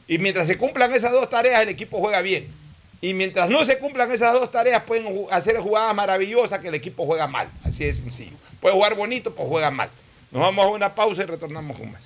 Y 0.08 0.16
mientras 0.16 0.46
se 0.46 0.56
cumplan 0.56 0.94
esas 0.94 1.12
dos 1.12 1.28
tareas, 1.28 1.60
el 1.60 1.68
equipo 1.68 1.98
juega 1.98 2.22
bien. 2.22 2.61
Y 3.04 3.14
mientras 3.14 3.50
no 3.50 3.64
se 3.64 3.78
cumplan 3.78 4.12
esas 4.12 4.32
dos 4.32 4.48
tareas, 4.52 4.84
pueden 4.84 5.26
hacer 5.32 5.58
jugadas 5.58 5.92
maravillosas 5.92 6.60
que 6.60 6.68
el 6.68 6.74
equipo 6.74 7.04
juega 7.04 7.26
mal. 7.26 7.48
Así 7.64 7.84
de 7.84 7.92
sencillo. 7.92 8.36
Puede 8.60 8.76
jugar 8.76 8.94
bonito, 8.94 9.34
pues 9.34 9.48
juega 9.48 9.72
mal. 9.72 9.88
Nos 10.30 10.40
vamos 10.40 10.64
a 10.64 10.68
una 10.68 10.94
pausa 10.94 11.24
y 11.24 11.26
retornamos 11.26 11.76
con 11.76 11.90
más. 11.90 12.00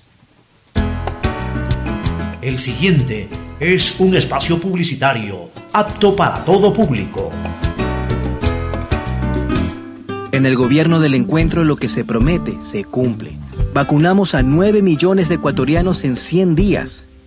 El 2.41 2.57
siguiente 2.57 3.29
es 3.59 3.99
un 3.99 4.15
espacio 4.15 4.59
publicitario 4.59 5.51
apto 5.71 6.15
para 6.15 6.43
todo 6.43 6.73
público. 6.73 7.31
En 10.31 10.47
el 10.47 10.55
gobierno 10.55 10.99
del 10.99 11.13
encuentro 11.13 11.63
lo 11.63 11.75
que 11.75 11.89
se 11.89 12.05
promete 12.05 12.57
se 12.63 12.83
cumple. 12.83 13.33
Vacunamos 13.71 14.33
a 14.33 14.41
9 14.41 14.81
millones 14.81 15.29
de 15.29 15.35
ecuatorianos 15.35 16.03
en 16.03 16.15
100 16.15 16.55
días. 16.55 17.03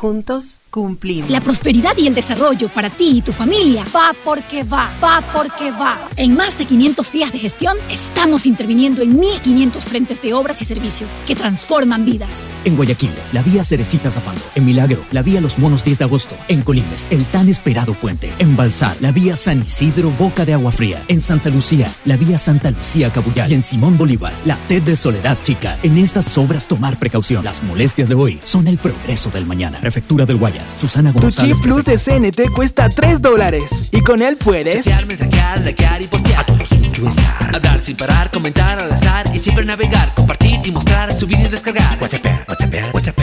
Juntos 0.00 0.60
cumplimos. 0.70 1.28
La 1.28 1.42
prosperidad 1.42 1.94
y 1.98 2.06
el 2.06 2.14
desarrollo 2.14 2.70
para 2.70 2.88
ti 2.88 3.18
y 3.18 3.20
tu 3.20 3.32
familia 3.32 3.84
va 3.94 4.14
porque 4.24 4.64
va, 4.64 4.88
va 5.04 5.20
porque 5.30 5.70
va. 5.72 6.08
En 6.16 6.34
más 6.34 6.56
de 6.56 6.64
500 6.64 7.12
días 7.12 7.32
de 7.32 7.38
gestión, 7.38 7.76
estamos 7.90 8.46
interviniendo 8.46 9.02
en 9.02 9.18
1.500 9.18 9.78
frentes 9.82 10.22
de 10.22 10.32
obras 10.32 10.62
y 10.62 10.64
servicios 10.64 11.10
que 11.26 11.36
transforman 11.36 12.06
vidas. 12.06 12.38
En 12.64 12.76
Guayaquil, 12.76 13.10
la 13.34 13.42
vía 13.42 13.62
Cerecita 13.62 14.10
Zafando. 14.10 14.40
En 14.54 14.64
Milagro, 14.64 15.04
la 15.10 15.20
vía 15.20 15.42
Los 15.42 15.58
Monos 15.58 15.84
10 15.84 15.98
de 15.98 16.04
agosto. 16.04 16.34
En 16.48 16.62
Colimes, 16.62 17.06
el 17.10 17.26
tan 17.26 17.50
esperado 17.50 17.92
puente. 17.92 18.32
En 18.38 18.56
Balsar, 18.56 18.96
la 19.00 19.12
vía 19.12 19.36
San 19.36 19.60
Isidro 19.60 20.10
Boca 20.12 20.46
de 20.46 20.54
Agua 20.54 20.72
Fría. 20.72 21.02
En 21.08 21.20
Santa 21.20 21.50
Lucía, 21.50 21.92
la 22.06 22.16
vía 22.16 22.38
Santa 22.38 22.70
Lucía 22.70 23.12
Cabuyal. 23.12 23.50
Y 23.50 23.54
en 23.54 23.62
Simón 23.62 23.98
Bolívar, 23.98 24.32
la 24.46 24.56
TED 24.66 24.82
de 24.82 24.96
Soledad 24.96 25.36
Chica. 25.42 25.76
En 25.82 25.98
estas 25.98 26.38
obras 26.38 26.68
tomar 26.68 26.98
precaución. 26.98 27.44
Las 27.44 27.62
molestias 27.62 28.08
de 28.08 28.14
hoy 28.14 28.40
son 28.42 28.66
el 28.66 28.78
progreso 28.78 29.28
del 29.28 29.44
mañana. 29.44 29.78
Prefectura 29.90 30.24
del 30.24 30.36
Guayas, 30.36 30.76
Susana 30.78 31.12
Tu 31.12 31.32
chip 31.32 31.58
plus 31.62 31.84
de 31.84 31.98
CNT 31.98 32.54
cuesta 32.54 32.88
3 32.88 33.20
dólares. 33.20 33.88
Y 33.90 34.00
con 34.02 34.22
él 34.22 34.36
puedes. 34.36 34.84
Chatear, 34.84 35.04
mensajear, 35.04 35.60
likear 35.62 36.00
y 36.00 36.06
postear. 36.06 36.42
A 36.42 36.46
todos 36.46 36.70
influenciar. 36.70 37.56
Hablar 37.56 37.80
sin 37.80 37.96
parar, 37.96 38.30
comentar 38.30 38.78
al 38.78 38.92
azar 38.92 39.28
y 39.34 39.40
siempre 39.40 39.64
navegar. 39.64 40.14
Compartir 40.14 40.60
y 40.64 40.70
mostrar, 40.70 41.12
subir 41.12 41.40
y 41.40 41.48
descargar. 41.48 41.98
WhatsApp, 42.00 42.24
WhatsApp, 42.48 42.94
WhatsApp. 42.94 43.18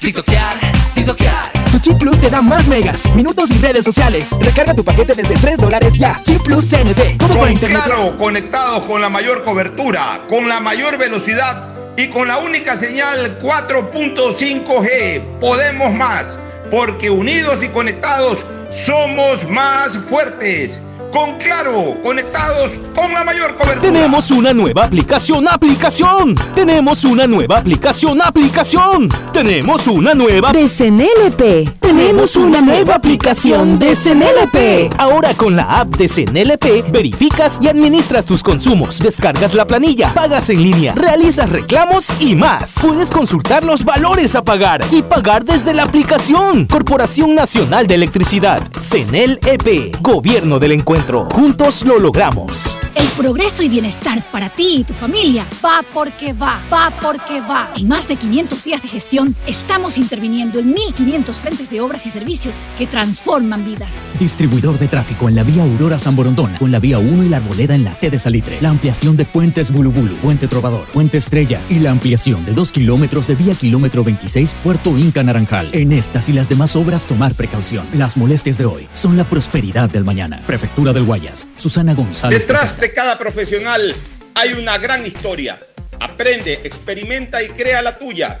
TikTokear, 0.00 0.56
TikTokear. 0.94 1.52
Tu 1.72 1.78
chip 1.80 1.98
plus 1.98 2.18
te 2.18 2.30
da 2.30 2.40
más 2.40 2.66
megas, 2.66 3.14
minutos 3.14 3.50
y 3.50 3.58
redes 3.58 3.84
sociales. 3.84 4.30
Recarga 4.40 4.72
tu 4.72 4.82
paquete 4.82 5.14
desde 5.14 5.34
3 5.34 5.58
dólares 5.58 5.92
ya. 5.92 6.22
Chip 6.24 6.40
plus 6.42 6.70
CNT. 6.70 7.18
Todo 7.18 7.28
por 7.28 7.38
Con 7.40 7.52
internet. 7.52 7.82
Claro, 7.84 8.16
conectados 8.16 8.84
con 8.84 9.02
la 9.02 9.10
mayor 9.10 9.44
cobertura, 9.44 10.22
con 10.26 10.48
la 10.48 10.58
mayor 10.60 10.96
velocidad 10.96 11.77
y 11.98 12.06
con 12.06 12.28
la 12.28 12.38
única 12.38 12.76
señal 12.76 13.38
4.5G. 13.40 15.20
Podemos 15.40 15.92
más, 15.92 16.38
porque 16.70 17.10
unidos 17.10 17.60
y 17.62 17.68
conectados 17.68 18.46
somos 18.70 19.46
más 19.48 19.98
fuertes. 19.98 20.80
Con 21.12 21.38
Claro, 21.38 21.96
conectados 22.02 22.78
con 22.94 23.12
la 23.12 23.24
mayor 23.24 23.56
cobertura. 23.56 23.80
Tenemos 23.80 24.30
una 24.30 24.52
nueva 24.52 24.84
aplicación, 24.84 25.48
aplicación. 25.48 26.34
Tenemos 26.54 27.02
una 27.02 27.26
nueva 27.26 27.58
aplicación, 27.58 28.20
aplicación. 28.20 29.08
Tenemos 29.32 29.86
una 29.86 30.14
nueva 30.14 30.52
de 30.52 30.68
CNLP. 30.68 31.77
Tenemos 31.98 32.36
una 32.36 32.60
nueva 32.60 32.94
aplicación 32.94 33.76
de 33.80 33.96
CNLP. 33.96 34.94
Ahora 34.98 35.34
con 35.34 35.56
la 35.56 35.80
app 35.80 35.96
de 35.96 36.08
CNLP 36.08 36.92
verificas 36.92 37.58
y 37.60 37.66
administras 37.66 38.24
tus 38.24 38.44
consumos, 38.44 39.00
descargas 39.00 39.52
la 39.52 39.66
planilla, 39.66 40.14
pagas 40.14 40.48
en 40.48 40.62
línea, 40.62 40.94
realizas 40.94 41.50
reclamos 41.50 42.08
y 42.20 42.36
más. 42.36 42.76
Puedes 42.80 43.10
consultar 43.10 43.64
los 43.64 43.84
valores 43.84 44.36
a 44.36 44.44
pagar 44.44 44.84
y 44.92 45.02
pagar 45.02 45.44
desde 45.44 45.74
la 45.74 45.82
aplicación. 45.82 46.66
Corporación 46.66 47.34
Nacional 47.34 47.88
de 47.88 47.96
Electricidad, 47.96 48.62
CNLP, 48.78 50.00
Gobierno 50.00 50.60
del 50.60 50.72
Encuentro. 50.72 51.28
Juntos 51.32 51.82
lo 51.82 51.98
logramos. 51.98 52.76
El 52.94 53.08
progreso 53.08 53.62
y 53.62 53.68
bienestar 53.68 54.22
para 54.30 54.48
ti 54.48 54.78
y 54.78 54.84
tu 54.84 54.94
familia 54.94 55.44
va 55.64 55.84
porque 55.92 56.32
va, 56.32 56.60
va 56.72 56.90
porque 57.02 57.40
va. 57.40 57.70
En 57.76 57.88
más 57.88 58.08
de 58.08 58.16
500 58.16 58.64
días 58.64 58.82
de 58.82 58.88
gestión, 58.88 59.36
estamos 59.46 59.98
interviniendo 59.98 60.58
en 60.58 60.74
1.500 60.74 61.32
frentes 61.34 61.70
de 61.70 61.80
obras 61.88 62.04
y 62.06 62.10
servicios 62.10 62.60
que 62.76 62.86
transforman 62.86 63.64
vidas. 63.64 64.04
Distribuidor 64.20 64.78
de 64.78 64.88
tráfico 64.88 65.28
en 65.28 65.34
la 65.34 65.42
vía 65.42 65.62
Aurora 65.62 65.98
San 65.98 66.14
Borondón, 66.14 66.54
con 66.56 66.70
la 66.70 66.78
vía 66.78 66.98
1 66.98 67.24
y 67.24 67.28
la 67.28 67.38
arboleda 67.38 67.74
en 67.74 67.84
la 67.84 67.94
T 67.94 68.10
de 68.10 68.18
Salitre. 68.18 68.58
La 68.60 68.68
ampliación 68.68 69.16
de 69.16 69.24
puentes 69.24 69.70
Bulubulu, 69.70 70.14
Puente 70.16 70.48
Trovador, 70.48 70.86
Puente 70.88 71.16
Estrella 71.16 71.60
y 71.70 71.78
la 71.78 71.90
ampliación 71.90 72.44
de 72.44 72.52
2 72.52 72.72
kilómetros 72.72 73.26
de 73.26 73.34
vía 73.36 73.54
kilómetro 73.54 74.04
26 74.04 74.54
Puerto 74.62 74.98
Inca 74.98 75.22
Naranjal. 75.22 75.70
En 75.72 75.92
estas 75.92 76.28
y 76.28 76.34
las 76.34 76.48
demás 76.48 76.76
obras 76.76 77.06
tomar 77.06 77.34
precaución. 77.34 77.86
Las 77.94 78.16
molestias 78.16 78.58
de 78.58 78.66
hoy 78.66 78.86
son 78.92 79.16
la 79.16 79.24
prosperidad 79.24 79.88
del 79.88 80.04
mañana. 80.04 80.42
Prefectura 80.46 80.92
del 80.92 81.04
Guayas, 81.04 81.46
Susana 81.56 81.94
González. 81.94 82.40
Detrás 82.40 82.78
de 82.78 82.92
cada 82.92 83.18
profesional 83.18 83.94
hay 84.34 84.52
una 84.52 84.76
gran 84.76 85.06
historia. 85.06 85.58
Aprende, 86.00 86.60
experimenta 86.64 87.42
y 87.42 87.48
crea 87.48 87.82
la 87.82 87.98
tuya. 87.98 88.40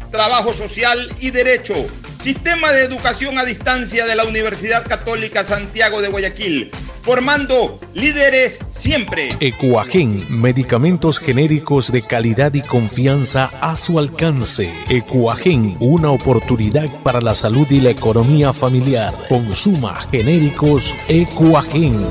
trabajo 0.11 0.53
social 0.53 1.09
y 1.19 1.31
derecho. 1.31 1.73
Sistema 2.21 2.71
de 2.71 2.83
Educación 2.83 3.39
a 3.39 3.45
Distancia 3.45 4.05
de 4.05 4.15
la 4.15 4.25
Universidad 4.25 4.85
Católica 4.87 5.43
Santiago 5.43 6.01
de 6.01 6.09
Guayaquil, 6.09 6.69
formando 7.01 7.79
líderes 7.95 8.59
siempre. 8.71 9.29
Ecuagen, 9.39 10.23
medicamentos 10.29 11.17
genéricos 11.17 11.91
de 11.91 12.03
calidad 12.03 12.53
y 12.53 12.61
confianza 12.61 13.49
a 13.59 13.75
su 13.75 13.97
alcance. 13.97 14.71
Ecuagen, 14.87 15.77
una 15.79 16.11
oportunidad 16.11 16.87
para 17.01 17.21
la 17.21 17.33
salud 17.33 17.65
y 17.71 17.79
la 17.79 17.89
economía 17.89 18.53
familiar. 18.53 19.15
Consuma 19.27 20.05
genéricos 20.11 20.93
Ecuagen. 21.07 22.05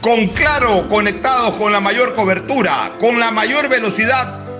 Con 0.00 0.26
Claro, 0.28 0.88
conectados 0.88 1.54
con 1.54 1.72
la 1.72 1.80
mayor 1.80 2.14
cobertura, 2.14 2.92
con 2.98 3.18
la 3.18 3.30
mayor 3.30 3.68
velocidad 3.68 4.43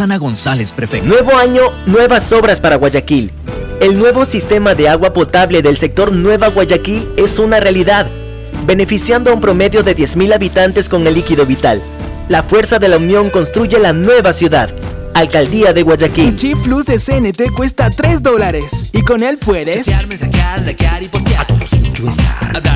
Susana 0.00 0.16
González, 0.16 0.72
prefecto. 0.72 1.06
Nuevo 1.06 1.36
año, 1.36 1.60
nuevas 1.84 2.32
obras 2.32 2.58
para 2.58 2.76
Guayaquil. 2.76 3.30
El 3.82 3.98
nuevo 3.98 4.24
sistema 4.24 4.74
de 4.74 4.88
agua 4.88 5.12
potable 5.12 5.60
del 5.60 5.76
sector 5.76 6.10
Nueva 6.10 6.48
Guayaquil 6.48 7.06
es 7.18 7.38
una 7.38 7.60
realidad, 7.60 8.06
beneficiando 8.64 9.30
a 9.30 9.34
un 9.34 9.42
promedio 9.42 9.82
de 9.82 9.94
10.000 9.94 10.32
habitantes 10.32 10.88
con 10.88 11.06
el 11.06 11.12
líquido 11.12 11.44
vital. 11.44 11.82
La 12.30 12.42
fuerza 12.42 12.78
de 12.78 12.88
la 12.88 12.96
unión 12.96 13.28
construye 13.28 13.78
la 13.78 13.92
nueva 13.92 14.32
ciudad. 14.32 14.70
Alcaldía 15.12 15.74
de 15.74 15.82
Guayaquil. 15.82 16.28
Un 16.28 16.36
chip 16.36 16.56
plus 16.62 16.86
de 16.86 16.98
CNT 16.98 17.54
cuesta 17.54 17.90
3 17.90 18.22
dólares 18.22 18.88
y 18.94 19.02
con 19.02 19.22
él 19.22 19.36
puedes 19.36 19.84
Chatear, 19.84 20.06
mensajear, 20.06 20.62
likear 20.62 21.02
y 21.02 21.08
postear. 21.08 21.42
A 21.42 21.46
todos 21.46 21.74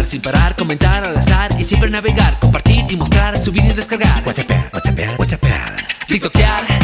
sin 0.04 0.20
parar, 0.20 0.54
comentar 0.56 1.02
al 1.02 1.16
azar 1.16 1.58
y 1.58 1.64
siempre 1.64 1.88
navegar, 1.88 2.38
compartir 2.38 2.84
y 2.90 2.96
mostrar, 2.96 3.38
subir 3.38 3.64
y 3.64 3.72
descargar. 3.72 4.22
WhatsApp, 4.26 4.50
WhatsApp, 4.74 5.18
WhatsApp. 5.18 5.42
TikTokear, 6.06 6.83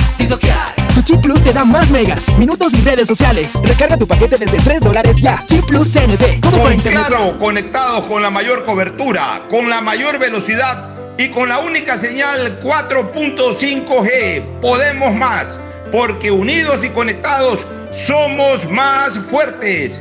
Tu 0.94 1.02
Chip 1.02 1.20
Plus 1.22 1.42
te 1.42 1.52
da 1.52 1.64
más 1.64 1.90
megas, 1.90 2.32
minutos 2.38 2.72
y 2.74 2.80
redes 2.82 3.08
sociales. 3.08 3.60
Recarga 3.64 3.96
tu 3.96 4.06
paquete 4.06 4.36
desde 4.38 4.58
3 4.58 4.80
dólares 4.80 5.16
ya. 5.16 5.42
Chip 5.46 5.64
Plus 5.64 5.92
CNT. 5.92 6.40
Todo 6.40 6.52
por 6.52 6.62
Con 6.62 6.72
internet. 6.74 7.06
Claro, 7.08 7.36
conectados 7.40 8.04
con 8.04 8.22
la 8.22 8.30
mayor 8.30 8.64
cobertura, 8.64 9.42
con 9.50 9.68
la 9.68 9.80
mayor 9.80 10.20
velocidad 10.20 10.88
y 11.18 11.30
con 11.30 11.48
la 11.48 11.58
única 11.58 11.96
señal 11.96 12.60
4.5G. 12.60 14.60
Podemos 14.60 15.12
más, 15.12 15.58
porque 15.90 16.30
unidos 16.30 16.84
y 16.84 16.90
conectados 16.90 17.66
somos 17.90 18.70
más 18.70 19.18
fuertes. 19.18 20.00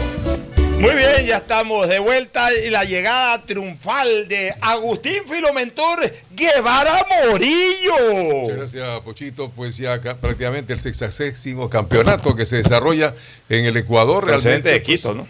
Muy 0.81 0.95
bien, 0.95 1.27
ya 1.27 1.37
estamos 1.37 1.87
de 1.87 1.99
vuelta 1.99 2.51
y 2.51 2.71
la 2.71 2.83
llegada 2.83 3.39
triunfal 3.43 4.27
de 4.27 4.51
Agustín 4.61 5.21
Filomentor 5.27 6.11
Guevara 6.31 7.05
Morillo. 7.07 8.13
Muchas 8.15 8.57
gracias, 8.57 9.01
Pochito. 9.01 9.51
Pues 9.51 9.77
ya 9.77 10.01
prácticamente 10.01 10.73
el 10.73 10.79
sexagésimo 10.79 11.69
campeonato 11.69 12.35
que 12.35 12.47
se 12.47 12.57
desarrolla 12.57 13.13
en 13.47 13.65
el 13.65 13.77
Ecuador. 13.77 14.23
Procedente 14.23 14.69
realmente, 14.69 14.69
de 14.71 14.81
Quito, 14.81 15.09
pues, 15.09 15.17
¿no? 15.17 15.27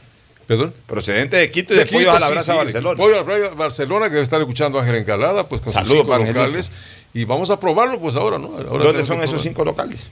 ¿Perdón? 0.48 0.74
Procedente 0.88 1.36
de 1.36 1.52
Quito 1.52 1.74
y 1.74 1.78
De 1.80 1.86
Quito, 1.86 2.12
a 2.12 2.20
la 2.22 2.28
sí, 2.28 2.32
Brasa 2.32 2.52
sí, 2.54 2.58
Barcelona. 2.58 2.98
Pollo 2.98 3.20
a 3.20 3.40
la 3.40 3.50
Barcelona, 3.50 4.06
que 4.06 4.14
debe 4.14 4.24
estar 4.24 4.40
escuchando 4.40 4.80
Ángel 4.80 4.96
Encalada, 4.96 5.50
pues 5.50 5.60
con 5.60 5.74
Saludos 5.74 6.08
sus 6.08 6.16
cinco 6.16 6.18
locales. 6.18 6.72
Y 7.14 7.26
vamos 7.26 7.50
a 7.50 7.60
probarlo, 7.60 8.00
pues 8.00 8.16
ahora, 8.16 8.38
¿no? 8.38 8.56
Ahora 8.70 8.86
¿Dónde 8.86 9.04
son 9.04 9.22
esos 9.22 9.42
cinco 9.42 9.66
locales? 9.66 10.10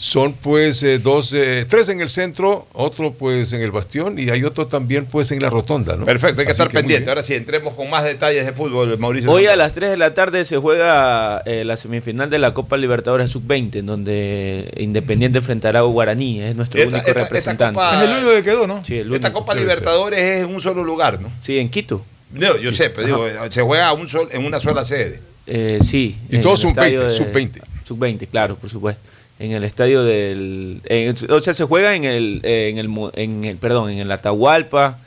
Son 0.00 0.32
pues 0.32 0.82
eh, 0.84 1.00
dos, 1.00 1.32
eh, 1.32 1.66
tres 1.68 1.88
en 1.88 2.00
el 2.00 2.08
centro, 2.08 2.68
otro 2.72 3.12
pues 3.12 3.52
en 3.52 3.62
el 3.62 3.72
bastión 3.72 4.16
y 4.16 4.30
hay 4.30 4.44
otro 4.44 4.68
también 4.68 5.06
pues 5.06 5.32
en 5.32 5.42
la 5.42 5.50
rotonda, 5.50 5.96
¿no? 5.96 6.04
Perfecto, 6.04 6.40
hay 6.40 6.46
que 6.46 6.52
Así 6.52 6.62
estar 6.62 6.72
pendiente. 6.72 7.08
Ahora 7.10 7.20
sí, 7.22 7.34
entremos 7.34 7.74
con 7.74 7.90
más 7.90 8.04
detalles 8.04 8.46
de 8.46 8.52
fútbol, 8.52 8.96
Mauricio. 8.98 9.28
Hoy 9.30 9.46
a 9.46 9.56
las 9.56 9.72
3 9.72 9.90
de 9.90 9.96
la 9.96 10.14
tarde 10.14 10.44
se 10.44 10.56
juega 10.56 11.42
eh, 11.46 11.64
la 11.64 11.76
semifinal 11.76 12.30
de 12.30 12.38
la 12.38 12.54
Copa 12.54 12.76
Libertadores 12.76 13.30
Sub-20, 13.30 13.76
en 13.80 13.86
donde 13.86 14.72
Independiente 14.76 15.38
enfrentará 15.38 15.80
a 15.80 15.82
Guaraní, 15.82 16.40
es 16.42 16.54
nuestro 16.54 16.80
Esta- 16.80 16.94
único 16.94 16.98
esta- 17.08 17.10
esta 17.10 17.22
representante. 17.24 17.74
Copa- 17.74 17.96
Es 18.04 18.08
el 18.08 18.14
único 18.16 18.30
que 18.36 18.42
quedó, 18.44 18.66
¿no? 18.68 18.84
Sí, 18.84 18.98
el 18.98 19.12
Esta. 19.12 19.32
Copa 19.32 19.54
Libertadores 19.56 20.20
es 20.20 20.44
en 20.44 20.54
un 20.54 20.60
solo 20.60 20.84
lugar, 20.84 21.20
¿no? 21.20 21.28
Sí, 21.42 21.58
en 21.58 21.68
Quito. 21.70 22.04
No, 22.32 22.56
yo 22.58 22.70
sé, 22.70 22.90
pero 22.90 23.06
digo, 23.06 23.26
se 23.50 23.62
juega 23.62 23.92
un 23.94 24.08
sol- 24.08 24.28
en 24.30 24.44
una 24.44 24.60
sola 24.60 24.84
sede. 24.84 25.20
Eh, 25.46 25.78
sí. 25.82 26.16
Y 26.30 26.36
en 26.36 26.42
todo 26.42 26.52
el 26.52 26.58
sub-20, 26.58 26.68
estadio 26.68 27.02
de- 27.02 27.10
sub-20. 27.10 27.60
Sub-20, 27.82 28.28
claro, 28.28 28.54
por 28.56 28.70
supuesto. 28.70 29.00
En 29.40 29.52
el 29.52 29.62
estadio 29.64 30.02
del... 30.02 30.80
en- 30.86 31.14
o 31.30 31.40
sea, 31.40 31.52
se 31.54 31.64
juega 31.64 31.94
en 31.94 32.04
el, 32.04 32.40
en 32.44 32.78
el, 32.78 32.88
mu- 32.88 33.10
en 33.14 33.44
el, 33.44 33.56
perdón, 33.56 33.90
en 33.90 33.98
el 34.00 34.10
Atahualpa 34.10 34.98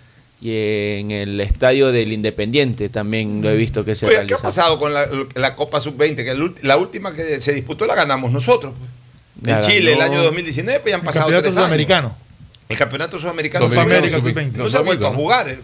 y 0.41 0.51
en 0.99 1.11
el 1.11 1.39
estadio 1.41 1.91
del 1.91 2.11
Independiente 2.13 2.89
también 2.89 3.41
lo 3.41 3.49
he 3.49 3.55
visto 3.55 3.83
que 3.85 3.93
se 3.93 4.05
Oye, 4.05 4.13
¿qué 4.15 4.17
ha 4.17 4.23
realiza. 4.23 4.41
pasado 4.47 4.79
con 4.79 4.93
la, 4.93 5.05
la 5.35 5.55
Copa 5.55 5.81
Sub-20? 5.81 6.15
Que 6.15 6.31
el 6.31 6.41
ulti- 6.41 6.61
la 6.63 6.77
última 6.77 7.13
que 7.13 7.41
se 7.41 7.51
disputó 7.53 7.85
la 7.85 7.93
ganamos 7.95 8.31
nosotros. 8.31 8.73
pues. 8.79 8.89
En 9.55 9.61
Chile, 9.63 9.93
el 9.93 10.01
año 10.01 10.23
2019, 10.23 10.79
pues 10.79 10.91
ya 10.91 10.95
han 10.95 11.01
El 11.01 11.05
pasado 11.05 11.25
campeonato 11.25 11.43
tres 11.43 11.57
años. 11.57 11.65
sudamericano. 11.65 12.15
El 12.69 12.77
campeonato 12.77 13.19
sudamericano 13.19 13.69
Sudamericano, 13.69 14.07
sub-20. 14.23 14.33
sub-20. 14.33 14.51
no 14.53 14.69
se 14.69 14.77
ha 14.77 14.81
vuelto 14.81 15.07
a 15.07 15.11
jugar. 15.13 15.57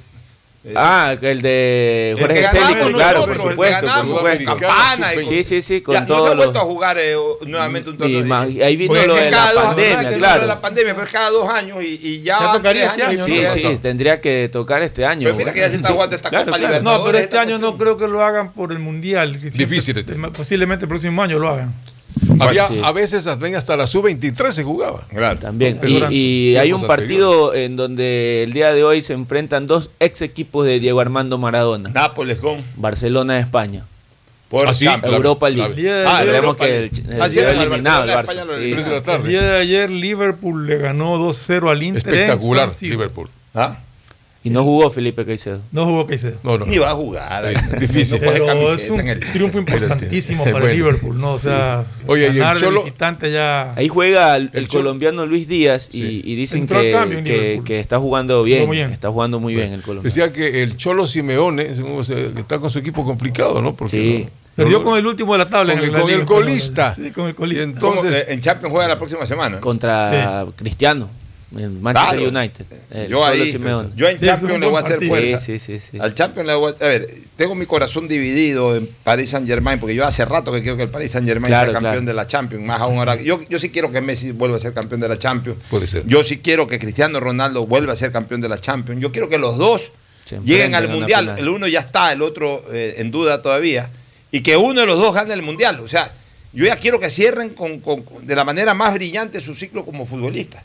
Ah, 0.76 1.16
el 1.22 1.42
de 1.42 2.16
Jorge 2.20 2.48
Célico, 2.48 2.92
claro, 2.92 3.20
nosotros, 3.20 3.38
por 3.42 3.50
supuesto, 3.52 3.88
por 3.88 4.08
supuesto. 4.08 4.58
Campana 4.58 5.14
y 5.16 5.26
Sí, 5.26 5.44
sí, 5.44 5.62
sí, 5.62 5.82
con 5.82 5.94
Ya, 5.94 6.02
no 6.02 6.08
se 6.08 6.14
todos 6.14 6.30
ha 6.30 6.34
vuelto 6.36 6.60
a 6.60 6.64
jugar 6.64 6.98
eh, 7.00 7.16
nuevamente 7.46 7.90
un 7.90 7.96
Y 7.96 8.00
torneo. 8.00 8.36
ahí 8.66 8.76
vino 8.76 8.94
Porque 8.94 9.08
lo 9.08 9.16
de 9.16 9.32
la 9.32 9.54
dos- 9.54 9.64
pandemia, 9.64 10.12
es 10.12 10.18
claro. 10.18 10.36
lo 10.36 10.42
de 10.42 10.48
la 10.48 10.62
pandemia, 10.62 10.94
pero 10.94 11.06
es 11.08 11.14
cada 11.14 11.30
dos 11.30 11.50
años 11.50 11.78
y, 11.84 12.00
y 12.02 12.22
ya, 12.22 12.40
Ya 12.40 12.52
tocaría 12.54 12.86
este 12.88 13.04
año, 13.04 13.26
Sí, 13.26 13.32
¿no? 13.36 13.42
eso. 13.42 13.58
sí, 13.58 13.78
tendría 13.82 14.20
que 14.22 14.50
tocar 14.52 14.82
este 14.82 15.06
año. 15.06 15.24
Pero 15.26 15.36
mira 15.36 15.54
que 15.54 15.60
ya 15.62 15.70
se 15.70 15.78
está 15.78 15.90
jugando 15.92 16.16
esta 16.16 16.30
Claro, 16.30 16.46
Copa 16.46 16.58
claro. 16.58 16.82
No, 16.84 17.04
pero 17.06 17.18
este 17.18 17.38
año 17.38 17.58
no 17.60 17.78
creo 17.78 17.98
que 17.98 18.08
lo 18.08 18.24
hagan 18.24 18.52
por 18.52 18.72
el 18.72 18.80
Mundial. 18.80 19.40
Difícil 19.40 19.98
este. 19.98 20.14
Posiblemente 20.16 20.86
el 20.86 20.90
próximo 20.90 21.22
año 21.24 21.40
lo 21.40 21.50
hagan. 21.50 21.74
Había, 22.40 22.68
Sí. 22.68 22.82
A 22.84 22.92
veces 22.92 23.28
hasta 23.28 23.76
la 23.78 23.88
sub-23 23.88 24.52
se 24.52 24.64
jugaba. 24.64 25.02
Claro. 25.10 25.40
También. 25.40 25.80
Y, 26.10 26.56
hay 26.56 26.74
un 26.74 26.86
partido 26.86 27.54
en 27.54 27.76
donde 27.76 28.44
el 28.44 28.54
día 28.54 28.72
de 28.74 28.84
hoy 28.84 29.02
se 29.02 29.14
enfrentan 29.14 29.68
dos 29.68 29.90
ex 30.00 30.22
equipos 30.22 30.66
de 30.66 30.80
Diego 30.80 31.00
Armando 31.00 31.38
Maradona. 31.38 31.90
Nápoles 31.90 32.38
con 32.38 32.64
Barcelona 32.76 33.36
de 33.36 33.42
España. 33.42 33.84
Por 34.50 34.70
Ah, 34.70 34.74
sí. 34.74 34.88
Europa. 35.04 35.50
League. 35.50 35.72
El 35.72 35.76
día 35.76 35.96
de 35.98 36.06
Ah, 36.08 36.18
ayer- 36.20 36.28
Recordemos 36.32 36.56
Europa 36.62 36.66
que 36.66 36.78
el, 36.78 36.84
el 37.16 37.22
Ah, 37.22 37.26
el 37.26 37.62
eliminado 37.62 38.04
el 38.06 38.10
Barça. 38.12 38.46
Sí, 39.06 39.12
El 39.12 39.28
día 39.28 39.42
de 39.42 39.58
ayer 39.58 39.90
Liverpool 39.90 40.68
le 40.68 40.78
ganó 40.78 41.18
2-0 41.18 41.70
al 41.70 41.84
Inter. 41.84 42.14
Espectacular. 42.14 42.72
Liverpool. 42.80 43.30
¿Ah? 43.54 43.80
Y 44.48 44.50
no 44.50 44.64
jugó 44.64 44.90
Felipe 44.90 45.26
Caicedo. 45.26 45.62
No 45.72 45.86
jugó 45.86 46.08
Caicedo. 46.08 46.38
No, 46.44 46.58
no. 46.58 46.66
Ni 46.66 46.78
va 46.78 46.92
a 46.92 46.94
jugar. 46.96 47.80
Difícil. 47.80 48.22
No 48.22 48.32
Pero 48.32 48.46
camiseta 48.46 48.82
es 48.84 48.90
un 48.90 49.00
en 49.02 49.08
el- 49.10 49.20
triunfo 49.20 49.58
importantísimo 49.60 50.44
Es 50.46 50.52
para 50.52 50.64
bueno. 50.66 50.76
Liverpool, 50.76 51.20
¿no? 51.20 51.34
O 51.34 51.40
sea, 51.40 51.84
Oye, 52.08 52.24
y 52.24 52.26
el 52.28 52.34
de 52.36 52.42
Cholo- 52.42 52.84
visitante 52.84 53.32
ya. 53.32 53.74
Ahí 53.76 53.88
juega 53.88 54.36
el, 54.38 54.68
colombiano 54.68 55.26
Luis 55.26 55.48
Díaz 55.48 55.90
y, 55.92 56.22
y 56.24 56.36
dicen 56.36 56.66
que, 56.68 57.62
que- 57.66 57.80
está 57.80 58.00
jugando 58.00 58.44
bien, 58.44 58.66
muy 58.68 58.78
bien. 58.78 58.92
Está 58.92 59.10
jugando 59.12 59.40
muy 59.40 59.54
bien 59.56 59.74
el 59.74 59.82
colombiano. 59.82 60.04
Decía 60.14 60.32
que 60.32 60.64
el 60.64 60.78
Cholo 60.78 61.06
Simeone 61.08 61.64
está 62.38 62.60
con 62.60 62.70
su 62.70 62.80
equipo 62.80 63.04
complicado, 63.04 63.62
¿no? 63.62 63.76
Porque 63.76 63.98
Sí. 63.98 64.24
no- 64.26 64.48
Perdió 64.58 64.84
con 64.84 64.98
el 64.98 65.06
último 65.06 65.34
de 65.34 65.38
la 65.40 65.46
tabla. 65.50 65.74
con 65.74 65.84
en 65.84 65.88
el- 65.90 65.94
la 65.94 66.00
con 66.00 66.08
Liga 66.08 66.16
el 66.18 66.22
Española. 66.24 66.46
colista. 66.48 66.96
Sí, 66.96 67.12
con 67.12 67.26
el 67.26 67.32
Y 67.32 67.34
colista. 67.36 67.64
entonces- 67.64 68.02
¿Cómo? 68.02 68.16
Eh, 68.16 68.26
en 68.30 68.42
Champions 68.42 68.72
juega 68.72 68.88
la 68.88 68.98
próxima 68.98 69.24
semana. 69.28 69.60
Contra 69.60 70.46
Cristiano, 70.56 71.10
en 71.56 71.82
Manchester 71.82 72.20
Claro. 72.20 72.40
United. 72.40 72.66
el 72.92 73.08
Yo 73.08 73.26
ahí, 73.26 73.48
Simeone. 73.48 73.90
yo 73.96 74.08
en 74.10 74.20
Sí, 74.20 74.26
Champions 74.26 74.60
le 74.60 74.66
voy 74.68 74.76
a 74.76 74.80
hacer 74.80 74.98
partido. 74.98 75.10
fuerza. 75.16 75.38
Sí, 75.38 75.60
sí, 75.60 75.80
sí, 75.80 75.88
sí. 75.92 76.00
Al 76.00 76.14
Champions 76.14 76.48
le 76.48 76.56
voy 76.56 76.74
a... 76.80 76.84
A 76.86 76.88
ver, 76.90 77.08
tengo 77.38 77.56
mi 77.56 77.66
corazón 77.66 78.08
dividido 78.08 78.76
en 78.76 78.90
Paris 79.04 79.30
Saint 79.30 79.48
Germain, 79.48 79.80
porque 79.80 79.96
yo 79.96 80.06
hace 80.06 80.26
rato 80.26 80.52
que 80.52 80.62
quiero 80.62 80.76
que 80.76 80.84
el 80.84 80.90
Paris 80.90 81.12
Saint 81.12 81.26
Germain 81.28 81.50
Claro, 81.50 81.72
sea 81.72 81.74
campeón 81.80 81.94
claro. 82.04 82.06
de 82.08 82.14
la 82.14 82.28
Champions, 82.28 82.66
más 82.66 82.82
aún 82.82 82.98
ahora. 83.00 83.16
Yo, 83.16 83.40
yo 83.50 83.60
sí 83.60 83.70
quiero 83.70 83.92
que 83.92 84.02
Messi 84.02 84.32
vuelva 84.32 84.58
a 84.58 84.60
ser 84.60 84.74
campeón 84.74 85.00
de 85.00 85.08
la 85.08 85.18
Champions. 85.18 85.58
Puede 85.70 85.88
ser. 85.88 86.04
Yo 86.06 86.22
sí 86.24 86.40
quiero 86.40 86.68
que 86.68 86.80
Cristiano 86.80 87.20
Ronaldo 87.20 87.66
vuelva 87.66 87.94
a 87.94 87.96
ser 87.96 88.12
campeón 88.12 88.42
de 88.42 88.50
la 88.50 88.58
Champions. 88.60 89.02
Yo 89.02 89.12
quiero 89.14 89.30
que 89.30 89.38
los 89.38 89.58
dos 89.58 89.94
Se 90.26 90.40
lleguen 90.40 90.76
al 90.76 90.90
Mundial. 90.90 91.22
final. 91.22 91.40
El 91.40 91.48
uno 91.50 91.68
ya 91.68 91.80
está, 91.80 92.12
el 92.12 92.22
otro 92.22 92.62
eh, 92.74 92.96
en 92.98 93.10
duda 93.12 93.42
todavía. 93.42 93.90
Y 94.32 94.42
que 94.42 94.58
uno 94.58 94.82
de 94.82 94.88
los 94.88 95.00
dos 95.00 95.16
gane 95.16 95.34
el 95.34 95.42
Mundial. 95.42 95.80
O 95.80 95.88
sea, 95.88 96.12
yo 96.52 96.66
ya 96.66 96.76
quiero 96.76 97.00
que 97.00 97.10
cierren 97.10 97.52
con, 97.52 97.80
con- 97.80 98.04
de 98.24 98.36
la 98.36 98.44
manera 98.44 98.74
más 98.74 98.94
brillante 98.94 99.40
su 99.40 99.56
ciclo 99.56 99.86
como 99.86 100.06
futbolista. 100.06 100.62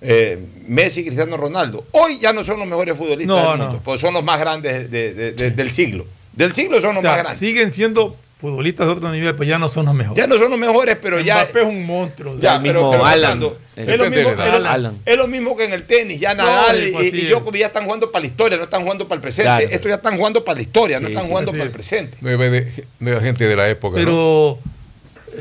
Eh, 0.00 0.38
Messi 0.66 1.00
y 1.00 1.04
Cristiano 1.04 1.36
Ronaldo. 1.36 1.86
Hoy 1.92 2.18
ya 2.20 2.32
no 2.32 2.44
son 2.44 2.58
los 2.58 2.68
mejores 2.68 2.96
futbolistas 2.98 3.26
No, 3.26 3.50
del 3.50 3.58
no. 3.58 3.64
mundo, 3.66 3.82
porque 3.84 4.00
son 4.00 4.12
los 4.14 4.22
más 4.22 4.38
grandes 4.38 4.90
de- 4.90 5.14
de- 5.14 5.32
de- 5.32 5.50
del 5.52 5.72
siglo. 5.72 6.04
Del 6.34 6.52
siglo 6.52 6.80
son 6.80 6.90
O 6.90 6.92
los 6.94 7.02
sea, 7.02 7.12
más 7.12 7.18
grandes. 7.20 7.38
siguen 7.38 7.72
siendo 7.72 8.14
futbolistas 8.38 8.86
de 8.86 8.92
otro 8.92 9.10
nivel, 9.10 9.34
pero 9.34 9.44
ya 9.48 9.58
no 9.58 9.68
son 9.68 9.86
los 9.86 9.94
mejores. 9.94 10.18
Ya 10.22 10.26
no 10.26 10.36
son 10.36 10.50
los 10.50 10.58
mejores, 10.58 10.98
pero 11.00 11.18
ya. 11.20 11.36
Mbappé 11.44 11.62
es 11.62 11.66
un 11.66 11.86
monstruo. 11.86 12.38
Ya, 12.38 12.56
El 12.56 12.62
pero, 12.62 12.80
mismo 12.80 12.90
pero 12.92 13.04
Alan. 13.06 13.42
El- 13.74 13.88
es, 13.88 13.98
lo 13.98 14.10
mismo, 14.10 14.30
es 14.30 14.36
lo- 14.36 14.92
es 15.06 15.16
lo 15.16 15.26
mismo 15.26 15.56
que 15.56 15.64
en 15.64 15.72
el 15.72 15.84
tenis. 15.84 16.20
Ya 16.20 16.34
Nadal 16.34 16.86
y, 16.86 16.94
y. 16.94 17.26
Djokovic 17.28 17.60
ya 17.62 17.66
están 17.68 17.84
jugando 17.86 18.12
para 18.12 18.20
la 18.20 18.26
historia, 18.26 18.58
no 18.58 18.64
están 18.64 18.82
jugando 18.82 19.08
para 19.08 19.16
el 19.16 19.22
presente. 19.22 19.44
Claro. 19.48 19.66
Estos 19.70 19.88
ya 19.88 19.94
están 19.94 20.18
jugando 20.18 20.44
para 20.44 20.56
la 20.56 20.62
historia, 20.62 21.00
no 21.00 21.08
están 21.08 21.24
sí, 21.24 21.30
jugando 21.30 21.52
sí, 21.52 21.56
para 21.56 21.68
sí. 21.70 21.72
el 21.72 21.74
presente. 21.74 22.18
Nueve 22.20 23.22
gente 23.22 23.48
de 23.48 23.56
la 23.56 23.68
época. 23.70 23.98
¿no? 23.98 24.04
Pero, 24.04 24.58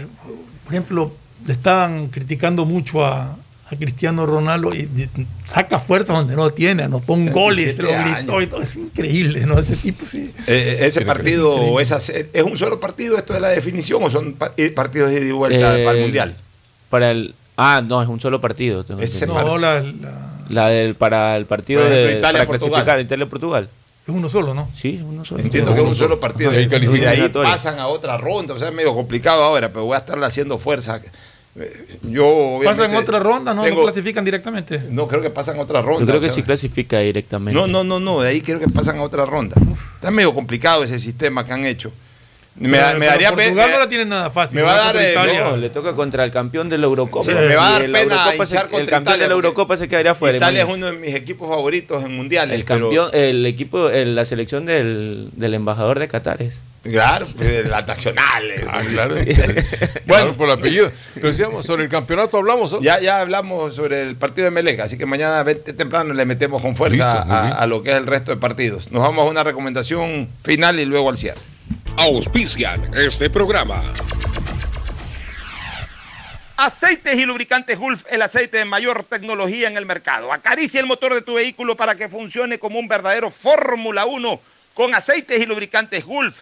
eh, 0.01 0.05
por 0.63 0.73
ejemplo, 0.73 1.11
le 1.45 1.51
estaban 1.51 2.07
criticando 2.07 2.63
mucho 2.63 3.05
a, 3.05 3.37
a 3.67 3.75
Cristiano 3.75 4.25
Ronaldo 4.27 4.73
y, 4.75 4.81
y 4.81 5.09
saca 5.45 5.79
fuerza 5.79 6.13
donde 6.13 6.35
no 6.35 6.51
tiene, 6.51 6.83
anotó 6.83 7.13
un 7.13 7.31
gol 7.31 7.57
y 7.59 7.73
se 7.73 7.81
lo 7.81 7.89
27 7.89 8.21
gritó 8.21 8.41
y 8.41 8.47
todo. 8.47 8.61
Es 8.61 8.75
increíble, 8.75 9.45
¿no? 9.47 9.57
Ese 9.57 9.75
tipo 9.75 10.05
sí. 10.05 10.31
Eh, 10.47 10.77
ese 10.81 10.99
Tiene 10.99 11.13
partido, 11.13 11.51
o 11.55 11.83
se- 11.83 12.29
¿es 12.31 12.43
un 12.43 12.57
solo 12.57 12.79
partido 12.79 13.17
esto 13.17 13.33
de 13.33 13.39
la 13.39 13.49
definición 13.49 14.03
o 14.03 14.09
son 14.09 14.33
pa- 14.33 14.53
eh, 14.57 14.71
partidos 14.71 15.09
de 15.09 15.17
ida 15.21 15.25
y 15.27 15.31
vuelta 15.31 15.79
Eh, 15.79 15.83
para 15.83 15.97
el 15.97 16.03
Mundial? 16.03 16.35
Para 16.89 17.09
el, 17.11 17.33
ah, 17.57 17.81
no, 17.85 18.01
es 18.03 18.07
un 18.07 18.19
solo 18.19 18.39
partido. 18.39 18.85
tengo 18.85 19.01
Ese. 19.01 19.25
No, 19.25 19.57
la, 19.57 19.81
la- 19.81 20.31
La 20.49 20.67
del, 20.69 20.93
para 20.95 21.35
el 21.35 21.47
partido 21.47 21.83
de, 21.83 22.17
Italia, 22.19 22.21
para 22.21 22.45
Portugal. 22.45 22.71
clasificar 22.83 22.99
Italia-Portugal. 22.99 23.67
es 24.07 24.13
uno 24.13 24.29
solo, 24.29 24.53
¿no? 24.53 24.69
Sí, 24.75 25.01
uno 25.03 25.25
solo. 25.25 25.41
Entiendo 25.41 25.73
que 25.73 25.79
es 25.81 25.87
un 25.87 25.95
solo 25.95 26.19
partido. 26.19 26.53
Y 26.53 26.67
de 26.67 27.07
ahí 27.07 27.29
pasan 27.29 27.79
a 27.79 27.87
otra 27.87 28.15
ronda. 28.19 28.53
O 28.53 28.59
sea, 28.59 28.67
es 28.67 28.73
medio 28.75 28.93
complicado 28.93 29.43
ahora, 29.43 29.69
pero 29.69 29.85
voy 29.85 29.95
a 29.95 29.97
estarle 29.97 30.23
haciendo 30.27 30.59
fuerza. 30.59 31.01
Eh, 31.57 31.85
Yo, 32.03 32.59
Pasan 32.63 32.93
otra 32.95 33.19
ronda, 33.19 33.53
¿no? 33.53 33.63
tengo- 33.63 33.77
No 33.77 33.83
clasifican 33.83 34.25
directamente. 34.25 34.81
No, 34.89 35.07
creo 35.07 35.21
que 35.21 35.29
pasan 35.29 35.57
otra 35.59 35.81
ronda. 35.81 36.01
Yo 36.01 36.05
creo 36.07 36.17
o 36.17 36.21
que 36.21 36.27
sea, 36.27 36.35
sí 36.35 36.43
clasifica 36.43 36.99
directamente. 36.99 37.57
No, 37.59 37.65
no, 37.67 37.83
no, 37.83 37.99
no, 37.99 38.19
de 38.21 38.29
ahí 38.29 38.41
creo 38.41 38.59
que 38.59 38.67
pasan 38.67 38.99
a 38.99 39.03
otra 39.03 39.25
ronda. 39.25 39.55
Está 39.95 40.11
medio 40.11 40.33
complicado 40.33 40.83
ese 40.83 40.99
sistema 40.99 41.45
que 41.45 41.53
han 41.53 41.65
hecho. 41.65 41.91
Me, 42.57 42.69
Pero- 42.69 42.99
me 42.99 43.05
daría 43.05 43.29
pena. 43.35 43.43
Portugal 43.49 43.71
no 43.71 43.79
la 43.79 43.89
tiene 43.89 44.05
nada 44.05 44.29
fácil. 44.31 44.55
me 44.55 44.61
va 44.61 44.73
a 44.73 44.77
dar, 44.77 44.95
eh, 44.97 45.11
Italia. 45.11 45.43
No, 45.49 45.57
le 45.57 45.69
toca 45.69 45.93
contra 45.93 46.23
el 46.23 46.31
campeón 46.31 46.69
de 46.69 46.77
la 46.77 46.85
Eurocopa. 46.85 47.25
Sí, 47.25 47.31
me 47.33 47.53
va 47.55 47.67
a 47.67 47.71
dar 47.73 47.81
el 47.83 47.91
pena 47.91 48.15
Eurocopa 48.15 48.45
se- 48.45 48.55
El 48.55 48.61
campeón 48.61 49.01
Italia 49.01 49.23
de 49.23 49.27
la 49.27 49.33
Eurocopa 49.33 49.77
se 49.77 49.87
quedaría 49.89 50.15
fuera. 50.15 50.37
Italia 50.37 50.63
es 50.63 50.73
uno 50.73 50.85
de 50.87 50.93
mis 50.93 51.13
equipos 51.15 51.49
favoritos 51.49 52.03
en 52.03 52.15
mundiales. 52.15 52.57
El 52.57 52.63
pero- 52.65 52.79
campeón, 52.85 53.09
el 53.13 53.45
equipo, 53.45 53.89
el- 53.89 54.15
la 54.15 54.23
selección 54.23 54.65
del, 54.65 55.29
del 55.33 55.53
embajador 55.53 55.99
de 55.99 56.07
Qatar 56.07 56.41
es. 56.41 56.63
Claro, 56.91 57.25
pues, 57.35 57.67
las 57.67 57.87
nacionales. 57.87 58.63
Ah, 58.69 58.81
claro. 58.91 59.15
Sí. 59.15 59.29
Bueno, 60.05 60.35
por 60.37 60.49
el 60.49 60.55
apellido. 60.55 60.91
Pero 61.15 61.27
decíamos, 61.27 61.65
sobre 61.65 61.83
el 61.83 61.89
campeonato 61.89 62.37
hablamos. 62.37 62.79
Ya, 62.81 62.99
ya 62.99 63.21
hablamos 63.21 63.75
sobre 63.75 64.03
el 64.03 64.15
partido 64.15 64.45
de 64.45 64.51
Melec, 64.51 64.79
así 64.79 64.97
que 64.97 65.05
mañana 65.05 65.41
vente 65.43 65.73
temprano 65.73 66.13
le 66.13 66.25
metemos 66.25 66.61
con 66.61 66.75
fuerza 66.75 67.25
Listo, 67.25 67.33
a 67.33 67.65
lo 67.65 67.81
que 67.81 67.91
es 67.91 67.97
el 67.97 68.05
resto 68.05 68.31
de 68.31 68.37
partidos. 68.37 68.91
Nos 68.91 69.01
vamos 69.01 69.25
a 69.25 69.29
una 69.29 69.43
recomendación 69.43 70.29
final 70.43 70.79
y 70.79 70.85
luego 70.85 71.09
al 71.09 71.17
cierre. 71.17 71.41
Auspician 71.97 72.91
este 72.95 73.29
programa. 73.29 73.93
Aceites 76.57 77.15
y 77.15 77.25
lubricantes 77.25 77.77
Gulf, 77.77 78.03
el 78.09 78.21
aceite 78.21 78.59
de 78.59 78.65
mayor 78.65 79.03
tecnología 79.03 79.67
en 79.67 79.75
el 79.75 79.85
mercado. 79.85 80.31
Acaricia 80.31 80.79
el 80.79 80.85
motor 80.85 81.13
de 81.13 81.21
tu 81.21 81.33
vehículo 81.33 81.75
para 81.75 81.95
que 81.95 82.07
funcione 82.07 82.59
como 82.59 82.79
un 82.79 82.87
verdadero 82.87 83.29
Fórmula 83.31 84.05
1 84.05 84.39
con 84.73 84.93
aceites 84.93 85.41
y 85.41 85.45
lubricantes 85.45 86.05
Gulf. 86.05 86.41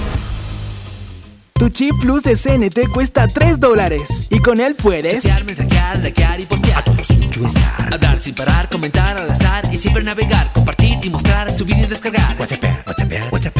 Tu 1.61 1.69
chip 1.69 1.93
plus 1.99 2.23
de 2.23 2.35
CNT 2.35 2.91
cuesta 2.91 3.27
3 3.27 3.59
dólares 3.59 4.25
y 4.31 4.39
con 4.39 4.59
él 4.59 4.73
puedes 4.73 5.21
Chatear, 5.21 5.43
mensajear, 5.43 5.99
likear 5.99 6.39
y 6.39 6.47
postear. 6.47 6.79
A 6.79 6.83
todos. 6.83 7.07
Hablar 7.91 8.17
sin 8.17 8.33
parar, 8.33 8.67
comentar 8.67 9.15
al 9.19 9.29
azar 9.29 9.71
y 9.71 9.77
siempre 9.77 10.03
navegar, 10.03 10.51
compartir 10.53 10.97
y 11.03 11.11
mostrar, 11.11 11.51
subir 11.51 11.77
y 11.77 11.85
descargar. 11.85 12.35
WhatsApp, 12.39 12.63
WhatsApp, 12.87 13.31
WhatsApp. 13.31 13.57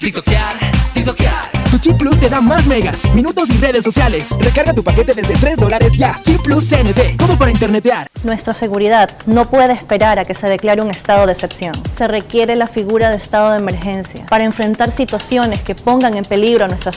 TikTokear, 0.00 0.54
TikTokear. 0.92 1.50
Tu 1.70 1.78
chip 1.78 1.96
plus 1.96 2.18
te 2.18 2.28
da 2.28 2.40
más 2.40 2.66
megas, 2.66 3.08
minutos 3.14 3.48
y 3.50 3.58
redes 3.58 3.84
sociales. 3.84 4.36
Recarga 4.40 4.74
tu 4.74 4.82
paquete 4.82 5.14
desde 5.14 5.34
3 5.34 5.56
dólares 5.56 5.92
ya. 5.96 6.20
Chip 6.22 6.42
plus 6.42 6.68
CNT, 6.68 7.16
todo 7.16 7.38
para 7.38 7.52
internetear. 7.52 8.08
Nuestra 8.24 8.52
seguridad 8.52 9.10
no 9.26 9.44
puede 9.44 9.72
esperar 9.72 10.18
a 10.18 10.24
que 10.24 10.34
se 10.34 10.46
declare 10.46 10.82
un 10.82 10.90
estado 10.90 11.26
de 11.26 11.32
excepción. 11.32 11.74
Se 11.96 12.08
requiere 12.08 12.56
la 12.56 12.66
figura 12.66 13.10
de 13.10 13.16
estado 13.16 13.52
de 13.52 13.58
emergencia 13.58 14.26
para 14.26 14.44
enfrentar 14.44 14.90
situaciones 14.90 15.60
que 15.62 15.74
pongan 15.74 16.16
en 16.16 16.24
peligro 16.24 16.64
a 16.64 16.68
nuestras 16.68 16.96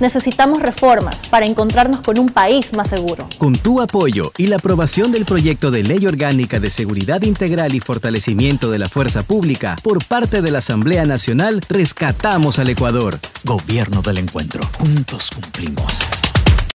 Necesitamos 0.00 0.60
reformas 0.60 1.16
para 1.30 1.46
encontrarnos 1.46 2.00
con 2.00 2.18
un 2.18 2.28
país 2.28 2.66
más 2.76 2.88
seguro. 2.88 3.28
Con 3.38 3.54
tu 3.54 3.80
apoyo 3.80 4.32
y 4.38 4.46
la 4.46 4.56
aprobación 4.56 5.12
del 5.12 5.24
proyecto 5.24 5.70
de 5.70 5.82
ley 5.82 6.06
orgánica 6.06 6.60
de 6.60 6.70
seguridad 6.70 7.22
integral 7.22 7.74
y 7.74 7.80
fortalecimiento 7.80 8.70
de 8.70 8.78
la 8.78 8.88
fuerza 8.88 9.22
pública 9.22 9.76
por 9.82 10.04
parte 10.04 10.42
de 10.42 10.50
la 10.50 10.58
Asamblea 10.58 11.04
Nacional, 11.04 11.60
rescatamos 11.68 12.58
al 12.58 12.70
Ecuador. 12.70 13.18
Gobierno 13.44 14.02
del 14.02 14.18
Encuentro. 14.18 14.62
Juntos 14.78 15.30
cumplimos. 15.30 16.15